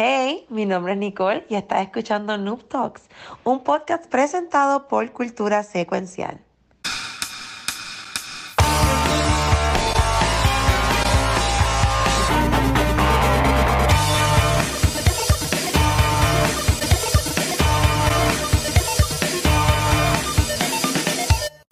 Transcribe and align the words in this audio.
Hey, 0.00 0.46
mi 0.48 0.64
nombre 0.64 0.92
es 0.92 0.98
Nicole 1.00 1.44
y 1.48 1.56
estás 1.56 1.82
escuchando 1.82 2.38
Noob 2.38 2.68
Talks, 2.68 3.08
un 3.42 3.64
podcast 3.64 4.06
presentado 4.06 4.86
por 4.86 5.10
Cultura 5.10 5.64
Secuencial. 5.64 6.40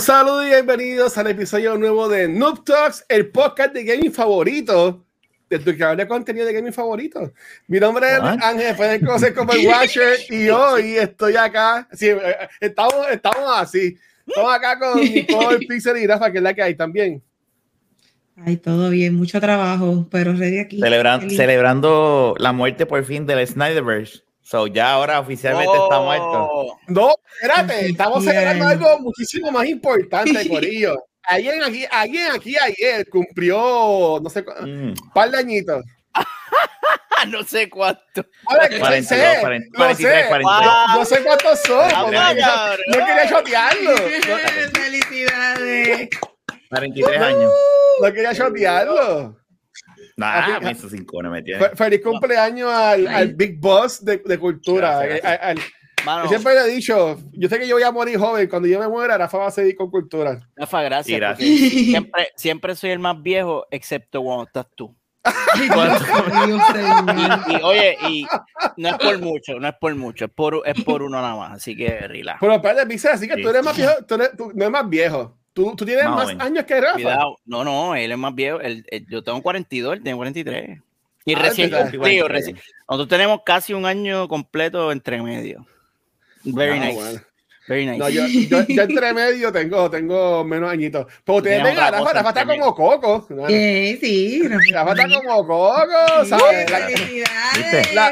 Saludos 0.00 0.46
y 0.46 0.48
bienvenidos 0.48 1.16
al 1.16 1.29
episodio 1.29 1.79
nuevo 1.79 2.08
de 2.08 2.27
Noob 2.27 2.64
Talks, 2.64 3.06
el 3.08 3.30
podcast 3.30 3.72
de 3.72 3.84
gaming 3.84 4.12
favorito 4.12 5.05
de 5.49 5.59
tu 5.59 5.75
creador 5.75 5.97
de 5.97 6.09
contenido 6.09 6.47
de 6.47 6.53
gaming 6.53 6.73
favorito. 6.73 7.33
Mi 7.69 7.79
nombre 7.79 8.07
es 8.13 8.21
Ángel, 8.21 8.75
pueden 8.77 9.05
conocer 9.05 9.35
como 9.35 9.53
el 9.53 9.67
Watcher 9.67 10.18
y 10.29 10.49
hoy 10.50 10.96
estoy 10.96 11.37
acá. 11.37 11.89
Sí, 11.93 12.09
eh, 12.09 12.18
eh, 12.18 12.49
estamos, 12.61 13.07
estamos 13.11 13.51
así. 13.57 13.96
Estamos 14.27 14.54
acá 14.54 14.79
con 14.79 15.01
Nicole, 15.01 15.59
Pixel 15.68 15.99
y 15.99 16.07
Rafa, 16.07 16.31
que 16.32 16.39
es 16.39 16.43
la 16.45 16.54
que 16.54 16.63
hay 16.63 16.75
también. 16.75 17.23
Ay, 18.45 18.59
todo 18.59 18.90
bien, 18.90 19.14
mucho 19.14 19.40
trabajo, 19.40 20.07
pero 20.11 20.35
ready 20.35 20.59
aquí. 20.59 20.81
celebrando 21.35 22.35
la 22.39 22.53
muerte 22.53 22.85
por 22.85 23.03
fin 23.04 23.25
del 23.25 23.46
Snyderverse. 23.46 24.26
So, 24.43 24.67
ya 24.68 24.93
ahora 24.93 25.18
oficialmente 25.18 25.73
está 25.73 26.01
muerto. 26.01 26.79
No, 26.87 27.15
espérate, 27.40 27.87
estamos 27.89 28.23
celebrando 28.23 28.67
algo 28.67 29.01
muchísimo 29.01 29.51
más 29.51 29.67
importante, 29.67 30.49
Corillo. 30.49 30.96
Alguien 31.26 31.62
aquí, 31.62 31.85
alguien 31.90 32.28
aquí 32.33 32.56
ayer 32.56 33.08
cumplió, 33.08 34.20
no 34.22 34.30
sé, 34.30 34.44
un 34.61 34.91
mm. 34.91 35.12
par 35.12 35.30
de 35.30 35.39
añitos. 35.39 35.84
no 37.28 37.42
sé 37.42 37.69
cuánto. 37.69 38.27
A 38.47 38.56
ver, 38.58 38.78
42, 38.78 39.39
40, 39.41 39.77
43, 39.77 40.27
42. 40.28 40.75
No 40.94 41.05
sé 41.05 41.22
cuántos 41.22 41.61
son. 41.61 41.89
no, 41.89 42.11
no, 42.11 43.06
quería 43.06 43.28
chotearlo. 43.28 43.97
Felicidades. 44.73 46.09
43 46.70 47.20
años. 47.20 47.53
No 48.01 48.12
quería 48.12 48.34
chotearlo. 48.34 49.36
Nah, 50.17 50.61
me 50.61 50.73
hizo 50.73 50.89
cinco, 50.89 51.23
no 51.23 51.31
me 51.31 51.42
Feliz 51.75 52.01
cumpleaños 52.03 52.73
al, 52.73 53.06
al, 53.06 53.34
Big 53.34 53.58
Boss 53.61 54.03
de, 54.03 54.17
de 54.19 54.39
cultura. 54.39 55.01
Gracias, 55.05 55.23
gracias. 55.23 55.73
Al, 56.05 56.25
yo 56.25 56.28
siempre 56.28 56.55
le 56.55 56.61
he 56.61 56.69
dicho, 56.69 57.19
yo 57.33 57.48
sé 57.48 57.58
que 57.58 57.66
yo 57.66 57.77
voy 57.77 57.83
a 57.83 57.91
morir 57.91 58.19
joven, 58.19 58.47
cuando 58.48 58.69
yo 58.69 58.78
me 58.78 58.89
muera, 58.89 59.16
Rafa 59.19 59.39
va 59.39 59.47
a 59.47 59.50
seguir 59.50 59.75
con 59.77 59.91
cultura. 59.91 60.47
Rafa, 60.55 60.83
gracias. 60.83 61.39
Siempre, 61.39 62.28
siempre 62.36 62.77
soy 62.77 62.91
el 62.91 62.98
más 62.98 63.22
viejo, 63.22 63.66
excepto 63.70 64.22
cuando 64.22 64.44
estás 64.44 64.67
tú. 64.74 64.94
y, 67.48 67.56
oye, 67.62 67.97
y 68.08 68.27
no 68.77 68.91
es 68.91 68.94
por 68.94 69.19
mucho, 69.19 69.58
no 69.58 69.69
es 69.69 69.74
por 69.80 69.94
mucho, 69.97 70.27
es 70.27 70.30
por, 70.30 70.62
es 70.64 70.84
por 70.84 71.02
uno 71.02 71.20
nada 71.20 71.34
más, 71.34 71.55
así 71.55 71.77
que 71.77 71.89
relax. 71.89 72.39
Pero 72.41 72.55
espérate, 72.55 72.86
dice 72.86 73.08
así 73.08 73.27
que 73.27 73.42
tú 73.42 73.48
eres 73.48 73.64
más 73.64 73.77
viejo, 73.77 73.94
tú, 74.06 74.14
eres, 74.14 74.36
tú 74.36 74.52
no 74.55 74.62
eres 74.62 74.70
más 74.70 74.89
viejo. 74.89 75.36
Tú, 75.52 75.74
tú 75.74 75.84
tienes 75.86 76.05
más, 76.05 76.28
años 76.39 76.64
que 76.64 76.78
Rafa. 76.78 76.94
Cuidado. 76.94 77.39
No, 77.47 77.64
no, 77.64 77.97
él 77.97 78.12
es 78.12 78.19
más 78.19 78.34
viejo. 78.34 78.58
yo 79.08 79.24
tengo 79.24 79.42
42, 79.42 79.94
él 79.94 80.02
tiene 80.02 80.17
43. 80.17 80.80
Y 81.24 81.34
ah, 81.34 81.39
recién 81.41 81.70
cumplido. 81.70 82.28
Nosotros 82.28 83.08
tenemos 83.08 83.41
casi 83.44 83.72
un 83.72 83.86
año 83.86 84.28
completo 84.28 84.92
entre 84.92 85.20
medio. 85.22 85.67
Very 86.55 86.78
ah, 86.78 86.84
nice. 86.84 87.20
Very 87.69 87.86
nice. 87.86 87.98
No, 87.98 88.08
yo, 88.08 88.27
yo, 88.27 88.58
entre 88.69 89.12
medio 89.12 89.50
tengo, 89.50 89.91
tengo 89.91 90.44
menos 90.44 90.70
añitos. 90.70 91.06
Pero 91.25 91.39
ustedes 91.39 91.62
ven, 91.62 91.77
Rafa, 91.77 92.12
Rafa 92.12 92.28
está 92.28 92.47
como 92.47 92.75
Coco. 92.75 93.27
Sí, 93.48 93.98
sí. 94.00 94.48
Rafa 94.72 94.92
está 94.92 95.08
como 95.08 95.47
Coco, 95.47 96.24
¿sabes? 96.24 96.70
La, 97.94 98.11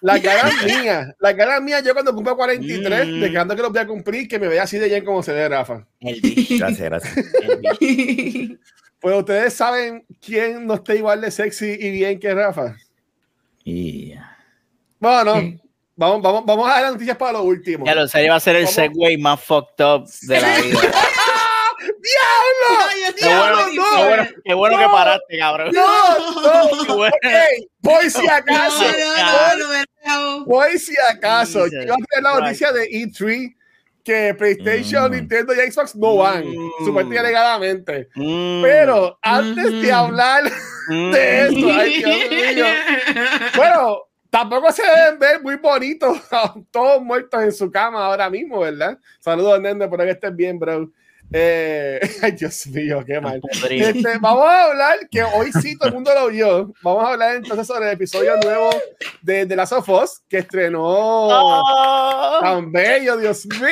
la, 0.00 0.20
cara 0.20 0.50
mía, 0.64 1.14
la 1.18 1.36
cara 1.36 1.60
mía, 1.60 1.80
yo 1.80 1.92
cuando 1.92 2.14
cumplo 2.14 2.36
43, 2.36 3.06
mm. 3.06 3.20
dejando 3.20 3.54
que 3.54 3.62
lo 3.62 3.70
voy 3.70 3.80
a 3.80 3.86
cumplir, 3.86 4.26
que 4.26 4.38
me 4.38 4.48
vea 4.48 4.62
así 4.62 4.78
de 4.78 4.88
bien 4.88 5.04
como 5.04 5.22
se 5.22 5.32
ve 5.32 5.48
Rafa. 5.48 5.86
El 6.00 6.20
gracias, 6.58 6.80
gracias. 6.80 7.26
pues 9.00 9.16
ustedes 9.16 9.54
saben 9.54 10.04
quién 10.24 10.66
no 10.66 10.74
está 10.74 10.94
igual 10.94 11.20
de 11.20 11.30
sexy 11.30 11.76
y 11.78 11.90
bien 11.90 12.18
que 12.18 12.34
Rafa. 12.34 12.76
Y... 13.64 14.14
Bueno, 14.98 15.34
Vamos, 16.00 16.22
vamos, 16.22 16.46
vamos 16.46 16.66
a 16.66 16.72
dar 16.72 16.82
las 16.84 16.92
noticias 16.92 17.14
para 17.18 17.32
lo 17.32 17.42
último. 17.42 17.84
Ya 17.84 17.94
lo 17.94 18.08
sé, 18.08 18.26
va 18.26 18.36
a 18.36 18.40
ser 18.40 18.56
el 18.56 18.66
segway 18.66 19.18
más 19.18 19.38
fucked 19.38 19.84
up 19.84 20.08
de 20.22 20.40
la 20.40 20.58
vida. 20.60 20.80
¡Diablo! 22.00 23.14
qué, 23.18 23.26
bueno, 23.26 23.58
qué, 23.70 24.04
bueno, 24.04 24.28
qué 24.42 24.54
bueno 24.54 24.78
que 24.78 24.84
paraste, 24.86 25.38
cabrón. 25.38 25.72
No, 25.74 26.40
no. 26.40 26.94
okay. 27.06 27.68
Voy 27.80 28.08
si 28.08 28.26
acaso. 28.26 28.82
Voy 30.46 30.78
si 30.78 30.94
acaso. 31.10 31.66
Yo 31.66 31.78
voy 31.80 32.02
a 32.02 32.06
tener 32.06 32.22
la 32.22 32.40
noticia 32.40 32.72
de 32.72 32.88
E3 32.88 33.54
que 34.02 34.34
PlayStation, 34.38 35.10
mm. 35.10 35.14
Nintendo 35.14 35.52
y 35.52 35.70
Xbox 35.70 35.94
no 35.96 36.16
van, 36.16 36.48
mm. 36.48 36.70
supuestamente 36.78 37.18
alegadamente. 37.18 38.08
Mm. 38.14 38.62
Pero 38.62 39.18
antes 39.20 39.82
de 39.82 39.92
hablar 39.92 40.44
de 40.88 41.40
esto, 41.42 41.70
ay 41.70 42.02
Dios 42.02 42.54
mío. 42.54 42.64
Bueno, 43.54 44.09
Tampoco 44.30 44.70
se 44.70 44.82
deben 44.82 45.18
ver 45.18 45.42
muy 45.42 45.56
bonitos, 45.56 46.18
todos 46.70 47.02
muertos 47.02 47.42
en 47.42 47.52
su 47.52 47.70
cama 47.70 48.06
ahora 48.06 48.30
mismo, 48.30 48.60
¿verdad? 48.60 48.98
Saludos, 49.18 49.60
Nende, 49.60 49.88
por 49.88 49.98
que 49.98 50.10
estés 50.10 50.34
bien, 50.34 50.58
bro. 50.58 50.88
Eh, 51.32 52.00
ay, 52.22 52.32
Dios 52.32 52.66
mío, 52.68 53.04
qué 53.06 53.20
mal. 53.20 53.40
Este, 53.68 54.18
vamos 54.18 54.44
a 54.44 54.64
hablar, 54.64 55.08
que 55.10 55.22
hoy 55.22 55.52
sí 55.52 55.76
todo 55.76 55.88
el 55.88 55.94
mundo 55.94 56.12
lo 56.14 56.28
vio. 56.28 56.72
Vamos 56.82 57.04
a 57.04 57.12
hablar 57.12 57.36
entonces 57.36 57.66
sobre 57.66 57.86
el 57.86 57.94
episodio 57.94 58.36
nuevo 58.38 58.70
de 59.22 59.46
The 59.46 59.56
Last 59.56 59.72
of 59.72 59.88
Us, 59.88 60.22
que 60.28 60.38
estrenó 60.38 60.82
oh. 60.82 62.40
tan 62.40 62.72
bello, 62.72 63.16
Dios 63.16 63.46
mío, 63.46 63.68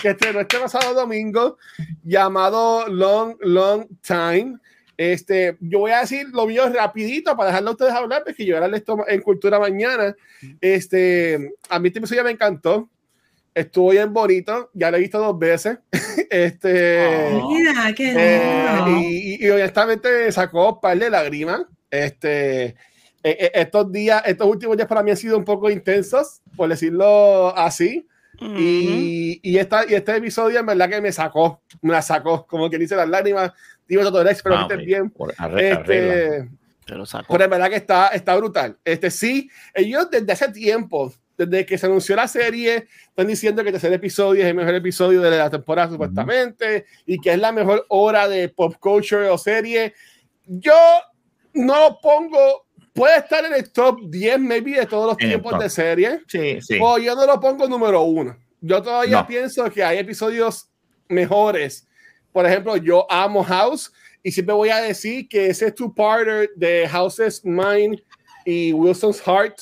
que 0.00 0.10
estrenó 0.10 0.40
este 0.40 0.58
pasado 0.58 0.94
domingo, 0.94 1.58
llamado 2.02 2.86
Long, 2.88 3.36
Long 3.40 3.86
Time. 4.00 4.58
Este, 5.10 5.56
yo 5.58 5.80
voy 5.80 5.90
a 5.90 5.98
decir 5.98 6.28
lo 6.32 6.46
mío 6.46 6.68
rapidito 6.72 7.36
para 7.36 7.48
dejarlo 7.48 7.70
a 7.70 7.72
ustedes 7.72 7.92
hablar, 7.92 8.22
porque 8.24 8.46
yo 8.46 8.56
era 8.56 8.68
esto 8.76 9.04
en 9.08 9.20
Cultura 9.20 9.58
mañana. 9.58 10.14
Este, 10.60 11.54
a 11.68 11.80
mí 11.80 11.88
este 11.88 11.98
episodio 11.98 12.22
me 12.22 12.30
encantó. 12.30 12.88
Estuvo 13.52 13.90
bien 13.90 14.12
bonito, 14.12 14.70
ya 14.72 14.92
lo 14.92 14.98
he 14.98 15.00
visto 15.00 15.18
dos 15.18 15.36
veces. 15.36 15.78
este, 16.30 17.32
mira, 17.48 17.92
qué 17.96 18.14
eh, 18.16 18.84
y, 19.00 19.44
y, 19.44 19.50
honestamente 19.50 20.30
sacó 20.30 20.74
un 20.74 20.80
par 20.80 20.96
de 20.96 21.10
lágrimas. 21.10 21.62
Este, 21.90 22.66
e, 22.66 22.76
e, 23.24 23.50
estos 23.54 23.90
días, 23.90 24.22
estos 24.24 24.46
últimos 24.46 24.76
días 24.76 24.88
para 24.88 25.02
mí 25.02 25.10
han 25.10 25.16
sido 25.16 25.36
un 25.36 25.44
poco 25.44 25.68
intensos, 25.68 26.42
por 26.56 26.68
decirlo 26.68 27.56
así. 27.56 28.06
y, 28.40 29.40
y, 29.42 29.58
esta, 29.58 29.84
y 29.84 29.94
este 29.94 30.16
episodio 30.16 30.60
en 30.60 30.66
verdad 30.66 30.88
que 30.88 31.00
me 31.00 31.12
sacó, 31.12 31.60
me 31.80 31.92
la 31.92 32.02
sacó, 32.02 32.46
como 32.46 32.70
que 32.70 32.78
dice 32.78 32.94
las 32.94 33.08
lágrimas 33.08 33.52
Digo 33.92 34.10
todo 34.10 34.24
pero 34.42 34.56
ah, 34.56 34.68
bien. 34.74 35.12
este, 35.58 36.48
pero, 36.86 37.04
pero 37.28 37.44
en 37.44 37.50
verdad 37.50 37.68
que 37.68 37.76
está, 37.76 38.08
está 38.08 38.34
brutal. 38.36 38.78
Este, 38.82 39.10
sí, 39.10 39.50
ellos 39.74 40.10
desde 40.10 40.32
hace 40.32 40.48
tiempo, 40.48 41.12
desde 41.36 41.66
que 41.66 41.76
se 41.76 41.84
anunció 41.84 42.16
la 42.16 42.26
serie, 42.26 42.86
están 43.08 43.26
diciendo 43.26 43.62
que 43.62 43.68
el 43.68 43.74
tercer 43.74 43.92
episodio 43.92 44.44
es 44.44 44.48
el 44.48 44.54
mejor 44.54 44.76
episodio 44.76 45.20
de 45.20 45.36
la 45.36 45.50
temporada, 45.50 45.90
supuestamente, 45.90 46.86
y 47.04 47.18
que 47.18 47.34
es 47.34 47.38
la 47.38 47.52
mejor 47.52 47.84
hora 47.90 48.26
de 48.28 48.48
pop 48.48 48.76
culture 48.80 49.28
o 49.28 49.36
serie. 49.36 49.92
Yo 50.46 50.72
no 51.52 51.78
lo 51.78 52.00
pongo, 52.00 52.64
puede 52.94 53.18
estar 53.18 53.44
en 53.44 53.52
el 53.52 53.70
top 53.72 54.08
10, 54.08 54.40
maybe, 54.40 54.70
de 54.70 54.86
todos 54.86 55.06
los 55.06 55.18
tiempos 55.18 55.58
de 55.58 55.68
serie. 55.68 56.22
Sí, 56.28 56.62
sí. 56.62 56.78
O 56.80 56.96
yo 56.96 57.14
no 57.14 57.26
lo 57.26 57.38
pongo 57.38 57.68
número 57.68 58.00
uno. 58.00 58.38
Yo 58.62 58.80
todavía 58.80 59.26
pienso 59.26 59.70
que 59.70 59.84
hay 59.84 59.98
episodios 59.98 60.70
mejores 61.08 61.86
por 62.32 62.46
ejemplo, 62.46 62.76
yo 62.76 63.06
amo 63.10 63.44
House 63.44 63.92
y 64.22 64.32
siempre 64.32 64.54
voy 64.54 64.70
a 64.70 64.80
decir 64.80 65.28
que 65.28 65.48
ese 65.48 65.70
two-parter 65.70 66.50
de 66.54 66.88
House's 66.88 67.44
Mind 67.44 68.00
y 68.44 68.72
Wilson's 68.72 69.20
Heart, 69.20 69.58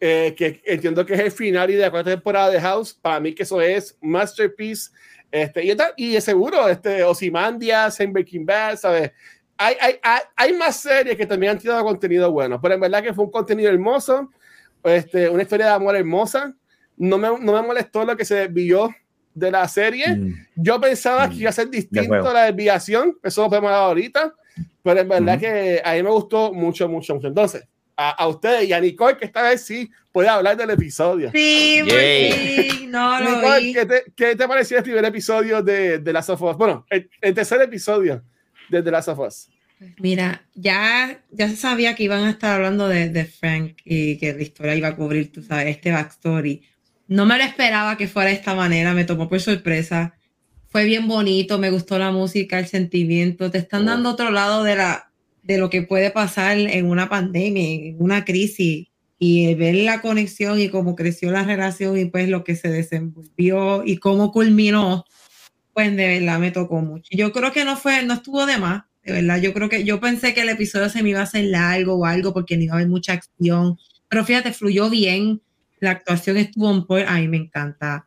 eh, 0.00 0.34
que 0.36 0.62
entiendo 0.64 1.04
que 1.04 1.14
es 1.14 1.20
el 1.20 1.32
final 1.32 1.70
y 1.70 1.74
de 1.74 1.82
la 1.82 1.90
cuarta 1.90 2.10
temporada 2.10 2.50
de 2.50 2.60
House, 2.60 2.94
para 2.94 3.20
mí 3.20 3.34
que 3.34 3.42
eso 3.42 3.60
es 3.60 3.96
masterpiece. 4.00 4.90
Este, 5.30 5.64
y, 5.64 5.76
y 5.96 6.20
seguro, 6.20 6.68
este, 6.68 7.04
Ozymandias 7.04 8.00
en 8.00 8.12
Breaking 8.12 8.44
Bad, 8.44 8.78
¿sabes? 8.78 9.12
Hay, 9.56 9.76
hay, 9.80 9.98
hay, 10.02 10.20
hay, 10.34 10.52
más 10.54 10.80
series 10.80 11.16
que 11.16 11.26
también 11.26 11.52
han 11.52 11.58
tirado 11.58 11.84
contenido 11.84 12.32
bueno, 12.32 12.58
pero 12.60 12.74
en 12.74 12.80
verdad 12.80 13.02
que 13.02 13.12
fue 13.12 13.26
un 13.26 13.30
contenido 13.30 13.70
hermoso, 13.70 14.30
este, 14.82 15.28
una 15.28 15.42
historia 15.42 15.66
de 15.66 15.72
amor 15.72 15.94
hermosa. 15.94 16.54
No 16.96 17.18
me, 17.18 17.28
no 17.28 17.52
me 17.52 17.62
molestó 17.62 18.04
lo 18.04 18.16
que 18.16 18.24
se 18.24 18.48
vio 18.48 18.90
de 19.34 19.50
la 19.50 19.66
serie. 19.68 20.08
Mm. 20.08 20.46
Yo 20.56 20.80
pensaba 20.80 21.28
que 21.28 21.36
iba 21.36 21.50
a 21.50 21.52
ser 21.52 21.68
mm. 21.68 21.70
distinto 21.70 22.32
la 22.32 22.44
desviación, 22.44 23.18
eso 23.22 23.42
lo 23.42 23.48
podemos 23.48 23.68
hablar 23.68 23.84
ahorita, 23.84 24.34
pero 24.82 25.00
en 25.00 25.08
verdad 25.08 25.38
que 25.38 25.80
a 25.84 25.94
mí 25.94 26.02
me 26.02 26.10
gustó 26.10 26.52
mucho, 26.52 26.88
mucho, 26.88 27.14
mucho. 27.14 27.28
Entonces, 27.28 27.66
a, 27.96 28.10
a 28.10 28.28
ustedes 28.28 28.68
y 28.68 28.72
a 28.72 28.80
Nicole, 28.80 29.16
que 29.16 29.26
esta 29.26 29.42
vez 29.42 29.62
sí 29.64 29.90
puede 30.12 30.28
hablar 30.28 30.56
del 30.56 30.70
episodio. 30.70 31.30
Sí, 31.32 31.82
sí. 31.88 32.86
no 32.88 33.20
lo 33.20 33.36
Nicole, 33.36 33.72
¿qué 33.72 33.86
te, 33.86 34.04
¿qué 34.16 34.36
te, 34.36 34.48
pareció 34.48 34.78
el 34.78 34.84
primer 34.84 35.04
episodio 35.04 35.62
de, 35.62 35.98
de 35.98 36.12
Last 36.12 36.30
of 36.30 36.42
Us? 36.42 36.56
Bueno, 36.56 36.86
el, 36.88 37.34
tercer 37.34 37.60
episodio 37.62 38.22
de 38.68 38.82
The 38.82 38.90
Last 38.90 39.08
of 39.08 39.18
Us. 39.18 39.48
Mira, 39.98 40.46
ya, 40.54 41.22
ya 41.30 41.48
se 41.48 41.56
sabía 41.56 41.94
que 41.94 42.02
iban 42.02 42.24
a 42.24 42.30
estar 42.30 42.56
hablando 42.56 42.86
de, 42.86 43.08
de, 43.08 43.24
Frank 43.24 43.78
y 43.84 44.18
que 44.18 44.34
la 44.34 44.42
historia 44.42 44.74
iba 44.74 44.88
a 44.88 44.96
cubrir, 44.96 45.32
tú 45.32 45.42
sabes, 45.42 45.68
este 45.68 45.90
backstory. 45.90 46.62
No 47.10 47.26
me 47.26 47.36
lo 47.36 47.42
esperaba 47.42 47.96
que 47.96 48.06
fuera 48.06 48.30
de 48.30 48.36
esta 48.36 48.54
manera, 48.54 48.94
me 48.94 49.04
tomó 49.04 49.28
por 49.28 49.40
sorpresa. 49.40 50.14
Fue 50.68 50.84
bien 50.84 51.08
bonito, 51.08 51.58
me 51.58 51.72
gustó 51.72 51.98
la 51.98 52.12
música, 52.12 52.60
el 52.60 52.68
sentimiento. 52.68 53.50
Te 53.50 53.58
están 53.58 53.84
dando 53.84 54.10
otro 54.10 54.30
lado 54.30 54.62
de, 54.62 54.76
la, 54.76 55.10
de 55.42 55.58
lo 55.58 55.70
que 55.70 55.82
puede 55.82 56.12
pasar 56.12 56.56
en 56.56 56.86
una 56.86 57.08
pandemia, 57.08 57.88
en 57.88 57.96
una 57.98 58.24
crisis. 58.24 58.86
Y 59.18 59.52
ver 59.56 59.74
la 59.74 60.00
conexión 60.02 60.60
y 60.60 60.68
cómo 60.68 60.94
creció 60.94 61.32
la 61.32 61.42
relación 61.42 61.98
y 61.98 62.04
pues 62.04 62.28
lo 62.28 62.44
que 62.44 62.54
se 62.54 62.68
desenvolvió 62.68 63.82
y 63.84 63.96
cómo 63.96 64.30
culminó, 64.30 65.04
pues 65.74 65.94
de 65.96 66.20
verdad 66.20 66.38
me 66.38 66.52
tocó 66.52 66.80
mucho. 66.80 67.10
Yo 67.10 67.32
creo 67.32 67.50
que 67.50 67.64
no 67.64 67.76
fue, 67.76 68.04
no 68.04 68.14
estuvo 68.14 68.46
de 68.46 68.58
más 68.58 68.84
de 69.02 69.12
verdad. 69.14 69.40
Yo 69.40 69.52
creo 69.52 69.68
que 69.68 69.84
yo 69.84 70.00
pensé 70.00 70.32
que 70.32 70.42
el 70.42 70.48
episodio 70.48 70.88
se 70.88 71.02
me 71.02 71.10
iba 71.10 71.20
a 71.20 71.24
hacer 71.24 71.44
largo 71.46 71.94
o 71.94 72.06
algo 72.06 72.32
porque 72.32 72.56
no 72.56 72.62
iba 72.62 72.74
a 72.74 72.76
haber 72.76 72.88
mucha 72.88 73.14
acción, 73.14 73.78
pero 74.08 74.24
fíjate, 74.24 74.52
fluyó 74.52 74.90
bien, 74.90 75.42
la 75.80 75.90
actuación 75.92 76.36
estuvo 76.36 76.70
en 76.70 76.86
point, 76.86 77.06
ay, 77.08 77.28
me 77.28 77.38
encanta, 77.38 78.04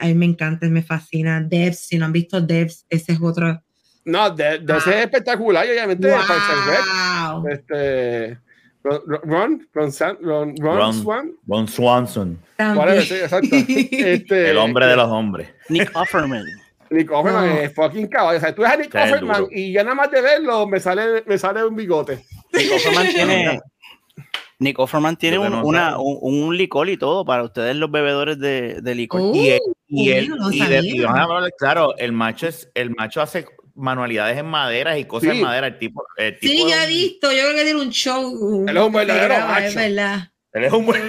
a 0.00 0.06
mí 0.06 0.14
me 0.14 0.26
encanta, 0.26 0.66
me 0.68 0.82
fascina. 0.82 1.40
Devs, 1.40 1.86
si 1.86 1.98
no 1.98 2.06
han 2.06 2.12
visto 2.12 2.40
Devs, 2.40 2.86
ese 2.88 3.12
es 3.12 3.18
otro. 3.20 3.62
No, 4.04 4.30
Devs 4.30 4.86
es 4.86 4.86
ah. 4.86 5.02
espectacular, 5.02 5.66
obviamente. 5.66 6.08
Wow. 6.08 7.48
Este, 7.48 8.38
Ron, 8.84 9.66
Ron, 9.72 9.92
Ron, 10.20 10.54
Ron, 10.58 10.94
Swan. 10.94 11.32
Ron 11.46 11.68
Swanson. 11.68 12.38
Este, 12.58 14.50
el 14.50 14.58
hombre 14.58 14.86
de 14.86 14.96
los 14.96 15.08
hombres. 15.08 15.48
Nick 15.68 15.90
Offerman. 15.94 16.44
Nick 16.90 17.10
Offerman 17.10 17.48
es 17.58 17.74
fucking 17.74 18.08
caballo. 18.08 18.38
O 18.38 18.40
sea, 18.40 18.54
tú 18.54 18.62
ves 18.62 18.72
a 18.72 18.76
Nick 18.76 18.94
Offerman 18.94 19.46
y 19.50 19.72
ya 19.72 19.82
nada 19.82 19.94
más 19.94 20.10
de 20.10 20.20
verlo 20.20 20.66
me 20.66 20.78
sale, 20.80 21.24
me 21.26 21.38
sale 21.38 21.64
un 21.64 21.74
bigote. 21.74 22.24
Nick 22.52 22.72
Offerman 22.72 23.08
tiene, 23.14 23.60
Nick 24.62 24.78
Offerman 24.78 25.16
tiene 25.16 25.38
un, 25.38 25.52
una, 25.52 25.98
un, 25.98 26.56
licor 26.56 26.88
y 26.88 26.96
todo 26.96 27.24
para 27.24 27.42
ustedes 27.42 27.76
los 27.76 27.90
bebedores 27.90 28.38
de, 28.38 28.80
de 28.80 28.94
licor. 28.94 29.34
y, 29.34 29.50
él, 29.50 29.60
y, 29.88 30.10
él, 30.10 30.34
y, 30.50 30.66
de, 30.66 31.52
claro, 31.58 31.96
el 31.98 32.12
macho, 32.12 32.46
es, 32.46 32.70
el 32.74 32.90
macho 32.90 33.20
hace 33.20 33.46
manualidades 33.74 34.38
en 34.38 34.46
madera 34.46 34.98
y 34.98 35.04
cosas 35.04 35.30
en 35.30 35.42
madera. 35.42 35.66
El 35.66 35.78
tipo, 35.78 36.04
el 36.16 36.38
tipo 36.38 36.52
sí, 36.52 36.68
ya 36.68 36.84
he 36.84 36.88
visto. 36.88 37.32
Yo 37.32 37.42
creo 37.42 37.54
que 37.54 37.64
tiene 37.64 37.80
un 37.80 37.90
show. 37.90 38.64
Él 38.68 38.76
es 38.76 38.82
un 38.82 38.92
verdadero 38.92 39.46
macho. 39.46 39.66
Es 39.66 39.74
verdad. 39.74 40.32
Él 40.52 40.64
es 40.64 40.72
un 40.72 40.86
buen. 40.86 41.02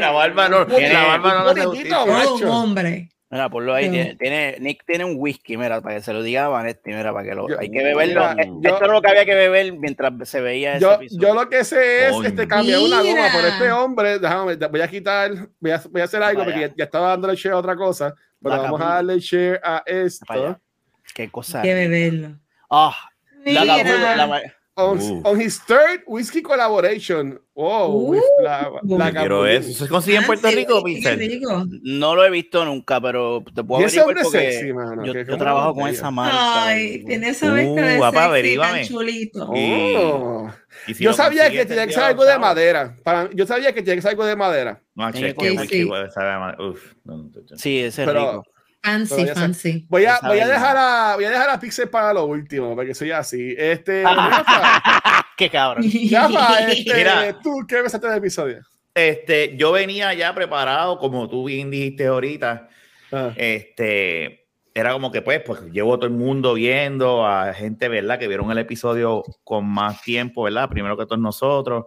la 0.00 0.10
barba 0.10 0.48
no, 0.48 0.64
la 0.64 1.16
barba 1.16 1.54
no, 1.54 1.54
no 1.54 2.34
un 2.34 2.44
hombre. 2.44 3.08
Mira, 3.30 3.50
ponlo 3.50 3.74
ahí. 3.74 4.16
Tiene, 4.18 4.56
Nick 4.58 4.84
tiene 4.86 5.04
un 5.04 5.16
whisky, 5.18 5.58
mira, 5.58 5.82
para 5.82 5.96
que 5.96 6.02
se 6.02 6.14
lo 6.14 6.22
diga 6.22 6.46
a 6.46 6.48
Vanetti, 6.48 6.90
mira, 6.90 7.12
para 7.12 7.28
que 7.28 7.34
lo. 7.34 7.46
hay 7.58 7.70
que 7.70 7.84
beberlo. 7.84 8.24
Eh, 8.32 8.50
esto 8.62 8.84
es 8.84 8.90
lo 8.90 9.02
que 9.02 9.10
había 9.10 9.26
que 9.26 9.34
beber 9.34 9.72
mientras 9.74 10.12
se 10.26 10.40
veía 10.40 10.72
ese 10.72 10.80
yo, 10.80 10.94
episodio. 10.94 11.28
Yo 11.28 11.34
lo 11.34 11.48
que 11.48 11.62
sé 11.64 12.08
es 12.08 12.16
este, 12.24 12.48
cambiar 12.48 12.80
una 12.80 13.02
goma 13.02 13.28
por 13.30 13.44
este 13.44 13.70
hombre. 13.70 14.18
Déjame, 14.18 14.56
voy 14.56 14.80
a 14.80 14.88
quitar, 14.88 15.30
voy 15.60 15.70
a, 15.72 15.82
voy 15.90 16.00
a 16.00 16.04
hacer 16.04 16.22
algo 16.22 16.44
porque 16.44 16.72
ya, 16.74 16.84
estaba 16.84 17.08
dándole 17.10 17.36
share 17.36 17.54
a 17.54 17.58
otra 17.58 17.76
cosa. 17.76 18.14
Pero 18.42 18.62
vamos 18.62 18.80
a 18.80 18.94
darle 18.94 19.18
share 19.20 19.60
a 19.62 19.82
esto. 19.84 20.58
Qué 21.14 21.30
cosa. 21.30 21.60
Hay 21.60 21.68
que 21.68 21.74
beberlo. 21.74 22.38
Ah, 22.70 22.96
la, 23.44 23.64
la, 23.64 24.52
On, 24.78 24.96
on, 25.24 25.40
his 25.40 25.58
third 25.58 26.04
whiskey 26.06 26.40
collaboration. 26.40 27.36
Wow, 27.52 28.14
uh, 28.14 28.20
la, 28.40 28.70
la 28.84 29.10
Pero 29.10 29.44
eso 29.44 29.72
se 29.72 29.88
consigue 29.88 30.18
en 30.18 30.24
Puerto 30.24 30.48
Rico, 30.48 30.84
Vincent. 30.84 31.20
No 31.82 32.14
lo 32.14 32.24
he 32.24 32.30
visto 32.30 32.64
nunca, 32.64 33.00
pero 33.00 33.42
te 33.52 33.64
puedo 33.64 33.82
averiguar 33.82 34.14
porque 34.22 34.52
sexy, 34.52 34.72
mano, 34.72 35.04
yo, 35.04 35.14
yo 35.14 35.36
trabajo 35.36 35.74
con 35.74 35.88
esa 35.88 36.12
marca. 36.12 36.66
Ay, 36.66 37.04
tiene 37.04 37.30
esa 37.30 37.50
mezcla 37.50 37.82
uh, 37.82 37.86
de 37.86 37.96
guapa, 37.96 38.34
sexy 38.34 38.56
tan 38.56 38.84
chulito. 38.84 39.50
Oh. 39.50 40.48
Y 40.86 40.94
si 40.94 41.02
yo 41.02 41.12
sabía 41.12 41.50
que 41.50 41.66
tenía 41.66 41.84
que 41.84 41.94
ser 41.94 42.04
algo 42.04 42.24
de 42.24 42.38
madera. 42.38 42.94
Para, 43.02 43.28
yo 43.32 43.46
sabía 43.48 43.72
que 43.72 43.82
tenía 43.82 43.96
que 43.96 44.02
ser 44.02 44.10
algo 44.12 44.26
de 44.26 44.36
madera. 44.36 44.80
No, 44.94 45.10
che, 45.10 45.34
que 45.34 45.58
sí. 45.66 45.84
Uf, 45.84 46.94
sí, 47.56 47.80
ese 47.80 48.04
es 48.04 48.08
rico. 48.08 48.44
Fancy, 48.82 49.26
fancy. 49.26 49.86
Voy 49.88 50.04
a, 50.04 50.18
voy 50.22 50.38
a 50.38 50.46
dejar 50.46 50.76
a 50.76 51.14
voy 51.16 51.24
a 51.24 51.30
dejar 51.30 51.50
a 51.50 51.60
Pixel 51.60 51.88
para 51.88 52.12
lo 52.12 52.24
último, 52.26 52.74
porque 52.74 52.94
soy 52.94 53.10
así. 53.10 53.54
Este, 53.58 54.04
qué 55.36 55.50
cabrón. 55.50 55.84
este, 55.84 56.94
Mira, 56.94 57.38
tú 57.42 57.66
qué 57.68 57.82
ves 57.82 57.92
este 57.92 58.16
episodio. 58.16 58.62
Este, 58.94 59.56
yo 59.56 59.72
venía 59.72 60.14
ya 60.14 60.34
preparado, 60.34 60.98
como 60.98 61.28
tú 61.28 61.44
bien 61.44 61.70
dijiste 61.70 62.06
ahorita. 62.06 62.68
Ah. 63.12 63.32
Este, 63.36 64.46
era 64.74 64.92
como 64.92 65.10
que 65.10 65.22
pues, 65.22 65.40
pues 65.44 65.62
llevo 65.72 65.96
todo 65.98 66.06
el 66.06 66.14
mundo 66.14 66.54
viendo 66.54 67.26
a 67.26 67.52
gente, 67.52 67.88
¿verdad? 67.88 68.18
Que 68.18 68.28
vieron 68.28 68.50
el 68.50 68.58
episodio 68.58 69.24
con 69.44 69.66
más 69.66 70.02
tiempo, 70.02 70.44
¿verdad? 70.44 70.68
Primero 70.68 70.96
que 70.96 71.04
todos 71.04 71.20
nosotros, 71.20 71.86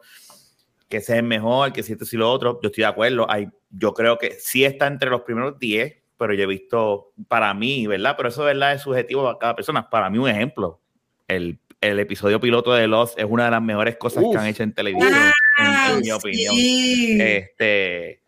que 0.90 0.98
ese 0.98 1.18
es 1.18 1.24
mejor, 1.24 1.72
que 1.74 1.84
si 1.84 1.94
esto 1.94 2.06
y 2.12 2.18
lo 2.18 2.30
otro. 2.30 2.60
Yo 2.62 2.68
estoy 2.68 2.84
de 2.84 2.88
acuerdo. 2.88 3.26
Hay, 3.30 3.48
yo 3.70 3.94
creo 3.94 4.18
que 4.18 4.32
sí 4.40 4.66
está 4.66 4.88
entre 4.88 5.10
los 5.10 5.22
primeros 5.22 5.58
10 5.58 6.01
pero 6.22 6.36
yo 6.36 6.44
he 6.44 6.48
visto 6.48 7.14
para 7.28 7.52
mí, 7.56 7.88
¿verdad? 7.88 8.14
Pero 8.16 8.30
eso, 8.30 8.44
¿verdad? 8.44 8.76
Es 8.76 8.84
subjetivo 8.84 9.28
a 9.28 9.40
cada 9.40 9.56
persona. 9.56 9.90
Para 9.90 10.08
mí, 10.08 10.20
un 10.20 10.30
ejemplo, 10.30 10.80
el, 11.28 11.58
el 11.82 12.00
episodio 12.00 12.40
piloto 12.40 12.74
de 12.74 12.86
Lost 12.88 13.18
es 13.18 13.26
una 13.28 13.46
de 13.46 13.52
las 13.52 13.62
mejores 13.64 13.98
cosas 13.98 14.24
que 14.32 14.38
han 14.38 14.46
hecho 14.46 14.62
en 14.62 14.72
televisión, 14.72 15.12
en, 15.58 16.00
mi 16.00 16.12
opinión. 16.12 16.54
Este, 16.56 18.22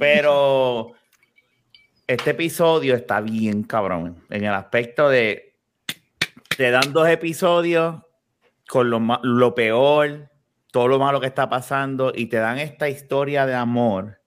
pero 0.00 0.90
este 2.04 2.30
episodio 2.32 2.96
está 2.96 3.20
bien 3.20 3.62
cabrón 3.62 4.20
en 4.28 4.42
el 4.46 4.52
aspecto 4.52 5.08
de 5.08 5.54
te 6.56 6.72
dan 6.72 6.92
dos 6.92 7.08
episodios 7.08 8.02
con 8.66 8.90
lo, 8.90 9.00
lo 9.22 9.54
peor, 9.54 10.32
todo 10.72 10.88
lo 10.88 10.98
malo 10.98 11.20
que 11.20 11.28
está 11.28 11.48
pasando 11.48 12.12
y 12.12 12.26
te 12.26 12.38
dan 12.38 12.58
esta 12.58 12.88
historia 12.88 13.46
de 13.46 13.54
amor 13.54 14.20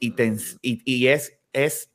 y, 0.00 0.10
te, 0.10 0.34
y, 0.60 0.82
y 0.84 1.06
es 1.06 1.38
es 1.54 1.90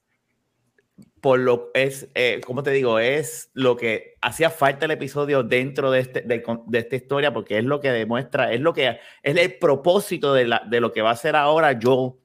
por 1.22 1.40
lo 1.40 1.70
es, 1.74 2.08
eh, 2.16 2.42
como 2.46 2.64
te 2.64 2.72
digo, 2.72 3.00
es 3.00 3.52
lo 3.54 3.76
que 3.76 4.16
hacía 4.22 4.50
falta 4.50 4.86
el 4.86 4.92
episodio 4.92 5.44
dentro 5.44 5.92
de, 5.92 6.00
este, 6.00 6.22
de, 6.22 6.44
esta 6.74 6.96
historia, 6.96 7.34
porque 7.34 7.58
es 7.58 7.66
lo 7.66 7.80
que 7.80 7.92
demuestra, 7.92 8.54
es 8.54 8.62
lo 8.62 8.74
que 8.74 9.00
es 9.22 9.36
el 9.36 9.54
propósito 9.60 10.34
de, 10.34 10.46
la, 10.46 10.64
de 10.70 10.80
lo 10.80 10.92
que 10.92 11.02
va 11.02 11.10
a 11.10 11.14
hacer 11.14 11.36
ahora 11.36 11.74
yo 11.74 12.18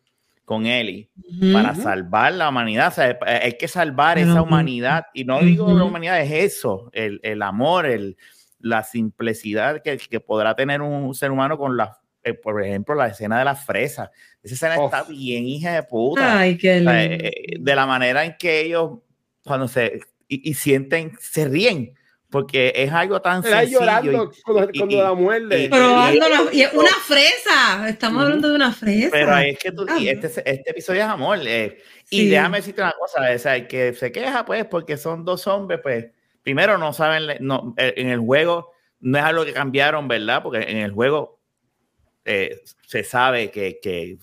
con 0.45 0.67
Eli 0.67 1.11
para 1.53 1.75
salvar 1.75 2.35
la 2.35 2.49
humanidad. 2.51 2.89
O 2.89 2.91
sea, 2.91 3.19
hay 3.27 3.55
que 3.55 3.67
salvar 3.67 4.19
esa 4.19 4.43
humanidad. 4.43 5.07
Y 5.15 5.25
no 5.25 5.41
digo 5.41 5.73
la 5.73 5.85
humanidad, 5.85 6.21
es 6.21 6.31
eso, 6.31 6.91
el, 6.93 7.19
el 7.23 7.43
amor, 7.43 7.87
el, 7.87 8.17
la 8.59 8.83
simplicidad 8.83 9.83
que, 9.83 9.97
que, 9.97 10.21
podrá 10.21 10.55
tener 10.55 10.83
un 10.83 11.15
ser 11.15 11.31
humano 11.31 11.57
con 11.57 11.77
la, 11.77 11.99
eh, 12.25 12.35
por 12.35 12.63
ejemplo, 12.63 12.95
la 12.95 13.09
escena 13.09 13.39
de 13.39 13.45
las 13.45 13.65
fresas 13.65 14.11
esa 14.45 14.55
escena 14.55 14.85
está 14.85 15.05
bien, 15.05 15.47
hija 15.47 15.73
de 15.73 15.83
puta. 15.85 16.41
Ay, 16.41 16.59
qué 16.59 16.77
lindo. 16.77 16.93
Eh, 16.93 17.57
de 17.59 17.75
la 17.75 17.87
manera 17.87 18.27
en 18.27 18.37
que 18.39 18.61
ellos, 18.61 18.99
cuando 19.43 19.67
se 19.69 20.01
y, 20.29 20.53
sienten, 20.53 21.17
se 21.19 21.49
ríen. 21.49 21.95
Porque 22.29 22.73
es 22.75 22.93
algo 22.93 23.23
tan 23.23 23.45
Está 23.45 23.61
sencillo. 23.61 23.81
llorando 23.81 24.33
cuando, 24.45 24.71
cuando 24.77 25.03
la 25.03 25.15
muerde. 25.15 25.71
y, 26.53 26.77
una 26.77 26.91
fresa. 27.07 27.89
Estamos 27.89 28.25
hablando 28.25 28.51
de 28.51 28.57
una 28.57 28.73
fresa. 28.73 29.09
Pero 29.13 29.39
es 29.39 29.59
que 29.59 29.73
tú, 29.73 29.87
este, 29.89 30.27
este 30.27 30.71
episodio 30.71 31.03
es 31.03 31.07
amor. 31.07 31.39
Eh, 31.47 31.79
y 32.11 32.29
déjame 32.29 32.59
decirte 32.59 32.83
una 32.83 32.93
cosa: 32.99 33.23
o 33.35 33.39
sea, 33.39 33.57
el 33.57 33.67
que 33.67 33.95
se 33.95 34.13
queja, 34.13 34.45
pues, 34.45 34.67
porque 34.67 34.99
son 34.99 35.25
dos 35.25 35.47
hombres, 35.47 35.81
pues, 35.83 36.07
primero 36.43 36.77
no 36.77 36.93
saben, 36.93 37.39
no, 37.41 37.73
eh, 37.79 37.95
en 37.97 38.09
el 38.11 38.19
juego 38.19 38.73
no 39.01 39.17
es 39.17 39.25
algo 39.25 39.45
que 39.45 39.53
cambiaron, 39.53 40.09
¿verdad? 40.09 40.43
Porque 40.43 40.59
en 40.69 40.79
el 40.79 40.91
juego 40.91 41.39
eh, 42.25 42.63
se 42.87 43.05
sabe 43.05 43.51
que, 43.51 43.79
que, 43.81 44.17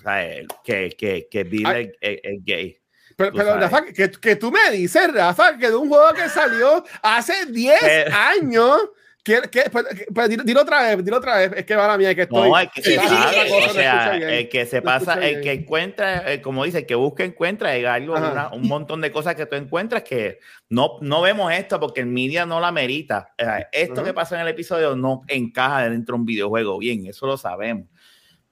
que, 0.63 0.95
que, 0.97 1.27
que 1.29 1.43
Bill 1.43 1.65
ah. 1.65 1.79
es, 1.79 2.45
gay. 2.45 2.77
Pero, 3.15 3.31
pero 3.33 3.59
Rafa, 3.59 3.85
que, 3.85 4.09
que, 4.09 4.35
tú 4.35 4.51
me 4.51 4.71
dices, 4.71 5.13
Rafa, 5.13 5.57
que 5.57 5.69
de 5.69 5.75
un 5.75 5.89
juego 5.89 6.13
que 6.13 6.29
salió 6.29 6.83
hace 7.01 7.45
10 7.47 8.13
años. 8.13 8.77
Que, 9.23 9.41
que, 9.51 9.69
pues, 9.69 9.85
pues, 10.11 10.29
dilo, 10.29 10.61
otra 10.61 10.81
vez, 10.81 11.05
dilo 11.05 11.17
otra 11.17 11.37
vez. 11.37 11.51
Es 11.55 11.65
que 11.65 11.75
va 11.75 11.87
la 11.89 11.97
mía 11.97 12.15
que 12.15 12.23
estoy. 12.23 12.49
No, 12.49 12.57
el 12.57 12.71
que 12.71 12.81
se 12.81 12.97
o 12.97 13.73
sea, 13.73 14.15
el 14.15 14.49
que 14.49 14.65
se 14.65 14.81
pasa, 14.81 15.13
el 15.13 15.41
que 15.41 15.51
encuentra, 15.51 16.33
eh, 16.33 16.41
como 16.41 16.63
dice, 16.63 16.79
el 16.79 16.85
que 16.87 16.95
busca, 16.95 17.23
encuentra, 17.23 17.69
hay 17.69 17.85
algo, 17.85 18.15
un 18.53 18.67
montón 18.67 18.99
de 19.01 19.11
cosas 19.11 19.35
que 19.35 19.45
tú 19.45 19.55
encuentras 19.55 20.01
que 20.01 20.39
no, 20.69 20.97
no 21.01 21.21
vemos 21.21 21.53
esto 21.53 21.79
porque 21.79 22.01
el 22.01 22.07
media 22.07 22.47
no 22.47 22.59
la 22.59 22.71
merita. 22.71 23.35
esto 23.71 24.03
que 24.03 24.13
pasa 24.13 24.35
en 24.35 24.41
el 24.41 24.47
episodio 24.47 24.95
no 24.95 25.21
encaja 25.27 25.87
dentro 25.87 26.15
de 26.15 26.21
un 26.21 26.25
videojuego. 26.25 26.79
Bien, 26.79 27.05
eso 27.05 27.27
lo 27.27 27.37
sabemos. 27.37 27.90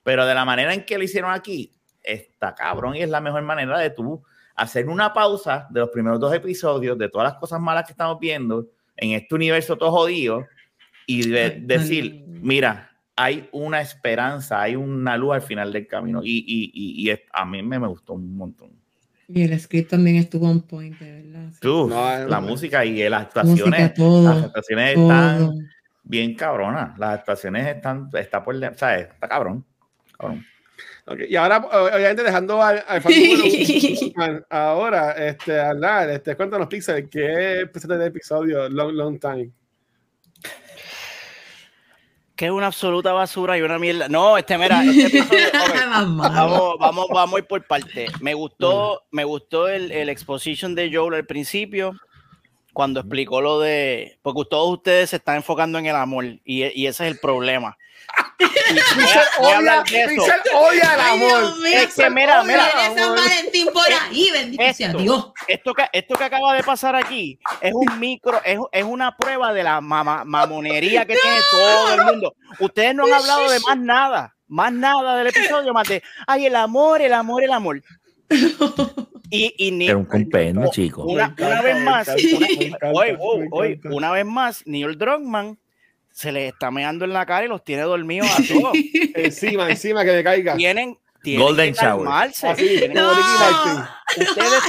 Pero 0.02 0.26
de 0.26 0.34
la 0.34 0.44
manera 0.44 0.72
en 0.74 0.84
que 0.84 0.98
lo 0.98 1.04
hicieron 1.04 1.30
aquí, 1.30 1.74
está 2.02 2.54
cabrón 2.54 2.96
y 2.96 3.02
es 3.02 3.08
la 3.08 3.20
mejor 3.20 3.42
manera 3.42 3.78
de 3.78 3.90
tú 3.90 4.22
hacer 4.56 4.88
una 4.88 5.12
pausa 5.12 5.66
de 5.70 5.80
los 5.80 5.90
primeros 5.90 6.20
dos 6.20 6.34
episodios, 6.34 6.98
de 6.98 7.08
todas 7.08 7.32
las 7.32 7.40
cosas 7.40 7.60
malas 7.60 7.84
que 7.84 7.92
estamos 7.92 8.18
viendo 8.18 8.68
en 8.96 9.12
este 9.12 9.34
universo 9.34 9.76
todo 9.76 9.90
jodido 9.90 10.46
y 11.06 11.28
decir, 11.28 12.24
mira, 12.26 12.90
hay 13.16 13.48
una 13.52 13.80
esperanza, 13.80 14.62
hay 14.62 14.76
una 14.76 15.16
luz 15.16 15.34
al 15.34 15.42
final 15.42 15.72
del 15.72 15.86
camino. 15.86 16.22
Y, 16.22 16.44
y, 16.46 16.70
y, 16.72 17.18
a 17.32 17.44
mí 17.44 17.62
me, 17.62 17.78
me, 17.78 17.88
gustó 17.88 18.14
un 18.14 18.36
montón. 18.36 18.70
Y 19.28 19.42
el 19.42 19.58
script 19.58 19.90
también 19.90 20.16
estuvo 20.16 20.48
on 20.48 20.62
point, 20.62 20.98
¿verdad? 20.98 21.48
Uf, 21.48 21.90
no, 21.90 22.26
la 22.26 22.40
música 22.40 22.84
y 22.84 23.08
las 23.08 23.22
actuaciones, 23.22 23.94
todo, 23.94 24.28
las 24.28 24.44
actuaciones 24.44 24.98
están 24.98 25.68
bien 26.02 26.34
cabronas. 26.34 26.98
Las 26.98 27.18
actuaciones 27.18 27.76
están, 27.76 28.10
está 28.14 28.42
por, 28.42 28.56
¿sabes? 28.76 29.08
Está 29.08 29.28
cabrón. 29.28 29.64
Cabrón. 30.20 30.46
Okay. 31.06 31.26
Y 31.28 31.36
ahora, 31.36 31.58
obviamente, 31.58 32.22
dejando 32.22 32.62
al, 32.62 32.84
al 32.86 33.02
ahora, 34.50 35.12
este, 35.12 35.58
hablar, 35.58 36.10
este, 36.10 36.36
cuéntanos, 36.36 36.68
Pixel, 36.68 37.08
¿qué 37.08 37.68
presentaste 37.72 38.02
de 38.02 38.08
episodio 38.08 38.68
Long, 38.68 38.92
Long 38.92 39.18
Time? 39.18 39.50
que 42.40 42.46
es 42.46 42.52
una 42.52 42.68
absoluta 42.68 43.12
basura 43.12 43.58
y 43.58 43.60
una 43.60 43.78
mierda. 43.78 44.08
No, 44.08 44.38
este, 44.38 44.56
mira, 44.56 44.82
este 44.88 45.18
episodio, 45.18 45.50
vamos, 45.92 46.78
vamos, 46.78 47.06
vamos 47.12 47.34
a 47.34 47.38
ir 47.38 47.46
por 47.46 47.62
parte. 47.66 48.06
Me 48.22 48.32
gustó, 48.32 49.02
me 49.10 49.24
gustó 49.24 49.68
el, 49.68 49.92
el 49.92 50.08
exposition 50.08 50.74
de 50.74 50.90
Joel 50.90 51.12
al 51.12 51.26
principio, 51.26 51.92
cuando 52.72 53.00
explicó 53.00 53.42
lo 53.42 53.60
de, 53.60 54.18
porque 54.22 54.44
todos 54.48 54.72
ustedes 54.72 55.10
se 55.10 55.16
están 55.16 55.36
enfocando 55.36 55.78
en 55.78 55.84
el 55.84 55.96
amor 55.96 56.24
y, 56.24 56.40
y 56.46 56.86
ese 56.86 57.06
es 57.06 57.12
el 57.12 57.18
problema. 57.18 57.76
Pixel 58.40 59.22
odia, 59.38 59.82
Pixel 59.84 60.40
odia 60.54 60.94
el 60.94 61.00
amor. 61.00 61.66
es 61.66 61.94
que 61.94 62.10
mira, 62.10 62.42
mira. 62.42 62.64
San 62.94 63.14
Valentín 63.14 63.68
por 63.72 63.84
ahí, 63.84 64.30
esto, 64.58 64.98
Dios. 64.98 65.32
Esto 65.46 65.74
que, 65.74 65.84
esto 65.92 66.14
que 66.16 66.24
acaba 66.24 66.54
de 66.54 66.62
pasar 66.62 66.96
aquí 66.96 67.38
es 67.60 67.72
un 67.74 67.98
micro, 67.98 68.40
es, 68.44 68.58
es 68.72 68.84
una 68.84 69.16
prueba 69.16 69.52
de 69.52 69.62
la 69.62 69.80
mamonería 69.80 71.04
que 71.06 71.16
tiene 71.16 71.38
todo 71.50 71.94
el 71.94 72.04
mundo. 72.04 72.34
Ustedes 72.58 72.94
no 72.94 73.04
han 73.04 73.12
hablado 73.12 73.50
de 73.50 73.60
más 73.60 73.78
nada, 73.78 74.36
más 74.48 74.72
nada 74.72 75.16
del 75.16 75.28
episodio, 75.28 75.72
más 75.72 75.88
de, 75.88 76.02
ay, 76.26 76.46
el 76.46 76.56
amor, 76.56 77.02
el 77.02 77.12
amor, 77.12 77.44
el 77.44 77.52
amor. 77.52 77.82
Y, 79.32 79.54
y 79.58 79.70
ni, 79.70 79.90
un 79.90 80.04
compendio, 80.06 80.68
chico. 80.72 81.04
Una, 81.04 81.34
una 81.38 81.62
vez 81.62 81.80
más, 81.82 82.08
hoy, 82.92 83.16
hoy, 83.52 83.80
una 83.84 84.10
vez 84.10 84.26
más, 84.26 84.62
Neil 84.66 84.98
Druckmann 84.98 85.58
se 86.20 86.32
les 86.32 86.52
está 86.52 86.70
meando 86.70 87.06
en 87.06 87.14
la 87.14 87.24
cara 87.24 87.46
y 87.46 87.48
los 87.48 87.64
tiene 87.64 87.80
dormidos 87.82 88.28
a 88.30 88.42
todos. 88.46 88.74
encima, 89.14 89.70
encima 89.70 90.04
que 90.04 90.12
le 90.12 90.22
caiga. 90.22 90.54
Tienen, 90.54 90.98
tienen 91.22 91.46
Golden 91.46 91.72
que 91.72 91.80
calmarse. 91.80 92.50
Ustedes 92.50 92.92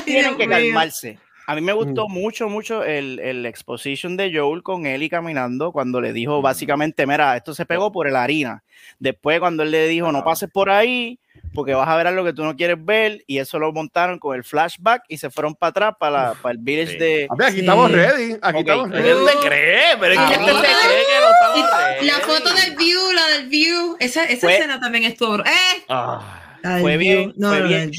tienen 0.06 0.38
que 0.38 0.48
calmarse. 0.48 1.20
A 1.48 1.56
mí 1.56 1.60
me 1.60 1.74
gustó 1.74 2.08
mm. 2.08 2.14
mucho, 2.14 2.48
mucho 2.48 2.86
el, 2.86 3.20
el, 3.20 3.46
exposition 3.46 4.16
de 4.16 4.34
Joel 4.34 4.64
con 4.64 4.86
Eli 4.86 5.10
caminando 5.10 5.74
cuando 5.74 6.00
le 6.00 6.14
dijo 6.14 6.40
mm. 6.40 6.42
básicamente, 6.42 7.06
mira, 7.06 7.36
esto 7.36 7.54
se 7.54 7.66
pegó 7.66 7.92
por 7.92 8.08
el 8.08 8.16
harina. 8.16 8.64
Después 9.00 9.42
cuando 9.42 9.64
él 9.64 9.72
le 9.72 9.90
dijo, 9.90 10.10
no 10.14 10.24
pases 10.24 10.50
por 10.50 10.70
ahí, 10.70 11.20
porque 11.54 11.74
vas 11.74 11.88
a 11.88 11.96
ver 11.96 12.08
algo 12.08 12.24
que 12.24 12.34
tú 12.34 12.44
no 12.44 12.56
quieres 12.56 12.84
ver, 12.84 13.24
y 13.28 13.40
eso 13.40 13.60
lo 13.60 13.72
montaron 13.72 14.20
con 14.20 14.36
el 14.36 14.44
flashback 14.44 15.04
y 15.08 15.18
se 15.18 15.30
fueron 15.30 15.56
para 15.56 15.70
atrás, 15.70 15.96
para, 16.00 16.34
para 16.36 16.54
el 16.54 16.60
village 16.60 16.98
de... 16.98 17.28
aquí 17.40 17.60
estamos 17.60 17.92
ready, 17.92 18.38
aquí 18.42 18.60
estamos 18.60 18.90
ready. 18.90 19.04
¿Quién 19.04 19.26
te 19.26 19.48
cree? 19.48 19.98
Pero 20.00 20.16
¿quién 20.28 20.40
te 20.40 20.52
cree 20.52 20.54
que 20.54 21.20
no 21.20 21.32
estamos 21.32 21.78
ready? 21.78 22.08
La 22.08 22.20
foto 22.20 22.54
del 22.54 22.76
view, 22.76 23.12
la 23.14 23.28
del 23.28 23.48
view, 23.48 23.98
esa, 24.00 24.24
esa 24.26 24.52
escena 24.52 24.80
también 24.80 25.04
estuvo... 25.04 25.40
¡Eh! 25.40 25.86
Ah 25.90 26.41
fue 26.80 26.98
bien, 26.98 27.34
fue, 27.38 27.62
bien 27.64 27.92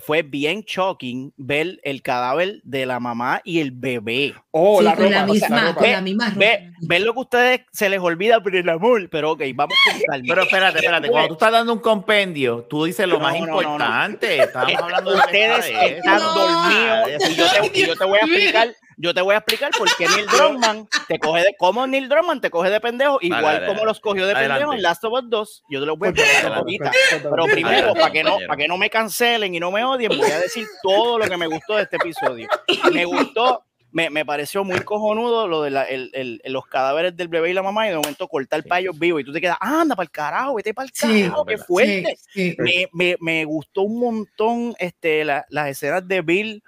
fue 0.00 0.22
bien 0.22 0.60
shocking 0.66 1.32
ver 1.36 1.80
el 1.82 2.02
cadáver 2.02 2.60
de 2.62 2.86
la 2.86 3.00
mamá 3.00 3.40
y 3.44 3.60
el 3.60 3.70
bebé. 3.70 4.34
Oh, 4.50 4.82
la, 4.82 4.94
ropa, 4.94 5.10
la, 5.10 5.26
misma, 5.26 5.76
la 5.80 6.00
misma 6.00 6.30
ropa. 6.30 6.46
Ver 6.80 7.00
lo 7.00 7.12
que 7.12 7.18
a 7.18 7.22
ustedes 7.22 7.60
se 7.72 7.88
les 7.88 8.00
olvida 8.00 8.42
por 8.42 8.54
el 8.54 8.68
amor, 8.68 9.08
pero 9.10 9.32
ok, 9.32 9.42
vamos 9.54 9.76
con 9.84 10.00
calma. 10.06 10.26
Pero 10.28 10.42
espérate, 10.42 10.78
espérate, 10.78 11.08
cuando 11.08 11.28
tú 11.28 11.34
estás 11.34 11.52
dando 11.52 11.72
un 11.72 11.80
compendio, 11.80 12.66
tú 12.68 12.84
dices 12.84 13.08
lo 13.08 13.18
más 13.20 13.36
importante. 13.36 14.38
Estamos 14.42 14.74
hablando 14.76 15.10
de 15.12 15.16
ustedes 15.18 15.66
están 15.66 16.18
dormidos 16.18 17.30
y 17.30 17.34
yo, 17.34 17.46
te, 17.50 17.80
y 17.80 17.86
yo 17.86 17.96
te 17.96 18.04
voy 18.04 18.18
a 18.18 18.24
explicar 18.26 18.74
yo 18.96 19.14
te 19.14 19.20
voy 19.20 19.34
a 19.34 19.38
explicar 19.38 19.70
por 19.76 19.88
qué 19.96 20.06
Neil 20.08 20.26
Druckmann 20.32 20.88
te 21.08 21.18
coge 21.18 21.42
de 21.42 21.54
cómo 21.58 21.86
Neil 21.86 22.08
Druckmann 22.08 22.40
te 22.40 22.50
coge 22.50 22.70
de 22.70 22.80
pendejo, 22.80 23.18
igual 23.20 23.66
como 23.66 23.84
los 23.84 24.00
cogió 24.00 24.26
de 24.26 24.34
pendejo 24.34 24.72
en 24.72 24.82
Last 24.82 25.04
of 25.04 25.12
Us 25.12 25.28
2. 25.28 25.64
Yo 25.70 25.80
te 25.80 25.86
lo 25.86 25.96
voy 25.96 26.08
a 26.08 26.10
explicar 26.10 26.52
ahorita. 26.52 26.92
Pero 27.10 27.44
primero, 27.46 27.94
para 27.94 28.10
que, 28.10 28.22
no, 28.22 28.38
para 28.46 28.56
que 28.56 28.68
no 28.68 28.78
me 28.78 28.90
cancelen 28.90 29.54
y 29.54 29.60
no 29.60 29.70
me 29.70 29.84
odien, 29.84 30.16
voy 30.16 30.30
a 30.30 30.38
decir 30.38 30.66
todo 30.82 31.18
lo 31.18 31.26
que 31.26 31.36
me 31.36 31.46
gustó 31.46 31.76
de 31.76 31.82
este 31.82 31.96
episodio. 31.96 32.48
Me 32.92 33.04
gustó 33.04 33.64
me, 33.94 34.10
me, 34.10 34.26
pareció 34.26 34.64
muy 34.64 34.80
cojonudo 34.80 35.46
lo 35.46 35.62
de 35.62 35.70
la, 35.70 35.84
el, 35.84 36.10
el, 36.14 36.40
los 36.46 36.66
cadáveres 36.66 37.16
del 37.16 37.28
bebé 37.28 37.50
y 37.50 37.54
la 37.54 37.62
mamá 37.62 37.86
y 37.86 37.90
de 37.90 37.96
momento 37.96 38.26
cortar 38.26 38.60
sí. 38.60 38.68
payos 38.68 38.98
vivos 38.98 39.20
y 39.20 39.24
tú 39.24 39.32
te 39.32 39.40
quedas, 39.40 39.56
anda 39.60 39.94
para 39.94 40.04
el 40.04 40.10
carajo, 40.10 40.54
vete 40.54 40.74
para 40.74 40.86
el 40.86 40.92
carajo, 40.92 41.46
qué 41.46 41.58
fuerte. 41.58 42.18
Sí, 42.32 42.56
me, 42.58 42.88
me, 42.92 43.16
me, 43.20 43.44
gustó 43.44 43.82
un 43.82 44.00
montón 44.00 44.74
este, 44.80 45.24
la, 45.24 45.46
las 45.48 45.68
escenas 45.68 46.06
de 46.08 46.22
Bill 46.22 46.64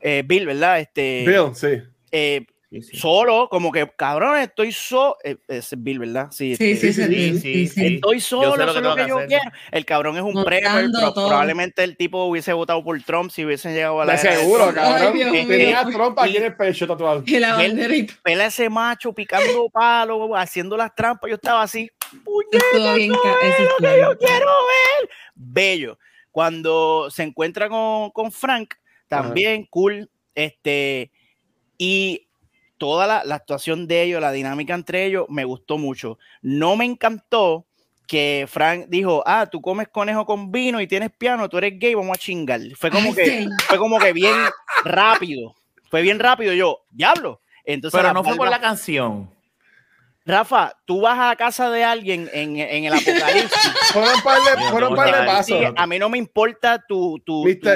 eh, 0.00 0.22
Bill, 0.24 0.46
¿verdad? 0.46 0.80
Este, 0.80 1.24
Bill, 1.26 1.54
sí. 1.54 1.82
Eh, 2.10 2.46
solo, 2.92 3.48
como 3.50 3.72
que 3.72 3.90
cabrón, 3.96 4.38
estoy 4.38 4.72
solo. 4.72 5.16
Eh, 5.24 5.36
es 5.48 5.70
Bill, 5.76 5.98
¿verdad? 5.98 6.28
Sí, 6.30 6.54
sí, 6.56 6.76
sí, 6.76 6.92
sí, 6.92 7.68
sí, 7.68 7.86
Estoy 7.94 8.20
solo, 8.20 8.54
eso 8.54 8.76
es 8.76 8.82
lo 8.82 8.94
que, 8.94 9.08
yo 9.08 9.26
quiero. 9.26 9.50
El 9.70 9.84
cabrón 9.84 10.16
es 10.16 10.22
un 10.22 10.44
premio, 10.44 10.90
probablemente 11.14 11.82
el 11.82 11.96
tipo 11.96 12.24
hubiese 12.24 12.52
votado 12.52 12.84
por 12.84 13.00
Trump 13.02 13.30
si 13.30 13.44
hubiesen 13.44 13.74
llegado 13.74 14.00
a 14.00 14.04
la. 14.04 14.12
De 14.12 14.18
seguro, 14.18 14.72
cabrón. 14.74 15.18
Tenía 15.18 15.84
Trump 15.84 16.18
aquí 16.18 16.36
en 16.36 16.44
el 16.44 16.56
pecho 16.56 16.86
tatuado. 16.86 17.24
Pela 18.22 18.46
ese 18.46 18.68
macho 18.68 19.12
picando 19.12 19.68
palo, 19.70 20.36
haciendo 20.36 20.76
las 20.76 20.94
trampas. 20.94 21.28
Yo 21.28 21.36
estaba 21.36 21.62
así. 21.62 21.90
Puñeta, 22.24 22.94
bien, 22.94 23.12
eso 23.12 23.62
es 23.62 23.68
lo 23.78 23.88
que 23.88 24.00
yo 24.00 24.18
quiero 24.18 24.46
ver. 24.46 25.10
Bello. 25.34 25.98
Cuando 26.30 27.10
se 27.10 27.24
encuentra 27.24 27.68
con, 27.68 28.10
con 28.10 28.30
Frank 28.30 28.74
también 29.08 29.66
cool. 29.66 30.10
Este, 30.34 31.10
y 31.76 32.28
toda 32.76 33.06
la, 33.06 33.24
la, 33.24 33.34
actuación 33.34 33.88
de 33.88 34.02
ellos, 34.02 34.20
la 34.20 34.30
dinámica 34.30 34.74
entre 34.74 35.04
ellos, 35.06 35.26
me 35.28 35.44
gustó 35.44 35.78
mucho. 35.78 36.18
No 36.42 36.76
me 36.76 36.84
encantó 36.84 37.66
que 38.08 38.46
Frank 38.48 38.86
dijo, 38.88 39.22
ah, 39.26 39.46
tú 39.46 39.60
comes 39.60 39.88
conejo 39.88 40.24
con 40.24 40.50
vino 40.50 40.80
y 40.80 40.86
tienes 40.86 41.10
piano, 41.10 41.48
tú 41.48 41.58
eres 41.58 41.78
gay, 41.78 41.94
vamos 41.94 42.16
a 42.16 42.18
chingar. 42.18 42.60
Fue 42.74 42.90
como, 42.90 43.14
que, 43.14 43.46
fue 43.66 43.76
como 43.76 43.98
que 43.98 44.12
bien 44.12 44.34
rápido. 44.84 45.54
Fue 45.90 46.02
bien 46.02 46.18
rápido 46.18 46.52
yo, 46.54 46.80
diablo. 46.90 47.40
Entonces, 47.64 48.00
Pero 48.00 48.14
no 48.14 48.24
fue 48.24 48.34
por 48.34 48.48
la 48.48 48.60
canción. 48.60 49.30
Rafa, 50.24 50.72
tú 50.84 51.02
vas 51.02 51.18
a 51.18 51.28
la 51.28 51.36
casa 51.36 51.70
de 51.70 51.84
alguien 51.84 52.28
en, 52.32 52.56
en 52.56 52.84
el 52.84 52.92
apocalipsis. 52.92 53.72
fueron 53.92 54.20
par 54.22 54.38
de, 54.42 54.64
fueron 54.70 54.94
par 54.94 55.14
de 55.14 55.26
pasos. 55.26 55.58
a 55.74 55.86
mí 55.86 55.98
no 55.98 56.08
me 56.08 56.18
importa 56.18 56.82
tu, 56.86 57.18
tu, 57.24 57.44
tu, 57.44 57.68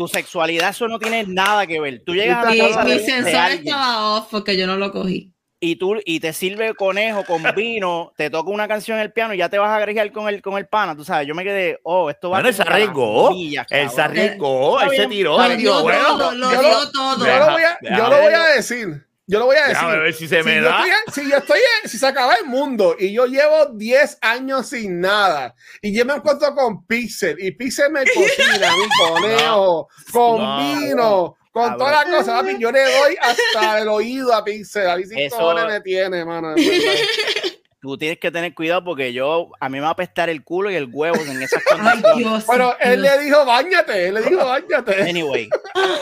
tu, 0.00 0.08
sexualidad, 0.08 0.70
eso 0.70 0.88
no 0.88 0.98
tiene 0.98 1.24
nada 1.26 1.66
que 1.66 1.80
ver. 1.80 2.02
Tú 2.04 2.14
llegas 2.14 2.44
a 2.44 2.54
la 2.54 2.68
casa 2.68 2.84
mi, 2.84 2.90
de, 2.90 2.96
mi 2.96 3.04
sensor 3.04 3.50
estaba 3.50 4.16
off 4.16 4.28
porque 4.30 4.56
yo 4.56 4.66
no 4.66 4.76
lo 4.76 4.92
cogí. 4.92 5.32
Y 5.62 5.76
tú 5.76 5.96
y 6.06 6.20
te 6.20 6.32
sirve 6.32 6.74
conejo 6.74 7.24
con 7.24 7.42
vino, 7.56 8.12
te 8.16 8.30
toca 8.30 8.50
una 8.50 8.66
canción 8.66 8.96
en 8.96 9.02
el 9.02 9.12
piano 9.12 9.34
y 9.34 9.36
ya 9.36 9.50
te 9.50 9.58
vas 9.58 9.68
a 9.68 9.76
agregar 9.76 10.10
con 10.10 10.28
el 10.28 10.40
con 10.40 10.56
el 10.56 10.66
pana, 10.66 10.96
tú 10.96 11.04
sabes. 11.04 11.28
Yo 11.28 11.34
me 11.34 11.44
quedé, 11.44 11.78
oh, 11.82 12.08
esto 12.08 12.30
va 12.30 12.38
bueno, 12.38 12.48
a 12.48 12.52
ser. 12.52 12.66
Él 12.66 12.72
se 12.72 12.74
arriesgó, 12.74 13.30
él 13.70 13.90
se 13.90 14.00
arriesgó, 14.00 14.80
él 14.80 14.90
se 14.90 15.06
tiró. 15.06 15.34
bueno, 15.34 16.16
lo, 16.16 16.32
lo, 16.32 16.50
dio 16.50 16.90
todo. 16.92 17.26
Yo 17.26 17.38
lo 17.38 17.52
voy 17.52 17.62
a, 17.62 17.78
yo 17.82 18.08
lo 18.08 18.22
voy 18.22 18.32
a 18.32 18.44
decir 18.54 19.09
yo 19.30 19.38
lo 19.38 19.46
voy 19.46 19.56
a 19.58 19.68
decir. 19.68 19.86
ver 19.86 20.12
si 20.12 20.26
se 20.26 20.42
me 20.42 20.60
da. 20.60 20.84
si 21.14 21.30
yo 21.30 21.36
estoy, 21.36 21.60
si 21.84 21.98
se 21.98 22.06
acaba 22.06 22.34
el 22.34 22.46
mundo 22.46 22.96
y 22.98 23.12
yo 23.12 23.26
llevo 23.26 23.66
10 23.66 24.18
años 24.22 24.70
sin 24.70 24.98
nada 25.00 25.54
y 25.80 25.94
yo 25.94 26.04
me 26.04 26.14
encuentro 26.14 26.52
con 26.52 26.84
Pixel 26.84 27.36
y 27.38 27.52
Pixel 27.52 27.92
me 27.92 28.04
cocina 28.06 28.72
mi 28.74 28.88
conejo 28.98 29.88
con 30.12 30.58
vino. 30.58 31.36
Con 31.52 31.76
todas 31.76 32.04
las 32.06 32.16
cosas, 32.16 32.44
yo 32.58 32.72
le 32.72 32.80
doy 32.80 33.16
hasta 33.20 33.80
el 33.80 33.88
oído 33.88 34.32
a 34.34 34.44
Pixel. 34.44 34.88
A 34.88 34.96
mí 34.96 35.04
si 35.04 35.14
me 35.14 35.80
tiene, 35.80 36.24
mano. 36.24 36.54
tú 37.80 37.96
tienes 37.96 38.18
que 38.18 38.30
tener 38.30 38.54
cuidado 38.54 38.84
porque 38.84 39.12
yo, 39.12 39.50
a 39.58 39.68
mí 39.68 39.78
me 39.78 39.82
va 39.82 39.88
a 39.88 39.92
apestar 39.92 40.28
el 40.28 40.44
culo 40.44 40.70
y 40.70 40.74
el 40.74 40.88
huevo 40.92 41.16
en 41.16 41.42
esas 41.42 41.62
condiciones. 41.64 42.44
Pero 42.48 42.76
él 42.78 43.02
le 43.02 43.18
dijo, 43.18 43.44
bañate, 43.44 44.08
él 44.08 44.14
le 44.14 44.22
dijo, 44.22 44.44
bañate. 44.44 45.02
Anyway, 45.08 45.48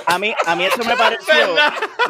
a 0.07 0.19
mí, 0.19 0.35
a 0.47 0.57
mí 0.57 0.65
eso 0.65 0.85
me 0.85 0.97
pareció, 0.97 1.35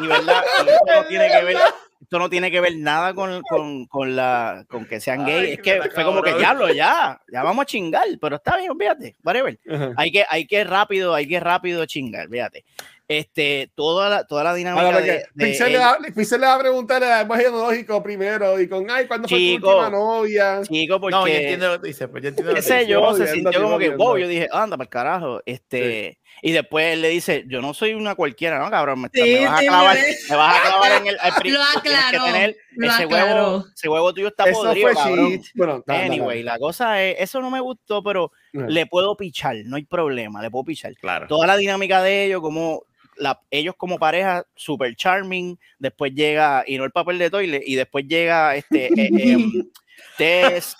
y 0.01 0.07
verdad, 0.07 0.43
esto 0.67 0.95
no 0.95 1.05
tiene 1.07 1.27
que 1.27 1.43
ver, 1.43 1.57
esto 2.01 2.19
no 2.19 2.29
tiene 2.29 2.51
que 2.51 2.61
ver 2.61 2.77
nada 2.77 3.13
con, 3.13 3.41
con, 3.43 3.85
con 3.87 4.15
la, 4.15 4.65
con 4.67 4.85
que 4.85 4.99
sean 4.99 5.25
gay, 5.25 5.53
es 5.53 5.61
que 5.61 5.81
fue 5.93 6.03
como 6.03 6.21
que 6.21 6.33
diablo, 6.35 6.69
ya, 6.69 7.21
ya 7.31 7.43
vamos 7.43 7.63
a 7.63 7.65
chingar, 7.65 8.07
pero 8.21 8.37
está 8.37 8.57
bien, 8.57 8.77
fíjate, 8.77 9.15
whatever. 9.23 9.59
hay 9.97 10.11
que, 10.11 10.25
hay 10.29 10.45
que 10.45 10.63
rápido, 10.63 11.13
hay 11.13 11.27
que 11.27 11.39
rápido 11.39 11.85
chingar, 11.85 12.27
fíjate 12.29 12.65
este, 13.09 13.71
toda 13.73 14.07
la, 14.07 14.23
toda 14.27 14.43
la 14.43 14.53
dinámica 14.53 15.01
de, 15.01 15.25
de 15.33 15.45
Pixel, 15.47 15.71
le 15.71 15.79
va, 15.79 15.97
Pixel, 16.15 16.39
le 16.39 16.45
va, 16.45 16.53
a 16.53 16.59
preguntar 16.59 17.03
al 17.03 17.27
más 17.27 17.41
ideológico 17.41 18.03
primero 18.03 18.61
y 18.61 18.69
con, 18.69 18.89
ay, 18.89 19.07
¿cuándo 19.07 19.27
fue 19.27 19.57
tu 19.59 19.67
última 19.67 19.89
novia? 19.89 20.61
Chico, 20.61 21.01
porque... 21.01 21.15
No, 21.15 21.27
yo 21.27 21.33
entiendo 21.33 21.67
lo 21.69 21.81
que 21.81 21.87
dice, 21.87 22.07
pues 22.07 22.21
yo 22.21 22.29
entiendo 22.29 22.53
qué 22.53 22.61
sé 22.61 22.85
yo, 22.85 23.15
se 23.15 23.25
sintió 23.27 23.63
como 23.63 23.79
que, 23.79 23.89
wow, 23.89 24.15
yo 24.15 24.27
dije, 24.27 24.47
anda, 24.51 24.77
para 24.77 24.85
el 24.85 24.89
carajo, 24.89 25.41
este... 25.47 26.19
Y 26.41 26.51
después 26.51 26.93
él 26.93 27.01
le 27.01 27.09
dice, 27.09 27.43
yo 27.47 27.61
no 27.61 27.73
soy 27.73 27.95
una 27.95 28.15
cualquiera, 28.15 28.59
¿no, 28.59 28.69
cabrón? 28.69 29.01
Me, 29.01 29.09
vas, 29.45 29.59
a 29.59 29.61
clavar, 29.61 29.97
me 30.29 30.35
vas 30.35 30.55
a 30.55 30.61
clavar 30.69 30.91
en 31.01 31.07
el... 31.07 31.17
el 31.43 31.53
lo 31.53 31.61
aclaró, 31.63 32.25
tener, 32.25 32.57
ese, 32.77 33.05
huevo, 33.07 33.65
ese 33.75 33.89
huevo 33.89 34.13
tuyo 34.13 34.27
está 34.27 34.45
eso 34.45 34.61
podrido, 34.61 34.93
cabrón. 34.93 35.41
Bueno, 35.55 35.83
anyway, 35.87 36.43
la 36.43 36.57
cosa 36.59 37.03
es, 37.03 37.17
eso 37.19 37.41
no 37.41 37.49
me 37.49 37.59
gustó, 37.59 38.03
pero 38.03 38.31
le 38.53 38.85
puedo 38.85 39.17
pichar, 39.17 39.55
no 39.65 39.75
hay 39.75 39.83
problema, 39.83 40.41
le 40.41 40.51
puedo 40.51 40.63
pichar. 40.63 40.95
Claro. 40.95 41.27
Toda 41.27 41.47
la 41.47 41.57
dinámica 41.57 42.01
de 42.01 42.25
ellos, 42.25 42.41
como 42.41 42.83
la, 43.19 43.41
ellos 43.51 43.75
como 43.77 43.99
pareja, 43.99 44.45
super 44.55 44.95
charming, 44.95 45.59
después 45.77 46.13
llega, 46.13 46.63
y 46.65 46.77
no 46.77 46.85
el 46.85 46.91
papel 46.91 47.19
de 47.19 47.29
toilet, 47.29 47.63
y 47.65 47.75
después 47.75 48.05
llega 48.07 48.55
este... 48.55 48.87
Eh, 48.87 49.09
em, 49.33 49.69
Tess, 50.17 50.75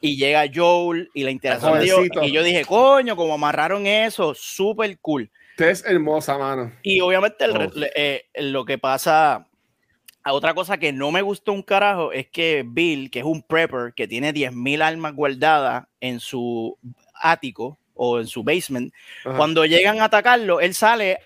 y 0.00 0.16
llega 0.16 0.44
Joel 0.52 1.08
y 1.14 1.24
la 1.24 1.30
interacción 1.30 1.78
de 1.78 1.84
ellos, 1.84 2.08
y 2.22 2.32
yo 2.32 2.42
dije, 2.42 2.64
coño, 2.64 3.16
como 3.16 3.34
amarraron 3.34 3.86
eso, 3.86 4.34
súper 4.34 4.98
cool. 5.00 5.30
Es 5.56 5.84
hermosa, 5.84 6.36
mano. 6.36 6.72
Y 6.82 7.00
obviamente 7.00 7.46
eh, 7.94 8.26
lo 8.34 8.64
que 8.64 8.78
pasa, 8.78 9.46
otra 10.24 10.54
cosa 10.54 10.78
que 10.78 10.92
no 10.92 11.10
me 11.10 11.22
gustó 11.22 11.52
un 11.52 11.62
carajo 11.62 12.12
es 12.12 12.28
que 12.28 12.64
Bill, 12.66 13.10
que 13.10 13.20
es 13.20 13.24
un 13.24 13.42
prepper, 13.42 13.94
que 13.94 14.06
tiene 14.06 14.34
10.000 14.34 14.82
armas 14.82 15.14
guardadas 15.14 15.86
en 16.00 16.20
su 16.20 16.76
ático 17.14 17.78
o 17.96 18.20
en 18.20 18.26
su 18.26 18.44
basement, 18.44 18.92
cuando 19.36 19.64
llegan 19.64 20.00
a 20.00 20.04
atacarlo, 20.04 20.60
él 20.60 20.74
sale 20.74 21.18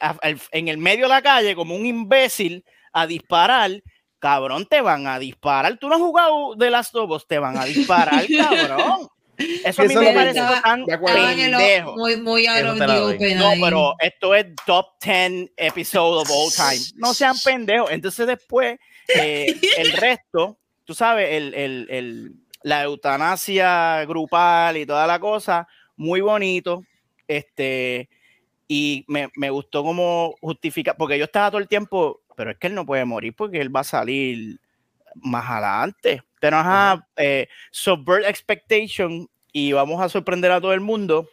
en 0.52 0.68
el 0.68 0.78
medio 0.78 1.04
de 1.04 1.10
la 1.10 1.22
calle 1.22 1.54
como 1.54 1.74
un 1.74 1.84
imbécil 1.84 2.64
a 2.92 3.06
disparar 3.06 3.82
cabrón, 4.20 4.66
te 4.66 4.80
van 4.80 5.08
a 5.08 5.18
disparar. 5.18 5.76
Tú 5.78 5.88
no 5.88 5.96
has 5.96 6.00
jugado 6.00 6.54
de 6.54 6.70
las 6.70 6.92
dos, 6.92 7.26
te 7.26 7.38
van 7.38 7.58
a 7.58 7.64
disparar, 7.64 8.24
cabrón. 8.38 9.08
Eso 9.64 9.82
a 9.82 9.84
mí 9.86 9.96
me 9.96 10.12
parece 10.12 10.40
tan 10.62 10.84
pendejo. 10.84 11.96
Muy, 11.96 12.18
muy 12.18 12.46
no, 12.46 12.74
no, 12.74 13.64
pero 13.64 13.94
esto 13.98 14.34
es 14.34 14.46
top 14.66 14.86
10 15.02 15.52
episode 15.56 16.20
of 16.20 16.30
all 16.30 16.52
time. 16.52 16.84
No 16.96 17.14
sean 17.14 17.34
pendejos. 17.42 17.90
Entonces 17.90 18.26
después, 18.26 18.78
eh, 19.08 19.58
el 19.78 19.92
resto, 19.96 20.58
tú 20.84 20.94
sabes, 20.94 21.32
el, 21.32 21.54
el, 21.54 21.86
el, 21.88 22.32
la 22.62 22.82
eutanasia 22.82 24.04
grupal 24.04 24.76
y 24.76 24.84
toda 24.84 25.06
la 25.06 25.18
cosa, 25.18 25.66
muy 26.00 26.20
bonito. 26.20 26.84
Este, 27.28 28.08
y 28.66 29.04
me, 29.08 29.28
me 29.36 29.50
gustó 29.50 29.82
cómo 29.82 30.34
justifica, 30.40 30.94
porque 30.94 31.18
yo 31.18 31.24
estaba 31.24 31.50
todo 31.50 31.60
el 31.60 31.68
tiempo 31.68 32.22
pero 32.40 32.52
es 32.52 32.56
que 32.56 32.68
él 32.68 32.74
no 32.74 32.86
puede 32.86 33.04
morir 33.04 33.34
porque 33.36 33.60
él 33.60 33.74
va 33.74 33.80
a 33.80 33.84
salir 33.84 34.58
más 35.16 35.44
adelante. 35.46 36.22
Pero 36.40 36.56
ajá, 36.56 37.06
eh, 37.16 37.48
subvert 37.70 38.24
expectation 38.26 39.28
y 39.52 39.72
vamos 39.72 40.00
a 40.00 40.08
sorprender 40.08 40.50
a 40.50 40.58
todo 40.58 40.72
el 40.72 40.80
mundo. 40.80 41.28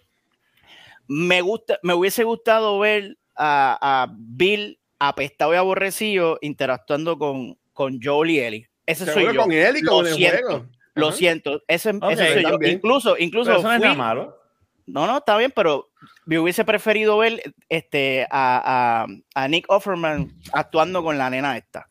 Me 1.07 1.39
gusta, 1.39 1.79
me 1.81 1.93
hubiese 1.93 2.25
gustado 2.25 2.77
ver 2.79 3.17
a, 3.37 4.11
Bill 4.17 4.81
apestado 4.99 5.53
y 5.53 5.55
aborrecido 5.55 6.39
interactuando 6.41 7.17
con, 7.17 7.57
con 7.71 8.01
Joel 8.03 8.31
y 8.31 8.39
Ellie. 8.41 8.69
Ese 8.85 9.05
soy 9.05 9.33
yo. 9.33 9.43
Con 9.43 9.53
Ellie, 9.53 9.83
lo 9.83 10.03
siento, 10.03 10.35
el 10.35 10.43
juego. 10.43 10.65
Lo 10.93 11.11
siento, 11.13 11.63
ese, 11.69 11.97
soy 11.97 12.43
yo. 12.43 12.59
Incluso, 12.67 13.17
incluso. 13.17 13.55
eso 13.55 13.77
no 13.77 13.91
es 13.91 13.95
malo. 13.95 14.37
No, 14.87 15.05
no, 15.05 15.17
está 15.17 15.37
bien, 15.37 15.51
pero 15.53 15.89
me 16.25 16.39
hubiese 16.39 16.63
preferido 16.63 17.17
ver 17.17 17.41
este, 17.67 18.25
a, 18.31 19.05
a, 19.35 19.47
Nick 19.49 19.65
Offerman 19.69 20.33
actuando 20.53 21.03
con 21.03 21.17
la 21.17 21.29
nena 21.29 21.57
esta. 21.57 21.89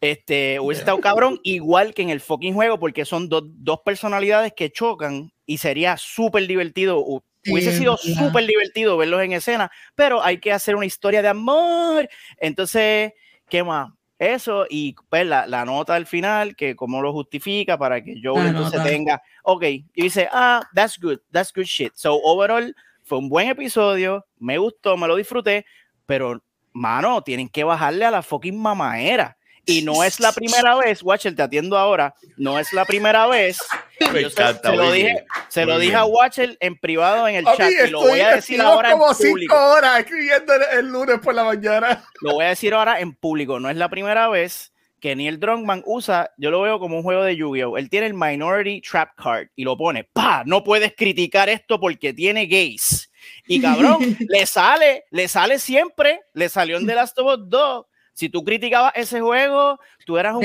Este, 0.00 0.58
hubiese 0.58 0.80
estado 0.80 0.98
cabrón, 1.00 1.38
igual 1.44 1.92
que 1.92 2.02
en 2.02 2.08
el 2.08 2.20
fucking 2.20 2.54
juego, 2.54 2.78
porque 2.78 3.04
son 3.04 3.28
dos 3.28 3.80
personalidades 3.84 4.54
que 4.56 4.72
chocan 4.72 5.30
y 5.44 5.58
sería 5.58 5.98
súper 5.98 6.46
divertido. 6.46 7.04
Hubiese 7.46 7.76
sido 7.76 7.98
súper 7.98 8.46
divertido 8.46 8.96
verlos 8.96 9.22
en 9.22 9.32
escena, 9.32 9.70
pero 9.94 10.22
hay 10.22 10.38
que 10.38 10.52
hacer 10.52 10.74
una 10.74 10.86
historia 10.86 11.20
de 11.20 11.28
amor. 11.28 12.08
Entonces, 12.38 13.12
¿qué 13.48 13.62
más? 13.62 13.90
Eso 14.22 14.66
y 14.70 14.94
pues 15.10 15.26
la, 15.26 15.48
la, 15.48 15.64
nota 15.64 15.96
al 15.96 16.06
final, 16.06 16.54
que 16.54 16.76
cómo 16.76 17.02
lo 17.02 17.12
justifica 17.12 17.76
para 17.76 18.04
que 18.04 18.20
yo 18.20 18.36
entonces 18.36 18.80
tenga, 18.84 19.20
ok, 19.42 19.64
y 19.64 19.84
dice, 19.94 20.28
ah, 20.30 20.62
that's 20.76 20.96
good, 21.00 21.18
that's 21.32 21.52
good 21.52 21.64
shit. 21.64 21.92
So, 21.96 22.20
overall, 22.22 22.72
fue 23.02 23.18
un 23.18 23.28
buen 23.28 23.48
episodio, 23.48 24.24
me 24.38 24.58
gustó, 24.58 24.96
me 24.96 25.08
lo 25.08 25.16
disfruté, 25.16 25.66
pero, 26.06 26.40
mano, 26.72 27.22
tienen 27.22 27.48
que 27.48 27.64
bajarle 27.64 28.04
a 28.04 28.12
la 28.12 28.22
fucking 28.22 28.56
mamaera. 28.56 29.36
Y 29.64 29.82
no 29.82 30.02
es 30.02 30.18
la 30.18 30.32
primera 30.32 30.74
vez, 30.76 31.02
Watcher, 31.02 31.36
te 31.36 31.42
atiendo 31.42 31.78
ahora, 31.78 32.14
no 32.36 32.58
es 32.58 32.72
la 32.72 32.84
primera 32.84 33.28
vez. 33.28 33.58
se, 34.00 34.76
lo 34.76 34.90
dije, 34.90 35.24
se 35.48 35.64
lo 35.64 35.78
dije 35.78 35.94
a 35.94 36.04
Watcher 36.04 36.56
en 36.58 36.76
privado 36.76 37.28
en 37.28 37.36
el 37.36 37.44
chat 37.44 37.70
y 37.70 37.90
lo 37.90 38.00
voy 38.00 38.20
a 38.20 38.34
decir 38.34 38.60
ahora 38.60 38.90
como 38.92 39.10
en 39.10 39.16
público. 39.16 39.54
cinco 39.54 39.70
horas 39.72 40.00
escribiendo 40.00 40.52
el, 40.72 40.86
lunes 40.88 41.20
por 41.20 41.34
la 41.34 41.44
mañana. 41.44 42.04
Lo 42.20 42.34
voy 42.34 42.44
a 42.44 42.48
decir 42.48 42.74
ahora 42.74 43.00
en 43.00 43.14
público, 43.14 43.60
no 43.60 43.70
es 43.70 43.76
la 43.76 43.88
primera 43.88 44.28
vez 44.28 44.72
que 44.98 45.16
Neil 45.16 45.40
Druckmann 45.40 45.82
usa, 45.84 46.30
yo 46.36 46.52
lo 46.52 46.60
veo 46.60 46.78
como 46.78 46.96
un 46.96 47.02
juego 47.02 47.24
de 47.24 47.34
Yu-Gi-Oh! 47.34 47.76
Él 47.76 47.90
tiene 47.90 48.06
el 48.06 48.14
Minority 48.14 48.80
Trap 48.80 49.16
Card 49.16 49.48
y 49.56 49.64
lo 49.64 49.76
pone, 49.76 50.04
pa, 50.04 50.44
no 50.46 50.62
puedes 50.62 50.94
criticar 50.96 51.48
esto 51.48 51.80
porque 51.80 52.12
tiene 52.12 52.46
gays. 52.46 53.10
Y 53.48 53.60
cabrón, 53.60 53.98
le 54.28 54.46
sale, 54.46 55.04
le 55.10 55.26
sale 55.26 55.58
siempre, 55.58 56.20
le 56.34 56.48
salió 56.48 56.76
en 56.76 56.86
The 56.86 56.94
Last 56.94 57.18
of 57.18 57.26
Us 57.26 57.48
2 57.48 57.86
si 58.12 58.28
tú 58.28 58.44
criticabas 58.44 58.92
ese 58.94 59.20
juego, 59.20 59.80
tú 60.04 60.18
eras 60.18 60.34
un 60.34 60.42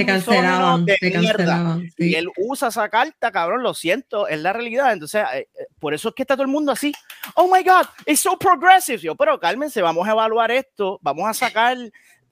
de 0.86 0.98
mierda. 1.20 1.80
Y 1.98 2.16
él 2.16 2.30
usa 2.38 2.70
esa 2.70 2.88
carta, 2.90 3.32
cabrón, 3.32 3.64
lo 3.64 3.74
siento, 3.74 4.28
es 4.28 4.40
la 4.40 4.54
realidad. 4.54 4.94
Entonces, 4.94 5.24
eh, 5.34 5.48
eh, 5.60 5.68
por 5.80 5.94
eso 5.94 6.10
es 6.10 6.16
que 6.16 6.24
está 6.24 6.36
todo 6.36 6.44
el 6.44 6.52
mundo 6.52 6.72
así. 6.72 6.94
Oh 7.36 7.48
my 7.54 7.64
God, 7.64 7.86
it's 8.06 8.22
so 8.22 8.38
progressive. 8.38 9.00
Yo, 9.00 9.16
pero 9.16 9.40
cálmense, 9.40 9.82
vamos 9.82 10.08
a 10.08 10.12
evaluar 10.12 10.52
esto, 10.52 11.00
vamos 11.02 11.28
a 11.28 11.34
sacar 11.34 11.78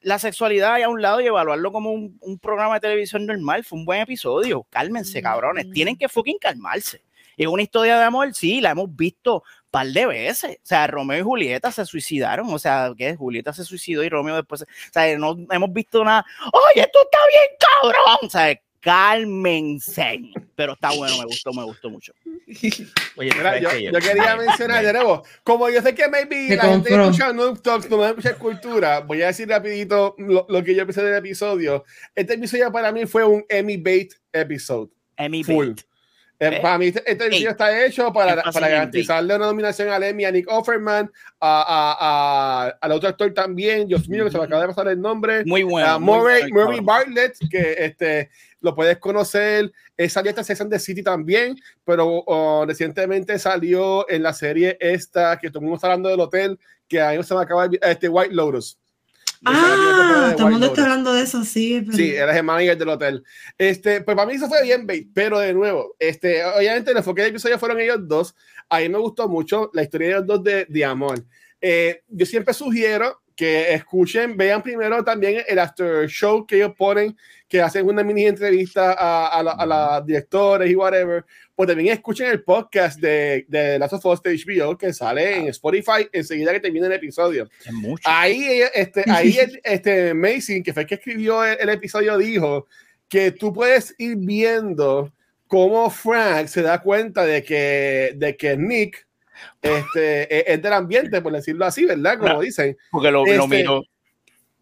la 0.02 0.20
sexualidad 0.20 0.82
a 0.82 0.88
un 0.88 1.02
lado 1.02 1.20
y 1.20 1.26
evaluarlo 1.26 1.72
como 1.72 1.92
un, 1.92 2.18
un 2.22 2.40
programa 2.40 2.76
de 2.76 2.82
televisión 2.82 3.26
normal. 3.26 3.64
Fue 3.66 3.80
un 3.80 3.86
buen 3.86 4.02
episodio. 4.02 4.66
Cálmense, 4.70 5.22
cabrones. 5.22 5.70
Tienen 5.72 5.98
que 5.98 6.08
fucking 6.08 6.38
calmarse. 6.40 7.02
Es 7.38 7.48
una 7.48 7.64
historia 7.64 7.98
de 7.98 8.04
amor, 8.04 8.34
sí, 8.34 8.62
la 8.62 8.72
hemos 8.72 8.96
visto 8.96 9.44
par 9.72 9.88
de 9.88 10.06
veces. 10.06 10.58
O 10.58 10.66
sea, 10.66 10.88
Romeo 10.88 11.20
y 11.20 11.24
Julieta 11.24 11.72
se 11.72 11.86
suicidaron. 11.86 12.48
O 12.54 12.60
sea, 12.60 12.94
que 12.98 13.16
Julieta 13.16 13.52
se 13.52 13.66
suicidó 13.66 14.04
y 14.04 14.10
Romeo 14.10 14.36
después. 14.36 14.62
O 14.62 14.66
sea, 14.94 15.18
no 15.18 15.36
hemos 15.52 15.74
visto 15.74 16.04
nada. 16.04 16.26
¡Oye, 16.46 16.82
esto 16.82 17.00
está 17.04 17.18
bien, 17.30 17.58
cabrón! 17.60 18.18
O 18.22 18.30
sea, 18.30 18.58
cálmense. 18.86 20.22
Pero 20.56 20.74
está 20.74 20.92
bueno, 20.92 21.18
me 21.18 21.26
gustó, 21.26 21.52
me 21.52 21.64
gustó 21.64 21.90
mucho. 21.90 22.14
Oye, 23.18 23.32
yo, 23.60 23.92
yo, 23.92 24.00
quería 24.00 24.38
mencionar 24.38 24.86
de 24.86 24.94
nuevo, 24.94 25.24
como 25.44 25.70
yo 25.70 25.82
sé 25.82 25.96
que 25.96 26.08
maybe 26.08 26.56
la 26.56 26.66
gente 26.66 26.94
escucha 26.94 27.34
Noob 27.34 27.62
Talks, 27.62 27.90
no 27.90 27.98
me 27.98 28.10
escucha 28.10 28.36
cultura, 28.36 29.00
voy 29.00 29.24
a 29.24 29.28
decir 29.28 29.50
rapidito 29.50 30.14
lo, 30.20 30.46
lo, 30.48 30.64
que 30.64 30.76
yo 30.76 30.86
pensé 30.86 31.04
del 31.04 31.16
episodio. 31.16 31.84
Este 32.14 32.36
episodio 32.36 32.72
para 32.72 32.92
mí 32.92 33.08
fue 33.08 33.26
un 33.26 33.44
Emmy 33.50 33.78
Bait 33.78 34.14
episode. 34.32 34.92
Emmy 35.18 35.42
Bait. 35.42 35.82
Eh, 36.40 36.60
para 36.62 36.78
mí, 36.78 36.88
este, 36.88 37.04
este 37.10 37.30
video 37.30 37.52
está 37.52 37.86
hecho 37.86 38.12
para, 38.12 38.44
para 38.44 38.68
garantizarle 38.68 39.36
una 39.36 39.46
nominación 39.46 39.90
a 39.90 40.06
Emmy 40.06 40.26
a 40.26 40.32
Nick 40.32 40.52
Offerman, 40.52 41.10
a, 41.40 41.62
a, 41.62 42.68
a, 42.68 42.78
al 42.82 42.92
otro 42.92 43.08
actor 43.08 43.34
también, 43.34 43.88
Dios 43.88 44.10
mío, 44.10 44.26
que 44.26 44.32
se 44.32 44.38
me 44.38 44.44
acaba 44.44 44.62
de 44.64 44.68
pasar 44.68 44.88
el 44.90 45.00
nombre. 45.00 45.46
Muy 45.46 45.64
bueno. 45.64 45.88
A 45.88 45.98
Murray, 45.98 46.52
Murray 46.52 46.82
Bartlett, 46.82 47.38
que 47.50 47.76
este, 47.80 48.30
lo 48.60 48.76
puedes 48.76 48.98
conocer. 48.98 49.72
Salió 50.10 50.30
esta 50.30 50.44
Season 50.44 50.70
de 50.70 50.80
City 50.80 51.02
también, 51.02 51.58
pero 51.86 52.24
oh, 52.26 52.66
recientemente 52.68 53.40
salió 53.40 54.10
en 54.10 54.24
la 54.24 54.34
serie 54.34 54.78
esta, 54.82 55.38
que 55.40 55.48
está 55.48 55.60
hablando 55.60 56.10
del 56.10 56.20
hotel, 56.20 56.60
que 56.88 57.02
a 57.02 57.12
mí 57.12 57.24
se 57.24 57.34
me 57.34 57.42
acaba 57.42 57.70
este 57.82 58.10
White 58.10 58.34
Lotus. 58.34 58.78
Ah, 59.46 60.34
todo 60.36 60.48
el 60.48 60.54
mundo 60.54 60.68
está 60.68 60.84
hablando 60.84 61.14
de 61.14 61.22
eso, 61.22 61.44
sí. 61.44 61.86
Sí, 61.92 62.16
eres 62.16 62.36
el 62.36 62.44
manager 62.44 62.78
del 62.78 62.90
hotel. 62.90 63.24
Este, 63.58 64.02
pues 64.02 64.16
para 64.16 64.28
mí 64.28 64.36
eso 64.36 64.48
fue 64.48 64.64
bien, 64.64 64.88
pero 65.14 65.40
de 65.40 65.54
nuevo, 65.54 65.96
este, 66.00 66.44
obviamente 66.44 66.92
el 66.92 66.98
enfoque 66.98 67.22
del 67.22 67.32
episodio 67.32 67.60
fueron 67.60 67.80
ellos 67.80 68.00
dos. 68.02 68.36
A 68.70 68.80
mí 68.80 68.90
me 68.90 68.98
gustó 68.98 69.30
mucho 69.30 69.70
la 69.74 69.84
historia 69.84 70.08
de 70.08 70.14
ellos 70.14 70.28
dos 70.28 70.44
de, 70.44 70.66
de 70.66 70.86
amor. 70.86 71.24
Eh, 71.62 72.02
yo 72.08 72.26
siempre 72.26 72.54
sugiero 72.54 73.22
que 73.36 73.74
escuchen, 73.74 74.38
vean 74.38 74.64
primero 74.64 75.04
también 75.04 75.44
el 75.48 75.60
after 75.60 76.08
show 76.08 76.46
que 76.46 76.56
ellos 76.56 76.74
ponen, 76.78 77.18
que 77.48 77.62
hacen 77.62 77.86
una 77.86 78.04
mini 78.04 78.26
entrevista 78.26 78.94
a, 78.94 79.28
a, 79.28 79.40
a 79.40 79.66
los 79.98 80.06
directores 80.06 80.72
y 80.72 80.76
whatever, 80.76 81.26
pues 81.56 81.68
también 81.68 81.94
escuchen 81.94 82.28
el 82.28 82.44
podcast 82.44 83.00
de, 83.00 83.46
de 83.48 83.80
Last 83.80 83.94
of 83.94 84.06
Us 84.06 84.22
de 84.22 84.36
HBO 84.36 84.78
que 84.78 84.92
sale 84.94 85.38
en 85.38 85.48
Spotify 85.48 86.08
enseguida 86.12 86.52
que 86.52 86.60
termine 86.60 86.88
el 86.88 86.94
episodio. 86.94 87.50
Ahí, 88.04 88.62
este, 88.74 89.06
ahí 89.10 89.38
este 89.64 90.14
Mason, 90.14 90.62
que 90.62 90.74
fue 90.74 90.82
el 90.84 90.88
que 90.88 90.96
escribió 90.96 91.46
el, 91.46 91.70
episodio, 91.70 92.18
dijo 92.18 92.68
que 93.08 93.32
tú 93.32 93.54
puedes 93.54 93.96
ir 93.98 94.18
viendo 94.18 95.14
cómo 95.48 95.90
Frank 95.90 96.48
se 96.48 96.62
da 96.62 96.82
cuenta 96.82 97.26
de 97.26 97.42
que, 97.44 98.14
de 98.16 98.36
que 98.36 98.58
Nick 98.58 99.08
este, 99.62 100.24
e, 100.36 100.54
es 100.54 100.62
del 100.62 100.74
ambiente, 100.74 101.22
por 101.22 101.32
decirlo 101.32 101.66
así, 101.66 101.86
¿verdad? 101.86 102.20
Como 102.20 102.42
dicen. 102.42 102.78
Porque 102.92 103.12
lo, 103.12 103.26
este, 103.26 103.38
lo 103.38 103.48
miro. 103.48 103.84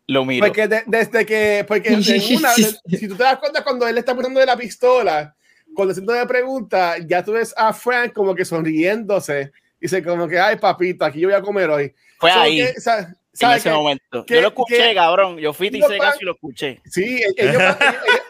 Lo 0.06 0.26
miro. 0.26 0.46
Porque 0.46 0.68
desde 0.86 1.26
que, 1.26 1.66
porque 1.68 1.94
una, 1.94 2.04
si 2.54 3.08
tú 3.08 3.16
te 3.16 3.24
das 3.24 3.40
cuenta 3.40 3.64
cuando 3.64 3.88
él 3.88 3.98
está 3.98 4.14
poniendo 4.14 4.40
de 4.40 4.46
la 4.46 4.58
pistola, 4.58 5.36
cuando 5.74 5.92
haciendo 5.92 6.14
de 6.14 6.26
pregunta, 6.26 6.98
ya 7.00 7.24
tú 7.24 7.34
ves 7.34 7.54
a 7.58 7.74
Frank 7.74 8.14
como 8.14 8.36
que 8.36 8.46
sonriéndose 8.46 9.52
Dice 9.84 10.02
como 10.02 10.30
que, 10.30 10.40
ay, 10.40 10.56
papito, 10.56 11.04
aquí 11.04 11.20
yo 11.20 11.28
voy 11.28 11.36
a 11.36 11.42
comer 11.42 11.70
hoy. 11.70 11.94
Fue 12.18 12.32
ahí. 12.32 12.62
en 12.62 13.52
ese 13.52 13.70
momento. 13.70 14.26
yo 14.26 14.40
lo 14.40 14.48
escuché, 14.48 14.96
cabrón. 14.96 15.38
Yo 15.40 15.52
fui 15.52 15.68
y 15.68 15.78
hice 15.78 15.98
caso 15.98 16.20
y 16.22 16.24
lo 16.24 16.36
escuché. 16.36 16.82
Sí, 16.90 17.22
ellos, 17.36 17.62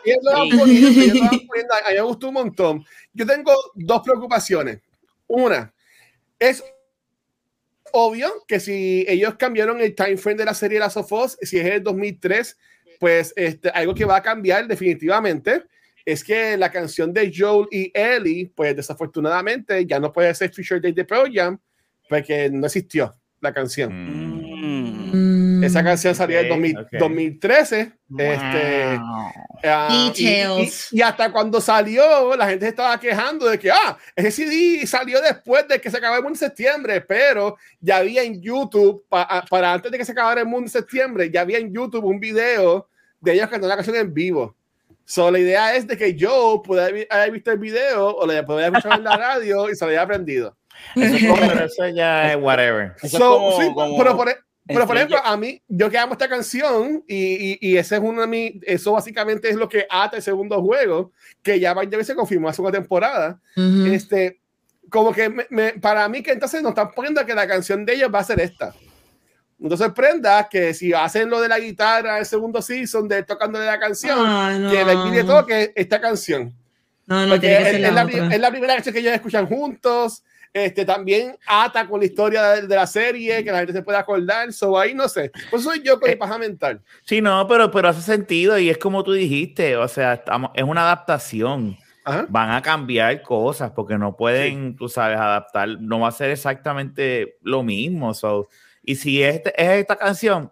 ellos, 0.04 0.18
lo 0.24 0.32
van 0.32 0.50
poniendo, 0.50 1.00
ellos 1.00 1.14
lo 1.14 1.22
van 1.22 1.48
poniendo. 1.48 1.74
A 1.76 1.90
mí 1.90 1.96
me 1.96 2.02
gustó 2.02 2.28
un 2.30 2.34
montón. 2.34 2.86
Yo 3.14 3.28
tengo 3.28 3.54
dos 3.76 4.02
preocupaciones. 4.02 4.80
Una, 5.28 5.72
es 6.40 6.64
obvio 7.92 8.34
que 8.48 8.60
si 8.60 9.06
ellos 9.08 9.36
cambiaron 9.36 9.80
el 9.80 9.94
time 9.94 10.18
frame 10.18 10.40
de 10.40 10.46
la 10.46 10.56
serie 10.56 10.80
Last 10.80 10.98
of 10.98 11.12
Us, 11.12 11.38
si 11.40 11.60
es 11.60 11.68
el 11.68 11.84
2003, 11.84 12.58
pues 13.00 13.32
este, 13.36 13.70
algo 13.70 13.94
que 13.94 14.06
va 14.06 14.16
a 14.16 14.24
cambiar 14.24 14.66
definitivamente 14.66 15.66
es 16.06 16.24
que 16.24 16.58
la 16.58 16.72
canción 16.72 17.13
de 17.13 17.32
Joel 17.36 17.68
y 17.72 17.92
Ellie, 17.94 18.52
pues 18.56 18.76
desafortunadamente 18.76 19.86
ya 19.86 20.00
no 20.00 20.12
puede 20.12 20.34
ser 20.36 20.54
featured 20.54 20.82
de 20.82 20.94
The 20.94 21.06
Pro 21.06 21.24
Jam 21.32 21.58
porque 22.10 22.50
no 22.50 22.66
existió 22.66 23.16
la 23.39 23.54
canción. 23.54 23.92
Mm. 23.92 25.63
Esa 25.63 25.84
canción 25.84 26.13
salió 26.13 26.39
en 26.39 26.50
2013. 27.00 27.94
Este, 28.18 28.98
uh, 28.98 30.08
Details. 30.08 30.92
Y, 30.92 31.02
hasta 31.02 31.32
cuando 31.32 31.62
salió, 31.62 32.36
la 32.36 32.50
gente 32.50 32.68
estaba 32.68 33.00
quejando 33.00 33.48
de 33.48 33.58
que, 33.58 33.72
ah, 33.72 33.98
ese 34.16 34.32
CD 34.32 34.86
salió 34.86 35.22
después 35.22 35.68
de 35.68 35.80
que 35.80 35.89
se 35.89 35.98
acabó 35.98 36.18
el 36.18 36.24
mundo 36.24 36.36
en 36.36 36.39
septiembre, 36.39 37.02
pero 37.02 37.58
ya 37.80 37.98
había 37.98 38.24
en 38.24 38.42
YouTube, 38.42 39.06
para 39.10 39.74
antes 39.74 39.92
de 39.92 39.98
que 39.98 40.06
se 40.06 40.12
acabara 40.12 40.42
el 40.42 40.48
mundo 40.48 40.66
en 40.66 40.72
septiembre, 40.72 41.30
ya 41.32 41.42
había 41.42 41.60
en 41.60 41.74
YouTube 41.74 42.04
un 42.04 42.20
video 42.20 42.89
de 43.22 43.34
ellos 43.34 43.48
cantando 43.48 43.70
la 43.70 43.76
canción 43.76 43.96
en 43.96 44.13
vivo. 44.13 44.56
So, 45.06 45.30
la 45.30 45.39
idea 45.39 45.76
es 45.76 45.86
de 45.88 45.98
que 45.98 46.16
yo 46.16 46.62
pueda 46.66 46.88
haber 46.88 47.32
visto 47.32 47.52
el 47.52 47.60
video 47.60 48.16
o 48.16 48.26
le 48.26 48.44
pueda 48.44 48.68
haber 48.68 48.78
escuchado 48.78 49.00
en 49.00 49.04
la 49.04 49.18
radio 49.18 49.70
y 49.70 49.76
se 49.76 49.86
lo 49.86 49.92
haya 49.92 50.02
aprendido. 50.02 50.56
Eso, 50.96 51.88
ya 51.89 52.32
es 52.34 52.38
whatever. 52.42 52.94
So, 53.02 53.60
sí, 53.60 53.74
pero 53.98 54.16
por, 54.16 54.30
e, 54.30 54.38
pero 54.66 54.88
por 54.88 54.96
ejemplo, 54.96 55.18
a 55.24 55.36
mí, 55.36 55.62
yo 55.68 55.89
que 55.89 55.98
amo 55.98 56.13
esta 56.13 56.30
canción 56.30 57.04
y, 57.08 57.58
y, 57.60 57.78
ese 57.78 57.96
es 57.96 58.02
uno 58.02 58.22
de 58.22 58.28
mis, 58.28 58.54
eso 58.63 58.94
básicamente 58.94 59.50
es 59.50 59.56
lo 59.56 59.68
que 59.68 59.86
ata 59.89 60.18
el 60.18 60.24
segundo 60.24 60.62
juego, 60.62 61.12
que 61.42 61.60
ya 61.60 61.74
varias 61.74 61.98
veces 61.98 62.16
confirmó 62.16 62.48
hace 62.48 62.62
una 62.62 62.72
temporada. 62.72 63.42
Este, 63.56 64.39
como 64.89 65.12
que 65.12 65.30
me, 65.50 65.74
para 65.74 66.08
mí 66.08 66.24
que 66.24 66.32
entonces 66.32 66.62
nos 66.62 66.72
están 66.72 66.92
poniendo 66.92 67.26
que 67.26 67.36
la 67.36 67.48
canción 67.48 67.86
de 67.86 67.94
ellos 67.94 68.12
va 68.13 68.20
a 68.20 68.24
ser 68.24 68.39
esta. 68.39 68.74
No 69.63 69.69
te 69.69 69.78
sorprenda 69.78 70.49
que 70.49 70.73
si 70.73 70.91
hacen 70.91 71.30
lo 71.30 71.39
de 71.39 71.47
la 71.47 71.58
guitarra 71.58 72.19
el 72.19 72.26
segundo 72.26 72.62
season 72.62 73.08
de 73.08 73.23
tocando 73.23 73.58
de 73.58 73.65
la 73.65 73.80
canción, 73.80 74.69
que 74.69 74.84
le 74.84 74.97
pide 74.97 75.23
toque 75.23 75.71
esta 75.73 76.02
canción. 76.02 76.54
No, 77.06 77.26
no, 77.26 77.39
tiene 77.39 77.60
que 77.60 77.63
ser 77.63 77.76
es, 77.76 77.93
la, 77.93 78.02
es, 78.04 78.39
la, 78.41 78.52
primera 78.52 78.73
canción 78.73 78.91
que 78.91 78.99
ellos 78.99 79.13
escuchan 79.13 79.47
juntos. 79.47 80.21
Este, 80.52 80.84
también 80.84 81.38
ata 81.47 81.88
con 81.88 82.02
la 82.02 82.06
historia 82.06 82.43
de, 82.62 82.76
la 82.76 82.86
serie, 82.86 83.41
que 83.41 83.54
la 83.54 83.60
gente 83.60 83.71
se 83.71 83.82
pueda 83.84 83.99
acordar. 83.99 84.52
So 84.52 84.78
ahí 84.78 84.93
no 84.93 85.08
sé. 85.08 85.32
Pues 85.49 85.63
soy 85.63 85.82
yo 85.82 85.97
con 85.97 86.10
eh, 86.10 86.17
paja 86.17 86.38
mental. 86.38 86.82
Sí, 87.06 87.21
no, 87.21 87.47
pero, 87.47 87.71
pero 87.71 87.88
hace 87.88 88.02
sentido 88.02 88.60
y 88.60 88.69
es 88.69 88.78
como 88.78 89.02
tú 89.02 89.13
dijiste, 89.13 89.78
o 89.78 89.88
sea, 89.88 90.15
estamos, 90.15 90.52
es 90.56 90.63
una 90.63 90.82
adaptación. 90.82 91.78
Van 92.28 92.52
a 92.52 92.62
cambiar 92.62 93.21
cosas 93.21 93.71
porque 93.71 93.97
no 93.97 94.17
pueden, 94.17 94.76
tú 94.76 94.89
sabes, 94.89 95.17
adaptar. 95.17 95.69
No 95.80 96.02
va 96.02 96.10
a 96.10 96.12
ser 96.12 96.32
exactamente 96.32 97.38
lo 97.43 97.63
mismo. 97.63 98.13
So, 98.13 98.49
y 98.84 98.96
si 98.96 99.24
este, 99.24 99.54
es 99.62 99.82
esta 99.82 99.96
canción, 99.96 100.52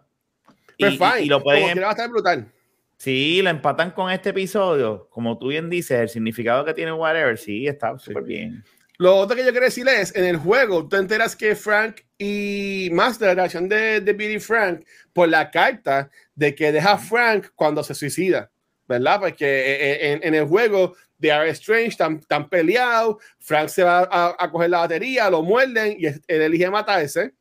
y, 0.77 0.97
pues 0.97 1.27
lo 1.27 1.43
pueden. 1.43 1.81
va 1.81 1.89
a 1.89 1.91
estar 1.91 2.09
brutal. 2.09 2.51
Sí, 2.97 3.41
la 3.41 3.49
empatan 3.49 3.91
con 3.91 4.11
este 4.11 4.29
episodio. 4.29 5.07
Como 5.09 5.37
tú 5.37 5.47
bien 5.47 5.69
dices, 5.69 5.99
el 5.99 6.09
significado 6.09 6.63
que 6.63 6.73
tiene 6.73 6.91
whatever, 6.91 7.37
sí, 7.37 7.67
está 7.67 7.97
súper 7.97 8.23
bien. 8.23 8.63
Lo 8.97 9.15
otro 9.17 9.35
que 9.35 9.43
yo 9.43 9.49
quiero 9.49 9.65
decirle 9.65 9.99
es, 9.99 10.15
en 10.15 10.25
el 10.25 10.37
juego, 10.37 10.87
tú 10.87 10.95
enteras 10.95 11.35
que 11.35 11.55
Frank 11.55 12.01
y 12.19 12.89
Master, 12.91 13.29
la 13.29 13.33
relación 13.33 13.67
de, 13.67 14.01
de 14.01 14.13
Billy 14.13 14.39
Frank, 14.39 14.83
por 15.13 15.27
la 15.27 15.49
carta 15.49 16.11
de 16.35 16.53
que 16.53 16.71
deja 16.71 16.91
a 16.91 16.97
Frank 16.99 17.47
cuando 17.55 17.83
se 17.83 17.95
suicida, 17.95 18.51
¿verdad? 18.87 19.19
Porque 19.19 19.45
eh, 19.45 19.91
eh, 19.93 20.11
en, 20.11 20.19
en 20.23 20.35
el 20.35 20.45
juego 20.45 20.95
de 21.17 21.31
Are 21.31 21.49
Strange 21.49 21.87
están, 21.87 22.17
están 22.17 22.49
peleados, 22.49 23.15
Frank 23.39 23.69
se 23.69 23.83
va 23.83 24.07
a, 24.11 24.35
a, 24.37 24.51
coger 24.51 24.69
la 24.69 24.79
batería, 24.79 25.29
lo 25.29 25.41
muerden 25.41 25.95
y 25.97 26.05
él 26.05 26.21
elige 26.27 26.69
matarse. 26.69 27.33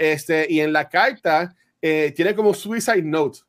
Este, 0.00 0.46
y 0.48 0.60
en 0.60 0.72
la 0.72 0.88
carta 0.88 1.54
eh, 1.82 2.14
tiene 2.16 2.34
como 2.34 2.54
suicide 2.54 3.02
note. 3.02 3.40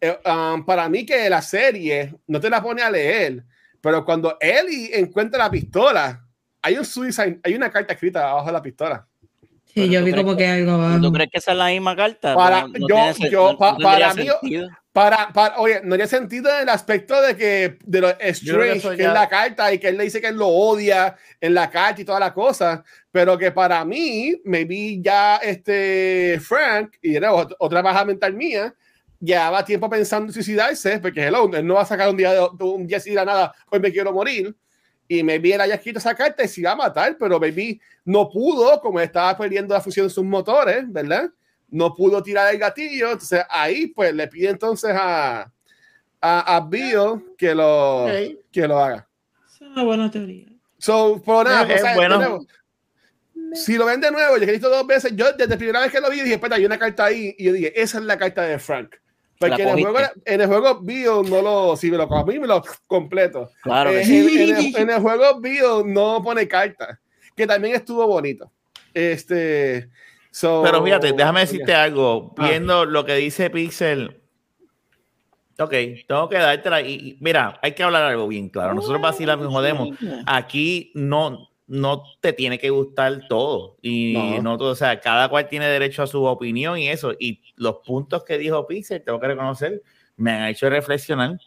Eh, 0.00 0.18
um, 0.26 0.66
para 0.66 0.88
mí 0.88 1.06
que 1.06 1.30
la 1.30 1.40
serie 1.40 2.16
no 2.26 2.40
te 2.40 2.50
la 2.50 2.60
pone 2.60 2.82
a 2.82 2.90
leer, 2.90 3.44
pero 3.80 4.04
cuando 4.04 4.36
Ellie 4.40 4.90
encuentra 4.98 5.38
la 5.38 5.48
pistola, 5.48 6.26
hay 6.62 6.78
un 6.78 6.84
suicide, 6.84 7.38
hay 7.44 7.54
una 7.54 7.70
carta 7.70 7.92
escrita 7.92 8.28
abajo 8.28 8.46
de 8.46 8.52
la 8.54 8.62
pistola. 8.62 9.06
Sí, 9.66 9.88
yo 9.88 10.02
vi 10.02 10.12
como 10.12 10.36
que, 10.36 10.48
algo 10.48 10.72
abajo. 10.72 11.00
¿Tú 11.00 11.12
crees 11.12 11.30
que 11.30 11.38
esa 11.38 11.52
es 11.52 11.58
la 11.58 11.66
misma 11.68 11.94
carta? 11.94 12.34
Para, 12.34 12.66
yo, 12.74 13.28
yo, 13.30 13.56
para 13.56 14.14
mí, 14.14 14.26
para, 14.98 15.32
para, 15.32 15.58
oye, 15.58 15.80
no 15.84 15.94
haría 15.94 16.08
sentido 16.08 16.50
en 16.50 16.62
el 16.62 16.68
aspecto 16.68 17.22
de 17.22 17.36
que 17.36 17.78
de 17.84 18.00
lo 18.00 18.08
Strange, 18.18 18.96
que, 18.96 19.04
es 19.04 19.12
la 19.12 19.28
carta 19.28 19.72
y 19.72 19.78
que 19.78 19.90
él 19.90 19.96
le 19.96 20.02
dice 20.02 20.20
que 20.20 20.26
él 20.26 20.34
lo 20.34 20.48
odia 20.48 21.14
en 21.40 21.54
la 21.54 21.70
carta 21.70 22.00
y 22.00 22.04
toda 22.04 22.18
la 22.18 22.34
cosa, 22.34 22.82
pero 23.12 23.38
que 23.38 23.52
para 23.52 23.84
mí, 23.84 24.34
me 24.44 24.64
vi 24.64 25.00
ya 25.00 25.36
este 25.36 26.40
Frank, 26.40 26.96
y 27.00 27.14
era 27.14 27.32
otra 27.32 27.80
baja 27.80 28.04
mental 28.04 28.34
mía, 28.34 28.74
llevaba 29.20 29.64
tiempo 29.64 29.88
pensando 29.88 30.30
en 30.30 30.32
suicidarse, 30.32 30.98
porque 30.98 31.28
hello, 31.28 31.48
él 31.54 31.64
no 31.64 31.74
va 31.74 31.82
a 31.82 31.86
sacar 31.86 32.10
un 32.10 32.16
día, 32.16 32.32
de, 32.32 32.64
un 32.64 32.84
día 32.84 32.98
sin 32.98 33.14
nada, 33.14 33.54
hoy 33.70 33.78
me 33.78 33.92
quiero 33.92 34.12
morir, 34.12 34.52
y 35.06 35.22
vi 35.22 35.52
él 35.52 35.60
haya 35.60 35.76
escrito 35.76 36.00
esa 36.00 36.16
carta 36.16 36.42
y 36.42 36.48
se 36.48 36.60
iba 36.60 36.72
a 36.72 36.76
matar, 36.76 37.16
pero 37.16 37.38
baby 37.38 37.80
no 38.04 38.28
pudo, 38.28 38.80
como 38.80 38.98
estaba 38.98 39.38
perdiendo 39.38 39.74
la 39.74 39.80
función 39.80 40.08
de 40.08 40.10
sus 40.12 40.24
motores, 40.24 40.82
¿verdad? 40.88 41.30
No 41.68 41.94
pudo 41.94 42.22
tirar 42.22 42.52
el 42.52 42.58
gatillo, 42.58 43.12
entonces 43.12 43.42
ahí 43.50 43.88
pues 43.88 44.14
le 44.14 44.28
pide 44.28 44.50
entonces 44.50 44.90
a, 44.94 45.50
a, 46.20 46.56
a 46.56 46.60
Bill 46.60 47.34
que 47.36 47.54
lo, 47.54 48.06
que 48.50 48.66
lo 48.66 48.78
haga. 48.78 49.08
Es 49.46 49.60
una 49.60 49.84
buena 49.84 50.10
teoría. 50.10 50.46
So, 50.78 51.20
por 51.22 51.46
nada, 51.46 51.66
pues, 51.66 51.82
bueno. 51.94 52.40
si 53.52 53.76
lo 53.76 53.86
ven 53.86 54.00
de 54.00 54.10
nuevo, 54.10 54.36
yo 54.36 54.44
he 54.44 54.52
visto 54.52 54.70
dos 54.70 54.86
veces, 54.86 55.12
yo 55.14 55.32
desde 55.32 55.48
la 55.48 55.56
primera 55.56 55.80
vez 55.80 55.90
que 55.90 56.00
lo 56.00 56.10
vi 56.10 56.20
dije, 56.20 56.34
espera, 56.34 56.56
hay 56.56 56.64
una 56.64 56.78
carta 56.78 57.06
ahí, 57.06 57.34
y 57.36 57.44
yo 57.44 57.52
dije, 57.52 57.80
esa 57.80 57.98
es 57.98 58.04
la 58.04 58.16
carta 58.16 58.42
de 58.42 58.58
Frank. 58.58 58.94
Porque 59.38 59.62
en 59.62 59.68
el, 59.68 59.84
juego, 59.84 59.98
en 60.24 60.40
el 60.40 60.46
juego 60.48 60.80
Bill 60.80 61.30
no 61.30 61.42
lo, 61.42 61.76
si 61.76 61.90
me 61.92 61.96
lo 61.96 62.12
a 62.12 62.24
mí 62.24 62.40
me 62.40 62.46
lo 62.48 62.60
completo. 62.88 63.50
Claro 63.62 63.90
eh, 63.90 64.02
en, 64.02 64.56
el, 64.56 64.76
en, 64.76 64.90
el, 64.90 65.00
juego 65.00 65.40
Bill 65.40 65.84
no 65.86 66.20
pone 66.24 66.48
carta, 66.48 66.98
que 67.36 67.46
también 67.46 67.76
estuvo 67.76 68.04
bonito. 68.06 68.50
Este, 68.92 69.88
pero 70.40 70.84
fíjate, 70.84 71.12
déjame 71.12 71.40
decirte 71.40 71.74
algo. 71.74 72.34
Ah. 72.36 72.48
Viendo 72.48 72.84
lo 72.84 73.04
que 73.04 73.14
dice 73.16 73.50
Pixel, 73.50 74.20
ok, 75.58 75.72
tengo 76.06 76.28
que 76.28 76.38
dártela. 76.38 76.80
Y, 76.82 77.18
mira, 77.20 77.58
hay 77.62 77.72
que 77.72 77.82
hablar 77.82 78.04
algo 78.04 78.28
bien 78.28 78.48
claro. 78.48 78.74
Nosotros 78.74 79.00
vacilamos 79.00 79.46
y 79.46 79.52
jodemos. 79.52 79.88
Aquí 80.26 80.92
no, 80.94 81.48
no 81.66 82.02
te 82.20 82.32
tiene 82.32 82.58
que 82.58 82.70
gustar 82.70 83.26
todo. 83.28 83.76
Y 83.82 84.14
no. 84.42 84.56
todo, 84.56 84.72
o 84.72 84.76
sea, 84.76 85.00
cada 85.00 85.28
cual 85.28 85.48
tiene 85.48 85.66
derecho 85.66 86.02
a 86.02 86.06
su 86.06 86.24
opinión 86.24 86.78
y 86.78 86.88
eso. 86.88 87.12
Y 87.18 87.42
los 87.56 87.76
puntos 87.84 88.24
que 88.24 88.38
dijo 88.38 88.66
Pixel, 88.66 89.02
tengo 89.02 89.20
que 89.20 89.28
reconocer, 89.28 89.82
me 90.16 90.32
han 90.32 90.48
hecho 90.48 90.68
reflexionar. 90.70 91.38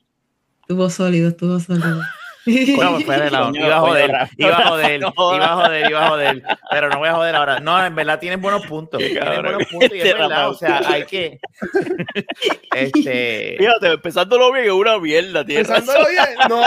Estuvo 0.62 0.90
sólido, 0.90 1.30
estuvo 1.30 1.60
sólido. 1.60 2.02
Fue 3.06 3.20
de 3.20 3.30
lado. 3.30 3.52
Iba 3.54 3.76
a 3.76 3.80
joder, 3.80 4.12
iba 4.38 4.58
a 4.58 4.68
joder, 4.68 5.00
iba 5.00 5.10
a 5.10 5.56
joder, 5.56 5.90
iba 5.90 6.06
a 6.06 6.10
joder. 6.10 6.44
Pero 6.72 6.90
no 6.90 6.98
voy 6.98 7.10
a 7.10 7.14
joder 7.14 7.36
ahora. 7.36 7.60
No, 7.60 7.86
en 7.86 7.94
verdad 7.94 8.20
tienen 8.20 8.42
buenos 8.42 8.66
puntos. 8.66 9.00
Tienen 9.00 9.42
buenos 9.42 9.68
puntos 9.68 9.92
y 9.94 10.00
es 10.00 10.14
verdad. 10.14 10.50
O 10.50 10.54
sea, 10.56 10.82
hay 10.86 11.06
que. 11.06 11.40
Este. 12.76 13.56
Fíjate, 13.60 13.88
empezándolo 13.88 14.52
bien 14.52 14.66
es 14.66 14.72
una 14.72 14.98
mierda, 14.98 15.46
tío. 15.46 15.60
Empezándolo 15.60 16.08
bien. 16.08 16.24
No. 16.50 16.62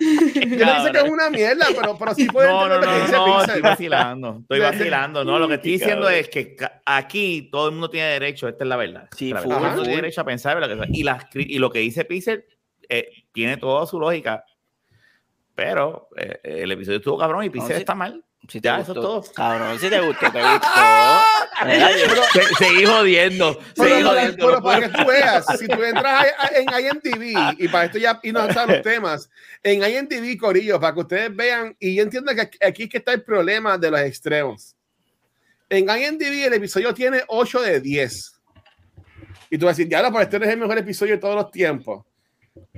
Yo 0.00 0.66
no 0.66 0.84
sé 0.84 0.92
que 0.92 0.98
es 0.98 1.10
una 1.10 1.30
mierda, 1.30 1.66
pero, 1.74 1.98
pero 1.98 2.14
sí 2.14 2.26
puede 2.26 2.48
no, 2.48 2.68
no, 2.68 2.78
no, 2.78 3.08
no, 3.08 3.40
estoy 3.42 3.60
vacilando. 3.60 4.38
Estoy 4.42 4.60
vacilando. 4.60 5.24
No, 5.24 5.38
lo 5.40 5.48
que 5.48 5.54
estoy 5.54 5.72
diciendo 5.72 6.08
es 6.08 6.28
que 6.28 6.56
aquí 6.86 7.48
todo 7.50 7.66
el 7.66 7.72
mundo 7.72 7.90
tiene 7.90 8.08
derecho, 8.08 8.46
esta 8.46 8.62
es 8.62 8.68
la 8.68 8.76
verdad. 8.76 9.08
Sí, 9.16 9.32
todo 9.32 9.56
el 9.56 9.64
mundo 9.64 9.82
tiene 9.82 9.96
derecho 9.96 10.20
a 10.20 10.24
pensar. 10.24 10.58
Y, 10.90 11.04
y 11.34 11.58
lo 11.58 11.70
que 11.70 11.80
dice 11.80 12.04
Pixel 12.04 12.44
eh, 12.88 13.10
tiene 13.32 13.56
toda 13.56 13.86
su 13.86 13.98
lógica 13.98 14.44
pero 15.58 16.08
eh, 16.16 16.38
el 16.44 16.70
episodio 16.70 16.98
estuvo 16.98 17.18
cabrón 17.18 17.42
y 17.42 17.50
Pixel 17.50 17.78
está 17.78 17.92
mal. 17.92 18.24
Si 18.48 18.60
te 18.60 18.68
ya, 18.68 18.78
gustó, 18.78 18.92
eso 18.92 19.00
es 19.00 19.04
todo. 19.04 19.34
Cabrón, 19.34 19.76
si 19.80 19.90
te 19.90 19.98
gustó, 19.98 20.30
te 20.30 20.40
gustó. 20.40 20.68
seguí 22.60 22.84
jodiendo. 22.84 23.58
Seguí 23.74 24.02
jodiendo. 24.04 24.46
Pero 24.46 24.62
para 24.62 24.80
que 24.82 24.88
tú 24.96 25.04
veas, 25.04 25.44
si 25.58 25.66
tú 25.66 25.82
entras 25.82 26.26
en 26.54 26.68
IMDb, 26.68 27.56
y 27.58 27.66
para 27.66 27.86
esto 27.86 27.98
ya 27.98 28.20
y 28.22 28.30
nos 28.30 28.50
están 28.50 28.68
los 28.68 28.82
temas, 28.82 29.28
en 29.64 29.82
IMDb, 29.82 30.38
Corillo, 30.38 30.78
para 30.78 30.94
que 30.94 31.00
ustedes 31.00 31.34
vean, 31.34 31.74
y 31.80 31.96
yo 31.96 32.04
entiendo 32.04 32.32
que 32.36 32.48
aquí 32.64 32.84
es 32.84 32.88
que 32.88 32.98
está 32.98 33.12
el 33.12 33.24
problema 33.24 33.76
de 33.76 33.90
los 33.90 33.98
extremos. 33.98 34.76
En 35.68 35.90
IMDb 35.90 36.46
el 36.46 36.54
episodio 36.54 36.94
tiene 36.94 37.24
8 37.26 37.62
de 37.62 37.80
10. 37.80 38.40
Y 39.50 39.58
tú 39.58 39.66
vas 39.66 39.74
a 39.74 39.76
decir, 39.76 39.90
ya, 39.90 40.08
pero 40.08 40.20
este 40.20 40.38
no 40.38 40.44
es 40.44 40.52
el 40.52 40.60
mejor 40.60 40.78
episodio 40.78 41.14
de 41.14 41.18
todos 41.18 41.34
los 41.34 41.50
tiempos. 41.50 42.04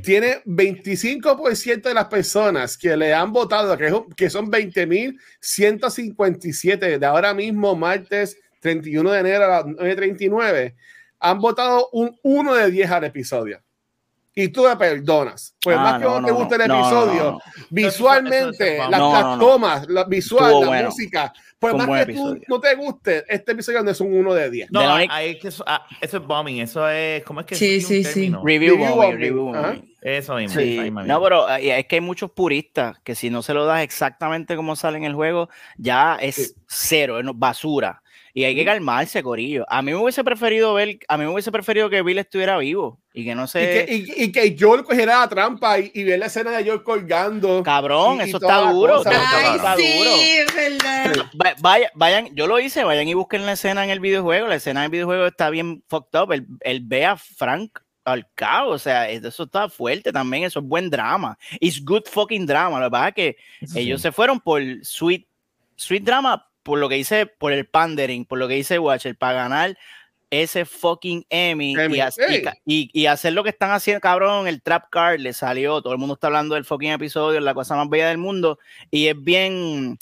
Tiene 0.02 0.42
25% 0.44 1.82
de 1.82 1.94
las 1.94 2.06
personas 2.06 2.76
que 2.76 2.96
le 2.96 3.14
han 3.14 3.32
votado, 3.32 3.78
que, 4.16 4.30
son 4.30 4.50
20.157 4.50 6.98
de 6.98 7.06
ahora 7.06 7.32
mismo, 7.34 7.76
martes 7.76 8.36
31 8.60 9.12
de 9.12 9.20
enero 9.20 9.44
a 9.44 9.48
las 9.48 9.64
9.39, 9.64 10.74
han 11.18 11.40
votado 11.40 11.88
un 11.92 12.18
1 12.22 12.54
de 12.54 12.70
10 12.70 12.90
al 12.90 13.04
episodio 13.04 13.62
y 14.34 14.48
tú 14.48 14.64
me 14.64 14.76
perdonas. 14.76 15.54
Pues 15.62 15.76
ah, 15.76 15.82
más 15.82 15.98
que 15.98 16.04
no, 16.04 16.24
te 16.24 16.32
guste 16.32 16.54
el 16.54 16.60
episodio, 16.62 17.40
visualmente, 17.70 18.78
las, 18.78 19.38
tomas, 19.38 19.88
la 19.88 20.04
visual, 20.04 20.60
la 20.60 20.82
música, 20.84 21.32
pues 21.58 21.74
más 21.74 22.06
que 22.06 22.14
tú 22.14 22.40
no 22.48 22.60
te 22.60 22.74
guste, 22.74 23.24
este 23.28 23.52
episodio 23.52 23.82
no 23.82 23.90
es 23.90 24.00
un 24.00 24.14
1 24.14 24.34
de 24.34 24.50
10. 24.50 24.72
No, 24.72 24.98
eso, 24.98 25.64
ah, 25.66 25.86
eso, 26.00 26.16
es 26.16 26.26
bombing, 26.26 26.60
eso 26.60 26.88
es, 26.88 27.22
¿cómo 27.24 27.40
es 27.40 27.46
que 27.46 27.54
Sí, 27.54 27.80
sí, 27.80 28.04
sí. 28.04 28.32
Review, 28.42 28.78
bombing, 28.78 29.18
review 29.18 29.44
bombing. 29.44 29.94
Eso 30.00 30.36
mismo. 30.36 30.58
Sí. 30.58 30.90
No, 30.90 31.22
pero 31.22 31.48
eh, 31.50 31.80
es 31.80 31.86
que 31.86 31.96
hay 31.96 32.00
muchos 32.00 32.30
puristas 32.30 32.98
que 33.04 33.14
si 33.14 33.28
no 33.28 33.42
se 33.42 33.52
lo 33.52 33.66
das 33.66 33.82
exactamente 33.82 34.56
como 34.56 34.74
sale 34.74 34.96
en 34.96 35.04
el 35.04 35.14
juego, 35.14 35.50
ya 35.76 36.16
es 36.16 36.54
cero, 36.66 37.18
es 37.20 37.26
basura. 37.34 38.02
Y 38.32 38.44
hay 38.44 38.54
que 38.54 38.64
calmarse, 38.64 39.22
Corillo. 39.22 39.64
A 39.68 39.82
mí 39.82 39.92
me 39.92 39.98
hubiese 39.98 40.22
preferido 40.22 40.74
ver, 40.74 40.98
a 41.08 41.16
mí 41.16 41.24
me 41.24 41.32
hubiese 41.32 41.50
preferido 41.50 41.90
que 41.90 42.02
Bill 42.02 42.18
estuviera 42.18 42.58
vivo 42.58 43.00
y 43.12 43.24
que 43.24 43.34
no 43.34 43.46
se. 43.46 43.86
Y 43.88 44.04
que, 44.04 44.24
y, 44.24 44.32
que 44.32 44.56
Joel 44.58 44.84
cogiera 44.84 45.20
la 45.20 45.28
trampa 45.28 45.78
y, 45.78 46.04
ver 46.04 46.18
la 46.18 46.26
escena 46.26 46.52
de 46.52 46.64
Joel 46.64 46.82
colgando. 46.82 47.62
Cabrón, 47.62 48.20
eso 48.20 48.36
está 48.36 48.70
duro. 48.70 48.98
está, 48.98 49.76
sí, 49.76 49.98
duro. 51.04 51.24
Vaya, 51.60 51.90
vayan, 51.94 52.34
yo 52.34 52.46
lo 52.46 52.60
hice, 52.60 52.84
vayan 52.84 53.08
y 53.08 53.14
busquen 53.14 53.46
la 53.46 53.52
escena 53.52 53.82
en 53.84 53.90
el 53.90 54.00
videojuego. 54.00 54.46
La 54.46 54.56
escena 54.56 54.82
del 54.82 54.90
videojuego 54.90 55.26
está 55.26 55.50
bien 55.50 55.82
fucked 55.88 56.18
up. 56.20 56.32
Él, 56.32 56.46
él 56.60 56.80
ve 56.84 57.04
a 57.04 57.16
Frank 57.16 57.80
al 58.04 58.26
cabo, 58.34 58.72
o 58.72 58.78
sea, 58.78 59.08
eso 59.08 59.44
está 59.44 59.68
fuerte 59.68 60.12
también, 60.12 60.44
eso 60.44 60.60
es 60.60 60.64
buen 60.64 60.88
drama. 60.88 61.38
It's 61.60 61.84
good 61.84 62.04
fucking 62.10 62.46
drama. 62.46 62.78
Lo 62.78 62.86
que 62.86 62.90
pasa 62.90 63.08
es 63.08 63.14
que 63.14 63.36
ellos 63.74 64.00
se 64.00 64.12
fueron 64.12 64.40
por 64.40 64.62
sweet, 64.82 65.26
sweet 65.76 66.02
drama 66.02 66.49
por 66.62 66.78
lo 66.78 66.88
que 66.88 66.98
hice, 66.98 67.26
por 67.26 67.52
el 67.52 67.66
pandering, 67.66 68.24
por 68.24 68.38
lo 68.38 68.48
que 68.48 68.54
dice 68.54 68.78
Watcher, 68.78 69.16
para 69.16 69.34
ganar 69.34 69.78
ese 70.30 70.64
fucking 70.64 71.26
Emmy, 71.28 71.74
y, 72.64 72.90
y, 72.92 73.06
hacer 73.06 73.32
lo 73.32 73.42
que 73.42 73.50
están 73.50 73.72
haciendo, 73.72 74.00
cabrón, 74.00 74.46
el 74.46 74.62
Trap 74.62 74.88
Card 74.88 75.18
le 75.18 75.32
salió, 75.32 75.82
todo 75.82 75.92
el 75.92 75.98
mundo 75.98 76.14
está 76.14 76.28
hablando 76.28 76.54
del 76.54 76.64
fucking 76.64 76.92
episodio, 76.92 77.40
la 77.40 77.52
cosa 77.52 77.74
más 77.74 77.88
bella 77.88 78.08
del 78.08 78.18
mundo, 78.18 78.60
y 78.92 79.08
es 79.08 79.20
bien, 79.20 79.98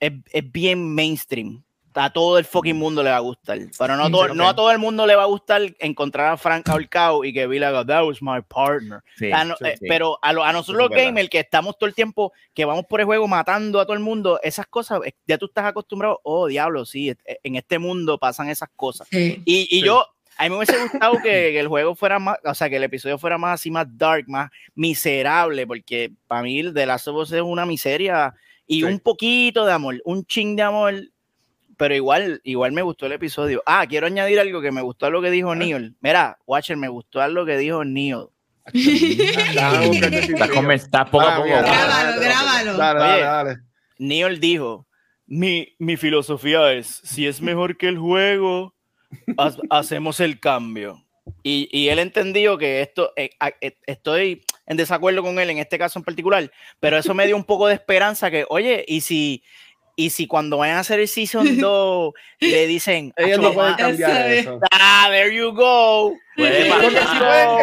es 0.00 0.52
bien 0.52 0.94
mainstream 0.94 1.63
a 1.94 2.10
todo 2.10 2.38
el 2.38 2.44
fucking 2.44 2.76
mundo 2.76 3.02
le 3.02 3.10
va 3.10 3.16
a 3.16 3.20
gustar. 3.20 3.58
Pero 3.78 3.96
no, 3.96 4.08
no 4.08 4.48
a 4.48 4.54
todo 4.54 4.70
el 4.70 4.78
mundo 4.78 5.06
le 5.06 5.14
va 5.14 5.22
a 5.22 5.26
gustar 5.26 5.62
encontrar 5.78 6.32
a 6.32 6.36
Frank 6.36 6.68
Ahorcado 6.68 7.24
y 7.24 7.32
que 7.32 7.46
Bill 7.46 7.64
haga, 7.64 7.84
that 7.84 8.04
was 8.04 8.20
my 8.20 8.40
partner. 8.48 9.00
Eh, 9.20 9.32
pero 9.88 10.18
a, 10.20 10.30
a 10.30 10.52
nosotros 10.52 10.88
los 10.88 10.90
gamers 10.90 11.28
que 11.28 11.40
estamos 11.40 11.78
todo 11.78 11.88
el 11.88 11.94
tiempo, 11.94 12.32
que 12.52 12.64
vamos 12.64 12.84
por 12.86 13.00
el 13.00 13.06
juego 13.06 13.28
matando 13.28 13.80
a 13.80 13.84
todo 13.84 13.94
el 13.94 14.02
mundo, 14.02 14.40
esas 14.42 14.66
cosas, 14.66 15.00
ya 15.26 15.38
tú 15.38 15.46
estás 15.46 15.66
acostumbrado, 15.66 16.20
oh 16.24 16.46
diablo, 16.46 16.84
sí, 16.84 17.10
eh, 17.10 17.38
en 17.42 17.56
este 17.56 17.78
mundo 17.78 18.18
pasan 18.18 18.48
esas 18.48 18.68
cosas. 18.74 19.06
Y, 19.12 19.42
y 19.44 19.82
yo, 19.82 20.06
a 20.36 20.44
mí 20.44 20.50
me 20.50 20.56
hubiese 20.56 20.80
gustado 20.80 21.14
que, 21.22 21.58
el 21.58 21.68
juego 21.68 21.94
fuera 21.94 22.18
más, 22.18 22.38
o 22.44 22.54
sea, 22.54 22.68
que 22.68 22.76
el 22.76 22.84
episodio 22.84 23.18
fuera 23.18 23.38
más 23.38 23.60
así, 23.60 23.70
más 23.70 23.86
dark, 23.96 24.24
más 24.28 24.50
miserable, 24.74 25.66
porque 25.66 26.12
para 26.26 26.42
mí 26.42 26.72
The 26.72 26.86
Last 26.86 27.08
of 27.08 27.16
Us 27.16 27.32
es 27.32 27.42
una 27.42 27.66
miseria 27.66 28.34
y 28.66 28.82
un 28.82 28.98
poquito 28.98 29.66
de 29.66 29.72
amor, 29.72 30.00
un 30.04 30.24
ching 30.24 30.56
de 30.56 30.62
amor 30.62 30.94
pero 31.76 31.94
igual, 31.94 32.40
igual 32.44 32.72
me 32.72 32.82
gustó 32.82 33.06
el 33.06 33.12
episodio. 33.12 33.62
Ah, 33.66 33.86
quiero 33.88 34.06
añadir 34.06 34.40
algo 34.40 34.60
que 34.60 34.72
me 34.72 34.82
gustó 34.82 35.06
a 35.06 35.10
lo 35.10 35.22
que 35.22 35.30
dijo 35.30 35.54
Neil. 35.54 35.96
Mira, 36.00 36.38
Watcher, 36.46 36.76
me 36.76 36.88
gustó 36.88 37.20
a 37.20 37.28
lo 37.28 37.44
que 37.46 37.56
dijo 37.56 37.84
Neil. 37.84 38.26
Está 40.72 41.04
poco 41.04 41.24
a 41.24 41.36
poco. 41.36 41.48
Grábalo, 41.48 42.20
grábalo. 42.20 42.76
Dale, 42.76 43.00
dale, 43.00 43.22
dale. 43.22 43.56
Neil 43.98 44.40
dijo, 44.40 44.86
mi, 45.26 45.74
mi 45.78 45.96
filosofía 45.96 46.72
es, 46.72 47.00
si 47.04 47.26
es 47.26 47.40
mejor 47.40 47.76
que 47.76 47.88
el 47.88 47.98
juego, 47.98 48.74
hacemos 49.70 50.20
el 50.20 50.40
cambio. 50.40 51.04
Y, 51.42 51.68
y, 51.72 51.88
él 51.88 51.98
entendió 51.98 52.58
que 52.58 52.82
esto, 52.82 53.12
eh, 53.16 53.30
eh, 53.62 53.78
estoy 53.86 54.44
en 54.66 54.76
desacuerdo 54.76 55.22
con 55.22 55.38
él 55.38 55.48
en 55.48 55.58
este 55.58 55.78
caso 55.78 55.98
en 55.98 56.04
particular, 56.04 56.50
pero 56.80 56.98
eso 56.98 57.14
me 57.14 57.26
dio 57.26 57.34
un 57.34 57.44
poco 57.44 57.66
de 57.66 57.74
esperanza 57.74 58.30
que, 58.30 58.44
oye, 58.50 58.84
y 58.86 59.00
si, 59.00 59.42
y 59.96 60.10
si 60.10 60.26
cuando 60.26 60.58
vayan 60.58 60.76
a 60.76 60.80
hacer 60.80 61.00
el 61.00 61.08
Season 61.08 61.58
2 61.60 62.12
le 62.40 62.66
dicen... 62.66 63.12
Ellos 63.16 63.38
no 63.40 63.52
pueden 63.52 63.74
cambiar 63.74 64.30
eso. 64.32 64.60
Ah, 64.72 65.06
there 65.10 65.34
you 65.34 65.52
go. 65.52 66.14
Puede 66.36 66.68
pasar. 66.68 66.92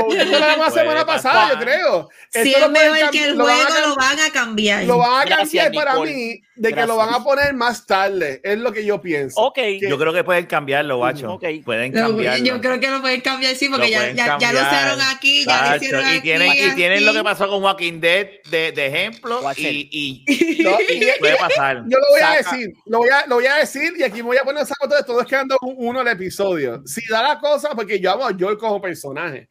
Esto 0.10 0.40
lo 0.40 0.58
la 0.58 0.70
semana 0.70 1.06
pasada, 1.06 1.54
yo 1.54 1.60
creo. 1.60 2.10
Si 2.30 2.54
es 2.54 2.70
mejor 2.70 3.12
que 3.12 3.26
el 3.26 3.36
juego 3.36 3.88
lo 3.88 3.96
van 3.96 4.20
a 4.20 4.30
cambiar. 4.32 4.84
Lo 4.86 4.98
van 4.98 5.28
a 5.28 5.38
cambiar 5.38 5.72
para 5.74 6.00
mí 6.00 6.42
de 6.62 6.74
que 6.74 6.86
lo 6.86 6.96
van 6.96 7.14
a 7.14 7.24
poner 7.24 7.54
más 7.54 7.86
tarde. 7.86 8.40
Es 8.44 8.60
lo 8.60 8.72
que 8.72 8.86
yo 8.86 9.02
pienso. 9.02 9.42
Ok. 9.42 9.58
yo 9.82 9.98
creo 9.98 10.14
que 10.14 10.24
pueden 10.24 10.46
cambiarlo, 10.46 10.98
guacho. 10.98 11.34
Okay. 11.34 11.62
Pueden 11.62 11.92
cambiarlo. 11.92 12.46
Yo 12.46 12.62
creo 12.62 12.80
que 12.80 12.90
lo 12.90 13.02
pueden 13.02 13.22
cambiar, 13.22 13.56
sí, 13.56 13.68
porque 13.68 13.90
ya, 13.90 14.12
ya, 14.12 14.38
ya, 14.40 14.54
lo 14.54 14.60
usaron 14.60 15.02
aquí, 15.02 15.44
ya 15.46 15.72
lo 15.72 15.76
hicieron 15.78 16.02
y 16.02 16.10
aquí. 16.10 16.22
Tienen, 16.22 16.52
y 16.52 16.76
tienen 16.76 17.06
lo 17.06 17.14
que 17.14 17.24
pasó 17.24 17.48
con 17.48 17.64
Walking 17.64 18.00
Dead 18.00 18.28
de, 18.50 18.72
de 18.72 18.86
ejemplo. 18.86 19.42
Y, 19.58 19.90
y, 20.28 20.64
no, 20.64 20.78
y, 20.80 21.20
puede 21.20 21.38
pasar. 21.38 21.84
Yo 21.88 21.98
lo 21.98 22.06
voy 22.12 22.22
a 22.22 22.38
decir, 22.38 22.74
lo 22.86 23.00
voy 23.00 23.10
a, 23.10 23.26
lo 23.26 23.36
voy 23.36 23.46
a 23.48 23.56
decir 23.56 23.94
y 23.98 24.04
aquí 24.04 24.18
me 24.18 24.24
voy 24.24 24.38
a 24.38 24.44
poner 24.44 24.66
saco 24.66 24.88
de 24.88 25.04
todo 25.04 25.22
es 25.22 25.28
quedando 25.28 25.58
uno 25.62 26.00
al 26.00 26.08
episodio. 26.08 26.82
Si 26.86 27.02
da 27.10 27.24
la 27.24 27.40
cosa, 27.40 27.70
porque 27.76 28.00
yo 28.00 28.12
amo 28.12 28.26
a 28.26 28.36
Joel 28.38 28.58
como 28.58 28.80
personaje. 28.80 29.50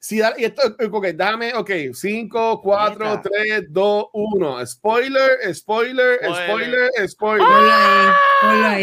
Si 0.00 0.18
da, 0.18 0.32
y 0.38 0.44
esto, 0.44 0.62
okay, 0.92 1.12
dame, 1.12 1.52
ok, 1.54 1.70
5, 1.92 2.60
4, 2.62 3.20
3, 3.20 3.64
2, 3.68 4.06
1. 4.12 4.66
Spoiler, 4.66 5.54
spoiler, 5.54 6.20
spoiler, 6.22 6.90
spoiler. 7.08 7.46
¡Ah! 7.50 8.78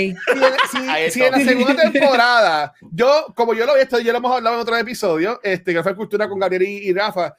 Si, 0.69 1.11
si, 1.11 1.23
en 1.23 1.31
la 1.31 1.39
segunda 1.39 1.91
temporada, 1.91 2.73
yo, 2.91 3.27
como 3.33 3.53
yo 3.53 3.65
lo 3.65 3.77
he 3.77 3.79
visto, 3.79 3.97
ya 3.99 4.11
lo 4.11 4.17
hemos 4.17 4.35
hablado 4.35 4.57
en 4.57 4.61
otro 4.61 4.75
episodio, 4.75 5.39
este, 5.41 5.73
que 5.73 5.81
fue 5.81 5.95
Cultura 5.95 6.27
con 6.27 6.37
Gabriel 6.37 6.63
y, 6.63 6.93
Rafa, 6.93 7.33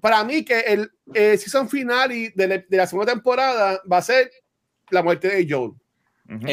para 0.00 0.24
mí 0.24 0.42
que 0.42 0.60
el, 0.60 0.90
el 1.12 1.38
season 1.38 1.68
final 1.68 2.12
y 2.12 2.28
de, 2.30 2.64
de, 2.66 2.76
la 2.76 2.86
segunda 2.86 3.12
temporada 3.12 3.82
va 3.90 3.98
a 3.98 4.02
ser 4.02 4.30
la 4.88 5.02
muerte 5.02 5.28
de 5.28 5.46
Joel. 5.46 5.72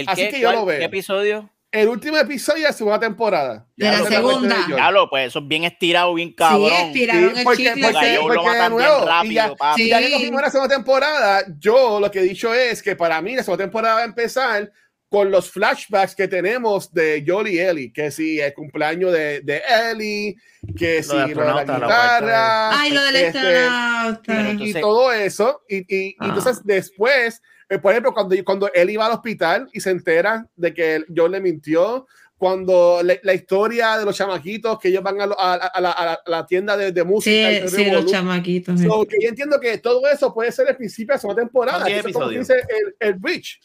Así 0.05 0.27
que 0.29 0.41
yo 0.41 0.51
lo 0.51 0.65
veo. 0.65 0.79
¿Qué 0.79 0.85
episodio? 0.85 1.49
El 1.71 1.87
último 1.89 2.17
episodio 2.17 2.63
de 2.63 2.69
la 2.69 2.73
segunda 2.73 2.99
temporada. 2.99 3.67
De 3.75 3.85
la 3.85 4.05
segunda. 4.05 4.65
Claro, 4.67 5.09
pues 5.09 5.27
eso 5.27 5.39
es 5.39 5.47
bien 5.47 5.65
estirado, 5.65 6.13
bien 6.13 6.33
cabrón. 6.33 6.69
Sí, 6.69 6.75
estiraron 6.87 7.35
sí, 7.35 7.43
porque, 7.43 7.67
el 7.67 7.81
porque, 7.81 8.17
porque, 8.21 8.39
porque 8.39 8.57
de 8.57 8.69
nuevo, 8.69 9.05
rápido, 9.05 9.33
ya, 9.33 9.73
sí. 9.75 9.89
ya 9.89 9.99
que 9.99 10.11
cogimos 10.11 10.41
la 10.41 10.49
segunda 10.49 10.75
temporada, 10.75 11.45
yo 11.59 11.99
lo 11.99 12.09
que 12.09 12.19
he 12.19 12.23
dicho 12.23 12.53
es 12.53 12.81
que 12.81 12.95
para 12.95 13.21
mí 13.21 13.35
la 13.35 13.43
segunda 13.43 13.65
temporada 13.65 13.95
va 13.95 14.01
a 14.01 14.05
empezar 14.05 14.71
con 15.09 15.31
los 15.31 15.49
flashbacks 15.49 16.15
que 16.15 16.27
tenemos 16.27 16.91
de 16.91 17.23
y 17.25 17.59
Ellie, 17.59 17.93
que 17.93 18.11
si 18.11 18.41
el 18.41 18.53
cumpleaños 18.53 19.13
de, 19.13 19.41
de 19.41 19.61
Ellie, 19.91 20.35
que 20.77 21.01
si 21.01 21.13
lo 21.13 21.25
de 21.27 21.35
la 21.35 21.63
guitarra, 21.63 22.79
Ay, 22.79 22.91
lo 22.91 23.03
del 23.03 23.15
este, 23.15 23.39
astronauta. 23.39 24.63
Y, 24.63 24.69
y, 24.69 24.73
todo 24.73 25.13
eso. 25.13 25.61
Y, 25.69 25.77
y, 25.77 26.07
y 26.09 26.15
entonces 26.19 26.61
después 26.65 27.41
por 27.81 27.91
ejemplo, 27.91 28.13
cuando, 28.13 28.35
cuando 28.45 28.71
él 28.73 28.89
iba 28.89 29.05
al 29.05 29.13
hospital 29.13 29.69
y 29.73 29.81
se 29.81 29.91
entera 29.91 30.47
de 30.55 30.73
que 30.73 31.03
John 31.13 31.31
le 31.31 31.41
mintió, 31.41 32.07
cuando 32.37 33.01
la, 33.03 33.33
historia 33.33 33.97
de 33.97 34.05
los 34.05 34.15
chamaquitos 34.15 34.77
que 34.77 34.89
ellos 34.89 35.01
van 35.01 35.19
a, 35.19 35.25
a, 35.25 36.21
la, 36.25 36.45
tienda 36.45 36.77
de, 36.77 37.03
música. 37.03 37.67
Sí, 37.67 37.75
sí 37.85 37.91
los 37.91 38.05
chamaquitos. 38.05 38.79
yo 38.79 39.05
entiendo 39.21 39.59
que 39.59 39.79
todo 39.79 40.07
eso 40.07 40.33
puede 40.33 40.51
ser 40.51 40.69
el 40.69 40.75
principio 40.75 41.15
de 41.15 41.19
segunda 41.19 41.41
temporada. 41.41 41.85
como 42.13 42.29
dice 42.29 42.53
el, 42.69 42.95
el 42.99 43.13
Bridge. 43.15 43.59